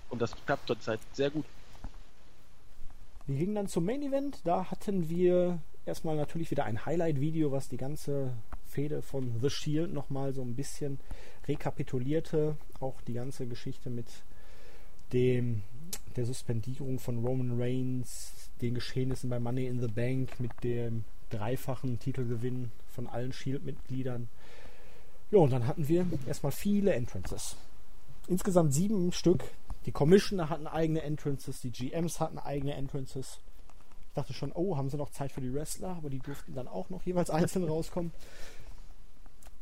Und 0.10 0.22
das 0.22 0.34
klappt 0.45 0.68
zurzeit 0.68 1.00
sehr 1.14 1.30
gut. 1.30 1.45
Wir 3.26 3.38
gingen 3.38 3.56
dann 3.56 3.68
zum 3.68 3.86
Main 3.86 4.02
Event. 4.02 4.39
Da 4.45 4.72
hatten 4.72 5.10
wir 5.10 5.60
erstmal 5.88 6.16
natürlich 6.16 6.52
wieder 6.52 6.66
ein 6.66 6.86
Highlight-Video, 6.86 7.52
was 7.52 7.70
die 7.70 7.78
ganze 7.78 8.34
Fehde 8.66 9.02
von 9.02 9.40
The 9.42 9.50
Shield 9.50 9.94
nochmal 9.94 10.34
so 10.34 10.42
ein 10.42 10.56
bisschen 10.56 11.00
rekapitulierte. 11.48 12.58
Auch 12.80 13.02
die 13.02 13.14
ganze 13.14 13.48
Geschichte 13.48 13.90
mit 13.90 14.08
dem, 15.14 15.64
der 16.16 16.26
Suspendierung 16.26 17.00
von 17.00 17.26
Roman 17.26 17.60
Reigns, 17.60 18.52
den 18.62 18.76
Geschehnissen 18.76 19.30
bei 19.30 19.40
Money 19.40 19.68
in 19.68 19.80
the 19.80 19.88
Bank, 19.88 20.40
mit 20.40 20.52
dem 20.64 21.06
dreifachen 21.30 22.00
Titelgewinn 22.00 22.72
von 22.90 23.08
allen 23.08 23.34
Shield-Mitgliedern. 23.34 24.30
Ja, 25.32 25.40
und 25.40 25.52
dann 25.52 25.68
hatten 25.68 25.88
wir 25.88 26.06
erstmal 26.26 26.52
viele 26.52 26.94
Entrances. 26.94 27.56
Insgesamt 28.28 28.74
sieben 28.74 29.12
Stück. 29.12 29.44
Die 29.86 29.92
Commissioner 29.92 30.50
hatten 30.50 30.68
eigene 30.68 31.02
Entrances, 31.02 31.62
die 31.62 31.72
GMs 31.72 32.20
hatten 32.20 32.40
eigene 32.40 32.74
Entrances. 32.74 33.40
Dachte 34.18 34.34
schon, 34.34 34.51
oh, 34.51 34.78
haben 34.78 34.89
sie 34.89 34.97
noch 34.97 35.11
Zeit 35.11 35.32
für 35.32 35.41
die 35.41 35.53
Wrestler, 35.53 35.89
aber 35.89 36.09
die 36.09 36.18
durften 36.18 36.55
dann 36.55 36.68
auch 36.68 36.89
noch 36.89 37.03
jeweils 37.03 37.30
einzeln 37.30 37.63
rauskommen. 37.67 38.12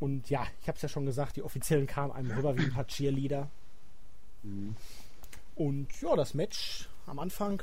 Und 0.00 0.30
ja, 0.30 0.46
ich 0.62 0.68
habe 0.68 0.76
es 0.76 0.82
ja 0.82 0.88
schon 0.88 1.04
gesagt, 1.04 1.36
die 1.36 1.42
Offiziellen 1.42 1.86
kamen 1.86 2.12
einem 2.12 2.30
rüber 2.30 2.56
wie 2.56 2.64
ein 2.64 2.72
paar 2.72 2.86
Cheerleader. 2.86 3.48
Mhm. 4.42 4.76
Und 5.54 5.88
ja, 6.00 6.16
das 6.16 6.32
Match 6.32 6.88
am 7.06 7.18
Anfang, 7.18 7.62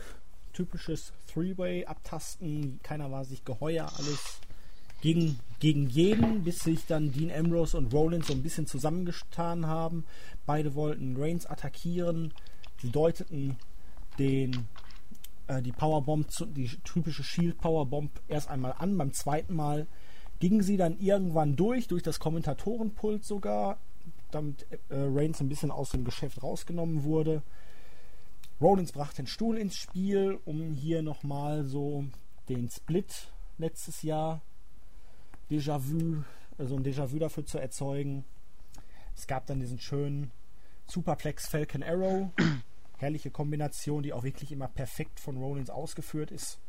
typisches 0.54 1.14
Three-Way 1.34 1.86
abtasten, 1.86 2.80
keiner 2.84 3.12
war 3.12 3.26
sich 3.26 3.44
geheuer, 3.44 3.92
alles 3.98 4.40
gegen, 5.02 5.40
gegen 5.60 5.90
jeden, 5.90 6.44
bis 6.44 6.60
sich 6.60 6.86
dann 6.86 7.12
Dean 7.12 7.32
Ambrose 7.32 7.76
und 7.76 7.92
Rollins 7.92 8.28
so 8.28 8.34
ein 8.34 8.44
bisschen 8.44 8.68
zusammengetan 8.68 9.66
haben. 9.66 10.06
Beide 10.46 10.76
wollten 10.76 11.18
Reigns 11.18 11.48
attackieren. 11.48 12.34
Sie 12.82 12.92
deuteten 12.92 13.58
den 14.20 14.68
äh, 15.54 15.62
die 15.62 15.72
Powerbomb, 15.72 16.28
die 16.56 16.68
typische 16.84 17.24
Shield 17.24 17.60
Powerbomb 17.60 18.12
erst 18.28 18.50
einmal 18.50 18.76
an. 18.78 18.98
Beim 18.98 19.14
zweiten 19.14 19.56
Mal 19.56 19.88
ging 20.40 20.62
sie 20.62 20.78
dann 20.78 20.98
irgendwann 21.00 21.56
durch, 21.56 21.88
durch 21.88 22.04
das 22.04 22.20
Kommentatorenpult 22.20 23.24
sogar, 23.24 23.78
damit 24.32 24.66
äh, 24.90 24.96
Reigns 24.96 25.40
ein 25.40 25.50
bisschen 25.50 25.72
aus 25.72 25.92
dem 25.92 26.04
Geschäft 26.04 26.44
rausgenommen 26.44 27.04
wurde. 27.04 27.44
Rollins 28.60 28.92
brachte 28.92 29.18
den 29.18 29.28
Stuhl 29.28 29.58
ins 29.58 29.76
Spiel, 29.76 30.40
um 30.46 30.74
hier 30.74 31.02
nochmal 31.02 31.66
so 31.66 32.06
den 32.50 32.70
Split 32.70 33.32
letztes 33.58 34.04
Jahr 34.04 34.42
Déjà-vu, 35.50 36.24
also 36.58 36.76
ein 36.76 36.84
Déjà-vu 36.84 37.20
dafür 37.20 37.46
zu 37.46 37.58
erzeugen. 37.58 38.24
Es 39.16 39.28
gab 39.28 39.46
dann 39.46 39.60
diesen 39.60 39.80
schönen 39.80 40.32
Superplex 40.88 41.48
Falcon 41.48 41.84
Arrow. 41.84 42.32
Herrliche 42.98 43.32
Kombination, 43.32 44.04
die 44.04 44.14
auch 44.14 44.24
wirklich 44.24 44.52
immer 44.52 44.68
perfekt 44.68 45.20
von 45.20 45.38
Rollins 45.38 45.70
ausgeführt 45.70 46.32
ist. 46.32 46.60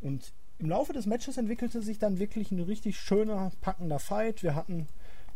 Und 0.00 0.32
im 0.58 0.68
Laufe 0.68 0.92
des 0.92 1.06
Matches 1.06 1.38
entwickelte 1.38 1.82
sich 1.82 1.98
dann 1.98 2.18
wirklich 2.18 2.50
ein 2.50 2.60
richtig 2.60 2.98
schöner, 2.98 3.50
packender 3.60 3.98
Fight. 3.98 4.42
Wir 4.42 4.54
hatten 4.54 4.86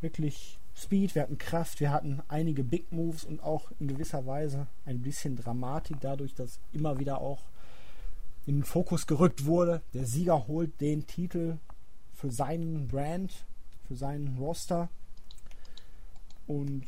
wirklich 0.00 0.58
Speed, 0.76 1.14
wir 1.14 1.22
hatten 1.22 1.38
Kraft, 1.38 1.80
wir 1.80 1.90
hatten 1.90 2.22
einige 2.28 2.62
Big 2.62 2.92
Moves 2.92 3.24
und 3.24 3.42
auch 3.42 3.72
in 3.80 3.88
gewisser 3.88 4.26
Weise 4.26 4.66
ein 4.84 5.00
bisschen 5.00 5.36
Dramatik, 5.36 5.96
dadurch, 6.00 6.34
dass 6.34 6.60
immer 6.72 6.98
wieder 6.98 7.20
auch 7.20 7.42
in 8.46 8.58
den 8.58 8.64
Fokus 8.64 9.06
gerückt 9.06 9.46
wurde. 9.46 9.82
Der 9.94 10.06
Sieger 10.06 10.46
holt 10.46 10.80
den 10.80 11.06
Titel 11.06 11.58
für 12.12 12.30
seinen 12.30 12.88
Brand, 12.88 13.32
für 13.88 13.96
seinen 13.96 14.36
Roster. 14.38 14.88
Und 16.46 16.86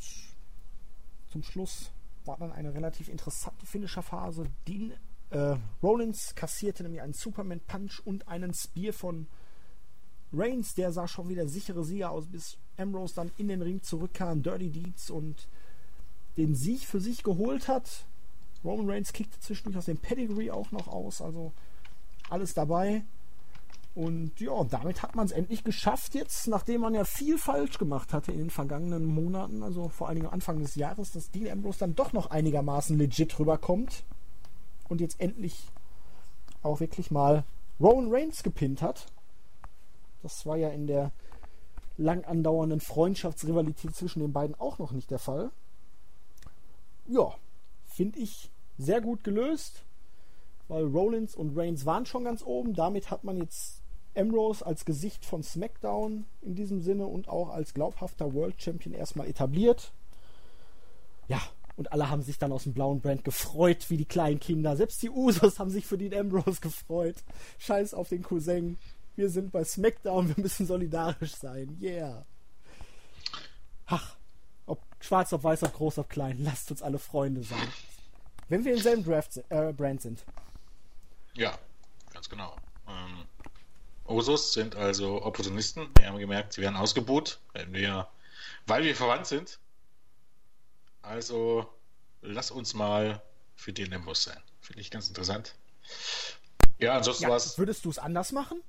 zum 1.31 1.43
Schluss 1.43 1.90
war 2.28 2.36
dann 2.36 2.52
eine 2.52 2.72
relativ 2.72 3.09
interessante 3.09 3.66
Finisher-Phase. 3.66 4.46
Dean 4.68 4.92
äh, 5.30 5.56
Rollins 5.82 6.34
kassierte 6.34 6.84
nämlich 6.84 7.02
einen 7.02 7.14
Superman 7.14 7.60
Punch 7.60 8.00
und 8.05 8.28
einen 8.28 8.55
Spear 8.55 8.92
von 8.92 9.26
Reigns, 10.32 10.74
der 10.74 10.92
sah 10.92 11.09
schon 11.09 11.28
wieder 11.28 11.48
sichere 11.48 11.84
Sieger 11.84 12.10
aus, 12.10 12.26
bis 12.26 12.59
Ambrose 12.76 13.14
dann 13.14 13.32
in 13.38 13.48
den 13.48 13.62
Ring 13.62 13.82
zurückkam, 13.82 14.42
Dirty 14.42 14.70
Deeds 14.70 15.10
und 15.10 15.48
den 16.36 16.55
Sieg 16.55 16.82
für 16.82 17.00
sich 17.00 17.22
geholt 17.24 17.66
hat. 17.66 18.05
Roman 18.62 18.88
Reigns 18.88 19.12
kickte 19.12 19.40
zwischendurch 19.40 19.78
aus 19.78 19.86
dem 19.86 19.98
Pedigree 19.98 20.50
auch 20.50 20.70
noch 20.70 20.86
aus, 20.88 21.22
also 21.22 21.52
alles 22.28 22.55
dabei. 22.55 23.05
Und 23.98 24.38
ja, 24.38 24.62
damit 24.62 25.02
hat 25.02 25.16
man 25.16 25.26
es 25.26 25.32
endlich 25.32 25.64
geschafft 25.64 26.14
jetzt, 26.14 26.46
nachdem 26.46 26.82
man 26.82 26.94
ja 26.94 27.02
viel 27.02 27.36
falsch 27.36 27.78
gemacht 27.78 28.12
hatte 28.12 28.30
in 28.30 28.38
den 28.38 28.50
vergangenen 28.50 29.04
Monaten, 29.04 29.64
also 29.64 29.88
vor 29.88 30.06
allen 30.06 30.20
Dingen 30.20 30.30
Anfang 30.30 30.60
des 30.60 30.76
Jahres, 30.76 31.10
dass 31.10 31.32
Dean 31.32 31.50
Ambrose 31.50 31.80
dann 31.80 31.96
doch 31.96 32.12
noch 32.12 32.30
einigermaßen 32.30 32.96
legit 32.96 33.36
rüberkommt 33.40 34.04
und 34.88 35.00
jetzt 35.00 35.20
endlich 35.20 35.64
auch 36.62 36.78
wirklich 36.78 37.10
mal 37.10 37.42
Roman 37.80 38.14
Reigns 38.14 38.44
gepinnt 38.44 38.82
hat. 38.82 39.06
Das 40.22 40.46
war 40.46 40.56
ja 40.56 40.68
in 40.68 40.86
der 40.86 41.10
lang 41.96 42.22
andauernden 42.22 42.78
Freundschaftsrivalität 42.78 43.96
zwischen 43.96 44.20
den 44.20 44.32
beiden 44.32 44.54
auch 44.60 44.78
noch 44.78 44.92
nicht 44.92 45.10
der 45.10 45.18
Fall. 45.18 45.50
Ja, 47.08 47.34
finde 47.88 48.20
ich 48.20 48.48
sehr 48.78 49.00
gut 49.00 49.24
gelöst, 49.24 49.82
weil 50.68 50.84
Rollins 50.84 51.34
und 51.34 51.58
Reigns 51.58 51.84
waren 51.84 52.06
schon 52.06 52.22
ganz 52.22 52.44
oben. 52.44 52.74
Damit 52.74 53.10
hat 53.10 53.24
man 53.24 53.38
jetzt 53.38 53.77
Ambrose 54.19 54.65
als 54.65 54.85
Gesicht 54.85 55.24
von 55.24 55.43
SmackDown 55.43 56.27
in 56.43 56.55
diesem 56.55 56.81
Sinne 56.81 57.07
und 57.07 57.28
auch 57.28 57.51
als 57.51 57.74
glaubhafter 57.74 58.35
World 58.35 58.61
Champion 58.61 58.95
erstmal 58.95 59.28
etabliert. 59.28 59.93
Ja, 61.28 61.40
und 61.77 61.93
alle 61.93 62.11
haben 62.11 62.23
sich 62.23 62.39
dann 62.39 62.51
aus 62.51 62.65
dem 62.65 62.74
blauen 62.74 63.01
Brand 63.01 63.24
gefreut, 63.24 63.89
wie 63.89 63.97
die 63.97 64.05
kleinen 64.05 64.40
Kinder. 64.40 64.77
Selbst 64.77 65.01
die 65.03 65.11
Usos 65.11 65.61
haben 65.61 65.70
sich 65.70 65.86
für 65.86 65.97
den 65.97 66.12
Ambrose 66.12 66.61
gefreut. 66.61 67.16
Scheiß 67.59 67.95
auf 67.95 68.09
den 68.09 68.23
Cousin. 68.23 68.78
Wir 69.15 69.31
sind 69.31 69.53
bei 69.53 69.65
SmackDown, 69.65 70.28
wir 70.28 70.43
müssen 70.43 70.66
solidarisch 70.66 71.35
sein. 71.36 71.78
Yeah. 71.81 72.27
Ach, 73.86 74.16
ob 74.66 74.81
schwarz, 75.01 75.32
ob 75.32 75.45
weiß, 75.45 75.62
ob 75.65 75.74
groß, 75.74 75.99
ob 75.99 76.09
klein, 76.09 76.39
lasst 76.40 76.70
uns 76.70 76.82
alle 76.82 76.99
Freunde 76.99 77.43
sein. 77.43 77.69
Wenn 78.49 78.65
wir 78.65 78.74
im 78.74 78.81
selben 78.81 79.05
Draft, 79.05 79.40
äh, 79.49 79.73
Brand 79.73 80.03
sind. 80.03 80.24
Ja, 81.35 81.59
ganz 82.12 82.28
genau. 82.28 82.57
Ähm, 82.89 83.24
Usos 84.09 84.52
sind 84.52 84.74
also 84.74 85.22
Opportunisten. 85.22 85.89
Wir 85.98 86.09
haben 86.09 86.18
gemerkt, 86.18 86.55
sie 86.55 86.62
werden 86.62 86.76
ausgebuht, 86.76 87.39
wenn 87.52 87.72
wir, 87.72 88.09
weil 88.66 88.85
wir 88.85 88.97
verwandt 88.97 89.26
sind. 89.26 89.59
Also 91.02 91.72
lass 92.22 92.51
uns 92.51 92.74
mal 92.74 93.22
für 93.55 93.72
den 93.72 93.90
Nimbus 93.90 94.24
sein. 94.24 94.43
Finde 94.60 94.80
ich 94.80 94.90
ganz 94.90 95.09
interessant. 95.09 95.55
Ja, 96.78 96.97
ansonsten 96.97 97.24
ja, 97.24 97.30
was. 97.30 97.59
Würdest 97.59 97.85
du 97.85 97.90
es 97.90 97.98
anders 97.98 98.32
machen? 98.32 98.62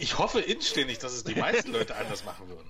Ich 0.00 0.18
hoffe 0.18 0.40
inständig, 0.40 0.98
dass 0.98 1.12
es 1.12 1.24
die 1.24 1.34
meisten 1.34 1.72
Leute 1.72 1.94
anders 1.96 2.24
machen 2.24 2.48
würden. 2.48 2.68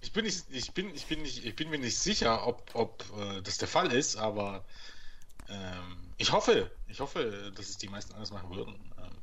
Ich 0.00 0.12
bin, 0.12 0.24
nicht, 0.24 0.44
ich 0.50 0.72
bin, 0.72 0.94
ich 0.94 1.06
bin, 1.06 1.22
nicht, 1.22 1.44
ich 1.44 1.54
bin 1.56 1.70
mir 1.70 1.78
nicht 1.78 1.98
sicher, 1.98 2.46
ob, 2.46 2.70
ob 2.74 3.04
äh, 3.18 3.42
das 3.42 3.58
der 3.58 3.68
Fall 3.68 3.92
ist, 3.92 4.16
aber 4.16 4.64
ähm, 5.48 6.09
ich 6.20 6.32
hoffe, 6.32 6.70
ich 6.88 7.00
hoffe, 7.00 7.52
dass 7.54 7.68
es 7.68 7.78
die 7.78 7.88
meisten 7.88 8.12
anders 8.12 8.30
machen 8.30 8.54
würden. 8.54 8.74
Ähm, 8.98 9.16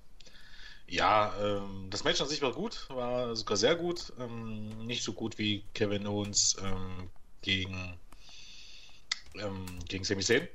ja, 0.87 1.33
ähm, 1.41 1.87
das 1.89 2.03
Match 2.03 2.21
an 2.21 2.27
sich 2.27 2.41
war 2.41 2.53
gut, 2.53 2.87
war 2.89 3.35
sogar 3.35 3.57
sehr 3.57 3.75
gut. 3.75 4.13
Ähm, 4.19 4.85
nicht 4.85 5.03
so 5.03 5.13
gut 5.13 5.37
wie 5.37 5.63
Kevin 5.73 6.07
Owens 6.07 6.57
ähm, 6.61 7.09
gegen, 7.41 7.99
ähm, 9.35 9.65
gegen 9.87 10.03
Sami 10.03 10.23
Zayn. 10.23 10.47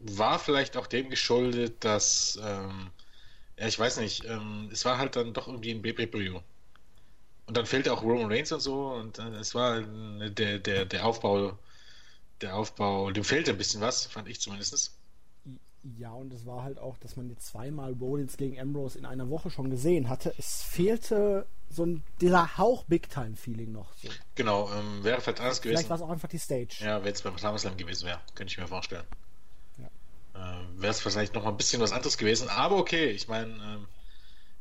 war 0.00 0.38
vielleicht 0.38 0.76
auch 0.76 0.86
dem 0.86 1.08
geschuldet, 1.10 1.84
dass 1.84 2.38
ja, 3.58 3.68
ich 3.68 3.78
weiß 3.78 3.98
nicht. 3.98 4.24
Ähm, 4.24 4.68
es 4.72 4.84
war 4.84 4.98
halt 4.98 5.16
dann 5.16 5.32
doch 5.32 5.46
irgendwie 5.48 5.70
ein 5.70 5.82
BBW. 5.82 6.40
Und 7.46 7.56
dann 7.56 7.66
fehlte 7.66 7.92
auch 7.92 8.02
Roman 8.02 8.30
Reigns 8.30 8.52
und 8.52 8.60
so. 8.60 8.88
Und 8.88 9.18
äh, 9.18 9.28
es 9.36 9.54
war 9.54 9.78
äh, 9.78 10.30
der, 10.30 10.58
der, 10.58 10.84
der 10.86 11.06
Aufbau, 11.06 11.58
der 12.44 12.56
Aufbau, 12.56 13.10
dem 13.10 13.24
fehlte 13.24 13.50
ein 13.50 13.58
bisschen 13.58 13.80
was, 13.80 14.06
fand 14.06 14.28
ich 14.28 14.40
zumindest. 14.40 14.96
Ja, 15.98 16.12
und 16.12 16.32
es 16.32 16.46
war 16.46 16.62
halt 16.62 16.78
auch, 16.78 16.96
dass 16.98 17.16
man 17.16 17.28
jetzt 17.28 17.46
zweimal 17.46 17.92
Rollins 17.92 18.38
gegen 18.38 18.58
Ambrose 18.58 18.98
in 18.98 19.04
einer 19.04 19.28
Woche 19.28 19.50
schon 19.50 19.68
gesehen 19.68 20.08
hatte. 20.08 20.34
Es 20.38 20.62
fehlte 20.62 21.46
so 21.68 21.84
ein, 21.84 22.02
dieser 22.22 22.56
Hauch 22.56 22.84
Big-Time-Feeling 22.84 23.72
noch. 23.72 23.92
So. 23.96 24.08
Genau, 24.34 24.70
ähm, 24.72 25.04
wäre 25.04 25.20
vielleicht 25.20 25.40
anders 25.40 25.60
gewesen. 25.60 25.78
Vielleicht 25.78 25.90
war 25.90 25.96
es 25.96 26.02
auch 26.02 26.10
einfach 26.10 26.28
die 26.28 26.38
Stage. 26.38 26.76
Ja, 26.80 27.04
wenn 27.04 27.12
es 27.12 27.20
beim 27.20 27.36
SummerSlam 27.36 27.76
gewesen 27.76 28.06
wäre, 28.06 28.20
könnte 28.34 28.52
ich 28.52 28.58
mir 28.58 28.66
vorstellen 28.66 29.04
äh, 30.34 30.80
wäre 30.80 30.90
es 30.90 31.00
vielleicht 31.00 31.34
noch 31.34 31.46
ein 31.46 31.56
bisschen 31.56 31.80
was 31.80 31.92
anderes 31.92 32.18
gewesen. 32.18 32.48
Aber 32.48 32.76
okay, 32.76 33.10
ich 33.10 33.28
meine, 33.28 33.52
ähm, 33.52 33.86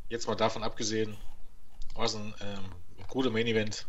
jetzt 0.09 0.27
mal 0.27 0.35
davon 0.35 0.63
abgesehen, 0.63 1.17
war 1.95 2.05
es 2.05 2.15
ein 2.15 2.33
ähm, 2.41 3.05
guter 3.07 3.31
Main 3.31 3.47
Event. 3.47 3.85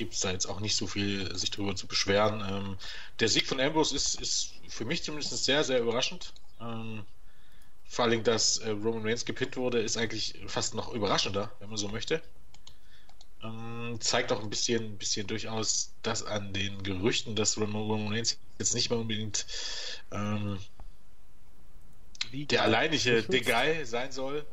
Gibt 0.00 0.14
es 0.14 0.20
da 0.20 0.32
jetzt 0.32 0.46
auch 0.46 0.60
nicht 0.60 0.76
so 0.76 0.86
viel 0.86 1.36
sich 1.36 1.50
drüber 1.50 1.76
zu 1.76 1.86
beschweren. 1.86 2.40
Ähm, 2.40 2.78
der 3.18 3.28
Sieg 3.28 3.46
von 3.46 3.60
Ambrose 3.60 3.94
ist, 3.94 4.18
ist 4.18 4.54
für 4.66 4.86
mich 4.86 5.02
zumindest 5.02 5.44
sehr, 5.44 5.62
sehr 5.62 5.78
überraschend. 5.78 6.32
Ähm, 6.58 7.04
vor 7.84 8.06
allem, 8.06 8.24
dass 8.24 8.56
äh, 8.56 8.70
Roman 8.70 9.02
Reigns 9.04 9.26
gepinnt 9.26 9.58
wurde, 9.58 9.78
ist 9.82 9.98
eigentlich 9.98 10.40
fast 10.46 10.74
noch 10.74 10.90
überraschender, 10.94 11.52
wenn 11.58 11.68
man 11.68 11.76
so 11.76 11.88
möchte. 11.88 12.22
Ähm, 13.42 13.98
zeigt 14.00 14.32
auch 14.32 14.42
ein 14.42 14.48
bisschen, 14.48 14.96
bisschen 14.96 15.26
durchaus 15.26 15.92
das 16.00 16.22
an 16.22 16.54
den 16.54 16.82
Gerüchten, 16.82 17.36
dass 17.36 17.58
Roman 17.58 18.08
Reigns 18.08 18.38
jetzt 18.58 18.72
nicht 18.74 18.88
mehr 18.88 19.00
unbedingt 19.00 19.44
ähm, 20.12 20.58
der 22.32 22.62
alleinige 22.62 23.22
The 23.28 23.42
Guy 23.42 23.84
sein 23.84 24.12
soll, 24.12 24.46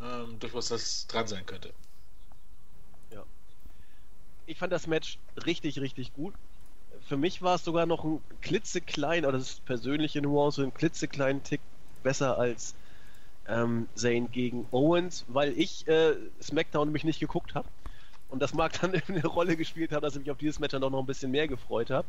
ähm, 0.00 0.38
durchaus 0.38 0.68
das 0.68 1.06
dran 1.08 1.26
sein 1.26 1.44
könnte. 1.44 1.74
Ich 4.48 4.58
fand 4.58 4.72
das 4.72 4.86
Match 4.86 5.18
richtig, 5.44 5.78
richtig 5.80 6.12
gut. 6.14 6.34
Für 7.00 7.18
mich 7.18 7.42
war 7.42 7.56
es 7.56 7.64
sogar 7.64 7.86
noch 7.86 8.04
ein 8.04 8.22
klitzeklein, 8.40 9.24
oder 9.26 9.38
das 9.38 9.50
ist 9.50 9.64
persönliche 9.66 10.22
Nuance, 10.22 10.62
ein 10.62 10.74
klitzekleinen 10.74 11.42
Tick 11.42 11.60
besser 12.02 12.38
als 12.38 12.74
ähm, 13.46 13.88
Zane 13.94 14.28
gegen 14.30 14.68
Owens, 14.72 15.24
weil 15.28 15.52
ich 15.58 15.86
äh, 15.88 16.16
SmackDown 16.42 16.92
mich 16.92 17.04
nicht 17.04 17.20
geguckt 17.20 17.54
habe. 17.54 17.68
Und 18.28 18.40
das 18.42 18.54
mag 18.54 18.80
dann 18.80 18.94
eine 19.08 19.26
Rolle 19.26 19.56
gespielt 19.56 19.92
haben, 19.92 20.02
dass 20.02 20.14
ich 20.14 20.20
mich 20.20 20.30
auf 20.32 20.38
dieses 20.38 20.60
Match 20.60 20.72
dann 20.72 20.84
auch 20.84 20.90
noch 20.90 21.00
ein 21.00 21.06
bisschen 21.06 21.32
mehr 21.32 21.48
gefreut 21.48 21.90
habe. 21.90 22.08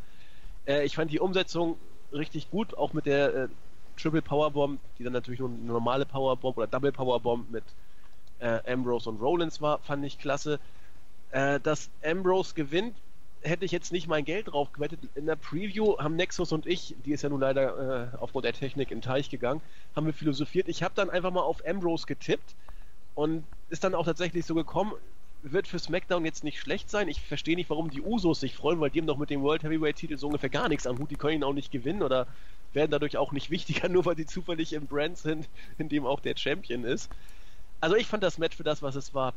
Äh, 0.68 0.86
ich 0.86 0.96
fand 0.96 1.12
die 1.12 1.20
Umsetzung 1.20 1.82
richtig 2.12 2.50
gut, 2.50 2.76
auch 2.78 2.94
mit 2.94 3.06
der 3.06 3.36
äh, 3.36 3.50
Triple 3.98 4.22
Powerbomb, 4.24 4.82
die 4.98 5.04
dann 5.04 5.14
natürlich 5.14 5.40
nur 5.42 5.50
eine 5.50 5.60
normale 5.60 6.06
Powerbomb 6.06 6.58
oder 6.58 6.68
Double 6.68 6.92
Powerbomb 6.94 7.50
mit 7.52 7.76
äh, 8.40 8.60
Ambrose 8.72 9.10
und 9.10 9.22
Rollins 9.22 9.62
war, 9.62 9.82
fand 9.82 10.06
ich 10.06 10.18
klasse. 10.18 10.60
Äh, 11.32 11.60
dass 11.60 11.90
Ambrose 12.04 12.56
gewinnt, 12.56 12.96
hätte 13.42 13.64
ich 13.64 13.72
jetzt 13.72 13.92
nicht 13.92 14.08
mein 14.08 14.26
Geld 14.26 14.48
drauf 14.48 14.72
gewettet. 14.74 15.00
In 15.16 15.26
der 15.26 15.36
Preview 15.36 15.98
haben 15.98 16.16
Nexus 16.16 16.52
und 16.52 16.66
ich, 16.66 16.96
die 17.06 17.12
ist 17.12 17.22
ja 17.22 17.30
nun 17.30 17.40
leider 17.40 18.12
äh, 18.14 18.18
aufgrund 18.18 18.46
der 18.46 18.54
Technik 18.54 18.92
in 18.92 18.98
den 18.98 19.04
Teich 19.04 19.30
gegangen, 19.30 19.62
haben 19.96 20.06
wir 20.06 20.14
philosophiert. 20.14 20.68
Ich 20.68 20.84
habe 20.84 20.94
dann 20.96 21.10
einfach 21.10 21.32
mal 21.32 21.42
auf 21.42 21.66
Ambrose 21.66 22.06
getippt 22.06 22.56
und 23.16 23.44
ist 23.70 23.84
dann 23.84 23.96
auch 23.96 24.06
tatsächlich 24.06 24.46
so 24.46 24.56
gekommen. 24.56 24.94
Wird 25.42 25.68
für 25.68 25.80
SmackDown 25.80 26.26
jetzt 26.26 26.44
nicht 26.44 26.60
schlecht 26.60 26.90
sein. 26.90 27.08
Ich 27.08 27.22
verstehe 27.22 27.56
nicht, 27.56 27.70
warum 27.70 27.90
die 27.90 28.02
Usos 28.02 28.42
sich 28.42 28.56
freuen, 28.56 28.82
weil 28.82 28.90
die 28.90 29.00
haben 29.00 29.08
doch 29.08 29.18
mit 29.18 29.30
dem 29.30 29.42
World 29.42 29.64
Heavyweight 29.64 29.96
Titel 29.96 30.18
so 30.18 30.28
ungefähr 30.28 30.50
gar 30.50 30.68
nichts 30.68 30.86
am 30.86 30.98
Hut. 30.98 31.12
Die 31.12 31.16
können 31.16 31.36
ihn 31.36 31.44
auch 31.46 31.54
nicht 31.54 31.72
gewinnen 31.72 32.04
oder 32.04 32.28
werden 32.74 32.92
dadurch 32.92 33.18
auch 33.18 33.32
nicht 33.32 33.50
wichtiger, 33.52 33.88
nur 33.88 34.06
weil 34.06 34.16
die 34.16 34.26
zufällig 34.26 34.74
im 34.74 34.88
Brand 34.88 35.18
sind, 35.18 35.48
in 35.78 35.88
dem 35.88 36.06
auch 36.06 36.20
der 36.20 36.36
Champion 36.36 36.84
ist. 36.84 37.10
Also 37.80 37.96
ich 37.96 38.08
fand 38.08 38.24
das 38.24 38.38
Match 38.38 38.58
für 38.58 38.64
das, 38.64 38.82
was 38.82 38.96
es 38.96 39.14
war, 39.14 39.34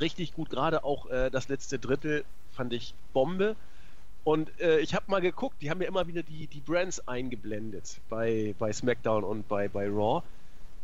richtig 0.00 0.34
gut. 0.34 0.50
Gerade 0.50 0.84
auch 0.84 1.06
äh, 1.10 1.30
das 1.30 1.48
letzte 1.48 1.78
Drittel 1.78 2.24
fand 2.52 2.72
ich 2.72 2.94
Bombe. 3.12 3.56
Und 4.24 4.58
äh, 4.60 4.78
ich 4.80 4.94
habe 4.94 5.04
mal 5.08 5.20
geguckt, 5.20 5.56
die 5.60 5.70
haben 5.70 5.82
ja 5.82 5.88
immer 5.88 6.06
wieder 6.06 6.22
die, 6.22 6.46
die 6.46 6.60
Brands 6.60 7.06
eingeblendet 7.06 8.00
bei, 8.08 8.54
bei 8.58 8.72
SmackDown 8.72 9.22
und 9.22 9.48
bei, 9.48 9.68
bei 9.68 9.86
Raw. 9.86 10.22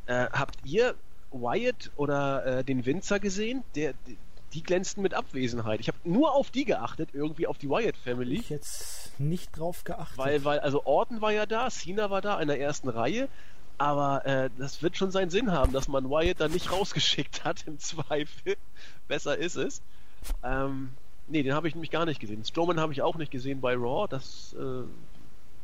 Äh, 0.07 0.27
habt 0.31 0.57
ihr 0.65 0.95
Wyatt 1.33 1.91
oder 1.97 2.45
äh, 2.45 2.65
den 2.65 2.85
Winzer 2.85 3.19
gesehen? 3.19 3.65
Der, 3.75 3.95
die 4.53 4.63
glänzten 4.63 5.03
mit 5.03 5.15
Abwesenheit. 5.15 5.81
Ich 5.81 5.89
habe 5.89 5.99
nur 6.05 6.35
auf 6.35 6.51
die 6.51 6.65
geachtet, 6.65 7.11
irgendwie 7.13 7.47
auf 7.47 7.57
die 7.57 7.71
Wyatt 7.71 7.97
Family. 7.97 8.37
Ich 8.37 8.51
jetzt 8.51 9.19
nicht 9.19 9.57
drauf 9.57 9.85
geachtet. 9.85 10.19
Weil, 10.19 10.45
weil, 10.45 10.59
also 10.61 10.85
Orton 10.85 11.21
war 11.21 11.33
ja 11.33 11.47
da, 11.47 11.71
Cena 11.71 12.11
war 12.11 12.21
da 12.21 12.41
in 12.41 12.49
der 12.49 12.61
ersten 12.61 12.89
Reihe, 12.89 13.29
aber 13.81 14.27
äh, 14.27 14.51
das 14.59 14.83
wird 14.83 14.99
schon 14.99 15.11
seinen 15.11 15.31
Sinn 15.31 15.53
haben, 15.53 15.73
dass 15.73 15.89
man 15.89 16.11
Wyatt 16.11 16.39
da 16.39 16.49
nicht 16.49 16.71
rausgeschickt 16.73 17.45
hat 17.45 17.67
im 17.67 17.79
Zweifel. 17.79 18.59
Besser 19.09 19.39
ist 19.39 19.57
es. 19.57 19.81
Ähm, 20.45 20.91
nee, 21.29 21.43
den 21.43 21.55
habe 21.55 21.67
ich 21.67 21.75
nämlich 21.75 21.91
gar 21.91 22.05
nicht 22.05 22.21
gesehen. 22.21 22.45
Strowman 22.45 22.79
habe 22.79 22.93
ich 22.93 23.01
auch 23.01 23.17
nicht 23.17 23.33
gesehen 23.33 23.63
bei 23.63 23.75
Raw, 23.75 24.07
das 24.07 24.55
äh, 24.59 24.83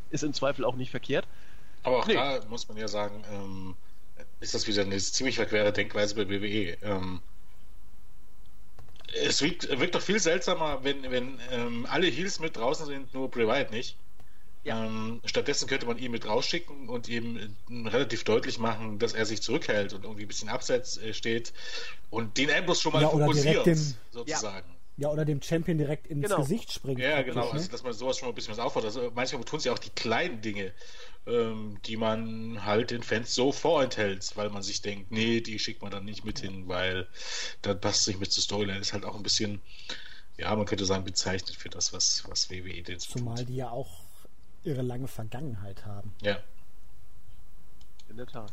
ist 0.09 0.25
im 0.25 0.33
Zweifel 0.33 0.65
auch 0.65 0.77
nicht 0.77 0.91
verkehrt. 0.91 1.27
Aber 1.83 1.99
auch 1.99 2.07
nee. 2.07 2.15
da 2.15 2.41
muss 2.49 2.67
man 2.69 2.79
ja 2.79 2.89
sagen, 2.89 3.23
ähm, 3.31 3.77
ist 4.41 4.55
das 4.55 4.67
wieder 4.67 4.81
eine 4.81 4.97
ziemlich 4.97 5.37
verquere 5.37 5.71
Denkweise 5.71 6.15
bei 6.15 6.27
WWE. 6.27 6.79
Ähm, 6.81 7.21
es 9.27 9.43
wirkt, 9.43 9.69
wirkt 9.79 9.95
doch 9.95 10.01
viel 10.01 10.21
seltsamer, 10.21 10.83
wenn, 10.85 11.11
wenn 11.11 11.39
ähm, 11.51 11.87
alle 11.91 12.07
Heels 12.07 12.41
mit 12.41 12.57
draußen 12.57 12.87
sind, 12.87 13.13
nur 13.13 13.31
Wyatt 13.35 13.73
nicht. 13.73 13.99
Ja. 14.67 14.85
Ähm, 14.85 15.21
stattdessen 15.25 15.69
könnte 15.69 15.87
man 15.87 15.97
ihn 15.97 16.11
mit 16.11 16.27
rausschicken 16.27 16.89
und 16.89 17.09
ihm 17.09 17.37
äh, 17.37 17.89
relativ 17.89 18.25
deutlich 18.25 18.59
machen, 18.59 18.99
dass 18.99 19.13
er 19.13 19.25
sich 19.25 19.41
zurückhält 19.41 19.93
und 19.93 20.03
irgendwie 20.05 20.23
ein 20.25 20.29
bisschen 20.29 20.49
abseits 20.49 20.97
äh, 20.99 21.15
steht 21.15 21.53
und 22.11 22.37
den 22.37 22.51
Ambrose 22.51 22.83
schon 22.83 22.93
mal 22.93 23.03
ja, 23.03 23.09
fokussiert, 23.11 23.65
sozusagen. 24.11 24.77
Ja, 24.99 25.11
oder 25.11 25.25
dem 25.27 25.43
Champion 25.43 25.77
direkt 25.79 26.07
ins 26.07 26.23
Genau. 26.23 26.39
Gesicht 26.39 26.73
springt. 26.73 26.99
Ja, 26.99 27.21
genau, 27.23 27.45
ne? 27.45 27.53
also 27.53 27.71
dass 27.71 27.83
man 27.83 27.93
sowas 27.93 28.17
schon 28.19 28.27
mal 28.27 28.33
ein 28.33 28.35
bisschen 28.35 28.53
was 28.53 28.59
auffordert. 28.59 28.97
Also 28.97 29.13
manchmal 29.15 29.45
tun 29.45 29.61
sie 29.61 29.69
auch 29.71 29.79
die 29.79 29.91
kleinen 29.91 30.41
Dinge, 30.41 30.73
ähm, 31.27 31.79
die 31.85 31.97
man 31.99 32.65
halt 32.65 32.91
den 32.91 33.03
Fans 33.03 33.35
so 33.35 33.53
vorenthält, 33.53 34.33
weil 34.37 34.49
man 34.51 34.63
sich 34.63 34.81
denkt, 34.81 35.13
nee, 35.13 35.41
die 35.43 35.59
schickt 35.59 35.83
man 35.83 35.91
dann 35.91 36.07
nicht 36.07 36.25
mit 36.25 36.41
hin, 36.41 36.67
weil 36.67 37.07
dann 37.63 37.79
passt 37.81 38.01
es 38.01 38.07
nicht 38.09 38.21
mit 38.21 38.33
zur 38.33 38.43
Storyline. 38.43 38.81
Ist 38.81 38.95
halt 38.95 39.05
auch 39.05 39.15
ein 39.17 39.23
bisschen, 39.23 39.61
ja, 40.39 40.57
man 40.57 40.65
könnte 40.67 40.87
sagen, 40.87 41.05
bezeichnet 41.05 41.57
für 41.57 41.69
das, 41.69 41.93
was, 41.93 42.25
was 42.29 42.51
WWE 42.51 42.83
denn 42.83 42.99
so 42.99 43.13
Zumal 43.13 43.37
tut. 43.37 43.49
die 43.51 43.57
ja 43.57 43.71
auch 43.71 44.06
ihre 44.67 44.83
lange 44.83 45.09
Vergangenheit 45.09 45.87
haben. 45.87 46.13
Ja, 46.23 46.39
In 48.09 48.17
der 48.17 48.27
Tat. 48.27 48.53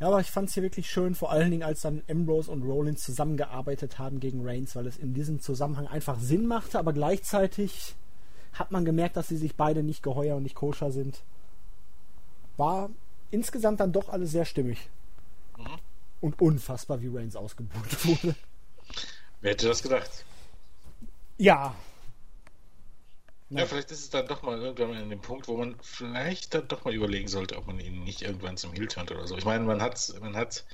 Ja, 0.00 0.08
aber 0.08 0.20
ich 0.20 0.30
fand 0.30 0.48
es 0.48 0.54
hier 0.54 0.62
wirklich 0.64 0.90
schön, 0.90 1.14
vor 1.14 1.30
allen 1.30 1.50
Dingen, 1.50 1.62
als 1.62 1.82
dann 1.82 2.02
Ambrose 2.10 2.50
und 2.50 2.62
Rollins 2.62 3.02
zusammengearbeitet 3.04 3.98
haben 4.00 4.18
gegen 4.18 4.44
Reigns, 4.46 4.74
weil 4.74 4.86
es 4.88 4.96
in 4.96 5.14
diesem 5.14 5.40
Zusammenhang 5.40 5.86
einfach 5.86 6.18
Sinn 6.18 6.46
machte, 6.46 6.78
aber 6.78 6.92
gleichzeitig 6.92 7.94
hat 8.54 8.72
man 8.72 8.84
gemerkt, 8.84 9.16
dass 9.16 9.28
sie 9.28 9.36
sich 9.36 9.54
beide 9.54 9.82
nicht 9.84 10.02
geheuer 10.02 10.36
und 10.36 10.42
nicht 10.42 10.56
koscher 10.56 10.90
sind. 10.90 11.22
War 12.56 12.90
insgesamt 13.30 13.78
dann 13.80 13.92
doch 13.92 14.08
alles 14.08 14.32
sehr 14.32 14.44
stimmig. 14.44 14.88
Mhm. 15.56 15.78
Und 16.20 16.40
unfassbar, 16.40 17.00
wie 17.00 17.08
Reigns 17.16 17.36
ausgebucht 17.36 18.04
wurde. 18.06 18.34
wer 19.40 19.52
hätte 19.52 19.68
das 19.68 19.82
gedacht? 19.82 20.24
Ja. 21.38 21.74
Ja, 23.54 23.66
vielleicht 23.66 23.90
ist 23.90 24.00
es 24.00 24.10
dann 24.10 24.26
doch 24.26 24.42
mal 24.42 24.58
irgendwann 24.58 24.96
an 24.96 25.10
dem 25.10 25.20
Punkt, 25.20 25.46
wo 25.46 25.56
man 25.58 25.76
vielleicht 25.82 26.54
dann 26.54 26.68
doch 26.68 26.84
mal 26.84 26.94
überlegen 26.94 27.28
sollte, 27.28 27.56
ob 27.58 27.66
man 27.66 27.78
ihn 27.80 28.02
nicht 28.02 28.22
irgendwann 28.22 28.56
zum 28.56 28.72
Heel 28.72 28.88
turnt 28.88 29.10
oder 29.10 29.26
so. 29.26 29.36
Ich 29.36 29.44
meine, 29.44 29.64
man 29.64 29.82
hat, 29.82 30.12
man 30.20 30.34
hat 30.36 30.64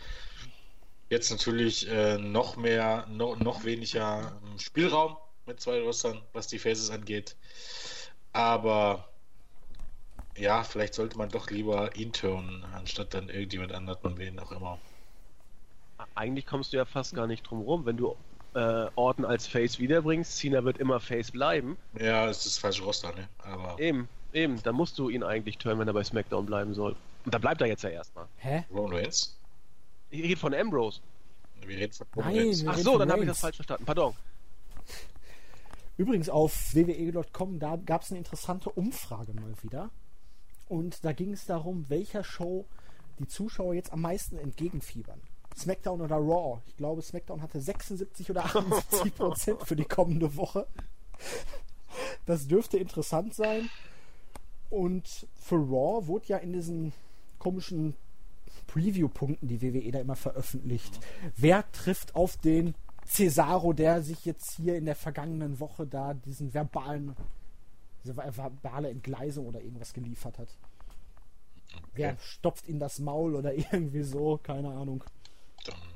jetzt 1.11 1.31
natürlich 1.31 1.89
äh, 1.89 2.19
noch 2.19 2.57
mehr, 2.57 3.07
no, 3.09 3.35
noch 3.37 3.65
weniger 3.65 4.41
ähm, 4.45 4.59
Spielraum 4.59 5.17
mit 5.47 5.61
zwei 5.61 5.81
Rostern, 5.81 6.23
was 6.33 6.47
die 6.49 6.59
Faces 6.59 6.91
angeht. 6.91 7.37
Aber 8.33 9.09
ja, 10.37 10.63
vielleicht 10.65 10.95
sollte 10.95 11.19
man 11.19 11.29
doch 11.31 11.51
lieber 11.51 11.95
ihn 11.97 12.13
turnen, 12.13 12.65
anstatt 12.65 13.13
dann 13.15 13.29
irgendjemand 13.29 13.73
anderen, 13.73 14.17
wen 14.19 14.39
auch 14.39 14.53
immer. 14.53 14.81
Eigentlich 16.15 16.47
kommst 16.47 16.73
du 16.73 16.77
ja 16.77 16.85
fast 16.85 17.15
gar 17.15 17.27
nicht 17.27 17.43
drum 17.43 17.61
rum, 17.61 17.85
wenn 17.87 17.97
du 17.97 18.17
äh, 18.55 18.87
Orton 18.95 19.25
als 19.25 19.47
Face 19.47 19.79
wiederbringst. 19.79 20.37
Cena 20.39 20.65
wird 20.65 20.79
immer 20.79 21.01
Face 21.01 21.31
bleiben. 21.31 21.77
Ja, 21.99 22.29
es 22.29 22.39
ist 22.39 22.47
das 22.47 22.59
falsche 22.59 22.83
Roster, 22.83 23.15
ne? 23.15 23.29
Aber 23.39 23.79
Eben, 23.79 24.09
eben. 24.33 24.63
Da 24.63 24.73
musst 24.73 24.99
du 24.99 25.09
ihn 25.09 25.23
eigentlich 25.23 25.59
turnen, 25.59 25.81
wenn 25.81 25.89
er 25.89 25.95
bei 25.95 26.05
SmackDown 26.05 26.47
bleiben 26.47 26.75
soll. 26.75 26.97
Und 27.25 27.35
da 27.35 27.39
bleibt 27.39 27.61
er 27.61 27.67
jetzt 27.67 27.83
ja 27.83 27.91
erstmal. 27.91 28.27
Hä? 28.39 28.65
Roman 28.71 28.97
Reigns? 28.97 29.39
Ich 30.11 30.23
rede 30.23 30.37
von 30.37 30.55
Ambrose. 30.55 31.01
Wir 31.67 31.77
reden 31.79 31.93
von 31.93 32.07
Nein, 32.17 32.37
Reigns. 32.37 32.65
Ach 32.67 32.79
so, 32.79 32.99
dann 32.99 33.11
habe 33.11 33.23
ich 33.23 33.29
das 33.29 33.41
falsch 33.41 33.57
verstanden. 33.57 33.85
Pardon. 33.85 34.15
Übrigens 35.97 36.29
auf 36.29 36.75
wwe.com, 36.75 37.59
da 37.59 37.77
gab 37.77 38.03
es 38.03 38.11
eine 38.11 38.19
interessante 38.19 38.71
Umfrage 38.71 39.33
mal 39.35 39.53
wieder. 39.63 39.91
Und 40.69 41.05
da 41.05 41.13
ging 41.13 41.33
es 41.33 41.45
darum, 41.45 41.87
welcher 41.89 42.23
Show 42.23 42.67
die 43.19 43.27
Zuschauer 43.27 43.75
jetzt 43.75 43.93
am 43.93 44.03
meisten 44.03 44.39
entgegenfiebern. 44.39 45.21
SmackDown 45.57 46.01
oder 46.01 46.17
Raw. 46.17 46.61
Ich 46.67 46.77
glaube, 46.77 47.03
SmackDown 47.03 47.43
hatte 47.43 47.61
76 47.61 48.31
oder 48.31 48.45
78 48.45 49.15
Prozent 49.15 49.63
für 49.65 49.77
die 49.77 49.85
kommende 49.85 50.37
Woche. 50.37 50.67
Das 52.27 52.47
dürfte 52.47 52.79
interessant 52.79 53.35
sein. 53.35 53.69
Und 54.71 55.27
für 55.35 55.57
Raw 55.57 56.07
wurde 56.07 56.27
ja 56.29 56.37
in 56.39 56.53
diesen 56.53 56.93
komischen 57.39 57.95
Preview-Punkten, 58.67 59.49
die 59.49 59.63
WWE 59.63 59.91
da 59.93 60.01
immer 60.01 60.17
veröffentlicht, 60.17 61.01
wer 61.37 61.71
trifft 61.73 62.15
auf 62.15 62.37
den 62.37 62.75
Cesaro, 63.07 63.73
der 63.73 64.03
sich 64.03 64.27
jetzt 64.27 64.53
hier 64.57 64.77
in 64.77 64.85
der 64.85 64.95
vergangenen 64.95 65.59
Woche 65.61 65.87
da 65.87 66.13
diesen 66.13 66.53
verbalen, 66.53 67.17
diese 68.05 68.13
ver- 68.15 68.37
verbale 68.37 68.91
Entgleisung 68.91 69.47
oder 69.47 69.63
irgendwas 69.63 69.95
geliefert 69.95 70.39
hat. 70.39 70.49
Wer 71.95 72.17
stopft 72.19 72.69
ihm 72.69 72.79
das 72.79 72.99
Maul 72.99 73.35
oder 73.35 73.55
irgendwie 73.73 74.03
so, 74.03 74.39
keine 74.43 74.69
Ahnung. 74.71 75.03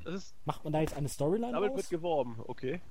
Ist, 0.05 0.33
Macht 0.45 0.63
man 0.63 0.73
da 0.73 0.81
jetzt 0.81 0.93
eine 0.95 1.07
Storyline 1.09 1.53
damit 1.53 1.71
aus? 1.71 1.77
wird 1.77 1.89
geworben, 1.89 2.35
okay. 2.47 2.81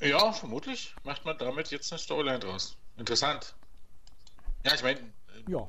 ja, 0.00 0.32
vermutlich 0.32 0.94
macht 1.04 1.24
man 1.24 1.36
damit 1.38 1.70
jetzt 1.70 1.92
eine 1.92 1.98
Storyline 1.98 2.38
draus. 2.38 2.76
Interessant. 2.96 3.54
Ja, 4.64 4.74
ich 4.74 4.82
meine, 4.82 5.00
Ja, 5.48 5.68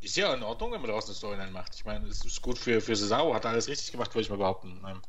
ist 0.00 0.16
ja 0.16 0.32
in 0.34 0.42
Ordnung, 0.42 0.72
wenn 0.72 0.80
man 0.80 0.88
daraus 0.88 1.06
eine 1.06 1.14
Storyline 1.14 1.50
macht. 1.50 1.74
Ich 1.74 1.84
meine, 1.84 2.06
es 2.06 2.24
ist 2.24 2.40
gut 2.42 2.58
für, 2.58 2.80
für 2.80 2.94
Cesaro, 2.96 3.34
hat 3.34 3.44
alles 3.46 3.66
richtig 3.68 3.92
gemacht, 3.92 4.14
würde 4.14 4.22
ich 4.22 4.30
mal 4.30 4.36
behaupten. 4.38 4.80
Ähm, 4.86 5.02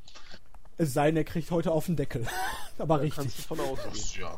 es 0.78 0.94
sei 0.94 1.08
denn, 1.08 1.18
er 1.18 1.24
kriegt 1.26 1.52
heute 1.52 1.72
auf 1.72 1.86
den 1.88 1.96
Deckel. 1.98 2.26
Aber 2.78 3.00
Kannst 3.00 3.18
du 3.18 3.22
richtig. 3.24 3.46
von 3.48 3.60
ausgehen. 3.60 4.22
ja, 4.22 4.38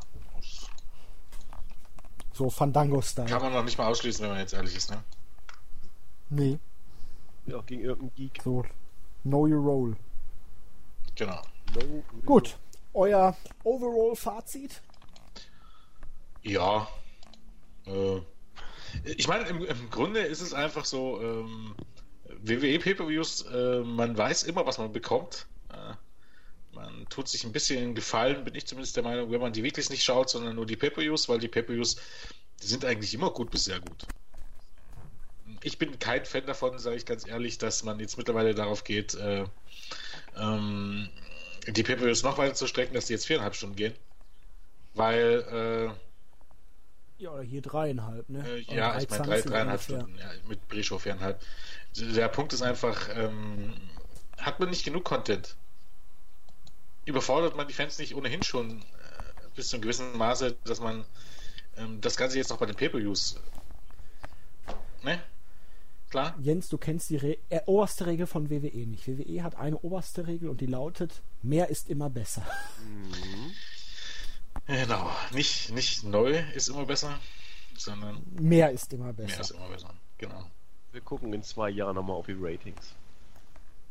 So 2.34 2.50
Fandango-Style. 2.50 3.28
kann 3.30 3.42
man 3.42 3.54
noch 3.54 3.64
nicht 3.64 3.78
mal 3.78 3.88
ausschließen, 3.88 4.24
wenn 4.24 4.32
man 4.32 4.40
jetzt 4.40 4.54
ehrlich 4.54 4.76
ist, 4.76 4.90
ne? 4.92 5.04
Nee, 6.30 6.60
Ja, 7.46 7.62
gegen 7.62 7.82
irgendeinen 7.84 8.16
Geek. 8.16 8.42
so. 8.44 8.66
Know 9.24 9.46
your 9.48 9.62
role. 9.62 9.96
Genau. 11.16 11.42
No, 11.76 12.04
Gut. 12.26 12.58
Euer 12.94 13.36
Overall-Fazit? 13.64 14.82
Ja. 16.42 16.88
Äh, 17.86 18.22
ich 19.04 19.28
meine, 19.28 19.48
im, 19.48 19.64
im 19.64 19.90
Grunde 19.90 20.22
ist 20.22 20.42
es 20.42 20.54
einfach 20.54 20.86
so, 20.86 21.22
ähm, 21.22 21.76
WWE 22.44 22.80
Pay-Per-Views, 22.80 23.46
äh, 23.54 23.80
man 23.82 24.18
weiß 24.18 24.44
immer, 24.44 24.66
was 24.66 24.78
man 24.78 24.92
bekommt. 24.92 25.48
Äh, 25.70 25.94
man 26.76 27.08
tut 27.10 27.28
sich 27.28 27.44
ein 27.46 27.52
bisschen 27.52 27.96
gefallen, 27.96 28.44
bin 28.44 28.56
ich 28.56 28.66
zumindest 28.66 28.96
der 28.96 29.04
Meinung, 29.04 29.32
wenn 29.32 29.42
man 29.42 29.54
die 29.54 29.64
wirklich 29.64 29.90
nicht 29.90 30.04
schaut, 30.04 30.30
sondern 30.30 30.56
nur 30.56 30.66
die 30.66 30.76
Pay-Per-Views, 30.76 31.30
weil 31.30 31.40
die 31.40 31.48
Pay-Per-Views, 31.48 31.98
sind 32.60 32.86
eigentlich 32.86 33.14
immer 33.14 33.32
gut 33.32 33.50
bis 33.50 33.66
sehr 33.66 33.80
gut. 33.80 34.06
Ich 35.64 35.78
bin 35.78 36.00
kein 36.00 36.26
Fan 36.26 36.46
davon, 36.46 36.80
sage 36.80 36.96
ich 36.98 37.06
ganz 37.06 37.26
ehrlich, 37.28 37.58
dass 37.58 37.84
man 37.84 38.00
jetzt 38.00 38.18
mittlerweile 38.18 38.56
darauf 38.56 38.84
geht, 38.84 39.14
äh, 39.16 39.46
ähm, 40.36 41.10
die 41.68 41.84
Pay-Per-Views 41.84 42.24
noch 42.24 42.38
weiter 42.38 42.56
zu 42.56 42.68
strecken, 42.68 42.94
dass 42.96 43.06
die 43.08 43.14
jetzt 43.14 43.28
viereinhalb 43.28 43.56
Stunden 43.56 43.76
gehen. 43.76 43.96
Weil, 44.94 45.92
äh, 45.92 45.96
Ja, 47.18 47.32
oder 47.32 47.44
hier 47.44 47.62
dreieinhalb, 47.62 48.30
ne? 48.30 48.44
äh, 48.44 48.60
ja, 48.62 48.98
ich 48.98 49.10
meine 49.10 49.22
drei, 49.24 49.42
3,20 49.42 49.50
dreieinhalb. 49.50 49.82
Stunden, 49.82 50.18
ja, 50.18 50.32
mit 50.48 50.68
Pre-Show 50.68 50.98
viereinhalb. 51.00 51.42
Der 51.96 52.28
Punkt 52.30 52.54
ist 52.54 52.62
einfach, 52.62 53.10
ähm, 53.16 53.76
hat 54.38 54.60
man 54.60 54.70
nicht 54.70 54.84
genug 54.86 55.04
Content? 55.06 55.56
Überfordert 57.06 57.56
man 57.56 57.68
die 57.68 57.74
Fans 57.76 58.00
nicht 58.00 58.16
ohnehin 58.16 58.42
schon 58.44 58.82
äh, 58.82 58.84
bis 59.56 59.68
zu 59.70 59.76
einem 59.76 59.84
gewissen 59.84 60.18
Maße, 60.18 60.58
dass 60.64 60.80
man 60.80 61.06
ähm, 61.78 62.02
das 62.02 62.18
Ganze 62.18 62.38
jetzt 62.38 62.50
noch 62.50 62.58
bei 62.60 62.66
den 62.68 62.76
Pay-Per-Views, 62.76 63.40
ne? 65.04 65.22
Klar? 66.12 66.36
Jens, 66.42 66.68
du 66.68 66.78
kennst 66.78 67.10
die 67.10 67.16
Re 67.16 67.38
äh, 67.50 67.62
oberste 67.66 68.06
Regel 68.06 68.28
von 68.28 68.50
WWE 68.50 68.86
nicht. 68.86 69.08
WWE 69.08 69.44
hat 69.44 69.56
eine 69.56 69.78
oberste 69.80 70.28
Regel 70.28 70.50
und 70.50 70.60
die 70.60 70.66
lautet: 70.66 71.24
Mehr 71.42 71.70
ist 71.70 71.90
immer 71.90 72.10
besser. 72.10 72.44
Genau. 74.68 75.10
Nicht, 75.34 75.72
nicht 75.72 76.04
neu 76.04 76.38
ist 76.54 76.68
immer 76.68 76.86
besser, 76.86 77.18
sondern 77.78 78.22
Mehr 78.40 78.72
ist 78.72 78.92
immer 78.92 79.06
mehr 79.06 79.14
besser. 79.14 79.40
ist 79.42 79.52
immer 79.52 79.70
besser. 79.70 79.94
Genau. 80.18 80.44
Wir 80.92 81.00
gucken 81.02 81.32
in 81.32 81.44
zwei 81.44 81.70
Jahren 81.70 81.96
nochmal 81.96 82.18
auf 82.18 82.26
die 82.26 82.36
Ratings. 82.38 82.94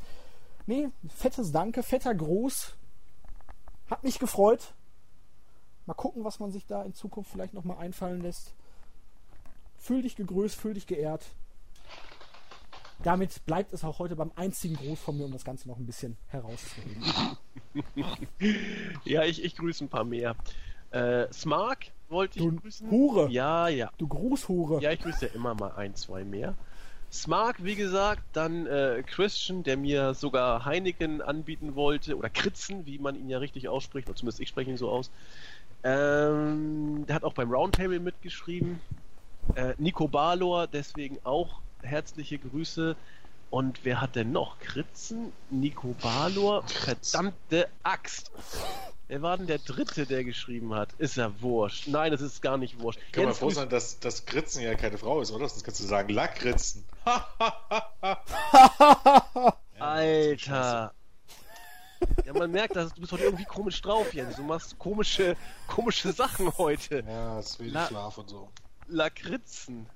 Nee, 0.66 0.88
fettes 1.08 1.50
Danke, 1.50 1.82
fetter 1.82 2.14
Gruß. 2.14 2.74
Hat 3.90 4.04
mich 4.04 4.18
gefreut. 4.18 4.74
Mal 5.86 5.94
gucken, 5.94 6.22
was 6.22 6.38
man 6.38 6.52
sich 6.52 6.66
da 6.66 6.82
in 6.82 6.94
Zukunft 6.94 7.30
vielleicht 7.30 7.54
nochmal 7.54 7.78
einfallen 7.78 8.20
lässt. 8.20 8.52
Fühl 9.78 10.02
dich 10.02 10.16
gegrüßt, 10.16 10.54
fühl 10.54 10.74
dich 10.74 10.86
geehrt. 10.86 11.24
Damit 13.02 13.44
bleibt 13.46 13.72
es 13.72 13.84
auch 13.84 13.98
heute 14.00 14.16
beim 14.16 14.32
einzigen 14.34 14.76
Gruß 14.76 14.98
von 14.98 15.16
mir, 15.16 15.24
um 15.24 15.32
das 15.32 15.44
Ganze 15.44 15.68
noch 15.68 15.78
ein 15.78 15.86
bisschen 15.86 16.16
herauszuheben. 16.28 17.02
ja, 19.04 19.24
ich, 19.24 19.44
ich 19.44 19.56
grüße 19.56 19.84
ein 19.84 19.88
paar 19.88 20.04
mehr. 20.04 20.36
Äh, 20.90 21.32
Smark 21.32 21.86
wollte 22.08 22.38
ich 22.38 22.44
Du 22.44 22.56
grüßen. 22.56 22.90
Hure. 22.90 23.28
Ja, 23.30 23.68
ja. 23.68 23.90
Du 23.98 24.08
Grußhure. 24.08 24.80
Ja, 24.80 24.92
ich 24.92 25.00
grüße 25.00 25.26
ja 25.26 25.32
immer 25.34 25.54
mal 25.54 25.72
ein, 25.72 25.94
zwei 25.94 26.24
mehr. 26.24 26.54
Smark, 27.10 27.64
wie 27.64 27.74
gesagt, 27.74 28.22
dann 28.34 28.66
äh, 28.66 29.02
Christian, 29.06 29.62
der 29.62 29.78
mir 29.78 30.12
sogar 30.12 30.66
Heineken 30.66 31.22
anbieten 31.22 31.74
wollte, 31.74 32.16
oder 32.16 32.28
Kritzen, 32.28 32.84
wie 32.84 32.98
man 32.98 33.16
ihn 33.16 33.30
ja 33.30 33.38
richtig 33.38 33.68
ausspricht, 33.68 34.08
oder 34.08 34.16
zumindest 34.16 34.40
ich 34.40 34.48
spreche 34.48 34.70
ihn 34.70 34.76
so 34.76 34.90
aus. 34.90 35.10
Ähm, 35.84 37.06
der 37.06 37.16
hat 37.16 37.24
auch 37.24 37.32
beim 37.32 37.50
Roundtable 37.50 38.00
mitgeschrieben. 38.00 38.80
Äh, 39.54 39.74
Nico 39.78 40.06
Balor, 40.06 40.66
deswegen 40.66 41.18
auch 41.24 41.60
herzliche 41.82 42.38
Grüße. 42.38 42.96
Und 43.50 43.80
wer 43.84 44.00
hat 44.00 44.14
denn 44.14 44.30
noch? 44.32 44.58
Kritzen, 44.60 45.32
Nico 45.50 45.94
Balor, 46.02 46.62
verdammte 46.68 47.68
Axt. 47.82 48.30
Wer 49.06 49.22
war 49.22 49.38
denn 49.38 49.46
der 49.46 49.58
Dritte, 49.58 50.04
der 50.04 50.22
geschrieben 50.22 50.74
hat? 50.74 50.90
Ist 50.98 51.16
ja 51.16 51.32
wurscht. 51.40 51.88
Nein, 51.88 52.12
das 52.12 52.20
ist 52.20 52.42
gar 52.42 52.58
nicht 52.58 52.78
wurscht. 52.80 53.00
Kann 53.10 53.22
man 53.24 53.30
Jens 53.30 53.38
froh 53.38 53.48
grüßt- 53.48 53.54
sein, 53.54 53.68
dass 53.70 53.98
das 54.00 54.26
Kritzen 54.26 54.62
ja 54.62 54.74
keine 54.74 54.98
Frau 54.98 55.22
ist, 55.22 55.30
oder? 55.30 55.48
Sonst 55.48 55.64
kannst 55.64 55.80
du 55.80 55.84
sagen 55.86 56.10
Lackritzen. 56.10 56.84
Alter. 59.78 60.92
Ja, 62.24 62.32
man 62.32 62.50
merkt, 62.50 62.76
dass 62.76 62.92
du 62.92 63.00
bist 63.00 63.12
heute 63.12 63.24
irgendwie 63.24 63.44
komisch 63.44 63.80
drauf, 63.80 64.12
Jens. 64.14 64.36
Du 64.36 64.42
machst 64.42 64.78
komische, 64.78 65.36
komische 65.66 66.12
Sachen 66.12 66.56
heute. 66.58 67.02
Ja, 67.06 67.38
es 67.38 67.50
ist 67.50 67.60
wenig 67.60 67.72
La- 67.72 67.86
Schlaf 67.86 68.18
und 68.18 68.28
so. 68.28 68.48
Lakritzen. 68.88 69.86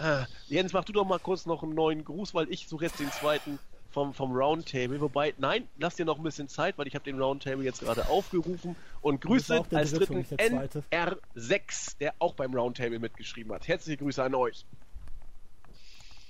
Äh, 0.00 0.24
Jens, 0.48 0.72
mach 0.72 0.84
du 0.84 0.92
doch 0.92 1.04
mal 1.04 1.18
kurz 1.18 1.46
noch 1.46 1.62
einen 1.62 1.74
neuen 1.74 2.04
Gruß, 2.04 2.34
weil 2.34 2.50
ich 2.50 2.66
suche 2.68 2.86
jetzt 2.86 2.98
den 2.98 3.10
zweiten 3.12 3.58
vom, 3.90 4.14
vom 4.14 4.32
Roundtable. 4.32 5.00
Wobei, 5.00 5.34
nein, 5.38 5.68
lass 5.78 5.96
dir 5.96 6.04
noch 6.04 6.16
ein 6.16 6.22
bisschen 6.22 6.48
Zeit, 6.48 6.78
weil 6.78 6.86
ich 6.86 6.94
habe 6.94 7.04
den 7.04 7.20
Roundtable 7.20 7.64
jetzt 7.64 7.80
gerade 7.80 8.08
aufgerufen 8.08 8.76
und 9.02 9.20
grüße 9.20 9.64
als 9.72 9.90
dritte 9.90 9.98
dritten 9.98 10.12
und 10.12 10.18
nicht 10.18 10.30
der 10.30 10.38
zweite. 10.38 10.84
NR6, 10.90 11.98
der 11.98 12.14
auch 12.18 12.34
beim 12.34 12.54
Roundtable 12.54 12.98
mitgeschrieben 12.98 13.52
hat. 13.52 13.68
Herzliche 13.68 13.98
Grüße 13.98 14.22
an 14.22 14.34
euch. 14.34 14.64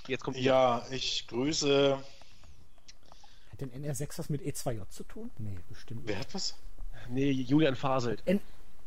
Jetzt 0.07 0.25
kommt 0.25 0.39
Ja, 0.39 0.85
ich 0.91 1.29
grüße. 1.29 1.99
Hat 3.53 3.61
denn 3.61 3.71
NR6 3.71 4.19
was 4.19 4.29
mit 4.31 4.43
E2J 4.43 4.89
zu 4.89 5.05
tun? 5.05 5.31
Nee, 5.39 5.59
bestimmt. 5.69 6.03
Wer 6.07 6.19
hat 6.19 6.35
was? 6.35 6.57
Nee, 7.09 7.31
Julian 7.31 7.77
Faselt. 7.77 8.23
N 8.25 8.41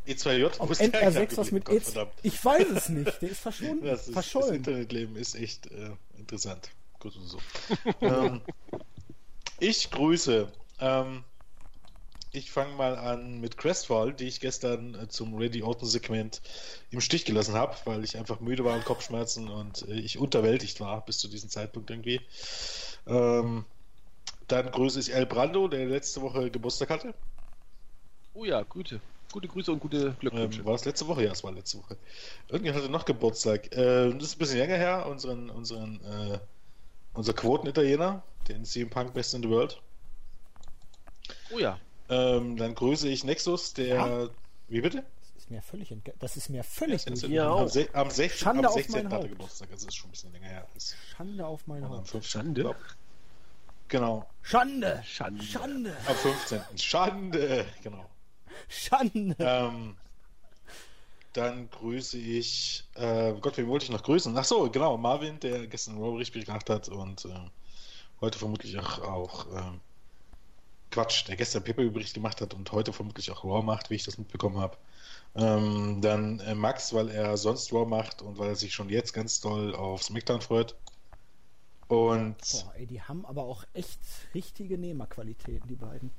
E2J? 0.08 0.60
auf 0.60 0.70
Wo 0.70 0.72
ist 0.72 0.82
der 0.82 1.12
NR6 1.12 1.38
was 1.38 1.52
mit 1.52 1.66
Gott, 1.66 1.78
E2 1.78 1.82
verdammt. 1.82 2.14
Ich 2.24 2.44
weiß 2.44 2.68
es 2.70 2.90
nicht. 2.90 3.22
Der 3.22 3.30
ist 3.30 3.40
verschwunden. 3.40 3.86
Das, 3.86 4.02
ist, 4.02 4.08
das 4.08 4.14
verschollen. 4.14 4.56
Internetleben 4.56 5.16
ist 5.16 5.36
echt 5.36 5.68
äh, 5.68 5.92
interessant. 6.18 6.70
Gut 7.00 7.16
und 7.16 7.28
so. 7.28 7.40
ähm, 8.02 8.42
ich 9.60 9.92
grüße. 9.92 10.52
Ähm, 10.80 11.24
ich 12.36 12.52
fange 12.52 12.74
mal 12.74 12.98
an 12.98 13.40
mit 13.40 13.58
Crestfall, 13.58 14.12
die 14.12 14.28
ich 14.28 14.40
gestern 14.40 14.96
äh, 14.96 15.08
zum 15.08 15.36
Ready 15.36 15.62
Open 15.62 15.88
Segment 15.88 16.42
im 16.90 17.00
Stich 17.00 17.26
gelassen 17.26 17.54
habe, 17.54 17.76
weil 17.86 18.04
ich 18.04 18.18
einfach 18.18 18.40
müde 18.40 18.66
war 18.66 18.76
und 18.76 18.86
Kopfschmerzen 18.86 19.50
und 19.50 19.88
äh, 19.88 19.94
ich 19.94 20.18
unterwältigt 20.18 20.80
war 20.80 21.06
bis 21.06 21.20
zu 21.20 21.28
diesem 21.28 21.50
Zeitpunkt 21.50 21.92
irgendwie. 21.92 22.22
Ähm, 23.06 23.66
dann 24.48 24.72
grüße 24.72 25.00
ich 25.00 25.14
El 25.14 25.26
Brando, 25.26 25.68
der 25.68 25.86
letzte 25.86 26.22
Woche 26.22 26.50
Geburtstag 26.50 26.90
hatte. 26.90 27.14
Oh 28.34 28.46
ja, 28.46 28.64
gute. 28.64 29.00
Gute 29.34 29.48
Grüße 29.48 29.72
und 29.72 29.80
gute 29.80 30.14
Glückwünsche. 30.20 30.60
Ähm, 30.60 30.66
war 30.66 30.76
es 30.76 30.86
letzte 30.86 31.08
Woche? 31.08 31.24
Ja, 31.26 31.32
es 31.32 31.44
war 31.44 31.52
letzte 31.52 31.80
Woche. 31.80 31.98
Irgendjemand 32.50 32.84
hatte 32.84 32.92
noch 32.92 33.04
Geburtstag. 33.04 33.76
Äh, 33.76 34.14
das 34.14 34.24
ist 34.30 34.36
ein 34.36 34.38
bisschen 34.38 34.60
länger 34.60 34.78
her. 34.78 35.08
Unseren, 35.08 35.50
unseren, 35.50 36.00
äh, 36.06 36.38
unser 37.16 37.34
Quoten-Italiener, 37.34 38.22
den 38.48 38.64
CM 38.64 38.92
Punk 38.92 39.14
Best 39.16 39.34
in 39.34 39.42
the 39.42 39.50
World. 39.50 39.82
oh 41.52 41.58
ja. 41.58 41.80
Ähm, 42.10 42.58
dann 42.58 42.76
grüße 42.76 43.10
ich 43.10 43.24
Nexus, 43.24 43.74
der. 43.74 43.88
Ja. 43.96 44.30
Wie 44.68 44.82
bitte? 44.82 44.98
Das 45.34 45.44
ist 45.46 45.50
mir 45.50 45.62
völlig 45.64 45.92
entge 45.92 46.14
Das 46.20 46.38
ist 46.38 46.50
mir 46.50 46.64
völlig 46.64 47.08
Am, 47.08 47.14
entge- 47.16 47.28
Ja, 47.30 47.50
auch. 47.50 47.68
se 47.68 47.88
am, 47.94 48.12
16, 48.12 48.38
Schande 48.46 48.60
am 48.60 48.66
auf 48.68 48.74
16. 48.76 48.94
mein 48.96 49.06
hat 49.06 49.12
er 49.14 49.18
Haupt. 49.18 49.30
Geburtstag. 49.30 49.72
Also 49.72 49.88
ist 49.88 49.96
schon 49.96 50.10
ein 50.10 50.12
bisschen 50.12 50.32
länger 50.32 50.48
her. 50.48 50.68
Das 50.76 50.96
Schande 51.18 51.46
auf 51.48 51.66
mein 51.66 51.84
am 51.84 51.90
Haupt. 51.90 52.08
15. 52.10 52.22
Schande? 52.30 52.62
glaub. 52.62 52.76
Genau. 53.88 54.30
Schande! 54.44 55.02
Schande. 55.06 55.44
Schande! 55.44 55.98
Am 56.08 56.16
15. 56.16 56.62
Schande! 56.78 57.66
Genau. 57.84 58.06
Schande! 58.68 59.36
Ähm, 59.40 59.96
dann 61.34 61.70
grüße 61.72 62.18
ich, 62.18 62.84
äh, 62.94 63.34
Gott, 63.42 63.58
wen 63.58 63.68
wollte 63.68 63.86
ich 63.86 63.92
noch 63.92 64.04
grüßen? 64.04 64.38
Ach 64.38 64.44
so, 64.44 64.70
genau, 64.70 64.98
Marvin, 64.98 65.40
der 65.40 65.68
gestern 65.68 65.98
Robbery-Spiel 65.98 66.44
gemacht 66.46 66.70
hat 66.70 66.90
und 66.90 67.26
äh, 67.26 67.30
heute 68.22 68.38
vermutlich 68.38 68.78
auch, 68.78 69.00
auch 69.00 69.48
ähm, 69.52 69.80
Quatsch, 70.92 71.28
der 71.28 71.36
gestern 71.36 71.64
Pepe-Bericht 71.64 72.14
gemacht 72.14 72.40
hat 72.40 72.54
und 72.54 72.72
heute 72.72 72.94
vermutlich 72.94 73.32
auch 73.32 73.44
Raw 73.44 73.64
macht, 73.64 73.90
wie 73.90 73.96
ich 73.96 74.04
das 74.04 74.20
mitbekommen 74.20 74.60
habe. 74.60 74.78
Ähm, 75.36 76.02
dann 76.02 76.40
äh, 76.42 76.54
Max, 76.54 76.94
weil 76.94 77.10
er 77.10 77.36
sonst 77.38 77.74
Raw 77.74 77.88
macht 77.88 78.22
und 78.22 78.38
weil 78.38 78.50
er 78.50 78.56
sich 78.56 78.74
schon 78.74 78.90
jetzt 78.90 79.14
ganz 79.14 79.42
doll 79.42 79.74
auf 79.74 80.04
SmackDown 80.04 80.42
freut. 80.42 80.76
Und 81.88 82.38
Boah, 82.38 82.74
ey, 82.76 82.86
die 82.86 83.02
haben 83.02 83.26
aber 83.26 83.44
auch 83.44 83.64
echt 83.74 84.00
richtige 84.36 84.78
Nehmerqualitäten, 84.78 85.68
die 85.68 85.76
beiden. 85.76 86.12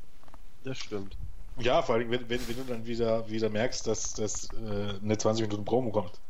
Das 0.65 0.78
stimmt. 0.78 1.16
Ja, 1.59 1.82
vor 1.82 1.94
allem, 1.94 2.10
wenn, 2.10 2.28
wenn, 2.28 2.48
wenn 2.48 2.56
du 2.56 2.64
dann 2.64 2.86
wieder, 2.86 3.28
wieder 3.28 3.48
merkst, 3.48 3.86
dass 3.86 4.14
das 4.14 4.48
äh, 4.52 4.98
eine 5.02 5.16
20 5.16 5.47
Minuten 5.47 5.64
Promo 5.64 5.90
kommt. 5.90 6.20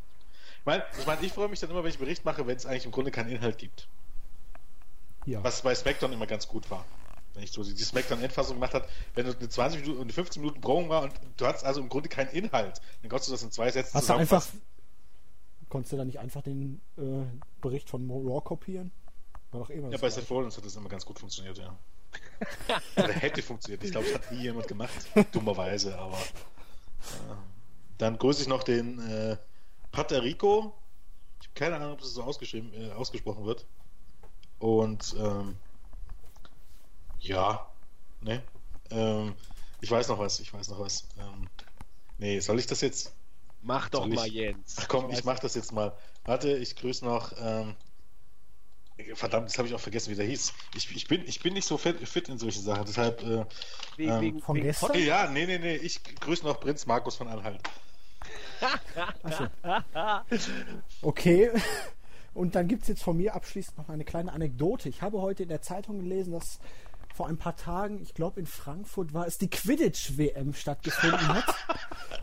Ich 0.61 0.67
meine, 0.67 0.83
ich, 0.99 1.07
mein, 1.07 1.23
ich 1.23 1.33
freue 1.33 1.49
mich 1.49 1.61
dann 1.61 1.71
immer, 1.71 1.83
wenn 1.83 1.91
ich 1.91 1.97
einen 1.97 2.05
Bericht 2.05 2.25
mache, 2.25 2.47
wenn 2.47 2.57
es 2.57 2.67
eigentlich 2.67 2.85
im 2.85 2.91
Grunde 2.91 3.11
keinen 3.11 3.31
Inhalt 3.31 3.59
gibt. 3.59 3.89
Ja. 5.27 5.43
Was 5.43 5.63
bei 5.63 5.75
SmackDown 5.75 6.13
immer 6.13 6.27
ganz 6.27 6.47
gut 6.49 6.71
war. 6.71 6.85
Wenn 7.33 7.43
ich 7.43 7.53
so 7.53 7.65
die 7.65 7.75
SmackDown-Endfassung 7.75 8.57
gemacht 8.57 8.75
hat, 8.75 8.89
wenn 9.15 9.27
es 9.27 9.37
eine 9.37 9.49
20 9.49 9.81
Minuten 9.81 9.99
und 9.99 10.05
eine 10.05 10.13
15 10.13 10.41
Minuten 10.43 10.61
Promo 10.61 10.89
war 10.89 11.03
und 11.03 11.13
du 11.37 11.47
hattest 11.47 11.65
also 11.65 11.81
im 11.81 11.89
Grunde 11.89 12.09
keinen 12.09 12.31
Inhalt, 12.31 12.81
dann 13.03 13.09
konntest 13.09 13.29
du 13.29 13.33
das 13.33 13.43
in 13.43 13.51
zwei 13.51 13.71
Sätzen 13.71 13.95
Hast 13.95 14.09
du 14.09 14.15
einfach. 14.15 14.47
Konntest 15.69 15.93
du 15.93 15.97
da 15.97 16.05
nicht 16.05 16.21
einfach 16.21 16.43
den 16.43 16.81
äh, 16.97 17.25
Bericht 17.61 17.91
von 17.91 18.09
Raw 18.09 18.41
kopieren? 18.41 18.93
War 19.51 19.61
doch 19.61 19.71
immer 19.71 19.91
Ja, 19.91 19.99
bei. 19.99 20.11
Seth 20.11 20.31
Rollins 20.31 20.57
hat 20.57 20.65
das 20.65 20.77
immer 20.77 20.89
ganz 20.89 21.05
gut 21.05 21.19
funktioniert, 21.19 21.59
ja. 21.59 21.77
Oder 22.97 23.13
hätte 23.13 23.43
funktioniert. 23.43 23.85
Ich 23.85 23.91
glaube, 23.91 24.07
es 24.07 24.15
hat 24.15 24.31
nie 24.33 24.43
jemand 24.43 24.69
gemacht. 24.69 24.95
Dummerweise, 25.33 25.99
aber. 25.99 26.19
Ja. 26.19 27.39
Dann 27.99 28.19
grüße 28.19 28.43
ich 28.43 28.49
noch 28.49 28.63
den 28.63 28.99
äh, 29.09 29.37
Paterico. 29.93 30.75
Ich 31.41 31.49
habe 31.49 31.55
keine 31.55 31.77
Ahnung, 31.77 31.93
ob 31.93 32.01
das 32.01 32.11
so 32.11 32.23
äh, 32.23 32.91
ausgesprochen 32.93 33.45
wird. 33.45 33.67
Und 34.59 35.15
ähm, 35.19 35.57
ja, 37.21 37.67
ne? 38.21 38.43
Ähm, 38.91 39.35
ich 39.81 39.91
weiß 39.91 40.09
noch 40.09 40.19
was, 40.19 40.41
ich 40.41 40.53
weiß 40.53 40.69
noch 40.69 40.81
was. 40.81 41.07
Ähm, 41.19 41.49
nee, 42.19 42.41
soll 42.41 42.59
ich 42.59 42.67
das 42.67 42.81
jetzt? 42.81 43.15
Mach 43.63 43.89
doch 43.89 44.07
ich- 44.07 44.15
mal, 44.15 44.27
Jens. 44.27 44.77
Ach 44.79 44.89
komm, 44.89 45.09
weiß 45.09 45.19
ich 45.19 45.25
mach 45.25 45.39
das 45.39 45.55
jetzt 45.55 45.73
mal. 45.73 45.97
Warte, 46.25 46.57
ich 46.57 46.77
grüße 46.77 47.05
noch. 47.05 47.33
Ähm, 47.39 47.77
verdammt, 49.15 49.49
das 49.49 49.59
habe 49.59 49.69
ich 49.69 49.75
auch 49.75 49.81
vergessen, 49.81 50.11
wie 50.13 50.17
der 50.17 50.27
hieß. 50.27 50.53
Ich, 50.77 50.95
ich, 50.95 51.09
bin, 51.09 51.23
ich 51.27 51.41
bin 51.41 51.55
nicht 51.55 51.67
so 51.67 51.77
fit, 51.79 52.07
fit 52.09 52.29
in 52.29 52.39
solche 52.39 52.61
Sachen, 52.61 52.85
deshalb. 52.87 53.23
Äh, 53.23 53.45
Wegen, 53.97 54.11
ähm, 54.11 54.21
wegen, 54.21 54.41
von 54.41 54.57
wegen 54.57 54.67
gestern? 54.67 54.99
Ja, 54.99 55.29
nee, 55.29 55.47
nee, 55.47 55.59
nee, 55.59 55.77
ich 55.77 56.03
grüße 56.03 56.45
noch 56.45 56.61
Prinz 56.61 56.87
Markus 56.87 57.17
von 57.17 57.29
Anhalt. 57.29 57.61
Achso. 59.23 59.47
Okay. 61.03 61.51
Und 62.35 62.57
dann 62.57 62.67
gibt 62.67 62.83
es 62.83 62.89
jetzt 62.89 63.03
von 63.05 63.17
mir 63.17 63.35
abschließend 63.35 63.79
noch 63.79 63.89
eine 63.89 64.05
kleine 64.05 64.33
Anekdote. 64.33 64.89
Ich 64.89 65.03
habe 65.03 65.21
heute 65.21 65.45
in 65.45 65.49
der 65.49 65.63
Zeitung 65.63 66.01
gelesen, 66.01 66.33
dass 66.33 66.59
vor 67.15 67.29
ein 67.29 67.37
paar 67.37 67.55
Tagen, 67.55 68.03
ich 68.03 68.13
glaube 68.13 68.41
in 68.41 68.47
Frankfurt 68.47 69.15
war 69.15 69.25
es, 69.27 69.39
die 69.39 69.49
Quidditch-WM 69.49 70.53
stattgefunden 70.53 71.29
hat. 71.29 71.55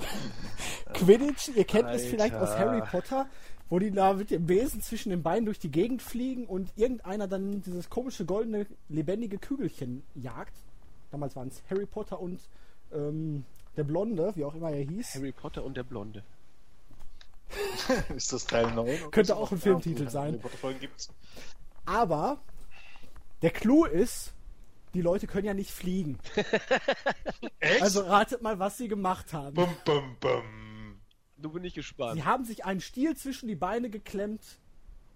Quidditch, 0.93 1.49
ihr 1.55 1.63
kennt 1.63 1.89
es 1.91 2.05
vielleicht 2.05 2.35
aus 2.35 2.49
Alter. 2.49 2.59
Harry 2.59 2.81
Potter, 2.81 3.29
wo 3.71 3.79
die 3.79 3.89
da 3.89 4.13
mit 4.13 4.29
dem 4.31 4.45
Besen 4.45 4.81
zwischen 4.81 5.11
den 5.11 5.23
Beinen 5.23 5.45
durch 5.45 5.57
die 5.57 5.71
Gegend 5.71 6.01
fliegen 6.01 6.45
und 6.45 6.69
irgendeiner 6.75 7.25
dann 7.29 7.61
dieses 7.61 7.89
komische 7.89 8.25
goldene, 8.25 8.67
lebendige 8.89 9.37
Kügelchen 9.37 10.03
jagt. 10.13 10.53
Damals 11.09 11.37
waren 11.37 11.47
es 11.47 11.63
Harry 11.69 11.85
Potter 11.85 12.19
und 12.19 12.41
ähm, 12.91 13.45
der 13.77 13.85
Blonde, 13.85 14.33
wie 14.35 14.43
auch 14.43 14.55
immer 14.55 14.71
er 14.71 14.83
hieß. 14.83 15.15
Harry 15.15 15.31
Potter 15.31 15.63
und 15.63 15.77
der 15.77 15.83
Blonde. 15.83 16.21
ist 18.15 18.33
das 18.33 18.45
Teil 18.45 18.73
9? 18.73 19.09
Könnte 19.09 19.37
auch 19.37 19.53
ein 19.53 19.57
Filmtitel 19.57 20.09
sein. 20.09 20.41
Aber 21.85 22.41
der 23.41 23.51
Clou 23.51 23.85
ist, 23.85 24.33
die 24.93 25.01
Leute 25.01 25.27
können 25.27 25.47
ja 25.47 25.53
nicht 25.53 25.71
fliegen. 25.71 26.19
Echt? 27.61 27.81
Also 27.81 28.01
ratet 28.01 28.41
mal, 28.41 28.59
was 28.59 28.77
sie 28.77 28.89
gemacht 28.89 29.31
haben. 29.31 29.55
Bum, 29.55 29.73
bum, 29.85 30.17
bum. 30.19 30.70
Du 31.41 31.49
bin 31.51 31.63
ich 31.63 31.73
gespannt. 31.73 32.15
Sie 32.15 32.23
haben 32.23 32.45
sich 32.45 32.65
einen 32.65 32.81
Stiel 32.81 33.15
zwischen 33.15 33.47
die 33.47 33.55
Beine 33.55 33.89
geklemmt 33.89 34.59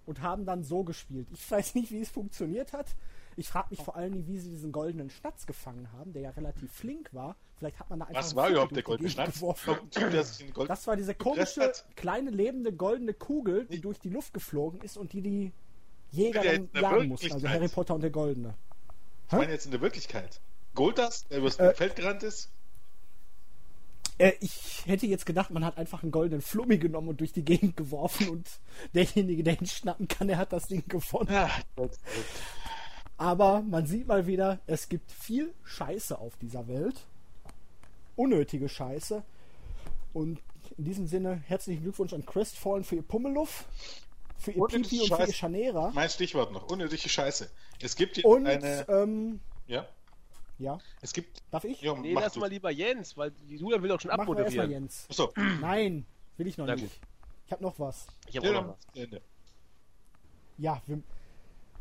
und 0.06 0.22
haben 0.22 0.46
dann 0.46 0.64
so 0.64 0.84
gespielt. 0.84 1.28
Ich 1.32 1.50
weiß 1.50 1.76
nicht, 1.76 1.92
wie 1.92 2.02
es 2.02 2.10
funktioniert 2.10 2.74
hat. 2.74 2.96
Ich 3.38 3.50
frage 3.50 3.68
mich 3.72 3.82
vor 3.82 3.96
allem, 3.96 4.28
wie 4.28 4.38
sie 4.40 4.50
diesen 4.50 4.72
goldenen 4.72 5.10
Schnatz 5.10 5.46
gefangen 5.46 5.92
haben, 5.92 6.14
der 6.14 6.22
ja 6.22 6.30
relativ 6.32 6.72
flink 6.72 7.14
war. 7.14 7.36
Vielleicht 7.58 7.80
hat 7.80 7.90
man 7.90 8.00
da 8.00 8.06
einfach. 8.06 8.20
Was 8.22 8.30
einen 8.30 8.38
war 8.38 8.50
überhaupt 8.50 8.76
der 8.76 8.84
goldene 8.84 9.10
Schnatz? 9.10 9.42
Das 10.68 10.88
war 10.88 10.96
diese 10.96 11.16
komische, 11.16 11.72
kleine 11.96 12.30
lebende 12.30 12.72
goldene 12.72 13.14
Kugel, 13.14 13.66
die 13.66 13.82
durch 13.82 14.00
die 14.00 14.10
Luft 14.10 14.34
geflogen 14.34 14.82
ist 14.82 14.98
und 14.98 15.12
die 15.14 15.22
die 15.22 15.52
Jäger 16.12 16.44
dann 16.44 16.70
jagen 16.74 17.10
mussten. 17.10 17.34
Also. 17.34 17.48
Harry 17.50 17.68
Potter 17.68 17.96
und 17.96 18.02
der 18.02 18.12
Goldene. 18.12 18.56
Ich 19.28 19.34
meine 19.34 19.52
jetzt 19.52 19.66
in 19.66 19.72
der 19.72 19.82
Wirklichkeit. 19.82 20.40
Goldas, 20.76 21.26
der 21.28 21.40
übers 21.40 21.58
Äh. 21.58 21.74
Feld 21.74 21.96
gerannt 21.96 22.24
ist. 22.24 22.52
Äh, 24.18 24.34
ich 24.40 24.84
hätte 24.86 25.06
jetzt 25.08 25.26
gedacht, 25.26 25.52
man 25.52 25.66
hat 25.66 25.78
einfach 25.78 26.04
einen 26.04 26.12
goldenen 26.12 26.42
Flummi 26.42 26.78
genommen 26.78 27.10
und 27.10 27.20
durch 27.20 27.34
die 27.34 27.44
Gegend 27.44 27.76
geworfen 27.78 28.30
und 28.30 28.48
derjenige, 28.94 29.44
der 29.44 29.60
ihn 29.60 29.68
schnappen 29.68 30.08
kann, 30.08 30.28
der 30.28 30.38
hat 30.38 30.54
das 30.54 30.68
Ding 30.68 30.84
gewonnen. 30.88 31.30
Ja, 31.32 31.50
Aber 33.18 33.62
man 33.62 33.86
sieht 33.86 34.08
mal 34.08 34.28
wieder, 34.28 34.60
es 34.68 34.90
gibt 34.90 35.12
viel 35.12 35.54
Scheiße 35.64 36.18
auf 36.18 36.36
dieser 36.38 36.68
Welt. 36.68 36.96
Unnötige 38.16 38.70
Scheiße. 38.70 39.24
Und 40.14 40.40
in 40.78 40.84
diesem 40.86 41.08
Sinne 41.08 41.42
herzlichen 41.48 41.84
Glückwunsch 41.84 42.14
an 42.14 42.26
Crestfallen 42.26 42.84
für 42.84 42.96
ihr 42.96 43.02
Pummeluff, 43.04 43.66
für 44.38 44.52
ihr 44.52 44.62
Unnötige 44.62 44.84
Pipi 44.90 45.02
und 45.02 45.08
für 45.08 45.14
ihr 45.14 45.18
Scheiße. 45.28 45.34
Chanera. 45.34 45.92
mein 45.94 46.10
Stichwort 46.10 46.52
noch. 46.52 46.70
Unnötige 46.70 47.08
Scheiße. 47.10 47.50
Es 47.82 47.96
gibt 47.96 48.16
hier 48.16 48.26
Und, 48.26 48.48
eine. 48.48 48.86
ähm, 48.90 49.40
Ja. 49.68 49.86
Ja, 50.58 50.78
Es 51.02 51.12
gibt. 51.14 51.42
darf 51.52 51.64
ich? 51.66 51.82
Ja, 51.82 51.94
nee, 51.96 52.14
lass 52.14 52.34
du. 52.34 52.40
mal 52.40 52.50
lieber 52.50 52.72
Jens, 52.72 53.16
weil 53.18 53.32
die 53.32 53.58
Julian 53.58 53.82
will 53.82 53.90
doch 53.90 54.00
schon 54.00 54.10
Machen 54.10 54.20
wir 54.20 54.34
abmoderieren. 54.34 54.72
Jens. 54.72 55.06
Achso. 55.10 55.34
Nein, 55.62 56.06
will 56.38 56.48
ich 56.48 56.58
noch 56.58 56.66
Na 56.66 56.76
nicht. 56.76 56.84
gut. 56.84 57.08
Ich 57.46 57.52
habe 57.52 57.64
noch 57.64 57.78
was. 57.80 58.08
Ich 58.28 58.38
habe 58.38 58.48
Ja, 58.48 58.54
noch 58.54 58.68
was. 58.70 58.78
Ende. 58.96 59.22
Ja, 60.58 60.82
wir, 60.88 61.02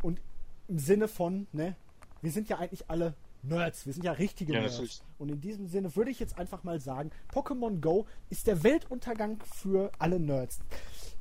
und 0.02 0.20
im 0.68 0.78
Sinne 0.78 1.08
von, 1.08 1.46
ne, 1.52 1.76
wir 2.22 2.32
sind 2.32 2.48
ja 2.48 2.58
eigentlich 2.58 2.88
alle 2.90 3.14
Nerds, 3.42 3.86
wir 3.86 3.92
sind 3.92 4.04
ja 4.04 4.12
richtige 4.12 4.52
Ja, 4.54 4.60
Nerds. 4.60 5.02
Und 5.18 5.28
in 5.28 5.40
diesem 5.40 5.68
Sinne 5.68 5.94
würde 5.96 6.10
ich 6.10 6.18
jetzt 6.18 6.38
einfach 6.38 6.64
mal 6.64 6.80
sagen, 6.80 7.10
Pokémon 7.32 7.80
Go 7.80 8.06
ist 8.30 8.46
der 8.46 8.62
Weltuntergang 8.64 9.38
für 9.44 9.92
alle 9.98 10.18
Nerds. 10.18 10.60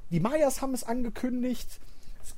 Die 0.09 0.19
Mayas 0.19 0.61
haben 0.61 0.73
es 0.73 0.83
angekündigt, 0.83 1.79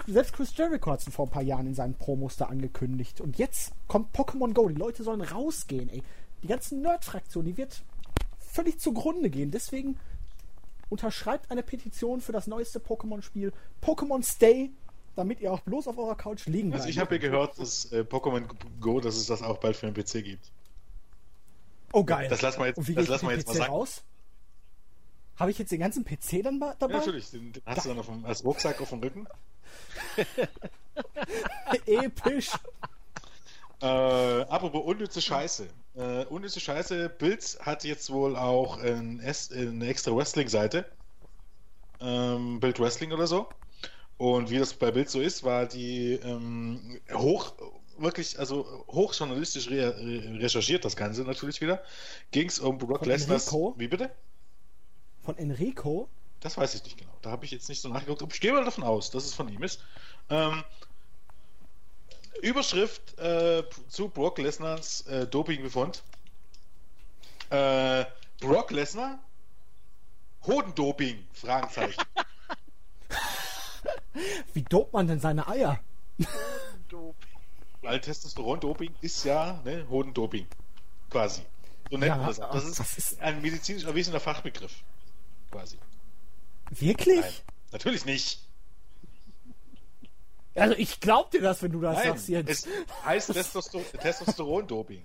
selbst 0.08 0.34
Chris 0.34 0.56
Jericho 0.56 0.92
hat 0.92 1.06
es 1.06 1.14
vor 1.14 1.28
ein 1.28 1.32
paar 1.32 1.42
Jahren 1.44 1.68
in 1.68 1.76
seinen 1.76 1.94
Promos 1.96 2.36
da 2.38 2.46
angekündigt. 2.46 3.22
Und 3.22 3.38
jetzt 3.38 3.72
kommt 3.88 4.16
Pokémon 4.16 4.54
Go, 4.54 4.68
die 4.70 4.76
Leute 4.76 5.04
sollen 5.04 5.22
rausgehen, 5.22 5.90
ey. 5.90 6.04
Die 6.44 6.48
ganzen 6.48 6.82
Nerd-Fraktion, 6.82 7.46
die 7.46 7.58
wird 7.58 7.84
völlig 8.40 8.80
zugrunde 8.80 9.30
gehen. 9.30 9.52
Deswegen 9.52 9.98
unterschreibt 10.90 11.50
eine 11.52 11.64
Petition 11.64 12.22
für 12.22 12.32
das 12.32 12.48
neueste 12.48 12.80
Pokémon-Spiel 12.80 13.52
Pokémon 13.82 14.24
Stay, 14.24 14.70
damit 15.16 15.40
ihr 15.42 15.52
auch 15.52 15.62
bloß 15.62 15.88
auf 15.88 15.98
eurer 15.98 16.16
Couch 16.16 16.46
liegen 16.46 16.70
bleibt. 16.70 16.82
Also 16.82 16.90
ich 16.90 17.00
habe 17.00 17.10
hier 17.10 17.20
gehört, 17.20 17.58
dass 17.60 17.92
äh, 17.92 18.02
Pokémon 18.02 18.44
Go, 18.80 19.00
dass 19.00 19.16
es 19.16 19.26
das 19.28 19.42
auch 19.42 19.58
bald 19.58 19.76
für 19.76 19.92
den 19.92 19.96
PC 19.96 20.24
gibt. 20.24 20.52
Oh 21.94 22.04
geil. 22.04 22.28
Das 22.30 22.42
lassen 22.42 22.60
wir 22.60 22.68
jetzt- 22.68 22.78
Und 22.78 22.88
wie 22.88 22.94
das 22.96 23.08
lassen 23.08 23.28
wir 23.28 23.36
jetzt 23.36 23.48
mal 23.48 23.54
PC 23.54 23.58
sagen. 23.60 23.72
raus? 23.74 24.04
Habe 25.38 25.52
ich 25.52 25.58
jetzt 25.58 25.72
den 25.72 25.80
ganzen 25.80 26.06
PC 26.06 26.44
dann 26.44 26.60
ba- 26.60 26.68
Ja, 26.68 26.76
dabei? 26.80 26.94
natürlich. 26.98 27.30
Den, 27.32 27.52
den 27.54 27.64
hast 27.66 27.86
du 27.86 27.90
dann 27.90 28.00
auf 28.00 28.06
dem, 28.06 28.26
als 28.26 28.44
Rucksack 28.46 28.80
auf 28.82 28.90
dem 28.90 29.00
Rücken. 29.00 29.28
Episch. 31.86 32.52
Äh, 33.82 33.86
apropos 33.86 34.84
unnütze 34.86 35.22
Scheiße. 35.22 35.68
Äh, 35.96 36.26
unnütze 36.26 36.60
Scheiße, 36.60 37.10
Bild 37.10 37.58
hat 37.62 37.84
jetzt 37.84 38.12
wohl 38.12 38.36
auch 38.36 38.78
ein, 38.78 39.22
eine 39.22 39.88
extra 39.88 40.16
Wrestling-Seite. 40.16 40.86
Ähm, 42.00 42.60
Bild 42.60 42.80
Wrestling 42.80 43.12
oder 43.12 43.28
so. 43.28 43.48
Und 44.18 44.50
wie 44.50 44.58
das 44.58 44.74
bei 44.74 44.92
Bild 44.92 45.10
so 45.10 45.20
ist, 45.20 45.44
war 45.44 45.66
die 45.66 46.14
ähm, 46.14 47.00
hoch, 47.12 47.54
wirklich, 47.98 48.40
also 48.40 48.86
hochjournalistisch 48.88 49.70
re 49.70 49.96
re 49.98 50.40
recherchiert, 50.42 50.86
das 50.86 50.96
Ganze 50.96 51.24
natürlich 51.24 51.62
wieder. 51.62 51.84
Ging 52.32 52.48
es 52.48 52.60
um 52.60 52.78
Brock. 52.78 53.06
Enrico? 53.06 53.76
Wie 53.78 53.88
bitte? 53.88 54.12
Von 55.22 55.38
Enrico. 55.38 56.08
Das 56.46 56.58
weiß 56.60 56.76
ich 56.76 56.84
nicht 56.84 56.96
genau. 57.00 57.12
Da 57.24 57.32
habe 57.32 57.44
ich 57.44 57.50
jetzt 57.50 57.68
nicht 57.70 57.82
so 57.82 57.90
nachgeguckt. 57.90 58.22
aber 58.22 58.32
Ich 58.32 58.40
gehe 58.40 58.54
mal 58.54 58.64
davon 58.64 58.84
aus, 58.84 59.10
dass 59.10 59.26
es 59.26 59.34
von 59.34 59.50
ihm 59.50 59.64
ist. 59.64 59.82
Ähm, 60.30 60.64
Überschrift 62.44 63.18
äh, 63.18 63.64
zu 63.90 64.10
Brock 64.10 64.38
Lesnars 64.38 65.02
äh, 65.08 65.26
Dopingbefund. 65.26 66.04
Äh, 67.50 68.06
Brock 68.42 68.70
Lesnar? 68.70 69.18
Hodendoping? 70.46 71.26
Fragezeichen. 71.34 72.04
Wie 74.54 74.62
dopt 74.62 74.94
man 74.94 75.08
denn 75.08 75.20
seine 75.20 75.48
Eier? 75.48 75.80
Weil 77.82 78.02
Testosteron-Doping 78.02 78.94
ist 79.02 79.24
ja 79.24 79.60
ne, 79.66 79.88
Hodendoping. 79.90 80.46
Quasi. 81.10 81.42
So 81.90 81.98
nennt 81.98 82.10
Ja, 82.10 82.18
man 82.18 82.28
das. 82.28 82.40
auch. 82.40 82.52
Das 82.54 82.66
ist, 82.66 82.80
das 82.80 82.98
ist- 83.00 83.20
ein 83.20 83.42
medizinisch 83.42 83.84
erwiesener 83.86 84.20
Fachbegriff. 84.20 84.84
Quasi. 85.50 85.80
Wirklich? 86.72 87.22
Nein, 87.22 87.34
natürlich 87.72 88.06
nicht. 88.06 88.40
Also 90.56 90.76
ich 90.78 91.00
glaub 91.02 91.32
dir 91.32 91.42
das, 91.42 91.62
wenn 91.62 91.72
du 91.72 91.82
das 91.82 91.98
Nein, 91.98 92.08
sagst 92.08 92.30
jetzt. 92.30 92.50
es 92.50 92.68
heißt 93.04 93.34
Testoster 93.34 93.80
Testosteron-Doping. 94.02 95.04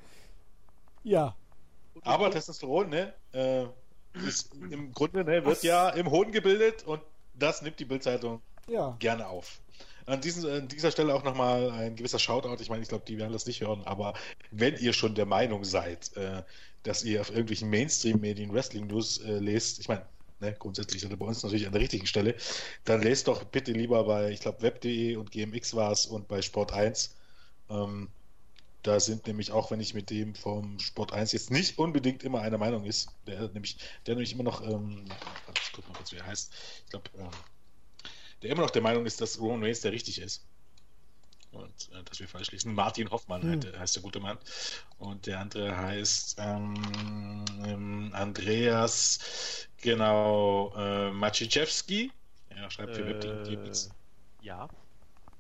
Ja. 1.03 1.35
Aber 2.03 2.31
Testosteron, 2.31 2.89
ne, 2.91 3.13
äh, 3.33 3.65
ist 4.27 4.55
im 4.55 4.93
Grunde, 4.93 5.25
ne, 5.25 5.45
wird 5.45 5.63
ja 5.63 5.91
im 5.91 6.11
Hoden 6.11 6.33
gebildet 6.33 6.85
und 6.85 7.03
das 7.35 7.63
nimmt 7.63 7.79
die 7.81 7.85
Bildzeitung 7.85 8.41
Ja. 8.69 8.97
gerne 9.01 9.27
auf. 9.29 9.61
An, 10.07 10.21
diesen, 10.21 10.49
an 10.51 10.69
dieser 10.69 10.91
Stelle 10.91 11.15
auch 11.15 11.25
nochmal 11.25 11.71
ein 11.73 11.95
gewisser 11.97 12.19
Shoutout. 12.19 12.61
Ich 12.63 12.69
meine, 12.71 12.83
ich 12.83 12.89
glaube, 12.89 13.05
die 13.07 13.19
werden 13.19 13.33
das 13.33 13.47
nicht 13.47 13.61
hören, 13.61 13.83
aber 13.85 14.15
wenn 14.51 14.77
ihr 14.77 14.93
schon 14.93 15.15
der 15.15 15.27
Meinung 15.27 15.65
seid, 15.65 16.17
äh, 16.17 16.43
dass 16.85 17.03
ihr 17.05 17.21
auf 17.21 17.31
irgendwelchen 17.31 17.71
Mainstream-Medien 17.71 18.53
Wrestling-News 18.53 19.19
äh, 19.19 19.39
lest, 19.39 19.81
ich 19.81 19.89
meine, 19.89 20.05
ne, 20.41 20.55
grundsätzlich 20.59 21.03
ihr 21.03 21.17
bei 21.17 21.27
uns 21.27 21.43
natürlich 21.43 21.67
an 21.67 21.73
der 21.73 21.83
richtigen 21.83 22.07
Stelle, 22.07 22.35
dann 22.85 23.03
lest 23.03 23.29
doch 23.29 23.45
bitte 23.45 23.73
lieber 23.73 24.05
bei, 24.05 24.31
ich 24.31 24.41
glaube, 24.41 24.63
web.de 24.63 25.17
und 25.17 25.31
GMX 25.31 25.75
war 25.75 25.93
es 25.93 26.07
und 26.07 26.29
bei 26.29 26.43
Sport 26.43 26.73
1. 26.73 27.17
Ähm, 27.69 28.09
da 28.83 28.99
sind 28.99 29.27
nämlich 29.27 29.53
auch, 29.53 29.71
wenn 29.71 29.81
ich 29.81 29.93
mit 29.95 30.09
dem 30.11 30.35
vom 30.35 30.79
Sport 30.79 31.13
1 31.13 31.33
jetzt 31.33 31.51
nicht 31.51 31.79
unbedingt 31.79 32.23
immer 32.23 32.41
einer 32.41 32.59
Meinung 32.59 32.85
ist, 32.85 33.11
der 33.27 33.49
nämlich, 33.49 33.77
der 34.07 34.15
nämlich 34.15 34.33
immer 34.33 34.45
noch, 34.45 34.63
ähm, 34.63 35.05
ich 35.55 35.73
guck 35.73 35.87
mal 35.89 35.95
kurz, 35.95 36.13
wie 36.13 36.17
er 36.17 36.27
heißt. 36.27 36.53
Ich 36.85 36.91
glaube, 36.91 37.11
ähm, 37.19 37.29
der 38.43 38.51
immer 38.51 38.63
noch 38.63 38.71
der 38.71 38.83
Meinung 38.83 39.05
ist, 39.05 39.21
dass 39.21 39.39
Roman 39.39 39.63
Reigns 39.63 39.81
der 39.81 39.93
richtig 39.93 40.21
ist. 40.21 40.47
Und 41.53 41.91
äh, 41.93 42.03
dass 42.05 42.21
wir 42.21 42.29
falsch 42.29 42.51
lesen. 42.53 42.75
Martin 42.75 43.11
Hoffmann 43.11 43.43
Hm. 43.43 43.61
heißt, 43.63 43.79
heißt 43.79 43.97
der 43.97 44.03
gute 44.03 44.21
Mann. 44.21 44.39
Und 44.99 45.27
der 45.27 45.41
andere 45.41 45.77
heißt 45.77 46.37
ähm, 46.39 47.45
ähm, 47.65 48.11
Andreas, 48.15 49.67
genau, 49.79 50.73
äh, 50.77 51.11
Maciejewski. 51.11 52.13
Ja, 52.57 52.71
schreibt 52.71 52.97
für. 52.97 53.05
Äh, 53.05 53.73
ja. 54.41 54.69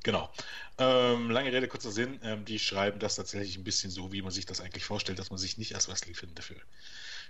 Genau. 0.03 0.33
Ähm, 0.79 1.31
lange 1.31 1.53
Rede, 1.53 1.69
kurzer 1.69 1.91
Sinn. 1.91 2.19
Ähm, 2.23 2.45
die 2.45 2.59
schreiben 2.59 2.99
das 2.99 3.17
tatsächlich 3.17 3.59
ein 3.59 3.65
bisschen 3.65 3.91
so, 3.91 4.13
wie 4.13 4.23
man 4.23 4.31
sich 4.31 4.47
das 4.47 4.61
eigentlich 4.61 4.85
vorstellt, 4.85 5.19
dass 5.19 5.31
man 5.31 5.39
sich 5.39 5.59
nicht 5.59 5.75
als 5.75 5.89
Wrestling-Fan 5.89 6.35
dafür 6.35 6.57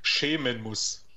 schämen 0.02 0.62
muss. 0.62 1.09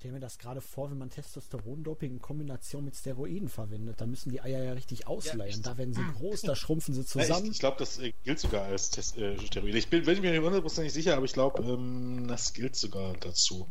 Ich 0.00 0.02
stelle 0.02 0.14
mir 0.14 0.20
das 0.20 0.38
gerade 0.38 0.62
vor, 0.62 0.90
wenn 0.90 0.96
man 0.96 1.10
Testosterondoping 1.10 2.12
in 2.12 2.22
Kombination 2.22 2.86
mit 2.86 2.96
Steroiden 2.96 3.50
verwendet. 3.50 4.00
Da 4.00 4.06
müssen 4.06 4.30
die 4.30 4.40
Eier 4.40 4.64
ja 4.64 4.72
richtig 4.72 5.06
ausleiern. 5.06 5.60
da 5.60 5.76
werden 5.76 5.92
sie 5.92 6.00
groß, 6.16 6.40
da 6.40 6.56
schrumpfen 6.56 6.94
sie 6.94 7.02
Ja, 7.02 7.06
zusammen. 7.06 7.44
ich 7.44 7.50
ich 7.52 7.58
glaube, 7.58 7.76
das 7.78 7.98
äh, 7.98 8.14
gilt 8.24 8.40
sogar 8.40 8.62
als 8.64 8.88
Test, 8.88 9.18
äh, 9.18 9.38
Steroid. 9.38 9.74
Ich 9.74 9.88
bin, 9.90 10.06
bin 10.06 10.22
mir 10.22 10.30
nicht 10.30 10.40
hundertprozentig 10.42 10.94
sicher, 10.94 11.16
aber 11.18 11.26
ich 11.26 11.34
glaube, 11.34 11.62
ähm, 11.64 12.24
das 12.28 12.54
gilt 12.54 12.76
sogar 12.76 13.12
dazu. 13.18 13.68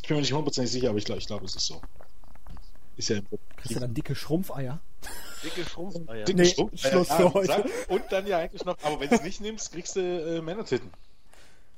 Ich 0.00 0.08
bin 0.08 0.16
mir 0.16 0.22
nicht 0.22 0.32
hundertprozentig 0.32 0.72
sicher, 0.72 0.88
aber 0.88 0.96
ich 0.98 1.04
glaube, 1.04 1.20
ich 1.20 1.26
glaub, 1.26 1.42
es 1.42 1.54
ist 1.54 1.66
so. 1.66 1.82
Ist 2.96 3.10
ja 3.10 3.16
im 3.18 3.26
Kriegst 3.58 3.76
du 3.76 3.80
dann 3.80 3.92
dicke 3.92 4.14
Schrumpfeier? 4.14 4.80
Dicke 5.44 5.68
Schrumpfeier. 5.68 6.24
Dicke 6.24 6.40
Nee, 6.40 6.48
Strumpf- 6.48 6.78
Schluss 6.88 7.08
ja, 7.10 7.16
für 7.16 7.22
ja, 7.24 7.34
heute. 7.34 7.64
Und 7.88 8.04
dann 8.08 8.26
ja 8.26 8.38
eigentlich 8.38 8.64
noch, 8.64 8.78
aber 8.82 8.98
wenn 8.98 9.10
du 9.10 9.16
es 9.16 9.22
nicht 9.22 9.42
nimmst, 9.42 9.72
kriegst 9.72 9.94
du 9.96 10.00
äh, 10.00 10.40
Männertitten. 10.40 10.90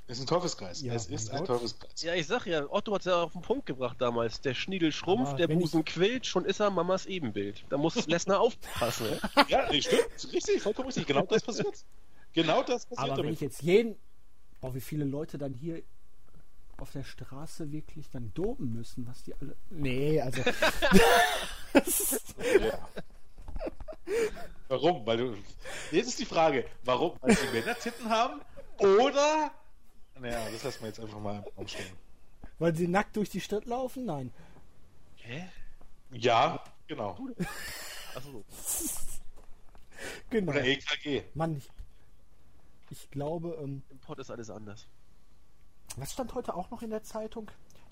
Das 0.07 0.19
ist 0.19 0.25
ein 0.25 0.27
Teufelskreis. 0.27 0.83
Ja, 0.83 0.95
es 0.95 1.07
ist 1.07 1.31
ein 1.31 1.39
Gott. 1.39 1.47
Teufelskreis. 1.47 2.03
Ja, 2.03 2.15
ich 2.15 2.27
sag 2.27 2.45
ja, 2.47 2.67
Otto 2.69 2.93
hat 2.95 3.01
es 3.03 3.07
ja 3.07 3.23
auf 3.23 3.33
den 3.33 3.43
Punkt 3.43 3.67
gebracht 3.67 3.97
damals. 4.01 4.41
Der 4.41 4.53
Schniedel 4.55 4.93
schrumpft, 4.93 5.39
der 5.39 5.49
wenn 5.49 5.59
Busen 5.59 5.85
quillt, 5.85 6.27
schon 6.27 6.45
ist 6.45 6.61
er 6.61 6.71
Mamas 6.71 7.07
Ebenbild. 7.07 7.65
Da 7.71 7.77
muss 7.79 8.07
Lesnar 8.07 8.41
aufpassen. 8.41 9.07
Ne? 9.11 9.21
Ja, 9.49 9.69
nee, 9.71 9.81
stimmt. 9.81 10.09
Richtig, 10.33 10.61
vollkommen 10.61 10.87
richtig. 10.87 11.07
Genau 11.07 11.23
das 11.23 11.43
passiert. 11.43 11.85
Genau 12.33 12.63
das 12.63 12.87
passiert 12.87 12.99
Aber 12.99 13.17
wenn 13.19 13.25
damit. 13.25 13.35
ich 13.35 13.41
jetzt 13.41 13.63
jeden. 13.63 13.97
Boah, 14.61 14.75
wie 14.75 14.81
viele 14.81 15.05
Leute 15.05 15.39
dann 15.39 15.55
hier 15.55 15.83
auf 16.79 16.91
der 16.93 17.05
Straße 17.05 17.71
wirklich 17.71 18.11
dann 18.11 18.33
doben 18.35 18.73
müssen, 18.73 19.07
was 19.07 19.23
die 19.23 19.35
alle. 19.35 19.57
Nee, 19.71 20.21
also. 20.21 20.43
Ja. 22.61 22.89
Warum? 24.69 25.07
Weil 25.07 25.17
du. 25.17 25.37
Jetzt 25.91 26.09
ist 26.09 26.19
die 26.19 26.25
Frage, 26.27 26.65
warum? 26.85 27.17
Weil 27.21 27.37
sie 27.37 27.47
Männer 27.53 27.75
Titten 27.79 28.09
haben? 28.09 28.41
Oder. 28.79 29.53
Naja, 30.23 30.49
das 30.53 30.63
lassen 30.63 30.81
wir 30.83 30.89
jetzt 30.89 31.01
einfach 31.01 31.19
mal 31.21 31.39
im 31.39 31.45
Raum 31.57 31.67
stehen. 31.69 31.97
Weil 32.59 32.75
sie 32.77 32.87
nackt 32.87 33.17
durch 33.17 33.29
die 33.29 33.41
Stadt 33.41 33.65
laufen? 33.67 34.05
Nein. 34.05 34.31
Hä? 35.17 35.49
Ja, 36.13 36.63
genau. 36.87 37.19
Achso. 38.15 38.45
Genau. 40.31 40.53
Oder 40.53 40.65
EKG. 40.65 41.23
Mann, 41.35 41.57
ich, 41.57 41.69
ich 42.91 43.11
glaube, 43.11 43.59
ähm, 43.63 43.83
Im 43.91 43.99
Pott 43.99 44.19
ist 44.21 44.31
alles 44.31 44.49
anders. 44.51 44.87
was 45.97 46.13
stand 46.13 46.35
heute 46.35 46.55
auch 46.55 46.71
noch 46.71 46.83
in 46.83 46.91
der 46.91 47.03
Zeitung? 47.03 47.51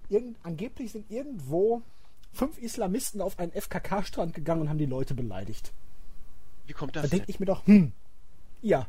Irgend, 0.09 0.37
angeblich 0.45 0.93
sind 0.93 1.11
irgendwo 1.11 1.83
fünf 2.33 2.59
Islamisten 2.59 3.21
auf 3.21 3.39
einen 3.39 3.53
FKK-Strand 3.53 4.35
gegangen 4.35 4.63
und 4.63 4.69
haben 4.69 4.79
die 4.79 4.87
Leute 4.87 5.15
beleidigt. 5.15 5.73
Wie 6.67 6.73
kommt 6.75 6.95
Da 6.95 7.03
das 7.03 7.11
denn? 7.11 7.21
denke 7.21 7.31
ich 7.33 7.41
mir 7.41 7.47
doch, 7.47 7.67
hm, 7.67 7.93
ja, 8.63 8.87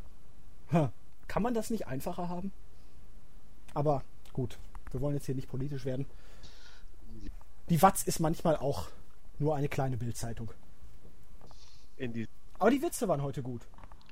Hä, 0.70 0.88
kann 1.28 1.42
man 1.42 1.54
das 1.54 1.70
nicht 1.70 1.86
einfacher 1.86 2.28
haben? 2.28 2.52
Aber 3.74 4.02
gut, 4.32 4.58
wir 4.90 5.00
wollen 5.00 5.14
jetzt 5.14 5.26
hier 5.26 5.34
nicht 5.34 5.48
politisch 5.48 5.84
werden. 5.84 6.06
Die 7.68 7.80
Watz 7.80 8.02
ist 8.02 8.18
manchmal 8.20 8.56
auch 8.56 8.88
nur 9.38 9.56
eine 9.56 9.68
kleine 9.68 9.96
Bildzeitung. 9.96 10.50
Die 11.98 12.28
Aber 12.58 12.70
die 12.70 12.82
Witze 12.82 13.08
waren 13.08 13.22
heute 13.22 13.42
gut. 13.42 13.62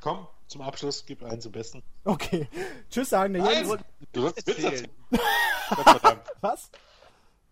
Komm, 0.00 0.26
zum 0.46 0.62
Abschluss, 0.62 1.04
gib 1.04 1.22
einen 1.22 1.40
zum 1.40 1.52
Besten. 1.52 1.82
Okay, 2.04 2.48
tschüss 2.88 3.10
sagen 3.10 3.34
der 3.34 3.42
Nein, 3.42 3.66
Jens. 3.66 3.82
du 4.12 4.20
sollst 4.22 4.48
einen 4.48 4.56
Witz 4.56 4.64
erzählen. 4.64 4.90
Gottverdammt. 5.68 6.22
Was? 6.40 6.70
Du 6.70 6.78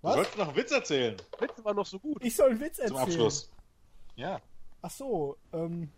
Was? 0.02 0.14
sollst 0.14 0.38
noch 0.38 0.46
einen 0.48 0.56
Witz 0.56 0.70
erzählen. 0.70 1.16
Witze 1.38 1.64
war 1.64 1.74
noch 1.74 1.86
so 1.86 1.98
gut. 1.98 2.24
Ich 2.24 2.34
soll 2.34 2.50
einen 2.50 2.60
Witz 2.60 2.76
Zum 2.76 2.84
erzählen. 2.84 3.02
Abschluss. 3.02 3.50
Ja. 4.16 4.40
Ach 4.80 4.90
so, 4.90 5.36
ähm, 5.52 5.90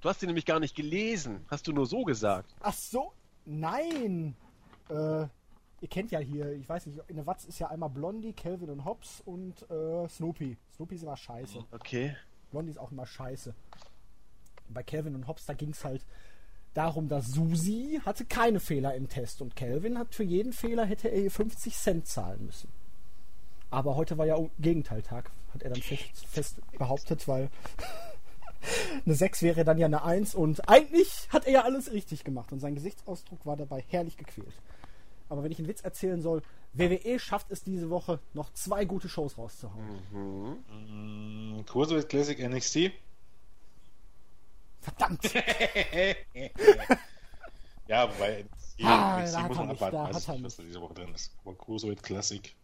Du 0.00 0.08
hast 0.08 0.20
ihn 0.22 0.26
nämlich 0.26 0.46
gar 0.46 0.58
nicht 0.58 0.74
gelesen. 0.74 1.44
Hast 1.48 1.68
du 1.68 1.72
nur 1.72 1.86
so 1.86 2.02
gesagt. 2.04 2.52
ach 2.60 2.72
so, 2.74 3.12
nein. 3.44 4.36
Äh, 4.92 5.28
ihr 5.80 5.88
kennt 5.88 6.10
ja 6.12 6.20
hier, 6.20 6.52
ich 6.52 6.68
weiß 6.68 6.86
nicht, 6.86 7.00
in 7.08 7.16
der 7.16 7.26
Watz 7.26 7.44
ist 7.44 7.58
ja 7.58 7.68
einmal 7.68 7.90
Blondie, 7.90 8.32
Calvin 8.32 8.70
und 8.70 8.84
Hobbs 8.84 9.20
und 9.24 9.68
äh, 9.70 10.08
Snoopy. 10.08 10.56
Snoopy 10.74 10.94
ist 10.94 11.02
immer 11.02 11.16
scheiße. 11.16 11.64
Okay. 11.72 12.16
Blondie 12.50 12.70
ist 12.70 12.78
auch 12.78 12.92
immer 12.92 13.06
scheiße. 13.06 13.54
Bei 14.68 14.82
Calvin 14.82 15.14
und 15.14 15.26
Hobbs, 15.26 15.46
da 15.46 15.54
ging 15.54 15.70
es 15.70 15.84
halt 15.84 16.04
darum, 16.74 17.08
dass 17.08 17.28
Susi 17.28 18.00
hatte 18.04 18.24
keine 18.24 18.60
Fehler 18.60 18.94
im 18.94 19.08
Test 19.08 19.42
und 19.42 19.56
Calvin 19.56 19.98
hat 19.98 20.14
für 20.14 20.24
jeden 20.24 20.52
Fehler 20.52 20.84
hätte 20.84 21.08
er 21.08 21.22
ihr 21.22 21.30
50 21.30 21.74
Cent 21.74 22.06
zahlen 22.06 22.46
müssen. 22.46 22.68
Aber 23.70 23.96
heute 23.96 24.18
war 24.18 24.26
ja 24.26 24.36
Gegenteiltag, 24.58 25.30
hat 25.52 25.62
er 25.62 25.70
dann 25.70 25.82
fest, 25.82 26.26
fest 26.26 26.56
behauptet, 26.78 27.26
weil 27.26 27.50
eine 29.06 29.14
6 29.14 29.42
wäre 29.42 29.64
dann 29.64 29.78
ja 29.78 29.86
eine 29.86 30.04
1 30.04 30.34
und 30.34 30.68
eigentlich 30.68 31.28
hat 31.30 31.46
er 31.46 31.52
ja 31.52 31.62
alles 31.62 31.92
richtig 31.92 32.24
gemacht 32.24 32.52
und 32.52 32.60
sein 32.60 32.74
Gesichtsausdruck 32.74 33.44
war 33.44 33.56
dabei 33.56 33.84
herrlich 33.88 34.16
gequält. 34.16 34.54
Aber 35.32 35.42
wenn 35.42 35.50
ich 35.50 35.58
einen 35.58 35.68
Witz 35.68 35.80
erzählen 35.80 36.20
soll, 36.20 36.42
WWE 36.74 37.18
schafft 37.18 37.50
es 37.50 37.64
diese 37.64 37.88
Woche 37.88 38.20
noch 38.34 38.52
zwei 38.52 38.84
gute 38.84 39.08
Shows 39.08 39.38
rauszuhauen. 39.38 39.98
Mhm. 40.12 41.56
Mm, 41.56 41.64
Cruiserweight 41.64 42.06
Classic 42.10 42.38
NXT. 42.38 42.92
Verdammt! 44.82 45.22
Ja, 47.88 48.08
wobei 48.08 48.42
NXT, 48.44 48.84
Ah, 48.84 49.20
NXT 49.20 49.36
muss 49.48 49.56
er 49.56 49.64
man 49.64 49.70
abwarten, 49.70 50.44
was 50.44 50.56
diese 50.56 50.80
Woche 50.80 50.94
drin 50.94 51.14
ist. 51.14 51.34
Aber 51.44 51.54
Cruiserweight 51.56 52.02
Classic. 52.02 52.54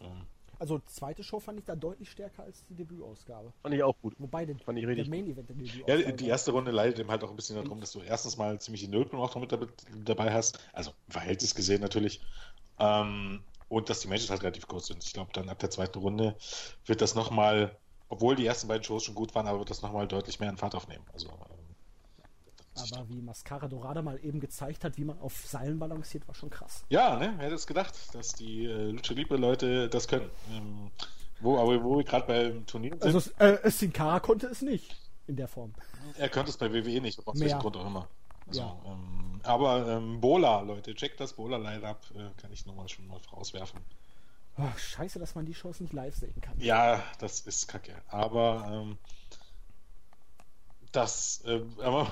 Ähm, 0.00 0.26
Also 0.58 0.80
zweite 0.86 1.22
Show 1.22 1.40
fand 1.40 1.58
ich 1.58 1.64
da 1.64 1.76
deutlich 1.76 2.10
stärker 2.10 2.44
als 2.44 2.64
die 2.66 2.74
Debütausgabe. 2.74 3.52
Fand 3.62 3.74
ich 3.74 3.82
auch 3.82 3.96
gut. 4.00 4.14
Wobei 4.18 4.46
der, 4.46 4.56
Fand 4.58 4.78
ich 4.78 4.86
der 4.86 5.08
Main 5.08 5.26
Event 5.26 5.48
der 5.48 5.56
Debütausgabe. 5.56 6.02
Ja, 6.02 6.12
die 6.12 6.28
erste 6.28 6.52
Runde 6.52 6.70
leidet 6.70 6.98
eben 6.98 7.10
halt 7.10 7.22
auch 7.24 7.30
ein 7.30 7.36
bisschen 7.36 7.56
darum, 7.56 7.80
dass 7.80 7.92
du 7.92 8.00
erstens 8.00 8.36
mal 8.36 8.58
ziemlich 8.60 8.82
die 8.82 8.88
Nullpunkt 8.88 9.24
auch 9.24 9.34
noch 9.34 9.42
mit 9.42 9.52
dabei- 9.52 9.68
dabei 10.04 10.32
hast. 10.32 10.58
Also 10.72 10.92
im 11.06 11.12
Verhältnis 11.12 11.54
gesehen 11.54 11.80
natürlich. 11.80 12.20
Ähm, 12.78 13.42
und 13.68 13.90
dass 13.90 14.00
die 14.00 14.08
Matches 14.08 14.30
halt 14.30 14.42
relativ 14.42 14.66
kurz 14.68 14.86
sind. 14.86 15.02
Ich 15.04 15.12
glaube, 15.12 15.32
dann 15.32 15.48
ab 15.48 15.58
der 15.58 15.70
zweiten 15.70 15.98
Runde 15.98 16.36
wird 16.84 17.00
das 17.00 17.14
nochmal, 17.14 17.76
obwohl 18.08 18.36
die 18.36 18.46
ersten 18.46 18.68
beiden 18.68 18.84
Shows 18.84 19.04
schon 19.04 19.14
gut 19.14 19.34
waren, 19.34 19.46
aber 19.46 19.58
wird 19.58 19.70
das 19.70 19.82
nochmal 19.82 20.06
deutlich 20.06 20.38
mehr 20.40 20.50
in 20.50 20.56
Fahrt 20.56 20.74
aufnehmen. 20.74 21.04
Also, 21.12 21.28
Aber 22.76 23.08
wie 23.08 23.20
Mascara 23.22 23.68
Dorada 23.68 24.02
mal 24.02 24.18
eben 24.22 24.40
gezeigt 24.40 24.84
hat, 24.84 24.96
wie 24.96 25.04
man 25.04 25.18
auf 25.20 25.34
Seilen 25.46 25.78
balanciert, 25.78 26.26
war 26.28 26.34
schon 26.34 26.50
krass. 26.50 26.84
ja, 26.88 27.16
ne, 27.18 27.34
wer 27.36 27.46
hätte 27.46 27.54
es 27.54 27.66
gedacht, 27.66 27.94
dass 28.14 28.34
die 28.34 28.66
äh, 28.66 28.90
Lucha 28.90 29.14
Libre 29.14 29.36
Leute 29.36 29.88
das 29.88 30.06
können. 30.08 30.30
Ähm, 30.50 30.90
wo, 31.40 31.58
aber 31.58 31.82
wo 31.84 31.98
wir 31.98 32.04
gerade 32.04 32.26
beim 32.26 32.66
Turnier 32.66 32.92
sind, 32.92 33.04
Also 33.04 33.30
äh, 33.38 33.70
Sin 33.70 33.92
Cara 33.92 34.20
konnte 34.20 34.46
es 34.46 34.62
nicht 34.62 34.96
in 35.26 35.36
der 35.36 35.48
Form. 35.48 35.74
er 36.18 36.28
könnte 36.28 36.50
es 36.50 36.56
bei 36.56 36.72
WWE 36.72 37.00
nicht, 37.00 37.26
aus 37.26 37.38
welchem 37.40 37.58
Grund 37.58 37.76
auch 37.76 37.86
immer. 37.86 38.08
Also, 38.48 38.60
Ja. 38.60 38.76
ähm, 38.86 39.40
aber 39.42 39.86
ähm, 39.88 40.20
Bola, 40.20 40.60
Leute, 40.60 40.94
checkt 40.94 41.18
das 41.20 41.32
Bola-Line-Up, 41.34 42.00
äh, 42.14 42.40
kann 42.40 42.52
ich 42.52 42.64
nochmal 42.64 42.88
schon 42.88 43.06
mal 43.08 43.18
rauswerfen. 43.32 43.80
Oh, 44.58 44.62
scheiße, 44.76 45.18
dass 45.18 45.34
man 45.34 45.44
die 45.44 45.52
Shows 45.54 45.80
nicht 45.80 45.92
live 45.92 46.14
sehen 46.16 46.40
kann. 46.40 46.58
Ja, 46.58 47.02
das 47.18 47.40
ist 47.40 47.68
kacke. 47.68 47.92
Aber 48.08 48.66
ähm, 48.72 48.96
das, 50.96 51.42
ähm, 51.46 51.72
aber 51.80 52.10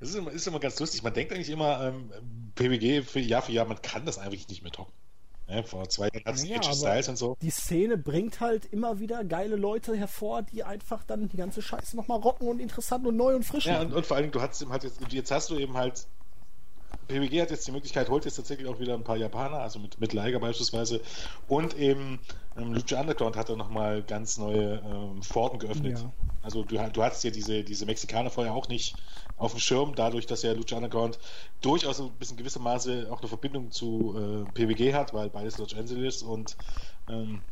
es 0.00 0.10
ist 0.10 0.14
immer, 0.16 0.30
ist 0.30 0.46
immer 0.46 0.60
ganz 0.60 0.78
lustig. 0.78 1.02
Man 1.02 1.14
denkt 1.14 1.32
eigentlich 1.32 1.50
immer, 1.50 1.80
ähm, 1.88 2.10
PWG 2.54 3.02
für 3.02 3.20
Jahr 3.20 3.42
für 3.42 3.52
Jahr, 3.52 3.66
man 3.66 3.80
kann 3.82 4.04
das 4.04 4.18
eigentlich 4.18 4.48
nicht 4.48 4.62
mehr 4.62 4.72
toppen. 4.72 4.92
Ja, 5.48 5.64
vor 5.64 5.88
zwei 5.88 6.08
Jahren 6.08 6.24
hat 6.24 6.34
es 6.36 6.44
Ja, 6.46 6.62
Styles 6.62 7.08
und 7.08 7.16
so. 7.16 7.36
Die 7.42 7.50
Szene 7.50 7.98
bringt 7.98 8.40
halt 8.40 8.66
immer 8.66 9.00
wieder 9.00 9.24
geile 9.24 9.56
Leute 9.56 9.96
hervor, 9.96 10.42
die 10.42 10.62
einfach 10.62 11.02
dann 11.02 11.28
die 11.28 11.36
ganze 11.36 11.60
Scheiße 11.60 11.96
nochmal 11.96 12.20
rocken 12.20 12.46
und 12.46 12.60
interessant 12.60 13.04
und 13.04 13.16
neu 13.16 13.34
und 13.34 13.44
frisch 13.44 13.66
Ja, 13.66 13.74
machen. 13.74 13.88
und, 13.88 13.94
und 13.94 14.06
vor 14.06 14.16
allem, 14.16 14.30
du 14.30 14.40
hast 14.40 14.62
eben 14.62 14.70
halt 14.70 14.84
jetzt, 14.84 15.00
jetzt 15.10 15.30
hast 15.32 15.50
du 15.50 15.58
eben 15.58 15.76
halt, 15.76 16.06
PWG 17.08 17.40
hat 17.42 17.50
jetzt 17.50 17.66
die 17.66 17.72
Möglichkeit, 17.72 18.08
holt 18.08 18.24
jetzt 18.24 18.36
tatsächlich 18.36 18.68
auch 18.68 18.78
wieder 18.78 18.94
ein 18.94 19.04
paar 19.04 19.16
Japaner, 19.16 19.58
also 19.58 19.78
mit, 19.78 20.00
mit 20.00 20.12
Liger 20.12 20.38
beispielsweise, 20.38 21.00
und 21.48 21.76
eben 21.76 22.20
ähm, 22.56 22.72
Lucha 22.72 23.00
Underground 23.00 23.36
hat 23.36 23.48
da 23.48 23.56
nochmal 23.56 24.02
ganz 24.02 24.38
neue 24.38 24.80
ähm, 24.84 25.22
Pforten 25.22 25.58
geöffnet. 25.58 25.98
Ja. 25.98 26.12
Also 26.42 26.62
du, 26.62 26.76
du 26.76 27.02
hattest 27.02 27.24
ja 27.24 27.30
diese, 27.30 27.64
diese 27.64 27.84
Mexikaner 27.84 28.30
vorher 28.30 28.54
auch 28.54 28.68
nicht 28.68 28.96
auf 29.36 29.52
dem 29.52 29.60
Schirm, 29.60 29.94
dadurch, 29.94 30.26
dass 30.26 30.42
ja 30.42 30.52
Lucha 30.52 30.76
Underground 30.76 31.18
durchaus 31.60 32.00
ein 32.00 32.12
bisschen 32.12 32.36
gewissem 32.36 32.62
Maße 32.62 33.08
auch 33.10 33.20
eine 33.20 33.28
Verbindung 33.28 33.70
zu 33.70 34.14
äh, 34.16 34.52
PWG 34.52 34.94
hat, 34.94 35.12
weil 35.12 35.30
beides 35.30 35.58
Los 35.58 35.74
Angeles 35.74 36.22
und 36.22 36.56
ähm, 37.08 37.42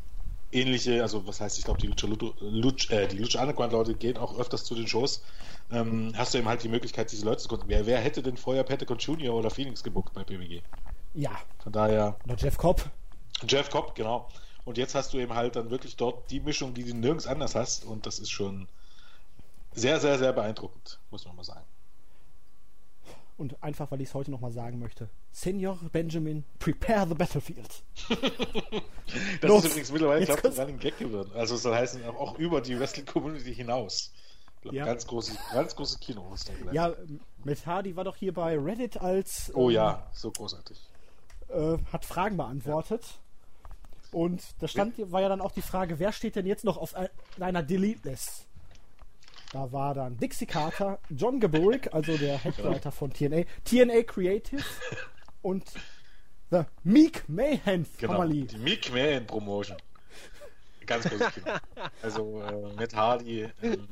ähnliche, 0.53 1.03
also 1.03 1.27
was 1.27 1.41
heißt, 1.41 1.59
ich 1.59 1.65
glaube, 1.65 1.81
die 1.81 1.87
Lucha, 1.87 2.07
Lucha, 2.41 2.95
äh, 2.95 3.09
die 3.09 3.19
Lucha 3.19 3.41
Underground 3.41 3.73
Leute 3.73 3.95
gehen 3.95 4.17
auch 4.17 4.39
öfters 4.39 4.65
zu 4.65 4.75
den 4.75 4.87
Shows. 4.87 5.23
Ähm, 5.71 6.13
hast 6.17 6.33
du 6.33 6.39
eben 6.39 6.49
halt 6.49 6.63
die 6.63 6.69
Möglichkeit, 6.69 7.13
diese 7.13 7.25
Leute 7.25 7.43
zu 7.43 7.49
gucken. 7.49 7.65
Wer, 7.69 7.87
wer 7.87 8.01
hätte 8.01 8.23
denn 8.23 8.37
vorher 8.37 8.65
Pentagon 8.65 8.99
Junior 8.99 9.37
oder 9.37 9.51
Phoenix 9.51 9.83
gebuckt 9.83 10.15
bei 10.15 10.25
PWG? 10.25 10.63
Ja, 11.15 11.33
Von 11.63 11.73
daher, 11.73 12.17
oder 12.25 12.37
Jeff 12.37 12.57
Cobb. 12.57 12.91
Jeff 13.47 13.71
Cobb, 13.71 13.95
genau. 13.95 14.29
Und 14.65 14.79
jetzt 14.79 14.95
hast 14.95 15.13
du 15.13 15.19
eben 15.19 15.35
halt 15.35 15.57
dann 15.57 15.71
wirklich 15.71 15.97
dort 15.97 16.31
die 16.31 16.41
Mischung, 16.41 16.75
die 16.75 16.85
du 16.85 16.95
nirgends 16.95 17.27
anders 17.27 17.55
hast. 17.55 17.85
Und 17.85 18.07
das 18.07 18.19
ist 18.19 18.31
schon 18.31 18.69
sehr, 19.73 20.01
sehr, 20.01 20.19
sehr 20.19 20.33
beeindruckend, 20.33 20.99
muss 21.11 21.25
man 21.25 21.37
mal 21.37 21.45
sagen. 21.45 21.65
Und 23.39 23.63
einfach, 23.63 23.91
weil 23.93 24.01
ich 24.03 24.09
es 24.09 24.15
heute 24.15 24.31
nochmal 24.33 24.51
sagen 24.51 24.79
möchte. 24.81 25.09
Senior 25.33 25.79
Benjamin, 25.93 26.45
prepare 26.59 27.09
the 27.09 27.15
battlefield. 27.15 27.83
Das 29.41 29.49
Los, 29.49 29.65
ist 29.65 29.71
übrigens 29.71 29.93
mittlerweile, 29.93 30.25
glaube 30.27 30.39
ich, 30.41 30.43
kommt's. 30.43 30.59
ein 30.59 30.79
Gag 30.79 30.99
geworden. 30.99 31.31
Also 31.35 31.55
es 31.55 31.63
soll 31.63 31.75
heißen, 31.75 32.05
auch 32.05 32.39
über 32.39 32.61
die 32.61 32.79
Wrestling-Community 32.79 33.55
hinaus. 33.55 34.13
Glaub, 34.61 34.75
Ja. 34.75 34.85
Ganz 34.85 35.07
großes, 35.07 35.39
ganz 35.51 35.75
großes 35.75 35.99
Kino 36.01 36.31
ist 36.35 36.47
da 36.49 36.53
gleich. 36.53 36.75
Ja, 36.75 36.93
Matt 37.43 37.65
Hardy 37.65 37.97
war 37.97 38.05
doch 38.05 38.17
hier 38.17 38.35
bei 38.35 38.59
Reddit 38.59 38.99
als 39.01 39.51
Oh 39.55 39.69
ähm, 39.71 39.77
ja, 39.77 40.07
so 40.13 40.31
großartig. 40.31 40.79
äh, 41.49 41.79
hat 41.91 42.05
Fragen 42.05 42.37
beantwortet. 42.37 43.03
Und 44.13 44.43
da 44.61 44.69
stand, 44.69 44.95
war 45.11 45.23
ja 45.23 45.29
dann 45.31 45.41
auch 45.41 45.53
die 45.53 45.63
Frage, 45.63 45.99
wer 45.99 46.13
steht 46.13 46.37
denn 46.37 46.45
jetzt 46.47 46.65
noch 46.65 46.77
auf 46.77 46.95
ein- 46.95 47.09
einer 47.41 47.63
Delete-List? 47.63 48.47
Da 49.53 49.73
war 49.73 49.95
dann 49.95 50.19
Dixie 50.19 50.47
Carter, 50.47 50.99
John 51.09 51.41
Gaburick, 51.41 51.93
also 51.95 52.17
der 52.19 52.37
Headwriter 52.39 52.93
von 52.93 53.11
TNA, 53.13 53.45
TNA 53.65 54.03
Creative 54.03 54.63
und 55.43 55.65
The 56.51 56.63
Meek 56.85 57.29
Mayhem 57.29 57.87
Genau, 57.99 58.19
Family. 58.19 58.45
die 58.47 58.59
Mick 58.59 58.93
Man 58.93 59.27
Promotion. 59.27 59.77
Ganz 60.87 61.09
Kino. 61.09 61.27
Also 62.03 62.41
äh, 62.43 62.73
Matt 62.75 62.95
Hardy, 62.95 63.49
ähm, 63.63 63.89